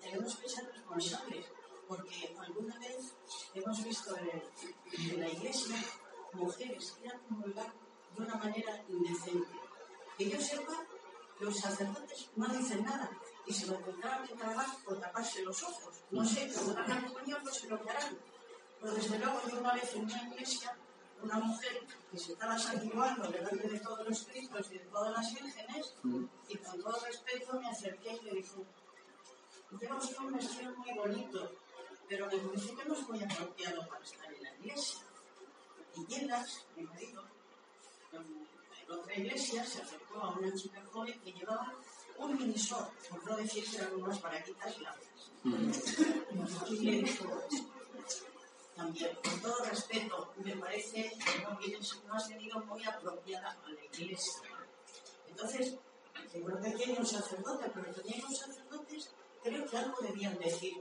tenemos 0.00 0.36
que 0.36 0.48
ser 0.48 0.72
responsables, 0.72 1.46
porque 1.88 2.34
alguna 2.38 2.78
vez 2.78 3.14
hemos 3.54 3.84
visto 3.84 4.16
en, 4.18 4.42
en 5.10 5.20
la 5.20 5.28
iglesia 5.28 5.76
mujeres 6.32 6.96
que 7.00 7.08
han 7.08 7.18
comulgar 7.20 7.72
de 8.16 8.22
una 8.22 8.34
manera 8.34 8.84
indecente. 8.88 9.48
Que 10.18 10.30
yo 10.30 10.40
sepa, 10.40 10.84
los 11.40 11.56
sacerdotes 11.56 12.28
no 12.36 12.46
dicen 12.48 12.84
nada 12.84 13.10
y 13.46 13.52
se 13.52 13.66
lo 13.66 13.74
tendrán 13.78 14.26
que 14.26 14.34
tragar 14.34 14.66
por 14.84 15.00
taparse 15.00 15.42
los 15.42 15.62
ojos. 15.62 16.02
No 16.10 16.24
sé, 16.24 16.50
cuando 16.52 16.80
hagan 16.80 17.08
comunión 17.08 17.42
no 17.44 17.52
se 17.52 17.68
lo 17.68 17.82
que 17.82 17.90
harán. 17.90 18.18
Pero 18.80 18.94
desde 18.94 19.18
luego 19.18 19.40
yo 19.48 19.58
una 19.58 19.74
vez 19.74 19.94
en 19.94 20.04
una 20.04 20.22
iglesia, 20.28 20.76
una 21.22 21.38
mujer 21.38 21.86
que 22.10 22.18
se 22.18 22.32
estaba 22.32 22.58
santiguando 22.58 23.28
delante 23.28 23.68
de 23.68 23.80
todos 23.80 24.08
los 24.08 24.24
cristos 24.24 24.66
y 24.70 24.78
de 24.78 24.84
todas 24.86 25.12
las 25.12 25.34
vírgenes, 25.34 25.94
y 26.48 26.56
con 26.58 26.82
todo 26.82 27.00
respeto 27.06 27.60
me 27.60 27.68
acerqué 27.68 28.18
y 28.20 28.24
le 28.24 28.32
dije, 28.34 28.66
lleva 29.80 29.96
usted 29.96 30.18
un 30.18 30.32
vestido 30.32 30.74
muy 30.76 30.92
bonito, 30.94 31.52
pero 32.08 32.26
me 32.26 32.38
parece 32.38 32.74
que 32.74 32.84
no 32.84 32.94
es 32.94 33.08
muy 33.08 33.22
apropiado 33.22 33.88
para 33.88 34.04
estar 34.04 34.32
en 34.32 34.42
la 34.42 34.54
iglesia. 34.56 35.00
Y 35.94 36.06
Yelas, 36.06 36.66
mi 36.76 36.84
marido, 36.84 37.24
en 38.12 38.52
en 38.82 38.92
otra 38.92 39.14
iglesia 39.14 39.64
se 39.64 39.80
acercó 39.80 40.20
a 40.20 40.30
una 40.38 40.52
chica 40.54 40.82
joven 40.90 41.20
que 41.20 41.32
llevaba 41.32 41.74
un 42.18 42.36
minisor, 42.36 42.88
por 43.10 43.24
no 43.28 43.36
decir 43.36 43.64
que 43.68 43.76
eran 43.76 43.94
unas 43.94 44.20
baraquitas 44.20 44.78
largas. 44.80 45.30
Dijo, 46.68 47.42
también, 48.76 49.18
con 49.22 49.40
todo 49.40 49.64
respeto, 49.64 50.32
me 50.36 50.56
parece 50.56 51.12
que 51.12 51.42
no, 51.42 51.56
vienes, 51.58 52.00
no 52.06 52.14
has 52.14 52.28
venido 52.28 52.58
muy 52.60 52.84
apropiada 52.84 53.50
a 53.64 53.70
la 53.70 53.84
iglesia. 53.84 54.42
Entonces, 55.28 55.74
creo 56.32 56.60
que 56.60 56.68
aquí 56.68 56.82
hay 56.84 56.96
un 56.98 57.06
sacerdote, 57.06 57.70
pero 57.74 57.92
también 57.94 58.20
los 58.22 58.38
sacerdotes 58.38 59.10
creo 59.42 59.66
que 59.66 59.76
algo 59.76 59.96
debían 60.00 60.38
decir, 60.38 60.74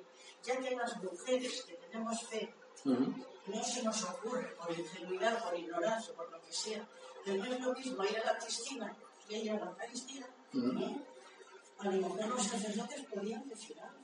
ya 0.44 0.58
que 0.58 0.76
las 0.76 0.98
mujeres 1.04 1.64
que 1.64 1.74
tenemos 1.74 2.22
fe 2.28 2.54
Ujú. 2.86 3.14
no 3.48 3.64
se 3.64 3.84
nos 3.84 4.04
ocurre, 4.04 4.56
por 4.56 4.72
ingenuidad, 4.78 5.44
por 5.44 5.58
ignorancia, 5.58 6.14
por 6.16 6.32
lo 6.32 6.42
que 6.42 6.54
sea, 6.54 6.88
que 7.24 7.34
no 7.34 7.46
es 7.46 7.60
lo 7.60 7.74
mismo 7.74 8.04
ir 8.04 8.18
a 8.20 8.34
la 8.34 8.40
piscina 8.40 8.96
que 9.28 9.38
ir 9.38 9.52
a 9.52 9.56
la 9.56 9.66
Eucaristía, 9.68 10.28
¿eh? 10.54 11.02
A 11.82 11.86
lo 11.86 11.92
mejor 11.92 12.28
los 12.28 12.44
sacerdotes 12.44 13.02
podían 13.14 13.48
decir 13.50 13.76
algo, 13.80 14.04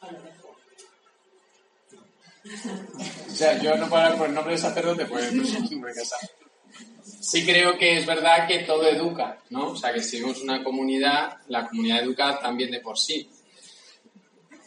a 0.00 0.12
lo 0.12 0.24
mejor. 0.24 0.56
O 3.28 3.34
sea, 3.34 3.60
yo 3.60 3.76
no 3.76 3.88
puedo 3.88 4.02
hablar 4.02 4.18
por 4.18 4.28
el 4.28 4.34
nombre 4.34 4.52
del 4.54 4.62
sacerdote, 4.62 5.06
pues. 5.06 5.32
Sí 7.20 7.44
creo 7.44 7.76
que 7.76 7.98
es 7.98 8.06
verdad 8.06 8.46
que 8.46 8.60
todo 8.60 8.88
educa, 8.88 9.38
¿no? 9.50 9.72
O 9.72 9.76
sea, 9.76 9.92
que 9.92 10.00
si 10.00 10.20
somos 10.20 10.40
una 10.42 10.64
comunidad, 10.64 11.38
la 11.48 11.68
comunidad 11.68 12.02
educa 12.02 12.38
también 12.38 12.70
de 12.70 12.80
por 12.80 12.98
sí. 12.98 13.28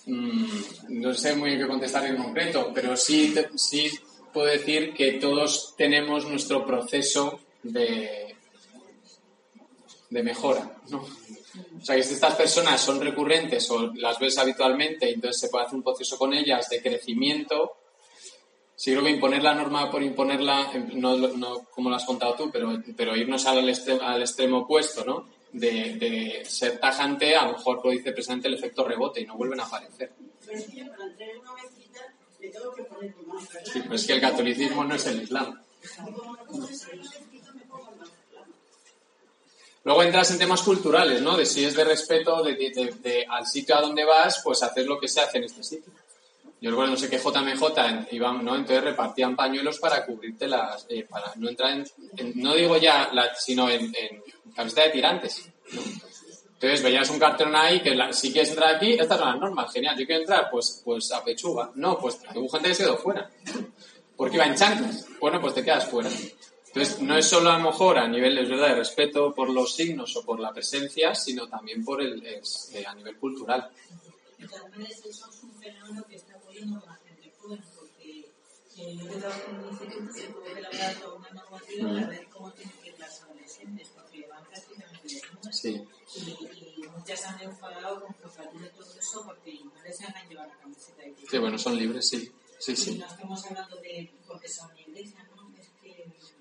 Mm, 0.06 0.46
no 0.90 1.14
sé 1.14 1.36
muy 1.36 1.52
bien 1.52 1.62
qué 1.62 1.68
contestar 1.68 2.06
en 2.06 2.18
concreto, 2.18 2.72
pero 2.74 2.96
sí, 2.98 3.34
sí 3.56 3.90
puedo 4.32 4.48
decir 4.48 4.94
que 4.94 5.14
todos 5.14 5.74
tenemos 5.78 6.28
nuestro 6.28 6.66
proceso 6.66 7.40
de, 7.64 8.31
de 10.12 10.24
mejora, 10.24 10.78
¿no? 10.90 11.00
O 11.00 11.84
sea, 11.84 11.96
que 11.96 12.04
si 12.04 12.14
estas 12.14 12.36
personas 12.36 12.80
son 12.80 13.02
recurrentes 13.02 13.70
o 13.72 13.92
las 13.96 14.20
ves 14.20 14.38
habitualmente, 14.38 15.10
entonces 15.10 15.42
se 15.42 15.50
puede 15.50 15.66
hacer 15.66 15.76
un 15.76 15.84
proceso 15.84 16.18
con 16.18 16.34
ellas 16.34 16.70
de 16.70 16.82
crecimiento. 16.82 17.72
Sí 18.76 18.92
creo 18.92 19.04
que 19.04 19.10
imponer 19.10 19.42
la 19.42 19.56
norma 19.56 19.90
por 19.90 20.04
imponerla, 20.04 20.72
em, 20.74 21.00
no, 21.00 21.18
no 21.18 21.66
como 21.72 21.90
lo 21.90 21.96
has 21.96 22.06
contado 22.06 22.36
tú, 22.36 22.52
pero, 22.52 22.82
pero 22.96 23.16
irnos 23.16 23.46
al 23.46 23.68
extremo, 23.68 24.02
al 24.02 24.22
extremo 24.22 24.60
opuesto, 24.60 25.04
¿no? 25.04 25.28
De, 25.52 25.96
de 25.96 26.46
ser 26.46 26.80
tajante, 26.80 27.36
a 27.36 27.46
lo 27.46 27.54
mejor 27.54 27.82
produce 27.82 28.12
precisamente 28.12 28.48
el 28.48 28.54
efecto 28.54 28.84
rebote 28.84 29.22
y 29.22 29.26
no 29.26 29.36
vuelven 29.36 29.60
a 29.60 29.66
aparecer. 29.66 30.12
Pero 30.46 30.58
es 30.58 30.66
que 30.66 30.78
yo 30.78 30.90
para 30.90 31.06
entrar 31.06 31.30
en 31.30 31.40
una 31.40 31.52
le 32.40 32.50
tengo 32.50 32.74
que 32.74 32.84
poner 32.84 33.14
tu 33.14 33.26
¿verdad? 33.26 33.62
Sí, 33.72 33.82
pero 33.82 33.96
es 33.96 34.08
que 34.08 34.14
el 34.14 34.22
catolicismo 34.22 34.84
no 34.84 34.96
es 34.96 35.06
el 35.06 35.22
islam. 35.22 35.62
Y 35.84 36.04
como 36.04 36.36
no 36.36 36.46
puedo 36.46 36.64
entrar 36.72 36.94
en 36.94 37.00
una 37.02 37.12
mezquita, 37.12 37.54
me 37.54 37.66
pongo 37.66 37.90
el 37.92 37.98
más, 37.98 38.10
¿verdad? 38.32 38.48
Luego 39.84 40.04
entras 40.04 40.30
en 40.32 40.38
temas 40.38 40.62
culturales, 40.62 41.22
¿no? 41.22 41.36
De 41.36 41.46
si 41.46 41.66
es 41.66 41.76
de 41.76 41.84
respeto 41.84 42.44
de, 42.44 42.54
de- 42.56 42.70
de- 42.70 42.94
de- 43.02 43.26
al 43.28 43.48
sitio 43.48 43.76
a 43.76 43.82
donde 43.82 44.06
vas, 44.06 44.42
pues 44.44 44.62
hacer 44.62 44.86
lo 44.86 45.00
que 45.00 45.08
se 45.08 45.22
hace 45.22 45.40
en 45.40 45.46
este 45.46 45.64
sitio. 45.64 45.92
Yo 46.62 46.70
recuerdo, 46.70 46.92
no 46.92 46.98
sé 46.98 47.10
qué 47.10 47.18
JMJ 47.18 48.08
iban, 48.12 48.46
¿no? 48.46 48.56
Entonces 48.56 48.84
repartían 48.84 49.36
pañuelos 49.36 49.80
para 49.80 50.06
cubrirte 50.06 50.48
las, 50.48 50.86
eh, 50.90 51.08
para 51.10 51.32
no 51.38 51.50
entrar 51.50 51.72
en, 51.72 51.88
en- 52.18 52.34
no 52.36 52.54
digo 52.54 52.78
ya, 52.78 53.10
la- 53.12 53.34
sino 53.36 53.68
en, 53.70 53.86
en 53.96 54.24
camiseta 54.56 54.84
de 54.84 54.90
tirantes. 54.92 55.42
Entonces 56.54 56.84
veías 56.84 57.10
un 57.10 57.18
cartón 57.18 57.56
ahí 57.56 57.80
que 57.82 57.96
la- 57.96 58.14
si 58.14 58.32
quieres 58.32 58.52
entrar 58.52 58.76
aquí, 58.76 58.92
estas 58.94 59.18
son 59.18 59.30
las 59.30 59.40
normas, 59.40 59.74
genial. 59.74 59.98
Yo 59.98 60.06
quiero 60.06 60.22
entrar, 60.22 60.48
pues, 60.52 60.80
pues 60.86 61.12
a 61.12 61.24
pechuga. 61.24 61.72
No, 61.74 61.98
pues 61.98 62.20
hubo 62.36 62.48
gente 62.50 62.70
que 62.70 62.76
se 62.76 62.84
quedó 62.84 62.98
fuera. 62.98 63.28
Porque 64.16 64.36
iba 64.36 64.46
en 64.46 64.54
chanclas. 64.56 65.08
Bueno, 65.20 65.42
pues 65.42 65.56
te 65.56 65.64
quedas 65.64 65.88
fuera. 65.90 66.12
Entonces, 66.74 67.02
no 67.02 67.18
es 67.18 67.28
solo 67.28 67.50
a 67.52 67.58
lo 67.58 67.66
mejor 67.66 67.98
a 67.98 68.08
nivel, 68.08 68.38
es 68.38 68.48
verdad, 68.50 68.70
de 68.70 68.76
respeto 68.76 69.34
por 69.36 69.50
los 69.50 69.76
signos 69.76 70.16
o 70.16 70.24
por 70.24 70.40
la 70.40 70.54
presencia, 70.54 71.14
sino 71.14 71.48
también 71.50 71.84
por 71.84 72.02
el, 72.02 72.26
es, 72.26 72.72
eh, 72.74 72.86
a 72.86 72.96
nivel 72.96 73.18
cultural. 73.18 73.70
De 74.38 74.48
todas 74.48 74.70
maneras, 74.70 75.02
eso 75.06 75.30
es 75.30 75.44
un 75.44 75.54
fenómeno 75.56 76.06
que 76.08 76.16
está 76.16 76.38
ocurriendo 76.38 76.80
con 76.80 76.90
la 76.90 76.96
gente 76.96 77.34
joven, 77.38 77.62
porque 77.76 78.20
eh, 78.78 78.96
yo 78.96 79.06
que 79.06 79.52
un 79.52 79.70
instituto 79.70 80.14
se 80.14 80.28
puede 80.30 80.60
elaborar 80.60 80.96
toda 80.96 81.16
una 81.16 81.30
normativa 81.32 81.90
para 81.90 82.08
ver 82.08 82.28
cómo 82.30 82.52
tienen 82.54 82.74
que 82.82 82.90
ir 82.90 83.00
las 83.00 83.22
adolescentes, 83.22 83.90
porque 83.94 84.28
van 84.28 84.46
prácticamente 84.46 85.02
desnudas. 85.04 85.58
Sí. 85.58 85.84
Y, 86.16 86.84
y 86.84 86.88
muchas 86.88 87.26
han 87.26 87.42
enfadado 87.42 88.02
con 88.02 88.14
Cofradía 88.14 88.68
y 88.68 88.78
todo 88.80 88.98
eso 88.98 89.24
porque 89.26 89.60
no 89.64 89.84
les 89.84 90.00
dejan 90.00 90.30
llevar 90.30 90.48
la 90.48 90.56
camiseta 90.56 91.02
de 91.02 91.16
Sí, 91.30 91.38
bueno, 91.38 91.58
son 91.58 91.76
libres, 91.78 92.08
sí. 92.08 92.32
Sí, 92.60 92.72
Y 92.72 92.76
sí. 92.76 92.98
no 92.98 93.08
estamos 93.08 93.46
hablando 93.46 93.76
de 93.78 94.10
porque 94.28 94.48
son 94.48 94.70
iglesia, 94.78 95.24
¿no? 95.24 95.31
Es 95.31 95.31
que 95.31 95.31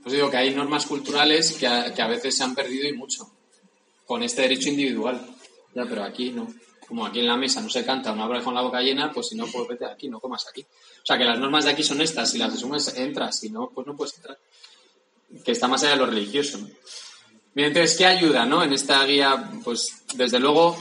Pues 0.03 0.14
digo 0.14 0.30
que 0.30 0.36
hay 0.36 0.55
normas 0.55 0.86
culturales 0.86 1.53
que 1.53 1.66
a, 1.66 1.92
que 1.92 2.03
a 2.03 2.07
veces 2.07 2.36
se 2.36 2.42
han 2.42 2.55
perdido 2.55 2.88
y 2.88 2.92
mucho. 2.92 3.30
Con 4.07 4.22
este 4.22 4.42
derecho 4.42 4.68
individual. 4.68 5.20
Ya, 5.74 5.84
pero 5.84 6.05
aquí 6.05 6.30
no. 6.30 6.53
Como 6.86 7.07
aquí 7.07 7.20
en 7.20 7.28
la 7.28 7.36
mesa 7.36 7.61
no 7.61 7.68
se 7.68 7.84
canta 7.84 8.12
una 8.12 8.26
obra 8.26 8.42
con 8.42 8.55
la 8.55 8.62
boca 8.62 8.80
llena, 8.80 9.12
pues 9.12 9.28
si 9.28 9.36
no, 9.36 9.46
pues 9.46 9.68
vete 9.68 9.84
aquí, 9.84 10.09
no 10.09 10.18
comas 10.18 10.46
aquí. 10.48 10.62
O 10.62 11.07
sea, 11.07 11.16
que 11.16 11.25
las 11.25 11.38
normas 11.38 11.64
de 11.64 11.70
aquí 11.70 11.83
son 11.83 12.00
estas. 12.00 12.33
Si 12.33 12.38
las 12.38 12.53
asumes, 12.53 12.96
entras. 12.96 13.38
Si 13.38 13.50
no, 13.50 13.70
pues 13.72 13.87
no 13.87 13.96
puedes 13.96 14.16
entrar. 14.16 14.38
Que 15.45 15.53
está 15.53 15.68
más 15.68 15.83
allá 15.83 15.92
de 15.92 15.99
lo 15.99 16.07
religioso. 16.07 16.58
¿no? 16.58 16.68
Bien, 17.53 17.68
entonces, 17.68 17.96
¿qué 17.96 18.07
ayuda, 18.07 18.46
no? 18.46 18.62
En 18.62 18.72
esta 18.72 19.04
guía, 19.04 19.50
pues, 19.64 20.04
desde 20.14 20.38
luego, 20.38 20.76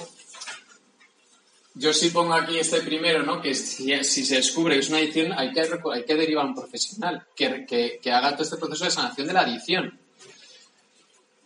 yo 1.75 1.93
sí 1.93 2.09
pongo 2.09 2.33
aquí 2.33 2.57
este 2.57 2.81
primero, 2.81 3.23
¿no? 3.23 3.41
Que 3.41 3.53
si, 3.55 4.03
se 4.03 4.35
descubre 4.35 4.75
que 4.75 4.81
es 4.81 4.89
una 4.89 4.97
adicción, 4.97 5.33
hay 5.33 5.51
que, 5.51 5.61
hay 5.61 6.03
que 6.03 6.15
derivar 6.15 6.45
a 6.45 6.47
un 6.49 6.55
profesional 6.55 7.25
que, 7.35 7.65
que, 7.65 7.99
que 8.01 8.11
haga 8.11 8.33
todo 8.33 8.43
este 8.43 8.57
proceso 8.57 8.85
de 8.85 8.91
sanación 8.91 9.27
de 9.27 9.33
la 9.33 9.41
adicción. 9.41 9.99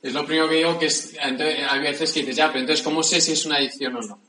Es 0.04 0.14
lo 0.14 0.26
primero 0.26 0.50
que 0.50 0.56
digo 0.56 0.78
que 0.78 0.88
es, 0.88 1.14
entonces, 1.22 1.60
hay 1.70 1.80
veces 1.80 2.12
que 2.12 2.20
dices, 2.20 2.36
ya, 2.36 2.48
pero 2.48 2.60
entonces, 2.60 2.84
¿cómo 2.84 3.04
sé 3.04 3.22
si 3.22 3.32
es 3.32 3.46
una 3.46 3.56
adicción 3.56 3.96
o 3.96 4.02
no? 4.02 4.20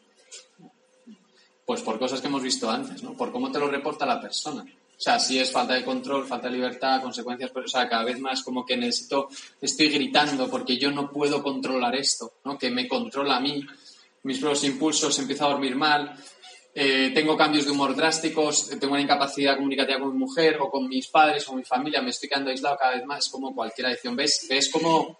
Pues 1.66 1.82
por 1.82 1.98
cosas 1.98 2.20
que 2.20 2.28
hemos 2.28 2.42
visto 2.42 2.70
antes, 2.70 3.02
¿no? 3.02 3.14
Por 3.14 3.32
cómo 3.32 3.50
te 3.50 3.58
lo 3.58 3.68
reporta 3.68 4.06
la 4.06 4.20
persona. 4.20 4.62
O 4.96 5.00
sea, 5.00 5.18
si 5.18 5.40
es 5.40 5.50
falta 5.50 5.74
de 5.74 5.84
control, 5.84 6.26
falta 6.26 6.48
de 6.48 6.54
libertad, 6.54 7.02
consecuencias, 7.02 7.50
pero, 7.52 7.66
o 7.66 7.68
sea, 7.68 7.88
cada 7.88 8.04
vez 8.04 8.20
más 8.20 8.44
como 8.44 8.64
que 8.64 8.76
necesito, 8.76 9.28
estoy 9.60 9.88
gritando 9.88 10.48
porque 10.48 10.78
yo 10.78 10.92
no 10.92 11.10
puedo 11.10 11.42
controlar 11.42 11.96
esto, 11.96 12.34
¿no? 12.44 12.56
Que 12.56 12.70
me 12.70 12.86
controla 12.86 13.38
a 13.38 13.40
mí, 13.40 13.60
mis 14.24 14.38
propios 14.38 14.64
impulsos, 14.64 15.18
empiezo 15.18 15.46
a 15.46 15.50
dormir 15.50 15.76
mal, 15.76 16.14
eh, 16.74 17.12
tengo 17.14 17.36
cambios 17.36 17.64
de 17.66 17.70
humor 17.70 17.94
drásticos, 17.94 18.68
tengo 18.80 18.94
una 18.94 19.02
incapacidad 19.02 19.54
comunicativa 19.56 20.00
con 20.00 20.12
mi 20.12 20.18
mujer 20.18 20.58
o 20.60 20.68
con 20.70 20.88
mis 20.88 21.06
padres 21.06 21.44
o 21.44 21.50
con 21.50 21.58
mi 21.58 21.64
familia, 21.64 22.02
me 22.02 22.10
estoy 22.10 22.28
quedando 22.28 22.50
aislado 22.50 22.76
cada 22.76 22.96
vez 22.96 23.04
más, 23.06 23.28
como 23.28 23.54
cualquier 23.54 23.86
adicción. 23.86 24.16
¿Ves? 24.16 24.46
¿Ves 24.50 24.70
como 24.70 25.18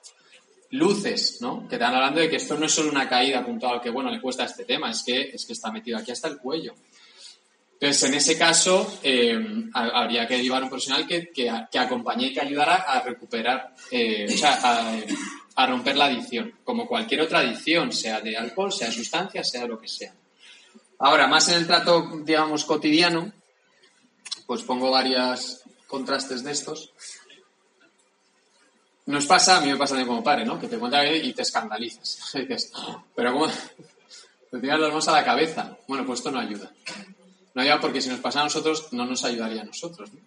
luces, 0.70 1.39
¿no? 1.40 1.62
Que 1.68 1.76
te 1.78 1.85
están 1.85 1.94
hablando 1.94 2.20
de 2.20 2.28
que 2.28 2.36
esto 2.36 2.56
no 2.59 2.66
es 2.66 2.72
solo 2.72 2.90
una 2.90 3.09
caída 3.09 3.44
puntual 3.44 3.81
que, 3.81 3.90
bueno, 3.90 4.10
le 4.10 4.20
cuesta 4.20 4.44
este 4.44 4.64
tema, 4.64 4.90
es 4.90 5.05
que, 5.05 5.20
es 5.32 5.47
que 5.47 5.52
está 5.52 5.70
metido 5.70 5.97
aquí 5.98 6.10
hasta 6.10 6.26
el 6.26 6.39
cuello. 6.39 6.74
Entonces, 7.78 8.09
en 8.09 8.14
ese 8.14 8.36
caso, 8.39 8.98
eh, 9.02 9.39
ha- 9.74 10.01
habría 10.02 10.26
que 10.26 10.43
llevar 10.43 10.62
un 10.62 10.70
profesional 10.70 11.06
que, 11.06 11.28
que, 11.31 11.52
que 11.70 11.78
acompañe 11.78 12.26
y 12.28 12.32
que 12.35 12.40
ayudara 12.40 12.76
a 12.76 13.01
recuperar, 13.02 13.74
eh, 13.90 14.26
o 14.28 14.36
sea, 14.36 14.59
a, 14.62 14.97
a 15.56 15.66
romper 15.66 15.97
la 15.97 16.06
adicción, 16.06 16.52
como 16.64 16.86
cualquier 16.86 17.20
otra 17.20 17.40
adicción, 17.40 17.93
sea 17.93 18.20
de 18.20 18.36
alcohol, 18.36 18.72
sea 18.72 18.89
de 18.89 18.94
sustancias, 18.94 19.51
sea 19.51 19.66
lo 19.66 19.81
que 19.81 19.89
sea. 19.89 20.12
Ahora, 20.98 21.26
más 21.26 21.48
en 21.48 21.56
el 21.56 21.66
trato, 21.66 22.09
digamos, 22.24 22.64
cotidiano, 22.64 23.32
pues 24.47 24.62
pongo 24.62 24.90
varios 24.90 25.62
contrastes 25.86 26.43
de 26.43 26.52
estos. 26.52 26.90
Nos 29.06 29.26
pasa, 29.26 29.59
a 29.59 29.60
mí 29.60 29.68
me 29.68 29.76
pasa 29.76 29.90
también 29.90 30.09
como 30.09 30.24
padre, 30.24 30.44
¿no? 30.44 30.59
Que 30.59 30.66
te 30.66 30.78
cuentan 30.78 31.06
y 31.14 31.32
te 31.32 31.43
escandalizas. 31.43 32.31
Dices, 32.35 32.72
"Oh, 32.74 33.05
pero 33.14 33.32
¿cómo? 33.32 33.47
Te 34.51 34.60
tiras 34.60 34.78
las 34.78 34.90
manos 34.90 35.09
a 35.09 35.12
la 35.12 35.24
cabeza. 35.24 35.76
Bueno, 35.89 36.06
pues 36.06 36.20
esto 36.20 36.31
no 36.31 36.39
ayuda. 36.39 36.70
No 37.55 37.62
ayuda 37.62 37.81
porque 37.81 38.01
si 38.01 38.09
nos 38.09 38.20
pasa 38.20 38.40
a 38.40 38.44
nosotros, 38.44 38.93
no 38.93 39.05
nos 39.05 39.24
ayudaría 39.24 39.62
a 39.62 39.64
nosotros. 39.64 40.12
¿no? 40.12 40.20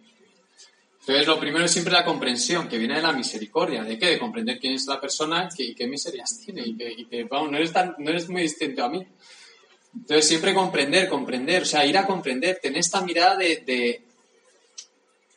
Entonces, 1.08 1.26
lo 1.28 1.40
primero 1.40 1.64
es 1.64 1.72
siempre 1.72 1.94
la 1.94 2.04
comprensión, 2.04 2.68
que 2.68 2.78
viene 2.78 2.96
de 2.96 3.02
la 3.02 3.14
misericordia. 3.14 3.82
¿De 3.82 3.98
qué? 3.98 4.08
De 4.08 4.20
comprender 4.20 4.60
quién 4.60 4.74
es 4.74 4.86
la 4.88 5.00
persona 5.00 5.48
y 5.58 5.74
qué 5.74 5.88
miserias 5.88 6.38
tiene. 6.44 6.64
Y 6.66 7.06
que, 7.06 7.24
vamos, 7.24 7.50
no 7.50 7.58
eres, 7.58 7.72
tan, 7.72 7.96
no 7.98 8.10
eres 8.10 8.28
muy 8.28 8.42
distinto 8.42 8.84
a 8.84 8.90
mí. 8.90 9.08
Entonces, 9.96 10.28
siempre 10.28 10.54
comprender, 10.54 11.08
comprender. 11.08 11.62
O 11.62 11.66
sea, 11.66 11.86
ir 11.86 11.98
a 11.98 12.06
comprender, 12.06 12.60
tener 12.62 12.80
esta 12.80 13.00
mirada 13.02 13.38
de, 13.38 13.64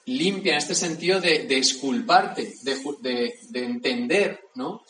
limpia, 0.06 0.52
en 0.54 0.58
este 0.58 0.74
sentido 0.74 1.20
de, 1.20 1.44
de 1.44 1.60
de, 2.64 2.74
de- 3.00 3.34
de 3.48 3.64
entender, 3.64 4.40
¿no? 4.56 4.82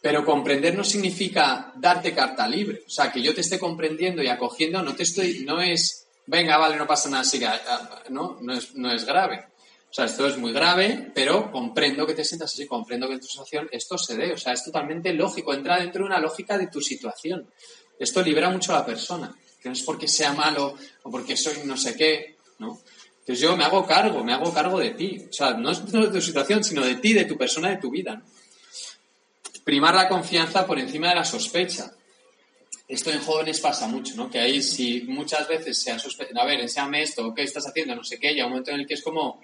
Pero 0.00 0.24
comprender 0.24 0.74
no 0.74 0.84
significa 0.84 1.70
darte 1.76 2.14
carta 2.14 2.48
libre. 2.48 2.82
O 2.86 2.90
sea, 2.90 3.12
que 3.12 3.20
yo 3.20 3.34
te 3.34 3.42
esté 3.42 3.58
comprendiendo 3.58 4.22
y 4.22 4.28
acogiendo, 4.28 4.82
no 4.82 4.94
te 4.94 5.02
estoy, 5.02 5.40
no 5.44 5.60
es, 5.60 6.06
venga, 6.26 6.56
vale, 6.56 6.76
no 6.76 6.86
pasa 6.86 7.10
nada, 7.10 7.24
siga, 7.24 7.60
ah, 7.68 8.02
¿no? 8.08 8.38
No 8.40 8.54
es, 8.54 8.74
no 8.74 8.90
es 8.90 9.04
grave. 9.04 9.48
O 9.94 9.96
sea, 9.96 10.06
esto 10.06 10.26
es 10.26 10.36
muy 10.38 10.52
grave, 10.52 11.12
pero 11.14 11.52
comprendo 11.52 12.04
que 12.04 12.14
te 12.14 12.24
sientas 12.24 12.52
así, 12.52 12.66
comprendo 12.66 13.06
que 13.06 13.14
en 13.14 13.20
tu 13.20 13.28
situación 13.28 13.68
esto 13.70 13.96
se 13.96 14.16
dé. 14.16 14.32
O 14.32 14.36
sea, 14.36 14.52
es 14.52 14.64
totalmente 14.64 15.12
lógico, 15.12 15.54
entra 15.54 15.78
dentro 15.78 16.02
de 16.02 16.06
una 16.06 16.18
lógica 16.18 16.58
de 16.58 16.66
tu 16.66 16.80
situación. 16.80 17.48
Esto 17.96 18.20
libera 18.20 18.50
mucho 18.50 18.72
a 18.72 18.80
la 18.80 18.84
persona, 18.84 19.32
que 19.62 19.68
no 19.68 19.72
es 19.72 19.82
porque 19.82 20.08
sea 20.08 20.32
malo 20.32 20.74
o 21.04 21.10
porque 21.12 21.36
soy 21.36 21.58
no 21.64 21.76
sé 21.76 21.94
qué, 21.94 22.38
¿no? 22.58 22.80
Entonces 23.20 23.38
yo 23.38 23.56
me 23.56 23.62
hago 23.62 23.86
cargo, 23.86 24.24
me 24.24 24.32
hago 24.32 24.52
cargo 24.52 24.80
de 24.80 24.90
ti. 24.90 25.26
O 25.30 25.32
sea, 25.32 25.54
no 25.54 25.70
es 25.70 25.86
de 25.86 26.08
tu 26.08 26.20
situación, 26.20 26.64
sino 26.64 26.84
de 26.84 26.96
ti, 26.96 27.12
de 27.12 27.26
tu 27.26 27.38
persona, 27.38 27.70
de 27.70 27.76
tu 27.76 27.92
vida. 27.92 28.20
Primar 29.62 29.94
la 29.94 30.08
confianza 30.08 30.66
por 30.66 30.80
encima 30.80 31.10
de 31.10 31.14
la 31.14 31.24
sospecha. 31.24 31.92
Esto 32.88 33.12
en 33.12 33.20
jóvenes 33.20 33.60
pasa 33.60 33.86
mucho, 33.86 34.16
¿no? 34.16 34.28
Que 34.28 34.40
ahí 34.40 34.60
si 34.60 35.02
muchas 35.02 35.46
veces 35.46 35.80
se 35.80 35.92
ha 35.92 36.00
sospechado, 36.00 36.40
a 36.40 36.46
ver, 36.46 36.58
enséñame 36.58 37.02
esto, 37.04 37.32
¿qué 37.32 37.44
estás 37.44 37.68
haciendo? 37.68 37.94
No 37.94 38.02
sé 38.02 38.18
qué, 38.18 38.32
y 38.32 38.40
hay 38.40 38.42
un 38.42 38.50
momento 38.50 38.72
en 38.72 38.80
el 38.80 38.86
que 38.88 38.94
es 38.94 39.02
como, 39.02 39.40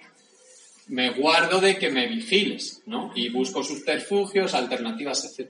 me 0.91 1.09
guardo 1.11 1.61
de 1.61 1.77
que 1.77 1.89
me 1.89 2.05
vigiles, 2.05 2.81
¿no? 2.85 3.13
Y 3.15 3.29
busco 3.29 3.63
subterfugios, 3.63 4.53
alternativas, 4.53 5.23
etc. 5.23 5.49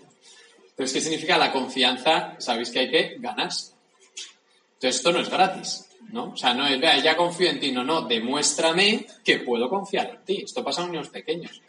Entonces, 0.69 0.93
¿qué 0.93 1.01
significa 1.01 1.35
la 1.35 1.51
confianza? 1.51 2.35
Sabéis 2.37 2.69
que 2.69 2.79
hay 2.79 2.91
que 2.91 3.15
ganarse. 3.17 3.73
Entonces, 4.73 4.97
esto 4.97 5.11
no 5.11 5.19
es 5.19 5.29
gratis, 5.31 5.89
¿no? 6.11 6.33
O 6.33 6.37
sea, 6.37 6.53
no 6.53 6.67
es, 6.67 6.79
vea, 6.79 6.99
ya 6.99 7.17
confío 7.17 7.49
en 7.49 7.59
ti, 7.59 7.71
no, 7.71 7.83
no, 7.83 8.03
demuéstrame 8.03 9.07
que 9.23 9.39
puedo 9.39 9.67
confiar 9.67 10.11
en 10.11 10.25
ti. 10.25 10.41
Esto 10.43 10.63
pasa 10.63 10.83
en 10.83 10.91
niños 10.91 11.09
pequeños. 11.09 11.59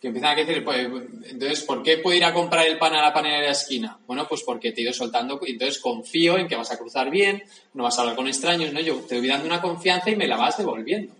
Que 0.00 0.06
empiezan 0.08 0.38
a 0.38 0.44
decir, 0.44 0.62
pues, 0.62 0.86
entonces, 1.24 1.62
¿por 1.64 1.82
qué 1.82 1.98
puedo 1.98 2.16
ir 2.16 2.24
a 2.24 2.32
comprar 2.32 2.64
el 2.68 2.78
pan 2.78 2.94
a 2.94 3.02
la 3.02 3.12
panera 3.12 3.40
de 3.40 3.46
la 3.46 3.52
esquina? 3.52 3.98
Bueno, 4.06 4.28
pues 4.28 4.44
porque 4.44 4.70
te 4.70 4.82
he 4.82 4.84
ido 4.84 4.92
soltando, 4.92 5.40
entonces 5.44 5.80
confío 5.80 6.38
en 6.38 6.46
que 6.46 6.54
vas 6.54 6.70
a 6.70 6.78
cruzar 6.78 7.10
bien, 7.10 7.42
no 7.74 7.82
vas 7.82 7.98
a 7.98 8.02
hablar 8.02 8.14
con 8.14 8.28
extraños, 8.28 8.72
¿no? 8.72 8.78
Yo 8.78 8.94
te 9.00 9.18
voy 9.18 9.26
dando 9.26 9.46
una 9.46 9.60
confianza 9.60 10.10
y 10.10 10.16
me 10.16 10.28
la 10.28 10.36
vas 10.36 10.58
devolviendo. 10.58 11.12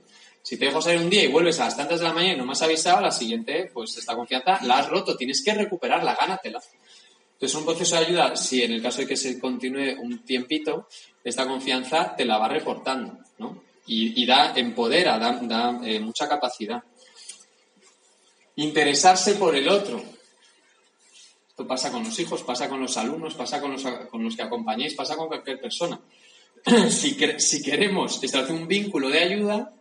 Si 0.47 0.57
te 0.57 0.67
dejo 0.67 0.81
salir 0.81 1.01
un 1.01 1.11
día 1.11 1.25
y 1.25 1.27
vuelves 1.27 1.59
a 1.59 1.65
las 1.65 1.77
tantas 1.77 1.99
de 1.99 2.07
la 2.07 2.13
mañana 2.13 2.35
y 2.35 2.37
no 2.37 2.47
me 2.47 2.53
has 2.53 2.63
avisado, 2.63 3.01
la 3.01 3.11
siguiente, 3.11 3.69
pues 3.75 3.97
esta 3.97 4.15
confianza 4.15 4.61
la 4.63 4.79
has 4.79 4.89
roto, 4.89 5.17
tienes 5.17 5.43
que 5.43 5.53
recuperarla, 5.53 6.15
gánatela. 6.15 6.63
Entonces, 7.33 7.59
un 7.59 7.65
proceso 7.65 7.97
de 7.97 8.07
ayuda, 8.07 8.37
si 8.37 8.63
en 8.63 8.71
el 8.71 8.81
caso 8.81 9.01
de 9.01 9.09
que 9.09 9.17
se 9.17 9.41
continúe 9.41 10.01
un 10.01 10.25
tiempito, 10.25 10.87
esta 11.25 11.49
confianza 11.49 12.15
te 12.15 12.25
la 12.25 12.39
va 12.39 12.47
reportando, 12.47 13.19
¿no? 13.39 13.61
Y, 13.89 14.25
da, 14.25 14.53
empodera, 14.55 15.19
da, 15.19 15.81
eh, 15.83 15.99
mucha 15.99 16.29
capacidad. 16.29 16.81
Interesarse 18.55 19.35
por 19.35 19.57
el 19.57 19.69
otro. 19.69 20.01
Esto 21.49 21.67
pasa 21.67 21.91
con 21.91 22.05
los 22.05 22.17
hijos, 22.21 22.45
pasa 22.45 22.69
con 22.69 22.81
los 22.81 22.97
alumnos, 22.97 23.35
pasa 23.35 23.61
con 23.61 23.73
los, 23.73 23.83
con 23.83 24.23
los 24.23 24.37
que 24.37 24.43
acompañéis, 24.43 24.95
pasa 24.95 25.17
con 25.17 25.27
cualquier 25.27 25.61
persona. 25.61 26.01
si, 26.89 27.17
si 27.39 27.63
queremos 27.65 28.23
establecer 28.23 28.55
un 28.55 28.69
vínculo 28.69 29.09
de 29.09 29.19
ayuda, 29.19 29.73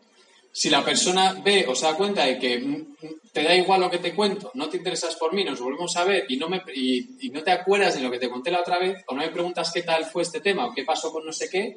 si 0.58 0.70
la 0.70 0.86
persona 0.86 1.34
ve 1.44 1.66
o 1.68 1.76
se 1.76 1.86
da 1.86 1.96
cuenta 1.98 2.24
de 2.24 2.40
que 2.40 2.60
mm, 2.60 2.96
te 3.34 3.44
da 3.44 3.54
igual 3.54 3.82
lo 3.82 3.90
que 3.90 3.98
te 3.98 4.16
cuento, 4.16 4.52
no 4.54 4.70
te 4.70 4.78
interesas 4.78 5.16
por 5.18 5.34
mí, 5.34 5.44
nos 5.44 5.60
volvemos 5.60 5.94
a 5.98 6.06
ver 6.06 6.26
y 6.30 6.38
no, 6.38 6.48
me, 6.48 6.62
y, 6.74 7.28
y 7.28 7.30
no 7.30 7.44
te 7.44 7.52
acuerdas 7.52 7.96
de 7.96 8.00
lo 8.02 8.10
que 8.10 8.20
te 8.20 8.30
conté 8.30 8.52
la 8.52 8.62
otra 8.62 8.80
vez, 8.80 9.04
o 9.08 9.14
no 9.16 9.22
me 9.22 9.28
preguntas 9.30 9.70
qué 9.74 9.82
tal 9.82 10.06
fue 10.06 10.24
este 10.24 10.40
tema 10.40 10.66
o 10.68 10.74
qué 10.74 10.86
pasó 10.86 11.12
con 11.12 11.26
no 11.26 11.34
sé 11.34 11.50
qué, 11.50 11.76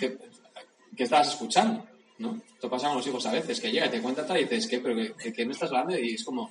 que, 0.00 0.16
que 0.96 1.02
estabas 1.04 1.28
escuchando, 1.28 1.86
¿no? 2.18 2.40
Esto 2.54 2.70
pasa 2.70 2.86
con 2.88 2.96
los 2.96 3.06
hijos 3.06 3.26
a 3.26 3.32
veces, 3.32 3.60
que 3.60 3.70
llega 3.70 3.86
y 3.86 3.90
te 3.90 4.00
cuenta 4.00 4.26
tal 4.26 4.38
y 4.38 4.44
dices, 4.44 4.66
¿qué? 4.68 4.78
¿Pero 4.78 4.94
que, 4.96 5.12
de 5.22 5.32
qué 5.34 5.44
me 5.44 5.52
estás 5.52 5.68
hablando? 5.68 5.98
Y 5.98 6.14
es 6.14 6.24
como, 6.24 6.50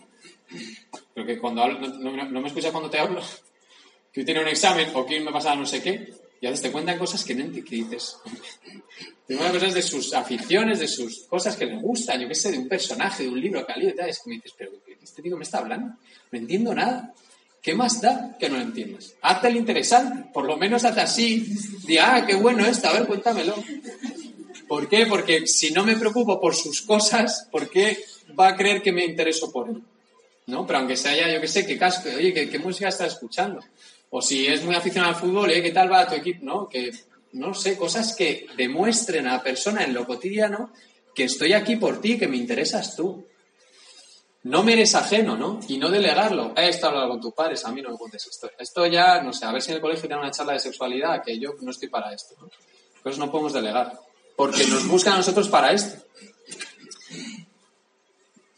pero 1.16 1.26
que 1.26 1.40
cuando 1.40 1.64
hablo, 1.64 1.80
no, 1.80 2.12
no- 2.12 2.30
no 2.30 2.40
me 2.42 2.48
escuchas 2.50 2.72
cuando 2.72 2.92
te 2.92 3.00
hablo, 3.00 3.20
que 4.12 4.20
hoy 4.20 4.26
tiene 4.26 4.42
un 4.42 4.48
examen 4.48 4.92
o 4.94 5.04
que 5.08 5.16
hoy 5.16 5.24
me 5.24 5.32
pasa 5.32 5.56
no 5.56 5.66
sé 5.66 5.82
qué, 5.82 6.14
y 6.40 6.46
a 6.46 6.52
veces 6.52 6.62
te 6.68 6.72
cuentan 6.72 7.00
cosas 7.00 7.24
que 7.24 7.34
no 7.34 7.52
que 7.52 7.62
dices, 7.62 8.18
te 9.28 9.36
cuentan 9.38 9.60
cosas 9.60 9.74
de 9.74 9.82
sus 9.82 10.14
aficiones, 10.14 10.80
de 10.80 10.88
sus 10.88 11.24
cosas 11.28 11.56
que 11.56 11.66
le 11.66 11.78
gustan, 11.78 12.20
yo 12.22 12.28
qué 12.28 12.36
sé, 12.36 12.52
de 12.52 12.58
un 12.60 12.68
personaje, 12.68 13.24
de 13.24 13.30
un 13.30 13.40
libro 13.40 13.66
que 13.66 13.72
ha 13.74 13.78
leído 13.78 13.94
y 13.94 13.96
tal, 13.96 14.10
es 14.10 14.20
como 14.20 14.36
dices, 14.36 14.52
pero 14.58 14.72
¿qué- 14.86 14.98
este 15.02 15.22
tío 15.22 15.38
me 15.38 15.44
está 15.44 15.60
hablando, 15.60 15.96
no 16.32 16.38
entiendo 16.38 16.74
nada. 16.74 17.14
¿Qué 17.62 17.74
más 17.76 18.02
da 18.02 18.36
que 18.38 18.50
no 18.50 18.58
lo 18.58 18.64
entiendas? 18.64 19.14
Hazte 19.22 19.48
el 19.48 19.56
interesante, 19.56 20.30
por 20.34 20.46
lo 20.46 20.58
menos 20.58 20.84
hazte 20.84 21.00
así, 21.00 21.46
di, 21.88 21.98
ah, 21.98 22.26
qué 22.28 22.36
bueno 22.36 22.66
esto, 22.66 22.90
a 22.90 22.94
ver, 22.94 23.06
cuéntamelo. 23.08 23.56
¿Por 24.68 24.90
qué? 24.90 25.06
Porque 25.06 25.48
si 25.48 25.72
no 25.72 25.86
me 25.86 25.96
preocupo 25.96 26.40
por 26.42 26.56
sus 26.56 26.82
cosas, 26.82 27.48
¿por 27.52 27.70
qué 27.70 27.98
va 28.38 28.50
a 28.50 28.56
creer 28.56 28.82
que 28.82 28.92
me 28.92 29.06
intereso 29.06 29.52
por 29.52 29.70
él? 29.70 29.82
¿No? 30.48 30.66
Pero 30.68 30.80
aunque 30.80 30.98
sea 30.98 31.16
ya, 31.16 31.34
yo 31.34 31.40
qué 31.40 31.48
sé, 31.48 31.66
qué 31.66 31.78
casco, 31.78 32.10
oye, 32.14 32.34
¿qué, 32.34 32.50
qué 32.50 32.60
música 32.60 32.90
estás 32.90 33.14
escuchando? 33.14 33.62
O 34.10 34.22
si 34.22 34.46
es 34.46 34.62
muy 34.64 34.76
aficionado 34.76 35.14
al 35.14 35.20
fútbol, 35.22 35.50
¿eh? 35.52 35.62
¿qué 35.62 35.72
tal 35.72 35.90
va 35.92 36.08
tu 36.08 36.16
equipo? 36.16 36.44
¿No? 36.46 36.68
Que, 36.68 36.92
no 37.34 37.54
sé, 37.54 37.78
cosas 37.78 38.16
que 38.16 38.48
demuestren 38.56 39.28
a 39.28 39.34
la 39.34 39.44
persona 39.44 39.84
en 39.84 39.94
lo 39.94 40.06
cotidiano 40.06 40.72
que 41.14 41.26
estoy 41.26 41.54
aquí 41.54 41.76
por 41.76 42.02
ti, 42.02 42.18
que 42.18 42.28
me 42.28 42.38
interesas 42.38 42.96
tú. 42.96 43.26
No 44.44 44.64
me 44.64 44.74
eres 44.74 44.94
ajeno, 44.94 45.38
¿no? 45.38 45.60
Y 45.68 45.78
no 45.78 45.90
delegarlo. 45.90 46.54
Eh, 46.58 46.68
esto 46.70 46.88
hablado 46.88 47.10
con 47.10 47.22
tus 47.22 47.34
padres, 47.34 47.64
a 47.66 47.72
mí 47.72 47.82
no 47.82 47.92
me 47.92 47.98
cuentes 47.98 48.28
esto. 48.28 48.50
Esto 48.58 48.86
ya, 48.88 49.22
no 49.22 49.32
sé, 49.32 49.46
a 49.46 49.52
ver 49.52 49.62
si 49.62 49.72
en 49.72 49.76
el 49.76 49.82
colegio 49.82 50.08
tienen 50.08 50.20
una 50.20 50.32
charla 50.32 50.54
de 50.54 50.60
sexualidad, 50.60 51.24
que 51.24 51.40
yo 51.40 51.54
no 51.62 51.72
estoy 51.72 51.88
para 51.88 52.14
esto. 52.14 52.36
¿no? 52.42 52.50
Pues 53.02 53.18
no 53.18 53.32
podemos 53.32 53.54
delegar. 53.54 54.00
Porque 54.36 54.66
nos 54.68 54.88
buscan 54.88 55.14
a 55.14 55.18
nosotros 55.18 55.48
para 55.48 55.72
esto. 55.72 56.04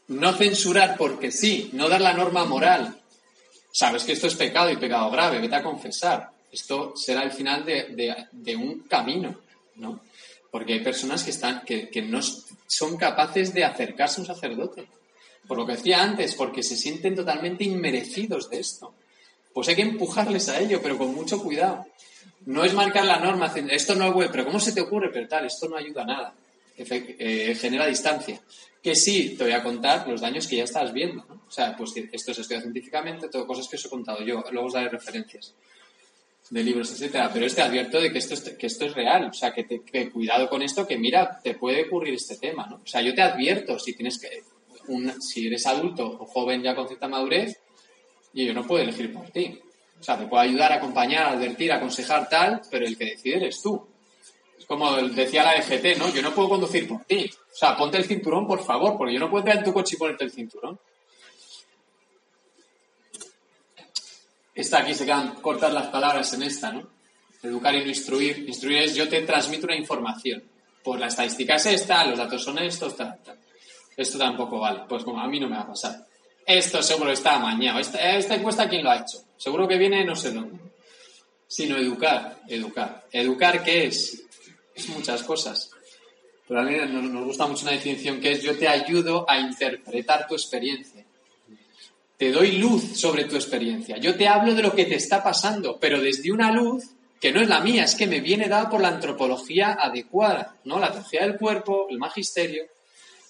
No 0.08 0.34
censurar 0.34 0.98
porque 0.98 1.32
sí, 1.32 1.70
no 1.74 1.90
dar 1.90 2.02
la 2.02 2.14
norma 2.14 2.46
moral. 2.46 3.00
Sabes 3.72 4.04
que 4.04 4.14
esto 4.14 4.28
es 4.28 4.36
pecado 4.36 4.70
y 4.70 4.78
pecado 4.78 5.12
grave, 5.12 5.40
vete 5.40 5.56
a 5.56 5.64
confesar. 5.64 6.35
Esto 6.56 6.94
será 6.96 7.22
el 7.24 7.32
final 7.32 7.66
de, 7.66 7.84
de- 7.90 8.28
de 8.32 8.56
un 8.56 8.80
camino, 8.88 9.42
¿no? 9.76 10.00
Porque 10.50 10.72
hay 10.74 10.80
personas 10.80 11.22
que, 11.24 11.32
están, 11.32 11.64
que, 11.66 11.90
que 11.90 12.02
no 12.02 12.22
son 12.68 12.96
capaces 12.96 13.54
de 13.54 13.66
acercarse 13.66 14.20
a 14.20 14.22
un 14.22 14.28
sacerdote. 14.28 14.88
Por 15.48 15.58
lo 15.58 15.66
que 15.66 15.74
decía 15.76 16.02
antes, 16.02 16.34
porque 16.34 16.64
se 16.64 16.78
sienten 16.78 17.14
totalmente 17.14 17.66
inmerecidos 17.66 18.50
de 18.50 18.60
esto. 18.62 18.94
Pues 19.54 19.68
hay 19.68 19.76
que 19.76 19.82
empujarles 19.82 20.48
a 20.48 20.60
ello, 20.60 20.80
pero 20.82 20.98
con 20.98 21.14
mucho 21.14 21.44
cuidado. 21.44 21.86
No 22.46 22.64
es 22.64 22.74
marcar 22.74 23.06
la 23.06 23.20
norma, 23.20 23.52
esto 23.70 23.96
no 23.96 24.08
es 24.08 24.14
bueno, 24.14 24.32
pero 24.32 24.46
¿cómo 24.46 24.60
se 24.62 24.72
te 24.72 24.80
ocurre? 24.82 25.10
Pero 25.12 25.28
tal, 25.28 25.46
esto 25.46 25.68
no 25.68 25.76
ayuda 25.76 26.04
a 26.04 26.06
nada. 26.06 26.34
Eh, 26.78 27.56
genera 27.60 27.86
distancia. 27.88 28.42
Que 28.82 28.96
sí, 28.96 29.36
te 29.38 29.44
voy 29.44 29.54
a 29.54 29.62
contar 29.64 30.08
los 30.08 30.22
daños 30.22 30.48
que 30.48 30.56
ya 30.58 30.64
estás 30.64 30.94
viendo. 30.94 31.26
¿no? 31.28 31.42
O 31.48 31.52
sea, 31.52 31.76
pues 31.76 31.92
esto 32.12 32.34
se 32.34 32.42
estudia 32.42 32.62
científicamente, 32.62 33.28
todo 33.30 33.46
cosas 33.46 33.68
que 33.68 33.76
os 33.76 33.86
he 33.86 33.90
contado 33.90 34.22
yo. 34.24 34.42
Luego 34.52 34.68
os 34.68 34.74
daré 34.74 34.88
referencias 34.90 35.54
de 36.50 36.64
libros, 36.64 36.92
etcétera. 36.92 37.30
Pero 37.34 37.46
este 37.46 37.62
advierto 37.62 38.00
de 38.00 38.12
que 38.12 38.20
esto 38.20 38.34
es, 38.36 38.42
que 38.42 38.68
esto 38.68 38.86
es 38.86 38.94
real. 38.94 39.26
O 39.30 39.34
sea, 39.34 39.54
que, 39.54 39.64
te- 39.64 39.82
que 39.84 40.10
cuidado 40.12 40.48
con 40.50 40.62
esto, 40.62 40.86
que 40.88 40.98
mira, 40.98 41.40
te 41.44 41.56
puede 41.56 41.86
ocurrir 41.86 42.14
este 42.14 42.38
tema. 42.38 42.68
¿no? 42.68 42.76
O 42.84 42.88
sea, 42.88 43.02
yo 43.02 43.14
te 43.16 43.22
advierto 43.22 43.78
si 43.80 43.94
tienes 43.94 44.20
que. 44.20 44.44
un- 44.88 45.20
si 45.22 45.48
eres 45.48 45.66
adulto 45.66 46.06
o 46.06 46.26
joven 46.26 46.62
ya 46.62 46.76
con 46.76 46.88
cierta 46.88 47.08
madurez, 47.08 47.58
y 48.34 48.46
yo 48.46 48.54
no 48.54 48.66
puedo 48.68 48.84
elegir 48.84 49.12
por 49.14 49.30
ti. 49.32 49.60
O 50.00 50.04
sea, 50.04 50.18
te 50.20 50.28
puedo 50.28 50.42
ayudar, 50.42 50.72
acompañar, 50.74 51.28
advertir, 51.34 51.72
aconsejar 51.72 52.28
tal, 52.30 52.62
pero 52.70 52.86
el 52.86 52.98
que 52.98 53.06
decide 53.06 53.38
eres 53.38 53.62
tú. 53.62 53.88
Es 54.60 54.66
como 54.66 54.96
decía 54.98 55.44
la 55.44 55.56
EGT, 55.56 55.98
¿no? 55.98 56.10
Yo 56.14 56.22
no 56.22 56.34
puedo 56.36 56.50
conducir 56.50 56.88
por 56.88 57.04
ti. 57.06 57.30
O 57.34 57.56
sea, 57.56 57.76
ponte 57.78 57.98
el 57.98 58.04
cinturón, 58.06 58.46
por 58.46 58.64
favor, 58.64 58.98
porque 58.98 59.14
yo 59.14 59.20
no 59.20 59.30
puedo 59.30 59.42
entrar 59.42 59.58
en 59.58 59.64
tu 59.64 59.74
coche 59.74 59.96
y 59.96 60.00
ponerte 60.00 60.26
el 60.26 60.32
cinturón. 60.32 60.78
Esta 64.56 64.80
aquí 64.80 64.94
se 64.94 65.06
quedan 65.06 65.36
cortas 65.36 65.74
las 65.74 65.88
palabras 65.88 66.34
en 66.34 66.44
esta, 66.44 66.72
¿no? 66.72 66.90
Educar 67.44 67.76
y 67.76 67.82
no 67.82 67.90
instruir. 67.90 68.46
Instruir 68.48 68.78
es 68.78 68.96
yo 68.96 69.08
te 69.08 69.22
transmito 69.22 69.66
una 69.66 69.76
información. 69.76 70.44
Pues 70.82 71.00
la 71.00 71.08
estadística 71.08 71.56
es 71.56 71.66
esta, 71.66 72.06
los 72.06 72.18
datos 72.18 72.42
son 72.42 72.58
estos, 72.60 72.96
tal, 72.96 73.22
tal. 73.22 73.38
Esto 73.98 74.18
tampoco 74.18 74.60
vale. 74.60 74.84
Pues 74.88 75.04
como 75.04 75.20
a 75.20 75.28
mí 75.28 75.40
no 75.40 75.50
me 75.50 75.58
va 75.58 75.64
a 75.64 75.68
pasar. 75.68 76.08
Esto 76.46 76.82
seguro 76.82 77.12
está 77.12 77.36
amañado. 77.36 77.80
Esta, 77.80 78.16
esta 78.16 78.36
encuesta, 78.36 78.70
¿quién 78.70 78.84
lo 78.84 78.92
ha 78.92 78.98
hecho? 78.98 79.24
Seguro 79.36 79.68
que 79.68 79.78
viene 79.78 80.06
no 80.06 80.16
sé 80.16 80.32
dónde. 80.32 80.58
Sino 81.48 81.76
educar, 81.78 82.40
educar. 82.48 83.06
¿Educar 83.12 83.64
qué 83.64 83.88
es? 83.88 84.26
es 84.76 84.90
muchas 84.90 85.24
cosas. 85.24 85.72
Pero 86.48 86.60
a 86.60 86.64
mí 86.64 86.76
nos, 86.76 87.04
nos 87.04 87.26
gusta 87.26 87.48
mucho 87.48 87.64
una 87.64 87.72
definición 87.72 88.20
que 88.20 88.34
es 88.34 88.44
yo 88.44 88.58
te 88.58 88.68
ayudo 88.68 89.26
a 89.28 89.40
interpretar 89.40 90.28
tu 90.28 90.36
experiencia. 90.36 90.95
Te 92.18 92.32
doy 92.32 92.54
luz 92.54 93.00
sobre 93.00 93.26
tu 93.26 93.36
experiencia. 93.36 93.98
Yo 93.98 94.16
te 94.16 94.28
hablo 94.28 94.54
de 94.54 94.64
lo 94.64 94.74
que 94.74 94.86
te 94.86 94.96
está 94.96 95.24
pasando, 95.24 95.78
pero 95.80 96.00
desde 96.00 96.32
una 96.32 96.52
luz 96.52 96.84
que 97.20 97.32
no 97.32 97.42
es 97.42 97.50
la 97.50 97.60
mía, 97.60 97.84
es 97.84 97.96
que 97.96 98.08
me 98.08 98.20
viene 98.20 98.48
dada 98.48 98.70
por 98.70 98.82
la 98.82 98.90
antropología 98.90 99.78
adecuada, 99.80 100.58
¿no? 100.64 100.80
La 100.80 100.92
teología 100.92 101.22
del 101.22 101.38
cuerpo, 101.38 101.88
el 101.90 101.98
magisterio, 101.98 102.66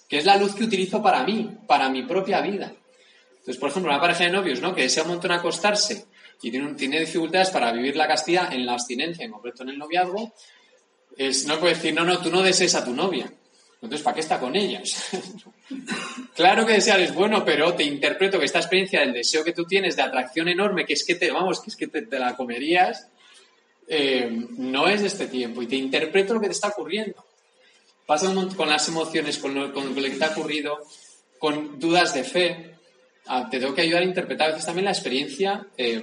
que 0.08 0.18
es 0.18 0.24
la 0.24 0.36
luz 0.36 0.54
que 0.54 0.64
utilizo 0.64 1.02
para 1.02 1.24
mí, 1.24 1.50
para 1.66 1.88
mi 1.88 2.02
propia 2.02 2.40
vida. 2.40 2.72
Entonces, 3.30 3.56
por 3.58 3.70
ejemplo, 3.70 3.90
una 3.90 4.00
pareja 4.00 4.24
de 4.24 4.30
novios, 4.30 4.60
¿no? 4.60 4.74
Que 4.74 4.82
desea 4.82 5.04
un 5.04 5.10
montón 5.10 5.32
acostarse 5.32 6.06
y 6.42 6.50
tiene, 6.50 7.00
dificultades 7.00 7.50
para 7.50 7.72
vivir 7.72 7.96
la 7.96 8.06
castidad 8.06 8.52
en 8.52 8.66
la 8.66 8.72
abstinencia, 8.72 9.24
en 9.24 9.32
concreto 9.32 9.62
en 9.62 9.70
el 9.70 9.78
noviazgo, 9.78 10.32
es, 11.16 11.46
no 11.46 11.58
puede 11.58 11.74
decir, 11.74 11.94
no, 11.94 12.04
no, 12.04 12.18
tú 12.18 12.30
no 12.30 12.42
desees 12.42 12.74
a 12.74 12.84
tu 12.84 12.92
novia. 12.92 13.32
Entonces, 13.82 14.02
¿para 14.02 14.14
qué 14.14 14.20
está 14.20 14.40
con 14.40 14.56
ella? 14.56 14.82
claro 16.34 16.66
que 16.66 16.72
desear 16.74 17.00
es 17.00 17.14
bueno, 17.14 17.44
pero 17.44 17.74
te 17.74 17.84
interpreto 17.84 18.38
que 18.38 18.46
esta 18.46 18.58
experiencia 18.58 19.00
del 19.00 19.12
deseo 19.12 19.44
que 19.44 19.52
tú 19.52 19.64
tienes 19.64 19.96
de 19.96 20.02
atracción 20.02 20.48
enorme, 20.48 20.86
que 20.86 20.94
es 20.94 21.04
que 21.04 21.14
te, 21.14 21.30
vamos, 21.30 21.60
que 21.60 21.70
es 21.70 21.76
que 21.76 21.86
te, 21.86 22.18
la 22.18 22.34
comerías, 22.36 23.08
eh, 23.86 24.28
no 24.56 24.88
es 24.88 25.02
este 25.02 25.26
tiempo. 25.26 25.62
Y 25.62 25.66
te 25.66 25.76
interpreto 25.76 26.34
lo 26.34 26.40
que 26.40 26.46
te 26.46 26.52
está 26.52 26.68
ocurriendo. 26.68 27.24
Pasa 28.06 28.28
un 28.28 28.36
montón 28.36 28.56
con 28.56 28.68
las 28.68 28.88
emociones, 28.88 29.38
con 29.38 29.54
lo, 29.54 29.72
que 29.72 30.10
te 30.10 30.24
ha 30.24 30.30
ocurrido, 30.30 30.78
con 31.38 31.78
dudas 31.78 32.14
de 32.14 32.24
fe. 32.24 32.74
Ah, 33.26 33.48
te 33.50 33.60
tengo 33.60 33.74
que 33.74 33.82
ayudar 33.82 34.02
a 34.02 34.06
interpretar 34.06 34.48
a 34.48 34.52
veces 34.52 34.66
también 34.66 34.86
la 34.86 34.92
experiencia, 34.92 35.66
eh, 35.76 36.02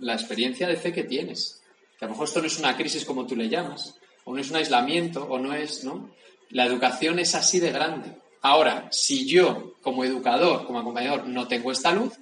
la 0.00 0.14
experiencia 0.14 0.66
de 0.66 0.76
fe 0.76 0.92
que 0.92 1.04
tienes. 1.04 1.62
Que 1.98 2.04
a 2.04 2.08
lo 2.08 2.12
mejor 2.12 2.28
esto 2.28 2.40
no 2.40 2.46
es 2.46 2.58
una 2.58 2.76
crisis 2.76 3.04
como 3.04 3.26
tú 3.26 3.36
le 3.36 3.48
llamas, 3.48 3.94
o 4.24 4.34
no 4.34 4.40
es 4.40 4.50
un 4.50 4.56
aislamiento, 4.56 5.24
o 5.24 5.38
no 5.38 5.54
es, 5.54 5.84
¿no? 5.84 6.10
La 6.50 6.66
educación 6.66 7.18
es 7.18 7.34
así 7.34 7.60
de 7.60 7.72
grande. 7.72 8.12
Ahora, 8.42 8.88
si 8.90 9.26
yo, 9.26 9.74
como 9.80 10.04
educador, 10.04 10.66
como 10.66 10.78
acompañador, 10.78 11.26
no 11.26 11.48
tengo 11.48 11.72
esta 11.72 11.92
luz, 11.92 12.12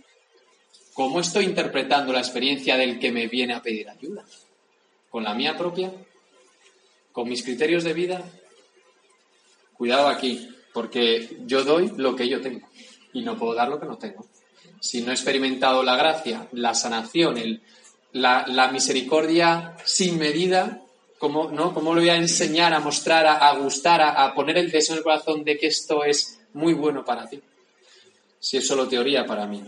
¿cómo 0.95 1.21
estoy 1.21 1.45
interpretando 1.45 2.13
la 2.13 2.21
experiencia 2.21 2.77
del 2.77 2.99
que 2.99 3.11
me 3.11 3.27
viene 3.27 3.55
a 3.55 3.63
pedir 3.63 3.89
ayuda? 3.89 4.25
¿Con 5.11 5.25
la 5.25 5.35
mía 5.35 5.57
propia? 5.57 5.93
¿Con 7.11 7.29
mis 7.29 7.43
criterios 7.43 7.85
de 7.85 7.93
vida? 7.93 8.23
Cuidado 9.77 10.09
aquí, 10.09 10.49
porque 10.73 11.39
yo 11.45 11.65
doy 11.65 11.93
lo 11.97 12.15
que 12.15 12.29
yo 12.29 12.41
tengo 12.41 12.69
y 13.13 13.23
no 13.23 13.37
puedo 13.37 13.55
dar 13.55 13.69
lo 13.69 13.81
que 13.81 13.87
no 13.87 13.99
tengo. 13.99 14.25
Si 14.81 15.03
no 15.03 15.11
he 15.11 15.15
experimentado 15.15 15.83
la 15.83 15.97
gracia, 15.97 16.49
la 16.53 16.75
sanación, 16.75 17.61
la 18.13 18.71
misericordia 18.73 19.77
sin 19.85 20.19
medida, 20.19 20.83
¿cómo, 21.23 21.53
no? 21.53 21.73
¿cómo 21.73 21.95
lo 21.95 22.01
voy 22.01 22.11
a 22.11 22.17
enseñar, 22.17 22.75
a 22.75 22.81
mostrar, 22.81 23.25
a, 23.29 23.53
gustar, 23.55 24.03
a, 24.03 24.35
poner 24.35 24.59
el 24.59 24.73
deseo 24.73 24.95
en 24.95 24.99
el 24.99 25.05
corazón 25.05 25.45
de 25.45 25.57
que 25.57 25.69
esto 25.69 26.03
es 26.03 26.41
muy 26.53 26.73
bueno 26.73 27.05
para 27.05 27.29
ti? 27.29 27.41
Si 28.41 28.57
es 28.57 28.67
solo 28.67 28.89
teoría 28.89 29.25
para 29.25 29.47
mí. 29.47 29.63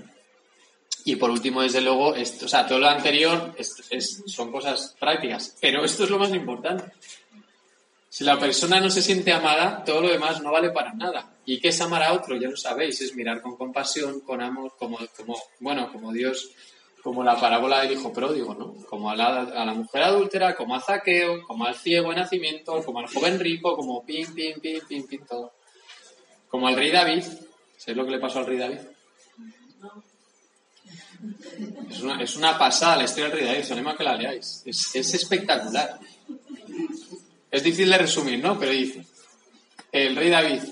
Y 1.04 1.14
por 1.14 1.30
último, 1.30 1.62
desde 1.62 1.80
luego, 1.80 2.16
esto, 2.16 2.46
o 2.46 2.48
sea, 2.48 2.66
todo 2.66 2.80
lo 2.80 2.88
anterior 2.88 3.54
es- 3.56 4.24
son 4.26 4.50
cosas 4.50 4.96
prácticas, 4.98 5.54
pero 5.60 5.84
esto 5.84 6.02
es 6.02 6.10
lo 6.10 6.18
más 6.18 6.30
importante. 6.30 6.86
Si 8.08 8.24
la 8.24 8.36
persona 8.36 8.80
no 8.80 8.90
se 8.90 9.00
siente 9.00 9.32
amada, 9.32 9.84
todo 9.84 10.00
lo 10.00 10.08
demás 10.08 10.42
no 10.42 10.50
vale 10.50 10.70
para 10.70 10.92
nada. 10.92 11.36
¿Y 11.46 11.60
qué 11.60 11.68
es 11.68 11.80
amar 11.80 12.02
a 12.02 12.14
otro? 12.14 12.34
Ya 12.34 12.48
lo 12.48 12.56
sabéis, 12.56 13.00
es 13.00 13.14
mirar 13.14 13.40
con 13.40 13.56
compasión, 13.56 14.22
con 14.22 14.42
amor, 14.42 14.72
como 14.76 14.98
bueno, 15.60 15.92
como 15.92 16.12
Dios, 16.12 16.50
como 17.04 17.22
la 17.22 17.38
parábola 17.38 17.82
del 17.82 17.92
hijo 17.92 18.14
pródigo, 18.14 18.54
¿no? 18.54 18.74
Como 18.88 19.10
a 19.10 19.14
la, 19.14 19.42
a 19.42 19.66
la 19.66 19.74
mujer 19.74 20.04
adúltera, 20.04 20.56
como 20.56 20.74
a 20.74 20.80
Zaqueo, 20.80 21.42
como 21.42 21.66
al 21.66 21.74
ciego 21.74 22.08
de 22.08 22.16
nacimiento, 22.16 22.82
como 22.82 23.00
al 23.00 23.08
joven 23.08 23.38
rico, 23.38 23.76
como 23.76 24.02
pim, 24.06 24.34
pim, 24.34 24.58
pim, 24.58 24.80
pim, 24.88 25.06
pim, 25.06 25.26
todo. 25.26 25.52
Como 26.48 26.66
al 26.66 26.74
rey 26.74 26.90
David. 26.90 27.22
¿Sabéis 27.76 27.96
lo 27.98 28.06
que 28.06 28.10
le 28.10 28.18
pasó 28.18 28.38
al 28.38 28.46
rey 28.46 28.56
David? 28.56 28.78
Es 31.90 32.00
una, 32.00 32.22
es 32.22 32.36
una 32.36 32.56
pasada 32.56 32.96
la 32.96 33.04
historia 33.04 33.28
del 33.28 33.38
rey 33.38 33.46
David, 33.48 33.64
os 33.64 33.70
animo 33.72 33.90
a 33.90 33.96
que 33.98 34.04
la 34.04 34.16
leáis. 34.16 34.62
Es, 34.64 34.96
es 34.96 35.12
espectacular. 35.12 36.00
Es 37.50 37.62
difícil 37.62 37.90
de 37.90 37.98
resumir, 37.98 38.42
¿no? 38.42 38.58
Pero 38.58 38.72
dice, 38.72 39.04
el 39.92 40.16
rey 40.16 40.30
David 40.30 40.62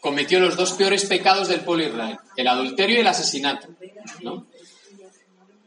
cometió 0.00 0.40
los 0.40 0.56
dos 0.56 0.72
peores 0.72 1.04
pecados 1.04 1.48
del 1.48 1.60
pueblo 1.60 1.84
Israel, 1.84 2.18
el 2.38 2.48
adulterio 2.48 2.96
y 2.96 3.00
el 3.00 3.06
asesinato, 3.06 3.68
¿no? 4.22 4.46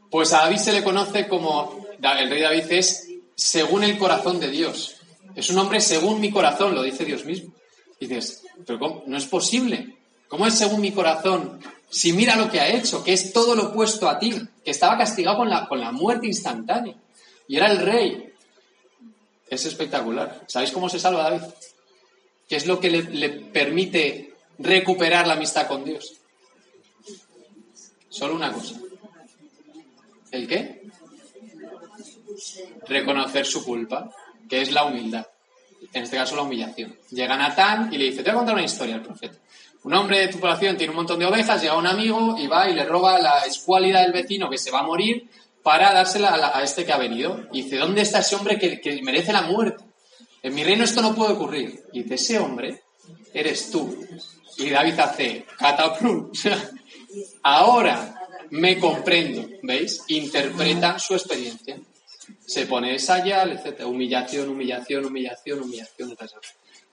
Pues 0.09 0.31
a 0.33 0.39
David 0.39 0.57
se 0.57 0.73
le 0.73 0.83
conoce 0.83 1.27
como, 1.27 1.85
el 2.01 2.29
rey 2.29 2.41
David 2.41 2.71
es 2.71 3.07
según 3.35 3.83
el 3.83 3.97
corazón 3.97 4.39
de 4.39 4.49
Dios. 4.49 4.95
Es 5.35 5.49
un 5.49 5.57
hombre 5.59 5.81
según 5.81 6.19
mi 6.19 6.31
corazón, 6.31 6.73
lo 6.73 6.81
dice 6.81 7.05
Dios 7.05 7.25
mismo. 7.25 7.53
Y 7.99 8.07
dices, 8.07 8.43
pero 8.65 9.03
no 9.05 9.17
es 9.17 9.25
posible. 9.25 9.97
¿Cómo 10.27 10.47
es 10.47 10.55
según 10.55 10.81
mi 10.81 10.91
corazón? 10.91 11.59
Si 11.89 12.13
mira 12.13 12.35
lo 12.35 12.49
que 12.49 12.59
ha 12.59 12.69
hecho, 12.69 13.03
que 13.03 13.13
es 13.13 13.33
todo 13.33 13.55
lo 13.55 13.67
opuesto 13.67 14.09
a 14.09 14.19
ti, 14.19 14.33
que 14.63 14.71
estaba 14.71 14.97
castigado 14.97 15.37
con 15.37 15.49
la, 15.49 15.67
con 15.67 15.79
la 15.79 15.91
muerte 15.91 16.27
instantánea. 16.27 16.95
Y 17.47 17.57
era 17.57 17.71
el 17.71 17.79
rey. 17.79 18.33
Es 19.49 19.65
espectacular. 19.65 20.43
¿Sabéis 20.47 20.71
cómo 20.71 20.89
se 20.89 20.99
salva 20.99 21.29
David? 21.29 21.43
¿Qué 22.47 22.55
es 22.55 22.65
lo 22.65 22.79
que 22.79 22.89
le 22.89 23.29
permite 23.29 24.33
recuperar 24.57 25.27
la 25.27 25.33
amistad 25.33 25.67
con 25.67 25.83
Dios? 25.83 26.15
Solo 28.09 28.35
una 28.35 28.51
cosa. 28.51 28.73
¿El 30.37 30.47
qué? 30.47 30.83
Reconocer 32.87 33.45
su 33.45 33.65
culpa, 33.65 34.11
que 34.47 34.61
es 34.61 34.71
la 34.71 34.85
humildad. 34.85 35.25
En 35.93 36.03
este 36.03 36.15
caso, 36.15 36.35
la 36.35 36.43
humillación. 36.43 36.95
Llega 37.09 37.35
Natán 37.35 37.91
y 37.91 37.97
le 37.97 38.05
dice: 38.05 38.17
Te 38.17 38.29
voy 38.29 38.31
a 38.31 38.37
contar 38.37 38.53
una 38.53 38.63
historia 38.63 38.95
al 38.95 39.01
profeta. 39.01 39.35
Un 39.83 39.95
hombre 39.95 40.19
de 40.19 40.27
tu 40.27 40.39
población 40.39 40.77
tiene 40.77 40.91
un 40.91 40.97
montón 40.97 41.17
de 41.17 41.25
ovejas, 41.25 41.59
llega 41.59 41.75
un 41.75 41.87
amigo 41.87 42.35
y 42.37 42.45
va 42.45 42.69
y 42.69 42.75
le 42.75 42.85
roba 42.85 43.19
la 43.19 43.39
escuálida 43.47 44.01
del 44.01 44.11
vecino 44.11 44.49
que 44.49 44.59
se 44.59 44.69
va 44.69 44.81
a 44.81 44.83
morir 44.83 45.27
para 45.63 45.91
dársela 45.91 46.51
a, 46.53 46.61
este 46.61 46.85
que 46.85 46.93
ha 46.93 46.97
venido. 46.97 47.47
Y 47.51 47.63
dice: 47.63 47.77
¿Dónde 47.77 48.01
está 48.01 48.19
ese 48.19 48.35
hombre 48.35 48.59
que, 48.59 49.01
merece 49.01 49.33
la 49.33 49.41
muerte? 49.41 49.83
En 50.43 50.53
mi 50.53 50.63
reino 50.63 50.83
esto 50.83 51.01
no 51.01 51.15
puede 51.15 51.33
ocurrir. 51.33 51.83
Y 51.93 52.03
dice: 52.03 52.15
Ese 52.15 52.39
hombre 52.39 52.83
eres 53.33 53.71
tú. 53.71 54.05
Y 54.57 54.69
David 54.69 54.99
hace 54.99 55.45
cataprum. 55.57 56.31
Ahora 57.41 58.16
me 58.51 58.79
comprendo, 58.79 59.47
¿veis? 59.63 60.03
Interpreta 60.07 60.99
su 60.99 61.13
experiencia. 61.15 61.79
Se 62.45 62.65
pone 62.65 62.95
esa 62.95 63.23
yal, 63.23 63.51
etc. 63.51 63.85
Humillación, 63.85 64.49
humillación, 64.49 65.05
humillación, 65.05 65.61
humillación. 65.61 66.11
etc. 66.11 66.31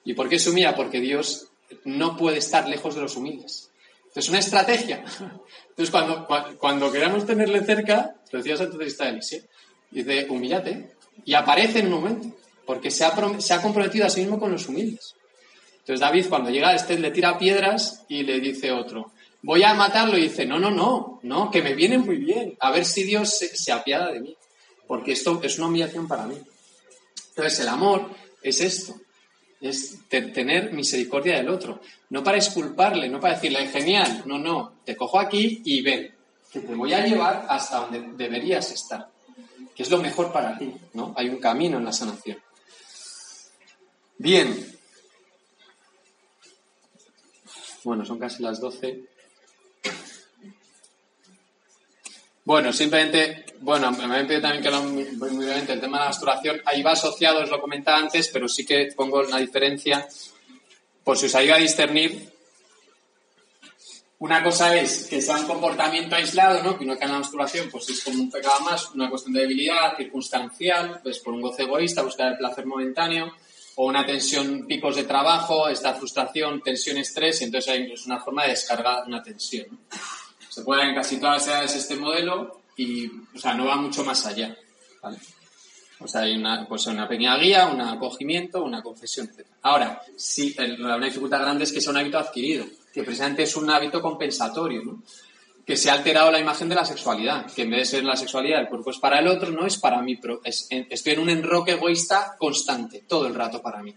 ¿Y 0.05 0.15
por 0.15 0.29
qué 0.29 0.39
se 0.39 0.51
humilla? 0.51 0.75
Porque 0.75 1.01
Dios 1.01 1.49
no 1.85 2.17
puede 2.17 2.39
estar 2.39 2.69
lejos 2.69 2.95
de 2.95 3.01
los 3.03 3.17
humildes. 3.17 3.71
Es 4.15 4.29
una 4.29 4.39
estrategia. 4.39 5.03
Entonces, 5.71 5.91
cuando, 5.91 6.27
cua- 6.29 6.57
cuando 6.59 6.93
queramos 6.93 7.27
tenerle 7.27 7.65
cerca, 7.65 8.15
lo 8.31 8.39
decía 8.39 8.57
Santo 8.57 8.79
Teresa 8.79 9.05
de 9.05 9.11
Eliseo, 9.11 9.43
dice, 9.91 10.27
humíllate. 10.31 10.93
Y 11.25 11.35
aparece 11.35 11.81
en 11.81 11.87
un 11.87 11.93
momento, 12.01 12.37
porque 12.65 12.91
se 12.93 13.05
ha, 13.05 13.13
prom- 13.13 13.41
se 13.41 13.55
ha 13.55 13.61
comprometido 13.63 14.07
a 14.07 14.11
sí 14.11 14.21
mismo 14.21 14.39
con 14.39 14.53
los 14.53 14.69
humildes. 14.69 15.15
Entonces 15.79 16.01
David 16.01 16.27
cuando 16.29 16.51
llega 16.51 16.69
a 16.71 16.75
este 16.77 16.99
le 16.99 17.11
tira 17.11 17.37
piedras 17.39 18.05
y 18.09 18.23
le 18.23 18.41
dice 18.41 18.73
otro, 18.73 19.13
voy 19.45 19.63
a 19.63 19.75
matarlo 19.75 20.17
y 20.17 20.23
dice, 20.23 20.47
no, 20.47 20.59
no, 20.59 20.71
no, 20.71 21.21
no, 21.23 21.51
que 21.51 21.63
me 21.63 21.75
viene 21.75 21.99
muy 21.99 22.17
bien, 22.17 22.57
a 22.61 22.71
ver 22.71 22.87
si 22.87 23.03
Dios 23.05 23.39
se, 23.39 23.73
apiada 23.73 24.11
de 24.11 24.21
mí, 24.21 24.37
porque 24.87 25.13
esto 25.13 25.39
es 25.43 25.59
una 25.59 25.67
humillación 25.69 26.09
para 26.09 26.27
mí. 26.27 26.37
Entonces 27.29 27.61
el 27.61 27.69
amor 27.69 28.09
es 28.43 28.61
esto, 28.63 28.95
es 29.61 29.99
te- 30.09 30.23
tener 30.23 30.73
misericordia 30.73 31.37
del 31.37 31.51
otro, 31.51 31.81
no 32.09 32.25
para 32.25 32.39
exculparle, 32.39 33.09
no 33.09 33.21
para 33.21 33.35
decirle, 33.35 33.67
genial, 33.69 34.23
no, 34.25 34.39
no, 34.39 34.79
te 34.85 34.97
cojo 34.97 35.21
aquí 35.21 35.61
y 35.65 35.83
ven, 35.83 36.15
que 36.51 36.61
te 36.61 36.75
voy 36.75 36.95
a 36.95 37.05
llevar 37.07 37.47
hasta 37.49 37.81
donde 37.81 38.01
deberías 38.17 38.71
estar, 38.73 39.11
que 39.75 39.83
es 39.83 39.91
lo 39.91 39.99
mejor 39.99 40.33
para 40.33 40.57
ti, 40.57 40.73
¿no? 40.95 41.13
Hay 41.17 41.29
un 41.29 41.39
camino 41.39 41.77
en 41.77 41.85
la 41.85 41.93
sanación. 41.93 42.39
Bien, 44.17 44.75
bueno, 47.83 48.05
son 48.07 48.19
casi 48.19 48.43
las 48.43 48.59
12. 48.61 49.14
Bueno, 52.47 52.75
simplemente, 52.75 53.47
bueno, 53.61 53.91
me 53.93 54.05
habían 54.05 54.27
pedido 54.27 54.43
también 54.43 54.63
que 54.63 54.71
lo 54.71 54.83
muy, 54.83 55.05
brevemente 55.05 55.73
el 55.73 55.81
tema 55.81 55.97
de 55.97 56.05
la 56.05 56.11
masturbación. 56.11 56.61
Ahí 56.67 56.83
va 56.83 56.93
asociado, 56.93 57.41
os 57.41 57.51
lo 57.51 57.59
comentaba 57.59 57.99
antes, 57.99 58.29
pero 58.29 58.49
sí 58.49 58.67
que 58.67 58.93
pongo 58.95 59.21
una 59.21 59.39
diferencia 59.39 60.07
por 61.03 61.17
si 61.17 61.27
os 61.27 61.35
ayuda 61.35 61.57
a 61.57 61.59
discernir. 61.59 62.31
Una 64.19 64.43
cosa 64.43 64.77
es 64.77 65.07
que 65.07 65.23
sea 65.23 65.39
un 65.39 65.47
comportamiento 65.47 66.17
aislado, 66.17 66.63
¿no? 66.63 66.79
Que 66.79 66.85
que 66.85 66.93
en 66.93 67.13
la 67.13 67.19
masturbación 67.19 67.71
pues 67.71 67.89
es 67.89 68.05
como 68.05 68.23
un 68.23 68.31
pecado 68.31 68.61
más, 68.61 68.91
una 68.95 69.09
cuestión 69.09 69.33
de 69.33 69.41
debilidad 69.41 69.97
circunstancial, 69.97 71.01
pues 71.03 71.21
por 71.21 71.33
un 71.33 71.41
goce 71.41 71.63
egoísta, 71.63 72.03
buscar 72.03 72.33
el 72.33 72.39
placer 72.39 72.67
momentáneo, 72.67 73.35
o 73.77 73.87
una 73.87 74.05
tensión, 74.05 74.67
picos 74.67 74.97
de 74.97 75.05
trabajo, 75.05 75.69
esta 75.69 75.95
frustración, 75.95 76.63
tensión, 76.63 76.99
estrés, 76.99 77.41
y 77.41 77.45
entonces 77.45 77.75
es 77.93 78.07
una 78.07 78.21
forma 78.21 78.45
de 78.45 78.51
descargar 78.51 79.05
una 79.07 79.23
tensión. 79.23 79.67
Se 80.55 80.63
puede 80.63 80.83
en 80.89 80.95
casi 80.95 81.19
todas 81.19 81.39
las 81.39 81.49
edades 81.49 81.75
este 81.75 81.97
modelo 81.97 82.61
y, 82.77 83.09
o 83.09 83.39
sea, 83.39 83.55
no 83.55 83.67
va 83.67 83.77
mucho 83.77 84.05
más 84.05 84.25
allá. 84.27 84.57
¿vale? 85.03 85.19
O 86.01 86.07
sea, 86.07 86.23
hay 86.23 86.37
una, 86.37 86.67
pues 86.69 86.87
una 86.87 87.09
pequeña 87.09 87.37
guía, 87.39 87.67
un 87.67 87.81
acogimiento, 87.81 88.63
una 88.63 88.83
confesión, 88.83 89.29
etc. 89.35 89.47
Ahora, 89.63 90.01
sí, 90.17 90.55
una 90.79 90.99
dificultad 90.99 91.41
grande 91.41 91.65
es 91.65 91.73
que 91.73 91.81
sea 91.81 91.91
un 91.91 91.97
hábito 91.99 92.19
adquirido, 92.19 92.67
que 92.93 93.03
precisamente 93.03 93.43
es 93.43 93.57
un 93.57 93.69
hábito 93.71 94.01
compensatorio, 94.01 94.83
¿no? 94.85 95.03
que 95.67 95.77
se 95.79 95.89
ha 95.91 95.95
alterado 95.95 96.31
la 96.31 96.39
imagen 96.39 96.69
de 96.69 96.75
la 96.75 96.85
sexualidad, 96.85 97.51
que 97.51 97.63
en 97.63 97.71
vez 97.71 97.81
de 97.81 97.87
ser 97.97 98.05
la 98.05 98.17
sexualidad, 98.17 98.61
el 98.61 98.69
cuerpo 98.69 98.91
es 98.91 98.99
para 98.99 99.19
el 99.21 99.27
otro, 99.29 99.51
no 99.51 99.67
es 99.67 99.79
para 99.79 100.03
mí, 100.03 100.17
pero 100.17 100.41
es- 100.45 100.67
estoy 100.71 101.15
en 101.15 101.21
un 101.21 101.31
enroque 101.31 101.73
egoísta 101.73 102.37
constante, 102.39 103.03
todo 103.09 103.27
el 103.27 103.35
rato 103.35 103.63
para 103.63 103.83
mí. 103.83 103.95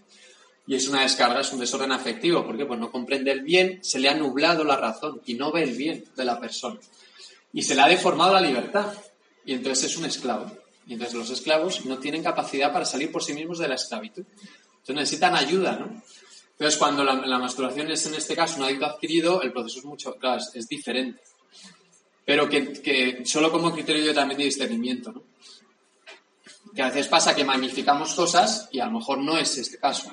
Y 0.68 0.74
es 0.74 0.86
una 0.86 1.00
descarga, 1.00 1.40
es 1.40 1.50
un 1.50 1.60
desorden 1.60 1.92
afectivo, 1.92 2.44
porque 2.44 2.66
pues 2.66 2.78
no 2.78 2.92
comprende 2.92 3.32
el 3.32 3.40
bien, 3.40 3.82
se 3.82 3.98
le 3.98 4.10
ha 4.10 4.14
nublado 4.14 4.64
la 4.64 4.76
razón 4.76 5.22
y 5.24 5.32
no 5.32 5.50
ve 5.50 5.62
el 5.62 5.72
bien 5.72 6.04
de 6.14 6.24
la 6.26 6.38
persona. 6.38 6.78
Y 7.54 7.62
se 7.62 7.74
le 7.74 7.80
ha 7.80 7.88
deformado 7.88 8.34
la 8.34 8.42
libertad, 8.42 8.92
y 9.46 9.54
entonces 9.54 9.90
es 9.90 9.96
un 9.96 10.04
esclavo. 10.04 10.52
Y 10.86 10.92
entonces 10.92 11.16
los 11.16 11.30
esclavos 11.30 11.86
no 11.86 11.98
tienen 11.98 12.22
capacidad 12.22 12.70
para 12.70 12.84
salir 12.84 13.10
por 13.10 13.24
sí 13.24 13.32
mismos 13.32 13.58
de 13.58 13.68
la 13.68 13.76
esclavitud. 13.76 14.24
Entonces 14.28 14.94
necesitan 14.94 15.34
ayuda, 15.34 15.72
¿no? 15.72 16.02
Entonces 16.50 16.78
cuando 16.78 17.02
la, 17.02 17.14
la 17.14 17.38
masturbación 17.38 17.90
es 17.90 18.04
en 18.04 18.14
este 18.14 18.36
caso 18.36 18.58
un 18.58 18.64
hábito 18.64 18.84
adquirido, 18.84 19.40
el 19.40 19.52
proceso 19.52 19.78
es 19.78 19.84
mucho, 19.86 20.16
claro, 20.16 20.42
es, 20.52 20.68
diferente 20.68 21.22
pero 22.26 22.46
que, 22.46 22.74
que 22.82 23.24
solo 23.24 23.50
como 23.50 23.72
criterio 23.72 24.04
yo 24.04 24.12
también 24.12 24.36
de 24.36 24.44
discernimiento, 24.44 25.12
¿no? 25.12 25.22
Que 26.74 26.82
a 26.82 26.88
veces 26.88 27.08
pasa 27.08 27.34
que 27.34 27.42
magnificamos 27.42 28.12
cosas 28.12 28.68
y 28.70 28.80
a 28.80 28.84
lo 28.84 28.98
mejor 28.98 29.16
no 29.16 29.38
es 29.38 29.56
este 29.56 29.78
caso. 29.78 30.12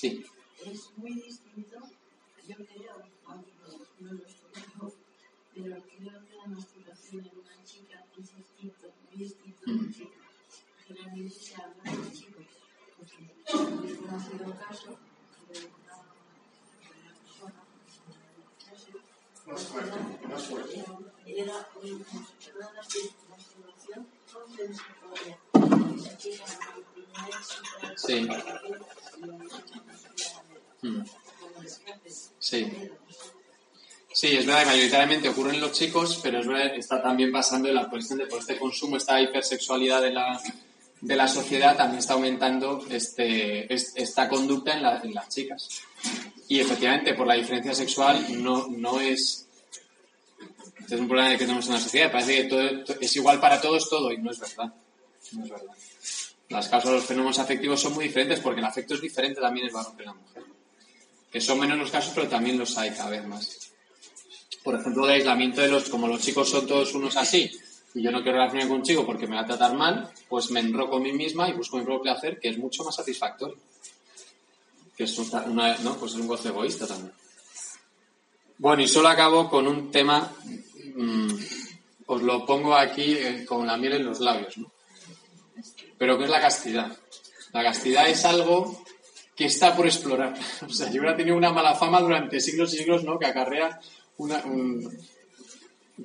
Sí. 0.00 0.24
es 0.64 0.92
muy 0.96 1.10
distinto, 1.12 1.76
yo 2.46 2.54
creo, 2.54 3.02
aunque 3.26 3.50
no 3.98 4.12
lo 4.12 4.24
estudio, 4.24 4.94
pero 5.52 5.82
creo 5.82 6.24
que 6.24 6.34
la 6.36 6.46
masturbación 6.46 7.26
en 7.26 7.36
una 7.40 7.64
chica 7.64 8.04
es 8.16 8.36
distinto, 8.36 8.94
muy 9.10 9.24
distinto 9.24 9.60
de 9.66 9.72
un 9.72 9.92
chico. 9.92 10.12
Generalmente 10.86 11.34
se 11.34 11.54
habla 11.56 11.82
de 11.82 12.12
chicos, 12.12 12.46
porque 12.96 13.42
conocido 13.96 14.54
casos 14.56 14.96
de 15.48 15.58
una, 15.66 15.96
de 16.78 16.88
una 16.94 17.12
persona, 17.18 17.62
Más 19.48 19.62
fuerte, 19.66 20.28
más 20.28 20.46
fuerte. 20.46 20.84
era 21.26 21.68
una 21.74 22.72
masturbación 22.72 24.06
compensatoria. 24.32 25.38
Esa 25.96 26.16
chica 26.18 26.44
no 26.46 26.82
tenía 26.94 27.26
éxito, 27.36 27.66
Sí. 27.96 28.28
Mm. 30.82 31.02
Sí. 32.38 32.66
Sí, 34.12 34.28
es 34.36 34.46
verdad 34.46 34.60
que 34.62 34.66
mayoritariamente 34.70 35.28
ocurre 35.28 35.54
en 35.54 35.60
los 35.60 35.72
chicos, 35.72 36.18
pero 36.22 36.40
es 36.40 36.46
verdad 36.46 36.72
que 36.72 36.80
está 36.80 37.00
también 37.02 37.30
pasando 37.30 37.68
en 37.68 37.74
la 37.74 37.88
cuestión 37.88 38.18
de 38.18 38.26
por 38.26 38.40
este 38.40 38.58
consumo, 38.58 38.96
esta 38.96 39.20
hipersexualidad 39.20 40.02
de 40.02 40.12
la, 40.12 40.40
de 41.00 41.16
la 41.16 41.28
sociedad, 41.28 41.76
también 41.76 41.98
está 42.00 42.14
aumentando 42.14 42.84
este, 42.90 43.72
es- 43.72 43.92
esta 43.94 44.28
conducta 44.28 44.72
en, 44.74 44.82
la- 44.82 45.00
en 45.02 45.14
las 45.14 45.28
chicas. 45.28 45.68
Y 46.48 46.58
efectivamente, 46.60 47.14
por 47.14 47.26
la 47.26 47.34
diferencia 47.34 47.74
sexual, 47.74 48.42
no, 48.42 48.66
no 48.68 49.00
es. 49.00 49.46
Este 50.80 50.94
es 50.94 51.00
un 51.00 51.06
problema 51.08 51.30
que 51.32 51.38
tenemos 51.38 51.66
en 51.66 51.74
la 51.74 51.80
sociedad. 51.80 52.10
Parece 52.10 52.36
que 52.42 52.44
todo, 52.44 52.84
to- 52.84 52.96
es 53.00 53.14
igual 53.16 53.38
para 53.40 53.60
todos 53.60 53.88
todo, 53.90 54.10
y 54.10 54.16
no 54.18 54.30
es 54.30 54.40
verdad. 54.40 54.72
No 55.32 55.44
es 55.44 55.50
verdad. 55.50 55.74
Las 56.48 56.68
causas 56.68 56.90
de 56.90 56.96
los 56.96 57.04
fenómenos 57.04 57.38
afectivos 57.38 57.78
son 57.80 57.92
muy 57.92 58.06
diferentes 58.06 58.40
porque 58.40 58.60
el 58.60 58.66
afecto 58.66 58.94
es 58.94 59.00
diferente 59.02 59.38
también 59.40 59.66
el 59.66 59.72
varón 59.72 59.96
que 59.96 60.04
la 60.04 60.14
mujer 60.14 60.44
que 61.30 61.40
son 61.40 61.60
menos 61.60 61.78
los 61.78 61.90
casos, 61.90 62.12
pero 62.14 62.28
también 62.28 62.58
los 62.58 62.76
hay 62.78 62.90
cada 62.90 63.10
vez 63.10 63.26
más. 63.26 63.72
Por 64.62 64.74
ejemplo, 64.74 65.04
el 65.04 65.12
aislamiento 65.12 65.60
de 65.60 65.68
los, 65.68 65.88
como 65.88 66.08
los 66.08 66.20
chicos 66.20 66.48
son 66.50 66.66
todos 66.66 66.94
unos 66.94 67.16
así, 67.16 67.50
y 67.94 68.02
yo 68.02 68.10
no 68.10 68.22
quiero 68.22 68.38
relacionarme 68.38 68.68
con 68.68 68.78
un 68.78 68.84
chico 68.84 69.06
porque 69.06 69.26
me 69.26 69.36
va 69.36 69.42
a 69.42 69.46
tratar 69.46 69.74
mal, 69.74 70.10
pues 70.28 70.50
me 70.50 70.60
enroco 70.60 70.96
a 70.96 71.00
mí 71.00 71.12
misma 71.12 71.48
y 71.48 71.54
busco 71.54 71.78
mi 71.78 71.84
propio 71.84 72.02
placer, 72.02 72.38
que 72.38 72.50
es 72.50 72.58
mucho 72.58 72.84
más 72.84 72.94
satisfactorio. 72.94 73.56
Que 74.96 75.04
es 75.04 75.18
una, 75.18 75.76
¿no? 75.78 75.96
pues 75.96 76.12
es 76.12 76.18
un 76.18 76.26
gozo 76.26 76.48
egoísta 76.48 76.86
también. 76.86 77.12
Bueno, 78.58 78.82
y 78.82 78.88
solo 78.88 79.08
acabo 79.08 79.48
con 79.48 79.66
un 79.66 79.90
tema, 79.90 80.32
mm, 80.96 81.32
os 82.06 82.22
lo 82.22 82.44
pongo 82.44 82.74
aquí 82.74 83.14
eh, 83.14 83.44
con 83.46 83.66
la 83.66 83.76
miel 83.76 83.94
en 83.94 84.04
los 84.04 84.20
labios, 84.20 84.58
¿no? 84.58 84.70
Pero 85.96 86.18
que 86.18 86.24
es 86.24 86.30
la 86.30 86.40
castidad. 86.40 86.96
La 87.52 87.62
castidad 87.62 88.08
es 88.08 88.24
algo 88.24 88.84
que 89.38 89.46
está 89.46 89.74
por 89.74 89.86
explorar. 89.86 90.34
O 90.66 90.68
sea, 90.68 90.90
yo 90.90 91.00
hubiera 91.00 91.16
tenido 91.16 91.36
una 91.36 91.52
mala 91.52 91.74
fama 91.76 92.00
durante 92.00 92.40
siglos 92.40 92.74
y 92.74 92.78
siglos, 92.78 93.04
¿no? 93.04 93.18
Que 93.18 93.26
acarrea 93.26 93.78
una, 94.18 94.38
un- 94.44 94.98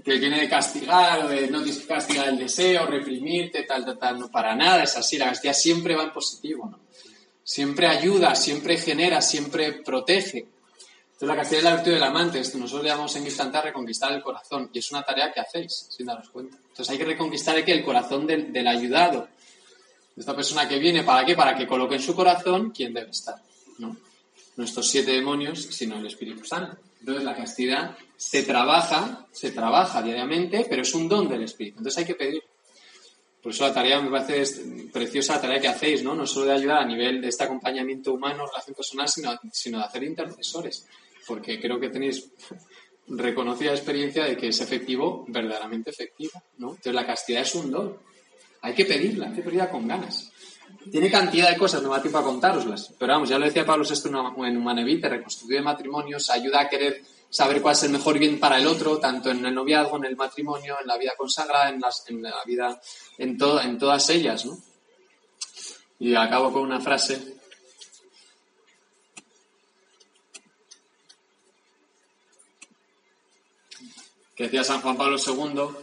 que 0.06 0.18
viene 0.20 0.40
de 0.42 0.50
castigar, 0.50 1.28
de 1.28 1.48
no 1.50 1.62
castigar 1.88 2.30
el 2.30 2.38
deseo, 2.38 2.86
reprimirte, 2.86 3.64
tal, 3.64 3.84
tal, 3.86 3.98
tal. 4.00 4.20
No, 4.20 4.30
para 4.32 4.56
nada 4.56 4.84
es 4.84 4.96
así. 4.98 5.18
La 5.18 5.26
castidad 5.30 5.54
siempre 5.54 5.96
va 5.96 6.04
en 6.04 6.12
positivo, 6.14 6.68
¿no? 6.70 6.80
Siempre 7.44 7.88
ayuda, 7.88 8.36
siempre 8.36 8.78
genera, 8.78 9.22
siempre 9.22 9.74
protege. 9.74 10.40
Entonces 11.14 11.28
la 11.28 11.36
castidad 11.36 11.58
es 11.60 11.64
la 11.66 11.76
virtud 11.76 11.92
del 11.92 12.04
amante. 12.04 12.40
Esto 12.40 12.58
nosotros 12.58 12.84
le 12.84 12.90
llamamos 12.90 13.16
en 13.16 13.24
Cristantar 13.24 13.64
reconquistar 13.66 14.12
el 14.14 14.22
corazón. 14.24 14.70
Y 14.74 14.80
es 14.80 14.92
una 14.92 15.04
tarea 15.04 15.32
que 15.32 15.42
hacéis, 15.42 15.88
sin 15.90 16.06
daros 16.06 16.30
cuenta. 16.30 16.56
Entonces 16.58 16.90
hay 16.90 16.98
que 16.98 17.06
reconquistar 17.06 17.56
aquí 17.58 17.72
el 17.72 17.84
corazón 17.84 18.26
del, 18.26 18.68
ayudado, 18.68 19.28
esta 20.16 20.36
persona 20.36 20.68
que 20.68 20.80
viene, 20.80 21.04
¿para 21.04 21.26
qué? 21.26 21.36
Para 21.36 21.56
que 21.56 21.68
coloque 21.68 21.96
en 21.96 22.02
su 22.02 22.16
corazón 22.16 22.72
quién 22.72 22.94
debe 22.94 23.12
estar, 23.12 23.36
¿no? 23.80 23.98
No 24.56 24.64
estos 24.64 24.88
siete 24.88 25.12
demonios, 25.12 25.64
sino 25.64 25.98
el 25.98 26.06
Espíritu 26.06 26.46
Santo. 26.46 26.78
Entonces 27.00 27.24
la 27.24 27.36
castidad 27.36 27.98
se 28.16 28.44
trabaja, 28.44 29.28
se 29.32 29.52
trabaja 29.52 30.02
diariamente, 30.02 30.66
pero 30.70 30.84
es 30.84 30.94
un 30.94 31.10
don 31.10 31.28
del 31.28 31.44
Espíritu. 31.44 31.80
Entonces 31.80 31.98
hay 32.00 32.06
que 32.06 32.16
pedir. 32.16 32.44
Por 33.42 33.52
eso 33.52 33.68
la 33.68 33.74
tarea 33.74 34.00
me 34.00 34.10
parece 34.10 34.90
preciosa 34.94 35.36
la 35.36 35.42
tarea 35.42 35.60
que 35.60 35.68
hacéis, 35.68 36.04
¿no? 36.04 36.16
No 36.16 36.26
solo 36.26 36.46
de 36.46 36.54
ayudar 36.54 36.78
a 36.78 36.86
nivel 36.86 37.20
de 37.20 37.28
este 37.28 37.44
acompañamiento 37.44 38.14
humano, 38.14 38.46
relación 38.46 38.76
personal, 38.76 39.10
sino, 39.10 39.38
sino 39.52 39.80
de 39.80 39.84
hacer 39.84 40.04
intercesores. 40.04 40.88
Porque 41.28 41.60
creo 41.60 41.80
que 41.80 41.90
tenéis 41.90 42.30
reconocida 43.08 43.72
experiencia 43.72 44.24
de 44.24 44.38
que 44.38 44.48
es 44.48 44.62
efectivo, 44.62 45.26
verdaderamente 45.28 45.90
efectivo, 45.90 46.42
¿no? 46.58 46.70
Entonces 46.70 46.94
la 46.94 47.06
castidad 47.06 47.42
es 47.42 47.56
un 47.56 47.72
don. 47.72 47.98
Hay 48.64 48.74
que 48.74 48.86
pedirla, 48.86 49.28
hay 49.28 49.34
que 49.34 49.42
pedirla 49.42 49.70
con 49.70 49.86
ganas. 49.88 50.32
Tiene 50.90 51.12
cantidad 51.12 51.50
de 51.50 51.58
cosas, 51.58 51.84
no 51.84 51.90
me 51.90 51.98
da 51.98 52.02
tiempo 52.02 52.18
a 52.18 52.24
contároslas. 52.24 52.94
Pero 52.98 53.14
vamos, 53.14 53.28
ya 53.28 53.38
lo 53.38 53.46
decía 53.46 53.66
Pablo 53.66 53.86
VI 53.86 54.48
en 54.48 54.58
Humanevite, 54.58 55.10
reconstruir 55.10 55.58
de 55.58 55.64
matrimonios 55.64 56.30
ayuda 56.30 56.62
a 56.62 56.70
querer 56.70 57.04
saber 57.30 57.62
cuál 57.62 57.76
es 57.76 57.84
el 57.84 57.92
mejor 57.92 58.18
bien 58.18 58.40
para 58.40 58.58
el 58.58 58.66
otro, 58.66 59.00
tanto 59.00 59.32
en 59.32 59.46
el 59.46 59.54
noviazgo, 59.54 59.98
en 59.98 60.06
el 60.06 60.16
matrimonio, 60.16 60.78
en 60.80 60.88
la 60.88 60.98
vida 60.98 61.12
consagrada, 61.18 61.70
en, 61.70 61.82
la 62.22 62.44
vida, 62.46 62.80
en, 63.18 63.38
en 63.40 63.78
todas 63.78 64.10
ellas, 64.10 64.46
¿no? 64.46 64.58
Y 66.00 66.16
acabo 66.16 66.54
con 66.54 66.64
una 66.64 66.80
frase. 66.80 67.34
que 74.36 74.46
decía 74.46 74.64
San 74.64 74.82
Juan 74.82 74.98
Pablo 74.98 75.18
II, 75.18 75.83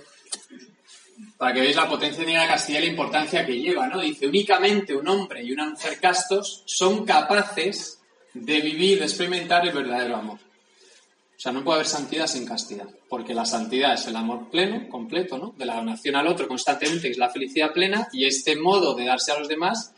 para 1.40 1.54
que 1.54 1.60
veáis 1.62 1.76
la 1.76 1.88
potencia 1.88 2.22
de 2.22 2.34
la 2.34 2.46
castidad 2.46 2.80
y 2.80 2.82
la 2.82 2.90
importancia 2.90 3.46
que 3.46 3.58
lleva, 3.58 3.86
¿no? 3.88 3.98
Dice, 3.98 4.26
únicamente 4.26 4.94
un 4.94 5.08
hombre 5.08 5.42
y 5.42 5.52
una 5.52 5.70
mujer 5.70 5.98
castos 5.98 6.62
son 6.66 7.06
capaces 7.06 7.98
de 8.34 8.60
vivir, 8.60 8.98
de 8.98 9.06
experimentar 9.06 9.66
el 9.66 9.72
verdadero 9.74 10.16
amor. 10.16 10.38
O 10.38 11.40
sea, 11.42 11.50
no 11.52 11.64
puede 11.64 11.76
haber 11.76 11.86
santidad 11.86 12.26
sin 12.26 12.44
castidad, 12.44 12.86
porque 13.08 13.32
la 13.32 13.46
santidad 13.46 13.94
es 13.94 14.06
el 14.06 14.16
amor 14.16 14.50
pleno, 14.50 14.86
completo, 14.90 15.38
¿no? 15.38 15.54
De 15.56 15.64
la 15.64 15.76
donación 15.76 16.14
al 16.16 16.26
otro 16.26 16.46
constantemente, 16.46 17.04
que 17.08 17.12
es 17.12 17.18
la 17.18 17.30
felicidad 17.30 17.72
plena, 17.72 18.08
y 18.12 18.26
este 18.26 18.54
modo 18.56 18.94
de 18.94 19.06
darse 19.06 19.32
a 19.32 19.38
los 19.38 19.48
demás, 19.48 19.94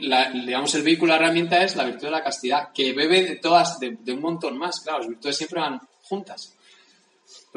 la- 0.00 0.30
digamos, 0.30 0.74
el 0.74 0.82
vehículo, 0.82 1.12
la 1.12 1.16
herramienta 1.18 1.62
es 1.62 1.76
la 1.76 1.84
virtud 1.84 2.06
de 2.06 2.10
la 2.12 2.24
castidad, 2.24 2.70
que 2.74 2.94
bebe 2.94 3.22
de 3.22 3.36
todas, 3.36 3.78
de 3.78 4.12
un 4.14 4.20
montón 4.22 4.56
más. 4.56 4.80
Claro, 4.80 5.00
las 5.00 5.08
virtudes 5.08 5.36
siempre 5.36 5.60
van 5.60 5.78
juntas. 6.04 6.54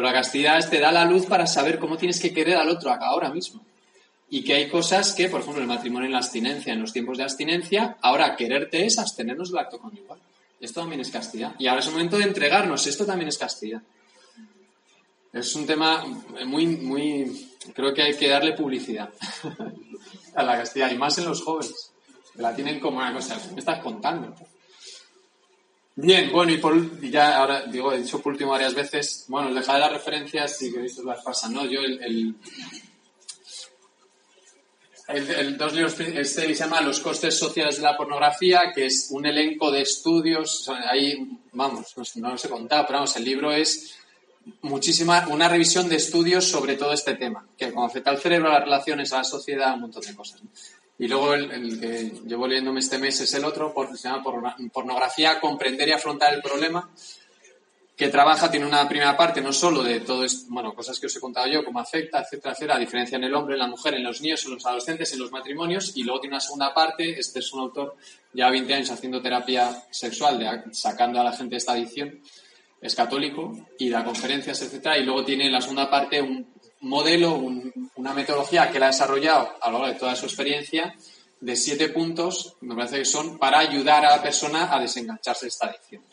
Pero 0.02 0.14
la 0.14 0.20
castidad 0.20 0.68
te 0.68 0.80
da 0.80 0.92
la 0.92 1.06
luz 1.06 1.28
para 1.28 1.46
saber 1.46 1.78
cómo 1.78 1.96
tienes 1.96 2.20
que 2.20 2.34
querer 2.34 2.58
al 2.58 2.70
otro 2.70 2.92
ahora 2.92 3.30
mismo. 3.30 3.64
Y 4.32 4.44
que 4.44 4.56
hay 4.56 4.68
cosas 4.68 5.14
que, 5.14 5.30
por 5.30 5.42
ejemplo, 5.42 5.62
el 5.62 5.68
matrimonio 5.68 6.08
en 6.08 6.14
la 6.14 6.18
abstinencia, 6.18 6.74
en 6.74 6.82
los 6.82 6.92
tiempos 6.92 7.20
de 7.20 7.24
abstinencia, 7.24 7.98
ahora 8.02 8.36
quererte 8.36 8.84
es 8.84 8.98
abstenernos 8.98 9.52
del 9.52 9.60
acto 9.60 9.78
conyugal. 9.78 10.18
Esto 10.60 10.82
también 10.82 11.02
es 11.02 11.12
castidad. 11.12 11.54
Y 11.60 11.68
ahora 11.68 11.82
es 11.82 11.86
el 11.86 11.92
momento 11.92 12.18
de 12.18 12.24
entregarnos. 12.24 12.88
Esto 12.88 13.06
también 13.06 13.28
es 13.28 13.38
castidad. 13.38 13.80
Es 15.32 15.56
un 15.56 15.68
tema 15.68 16.04
muy, 16.48 16.66
muy. 16.66 17.48
Creo 17.76 17.94
que 17.94 18.02
hay 18.02 18.18
que 18.18 18.28
darle 18.28 18.54
publicidad 18.54 19.12
a 20.36 20.42
la 20.42 20.58
castidad, 20.58 20.90
y 20.90 20.98
más 20.98 21.16
en 21.20 21.26
los 21.26 21.44
jóvenes, 21.44 21.92
la 22.38 22.56
tienen 22.56 22.80
como 22.80 22.98
una 22.98 23.14
cosa. 23.14 23.40
Me 23.54 23.60
estás 23.60 23.84
contando. 23.84 24.34
Bien, 25.96 26.32
bueno, 26.32 26.54
y 26.54 26.58
por 26.58 27.02
ya 27.02 27.38
ahora 27.38 27.66
digo, 27.66 27.92
he 27.92 28.02
dicho 28.02 28.22
por 28.22 28.32
último 28.32 28.52
varias 28.52 28.74
veces, 28.74 29.26
bueno, 29.28 29.50
el 29.50 29.56
dejar 29.56 29.76
de 29.76 29.82
las 29.82 29.92
referencias, 29.92 30.58
si 30.58 30.72
queréis 30.72 30.98
os 30.98 31.06
las 31.06 31.22
pasan, 31.22 31.54
¿no? 31.54 31.66
Yo 31.66 31.82
el, 31.82 32.02
el, 35.10 35.58
dos 35.58 35.74
libros, 35.74 36.00
este 36.00 36.44
se 36.44 36.54
llama 36.54 36.80
Los 36.80 37.02
costes 37.02 37.38
sociales 37.38 37.76
de 37.76 37.84
la 37.84 37.98
pornografía, 37.98 38.72
que 38.74 38.86
es 38.86 39.10
un 39.12 39.26
elenco 39.26 39.70
de 39.70 39.82
estudios, 39.82 40.70
ahí, 40.90 41.28
vamos, 41.52 41.94
no, 42.16 42.32
los 42.32 42.46
he 42.46 42.50
contado, 42.50 42.86
pero 42.88 43.00
vamos, 43.00 43.16
el 43.18 43.26
libro 43.26 43.52
es 43.52 43.98
muchísima, 44.62 45.28
una 45.28 45.50
revisión 45.50 45.90
de 45.90 45.98
estudios 45.98 46.46
sobre 46.46 46.78
todo 46.78 46.94
este 46.94 47.16
tema, 47.16 47.46
que 47.58 47.70
como 47.70 47.86
afecta 47.86 48.12
al 48.12 48.20
cerebro, 48.20 48.50
las 48.50 48.64
relaciones, 48.64 49.12
a 49.12 49.18
la 49.18 49.24
sociedad, 49.26 49.74
un 49.74 49.82
montón 49.82 50.04
de 50.04 50.16
cosas. 50.16 50.42
¿no? 50.42 50.50
Y 51.02 51.08
luego 51.08 51.34
el, 51.34 51.50
el 51.52 51.80
que 51.80 52.12
llevo 52.28 52.48
leyéndome 52.48 52.80
este 52.80 53.00
mes 53.00 53.20
es 53.22 53.34
el 53.34 53.44
otro, 53.44 53.74
se 53.96 54.08
llama 54.08 54.24
Porno- 54.24 54.56
Pornografía, 54.72 55.40
comprender 55.40 55.88
y 55.88 55.94
afrontar 55.94 56.32
el 56.34 56.44
problema, 56.44 56.90
que 57.98 58.08
trabaja, 58.10 58.52
tiene 58.52 58.68
una 58.68 58.88
primera 58.88 59.18
parte 59.18 59.42
no 59.42 59.52
solo 59.52 59.82
de 59.84 60.02
todo 60.02 60.24
esto, 60.24 60.46
bueno, 60.50 60.74
cosas 60.76 61.00
que 61.00 61.08
os 61.08 61.16
he 61.16 61.20
contado 61.20 61.48
yo, 61.48 61.64
cómo 61.66 61.80
afecta, 61.80 62.22
etcétera, 62.22 62.52
etcétera, 62.54 62.74
la 62.76 62.80
diferencia 62.80 63.16
en 63.16 63.24
el 63.24 63.34
hombre, 63.34 63.56
en 63.56 63.60
la 63.62 63.68
mujer, 63.68 63.96
en 63.96 64.04
los 64.04 64.22
niños, 64.22 64.46
en 64.46 64.54
los 64.54 64.66
adolescentes, 64.66 65.12
en 65.14 65.20
los 65.20 65.32
matrimonios, 65.32 65.92
y 65.98 66.04
luego 66.04 66.20
tiene 66.20 66.36
una 66.36 66.40
segunda 66.40 66.72
parte, 66.74 67.20
este 67.20 67.40
es 67.40 67.52
un 67.52 67.62
autor, 67.62 67.96
ya 68.34 68.50
20 68.52 68.72
años 68.74 68.92
haciendo 68.92 69.22
terapia 69.24 69.84
sexual, 69.90 70.38
de- 70.38 70.74
sacando 70.74 71.20
a 71.20 71.24
la 71.24 71.32
gente 71.34 71.52
de 71.56 71.58
esta 71.58 71.74
adicción, 71.74 72.20
es 72.80 72.96
católico, 72.96 73.56
y 73.80 73.90
da 73.90 74.04
conferencias, 74.04 74.62
etcétera, 74.62 74.98
y 75.00 75.04
luego 75.04 75.24
tiene 75.26 75.48
en 75.48 75.52
la 75.54 75.62
segunda 75.62 75.90
parte 75.90 76.22
un 76.22 76.46
modelo, 76.82 77.34
un- 77.36 77.92
una 77.96 78.14
metodología 78.14 78.70
que 78.70 78.78
él 78.78 78.84
ha 78.84 78.88
desarrollado 78.88 79.50
a 79.62 79.70
lo 79.72 79.80
largo 79.80 79.94
de 79.94 80.00
toda 80.00 80.16
su 80.16 80.26
experiencia, 80.26 80.96
de 81.40 81.56
siete 81.56 81.90
puntos, 81.90 82.56
me 82.62 82.76
parece 82.76 83.00
que 83.00 83.06
son, 83.06 83.38
para 83.40 83.60
ayudar 83.60 84.06
a 84.06 84.18
la 84.18 84.22
persona 84.22 84.74
a 84.74 84.80
desengancharse 84.80 85.46
de 85.46 85.50
esta 85.50 85.68
adicción. 85.68 86.04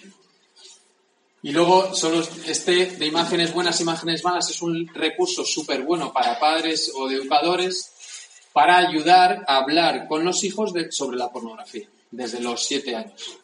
Y 1.43 1.53
luego, 1.53 1.95
solo 1.95 2.27
este 2.47 2.86
de 2.86 3.07
imágenes 3.07 3.53
buenas, 3.53 3.81
imágenes 3.81 4.24
malas, 4.24 4.51
es 4.51 4.61
un 4.62 4.89
recurso 4.89 5.45
súper 5.45 5.82
bueno 5.82 6.12
para 6.12 6.39
padres 6.39 6.90
o 6.97 7.11
educadores 7.11 7.93
para 8.53 8.77
ayudar 8.78 9.45
a 9.47 9.59
hablar 9.59 10.09
con 10.09 10.24
los 10.24 10.43
hijos 10.43 10.73
de- 10.73 10.90
sobre 10.90 11.16
la 11.16 11.31
pornografía, 11.31 11.86
desde 12.11 12.40
los 12.40 12.65
siete 12.65 12.97
años. 12.97 13.39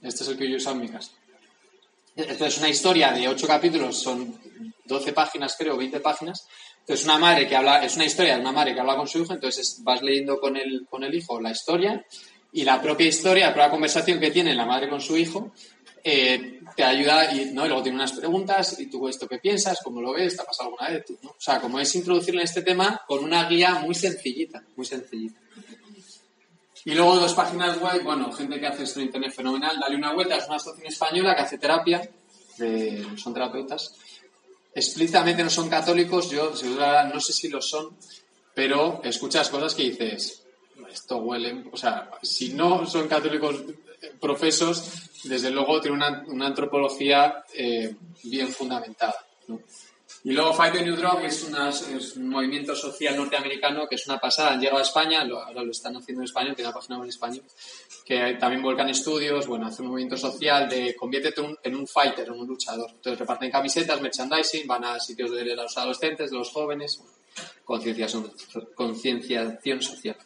Este 0.00 0.22
es 0.22 0.28
el 0.28 0.38
que 0.38 0.48
yo 0.48 0.56
usado 0.58 0.76
en 0.76 0.82
mi 0.82 0.88
casa. 0.88 1.10
Esto 2.14 2.46
es 2.46 2.58
una 2.58 2.68
historia 2.68 3.10
de 3.12 3.26
ocho 3.26 3.46
capítulos, 3.48 3.98
son 3.98 4.38
12 4.84 5.12
páginas, 5.12 5.54
creo, 5.58 5.76
20 5.76 6.00
páginas. 6.00 6.46
Entonces, 6.80 7.04
una 7.06 7.18
madre 7.18 7.48
que 7.48 7.56
habla, 7.56 7.84
es 7.84 7.96
una 7.96 8.04
historia 8.04 8.34
de 8.34 8.40
una 8.40 8.52
madre 8.52 8.74
que 8.74 8.80
habla 8.80 8.96
con 8.96 9.08
su 9.08 9.18
hijo, 9.22 9.32
entonces 9.32 9.78
vas 9.82 10.02
leyendo 10.02 10.38
con 10.38 10.56
el, 10.56 10.86
con 10.88 11.02
el 11.04 11.14
hijo 11.14 11.40
la 11.40 11.50
historia 11.50 12.04
y 12.52 12.64
la 12.64 12.80
propia 12.82 13.06
historia, 13.06 13.46
la 13.46 13.54
propia 13.54 13.70
conversación 13.70 14.20
que 14.20 14.30
tiene 14.30 14.54
la 14.54 14.66
madre 14.66 14.88
con 14.88 15.00
su 15.00 15.16
hijo, 15.16 15.52
eh, 16.06 16.60
te 16.76 16.84
ayuda 16.84 17.32
y, 17.34 17.46
¿no? 17.52 17.64
y 17.64 17.68
luego 17.68 17.82
tiene 17.82 17.96
unas 17.96 18.12
preguntas 18.12 18.78
y 18.78 18.86
tú 18.90 19.08
esto 19.08 19.26
qué 19.26 19.38
piensas, 19.38 19.78
cómo 19.82 20.02
lo 20.02 20.12
ves, 20.12 20.36
te 20.36 20.42
ha 20.42 20.44
pasado 20.44 20.68
alguna 20.68 20.90
vez, 20.90 21.04
Tú, 21.06 21.18
¿no? 21.22 21.30
O 21.30 21.36
sea, 21.38 21.58
como 21.60 21.80
es 21.80 21.94
introducirle 21.94 22.42
en 22.42 22.44
este 22.44 22.60
tema 22.60 23.00
con 23.08 23.24
una 23.24 23.48
guía 23.48 23.76
muy 23.76 23.94
sencillita, 23.94 24.62
muy 24.76 24.84
sencillita. 24.84 25.40
Y 26.84 26.92
luego 26.94 27.16
dos 27.16 27.32
páginas 27.32 27.80
web, 27.80 28.02
bueno, 28.02 28.30
gente 28.32 28.60
que 28.60 28.66
hace 28.66 28.82
esto 28.82 29.00
en 29.00 29.06
internet 29.06 29.32
fenomenal, 29.32 29.78
dale 29.80 29.96
una 29.96 30.12
vuelta, 30.12 30.36
es 30.36 30.46
una 30.46 30.56
asociación 30.56 30.92
española 30.92 31.34
que 31.34 31.40
hace 31.42 31.56
terapia, 31.58 32.06
de- 32.58 33.06
son 33.16 33.32
terapeutas, 33.32 33.94
explícitamente 34.74 35.42
no 35.42 35.50
son 35.50 35.68
católicos, 35.68 36.30
yo 36.30 36.52
no 37.12 37.20
sé 37.20 37.32
si 37.32 37.48
lo 37.48 37.62
son, 37.62 37.96
pero 38.54 39.00
escuchas 39.04 39.48
cosas 39.48 39.74
que 39.74 39.84
dices, 39.84 40.44
esto 40.90 41.18
huele, 41.18 41.64
o 41.72 41.76
sea, 41.76 42.10
si 42.22 42.52
no 42.52 42.86
son 42.86 43.08
católicos 43.08 43.62
profesos, 44.20 45.10
desde 45.24 45.50
luego 45.50 45.80
tiene 45.80 45.96
una, 45.96 46.46
antropología 46.46 47.44
eh, 47.54 47.94
bien 48.24 48.48
fundamentada. 48.48 49.14
Y 50.26 50.32
luego 50.32 50.54
Fight 50.54 50.72
the 50.72 50.82
New 50.82 50.96
Drug 50.96 51.20
es, 51.22 51.42
una- 51.44 51.68
es 51.68 52.16
un 52.16 52.30
movimiento 52.30 52.74
social 52.74 53.14
norteamericano 53.14 53.86
que 53.86 53.96
es 53.96 54.06
una 54.06 54.18
pasada. 54.18 54.52
Han 54.52 54.60
llegado 54.60 54.78
a 54.78 54.82
España, 54.82 55.22
lo- 55.22 55.38
ahora 55.42 55.62
lo 55.62 55.70
están 55.70 55.94
haciendo 55.98 56.22
en 56.22 56.24
español, 56.24 56.54
tiene 56.56 56.70
una 56.70 56.74
página 56.78 56.96
en 56.98 57.08
español, 57.10 57.42
que 58.06 58.34
también 58.40 58.62
volcan 58.62 58.88
estudios, 58.88 59.46
bueno, 59.46 59.66
hace 59.66 59.82
un 59.82 59.88
movimiento 59.88 60.16
social 60.16 60.66
de 60.66 60.96
conviértete 60.96 61.42
un- 61.42 61.58
en 61.62 61.76
un 61.76 61.86
fighter, 61.86 62.26
en 62.28 62.32
un 62.40 62.46
luchador. 62.46 62.88
Entonces 62.90 63.18
reparten 63.18 63.50
camisetas, 63.50 64.00
merchandising, 64.00 64.66
van 64.66 64.84
a 64.86 64.98
sitios 64.98 65.30
de 65.30 65.44
los 65.54 65.76
adolescentes, 65.76 66.30
de 66.30 66.38
los 66.38 66.50
jóvenes, 66.50 67.00
concienciación 67.64 68.32
concienciación 68.74 69.82
social. 69.82 70.16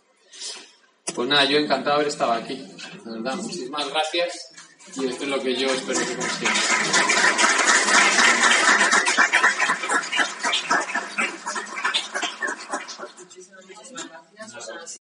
Pues 1.13 1.27
nada, 1.29 1.45
yo 1.45 1.59
encantado 1.59 1.97
de 1.97 2.03
haber 2.03 2.09
estado 2.09 2.33
aquí. 2.33 2.55
De 2.55 3.11
verdad, 3.11 3.35
muchísimas 3.35 3.89
gracias. 3.89 4.53
Y 4.97 5.07
esto 5.07 5.25
es 5.25 5.29
lo 5.31 5.41
que 5.41 5.57
yo 5.57 5.67
espero 5.69 5.99
que 6.01 6.15
consiga. 6.17 6.53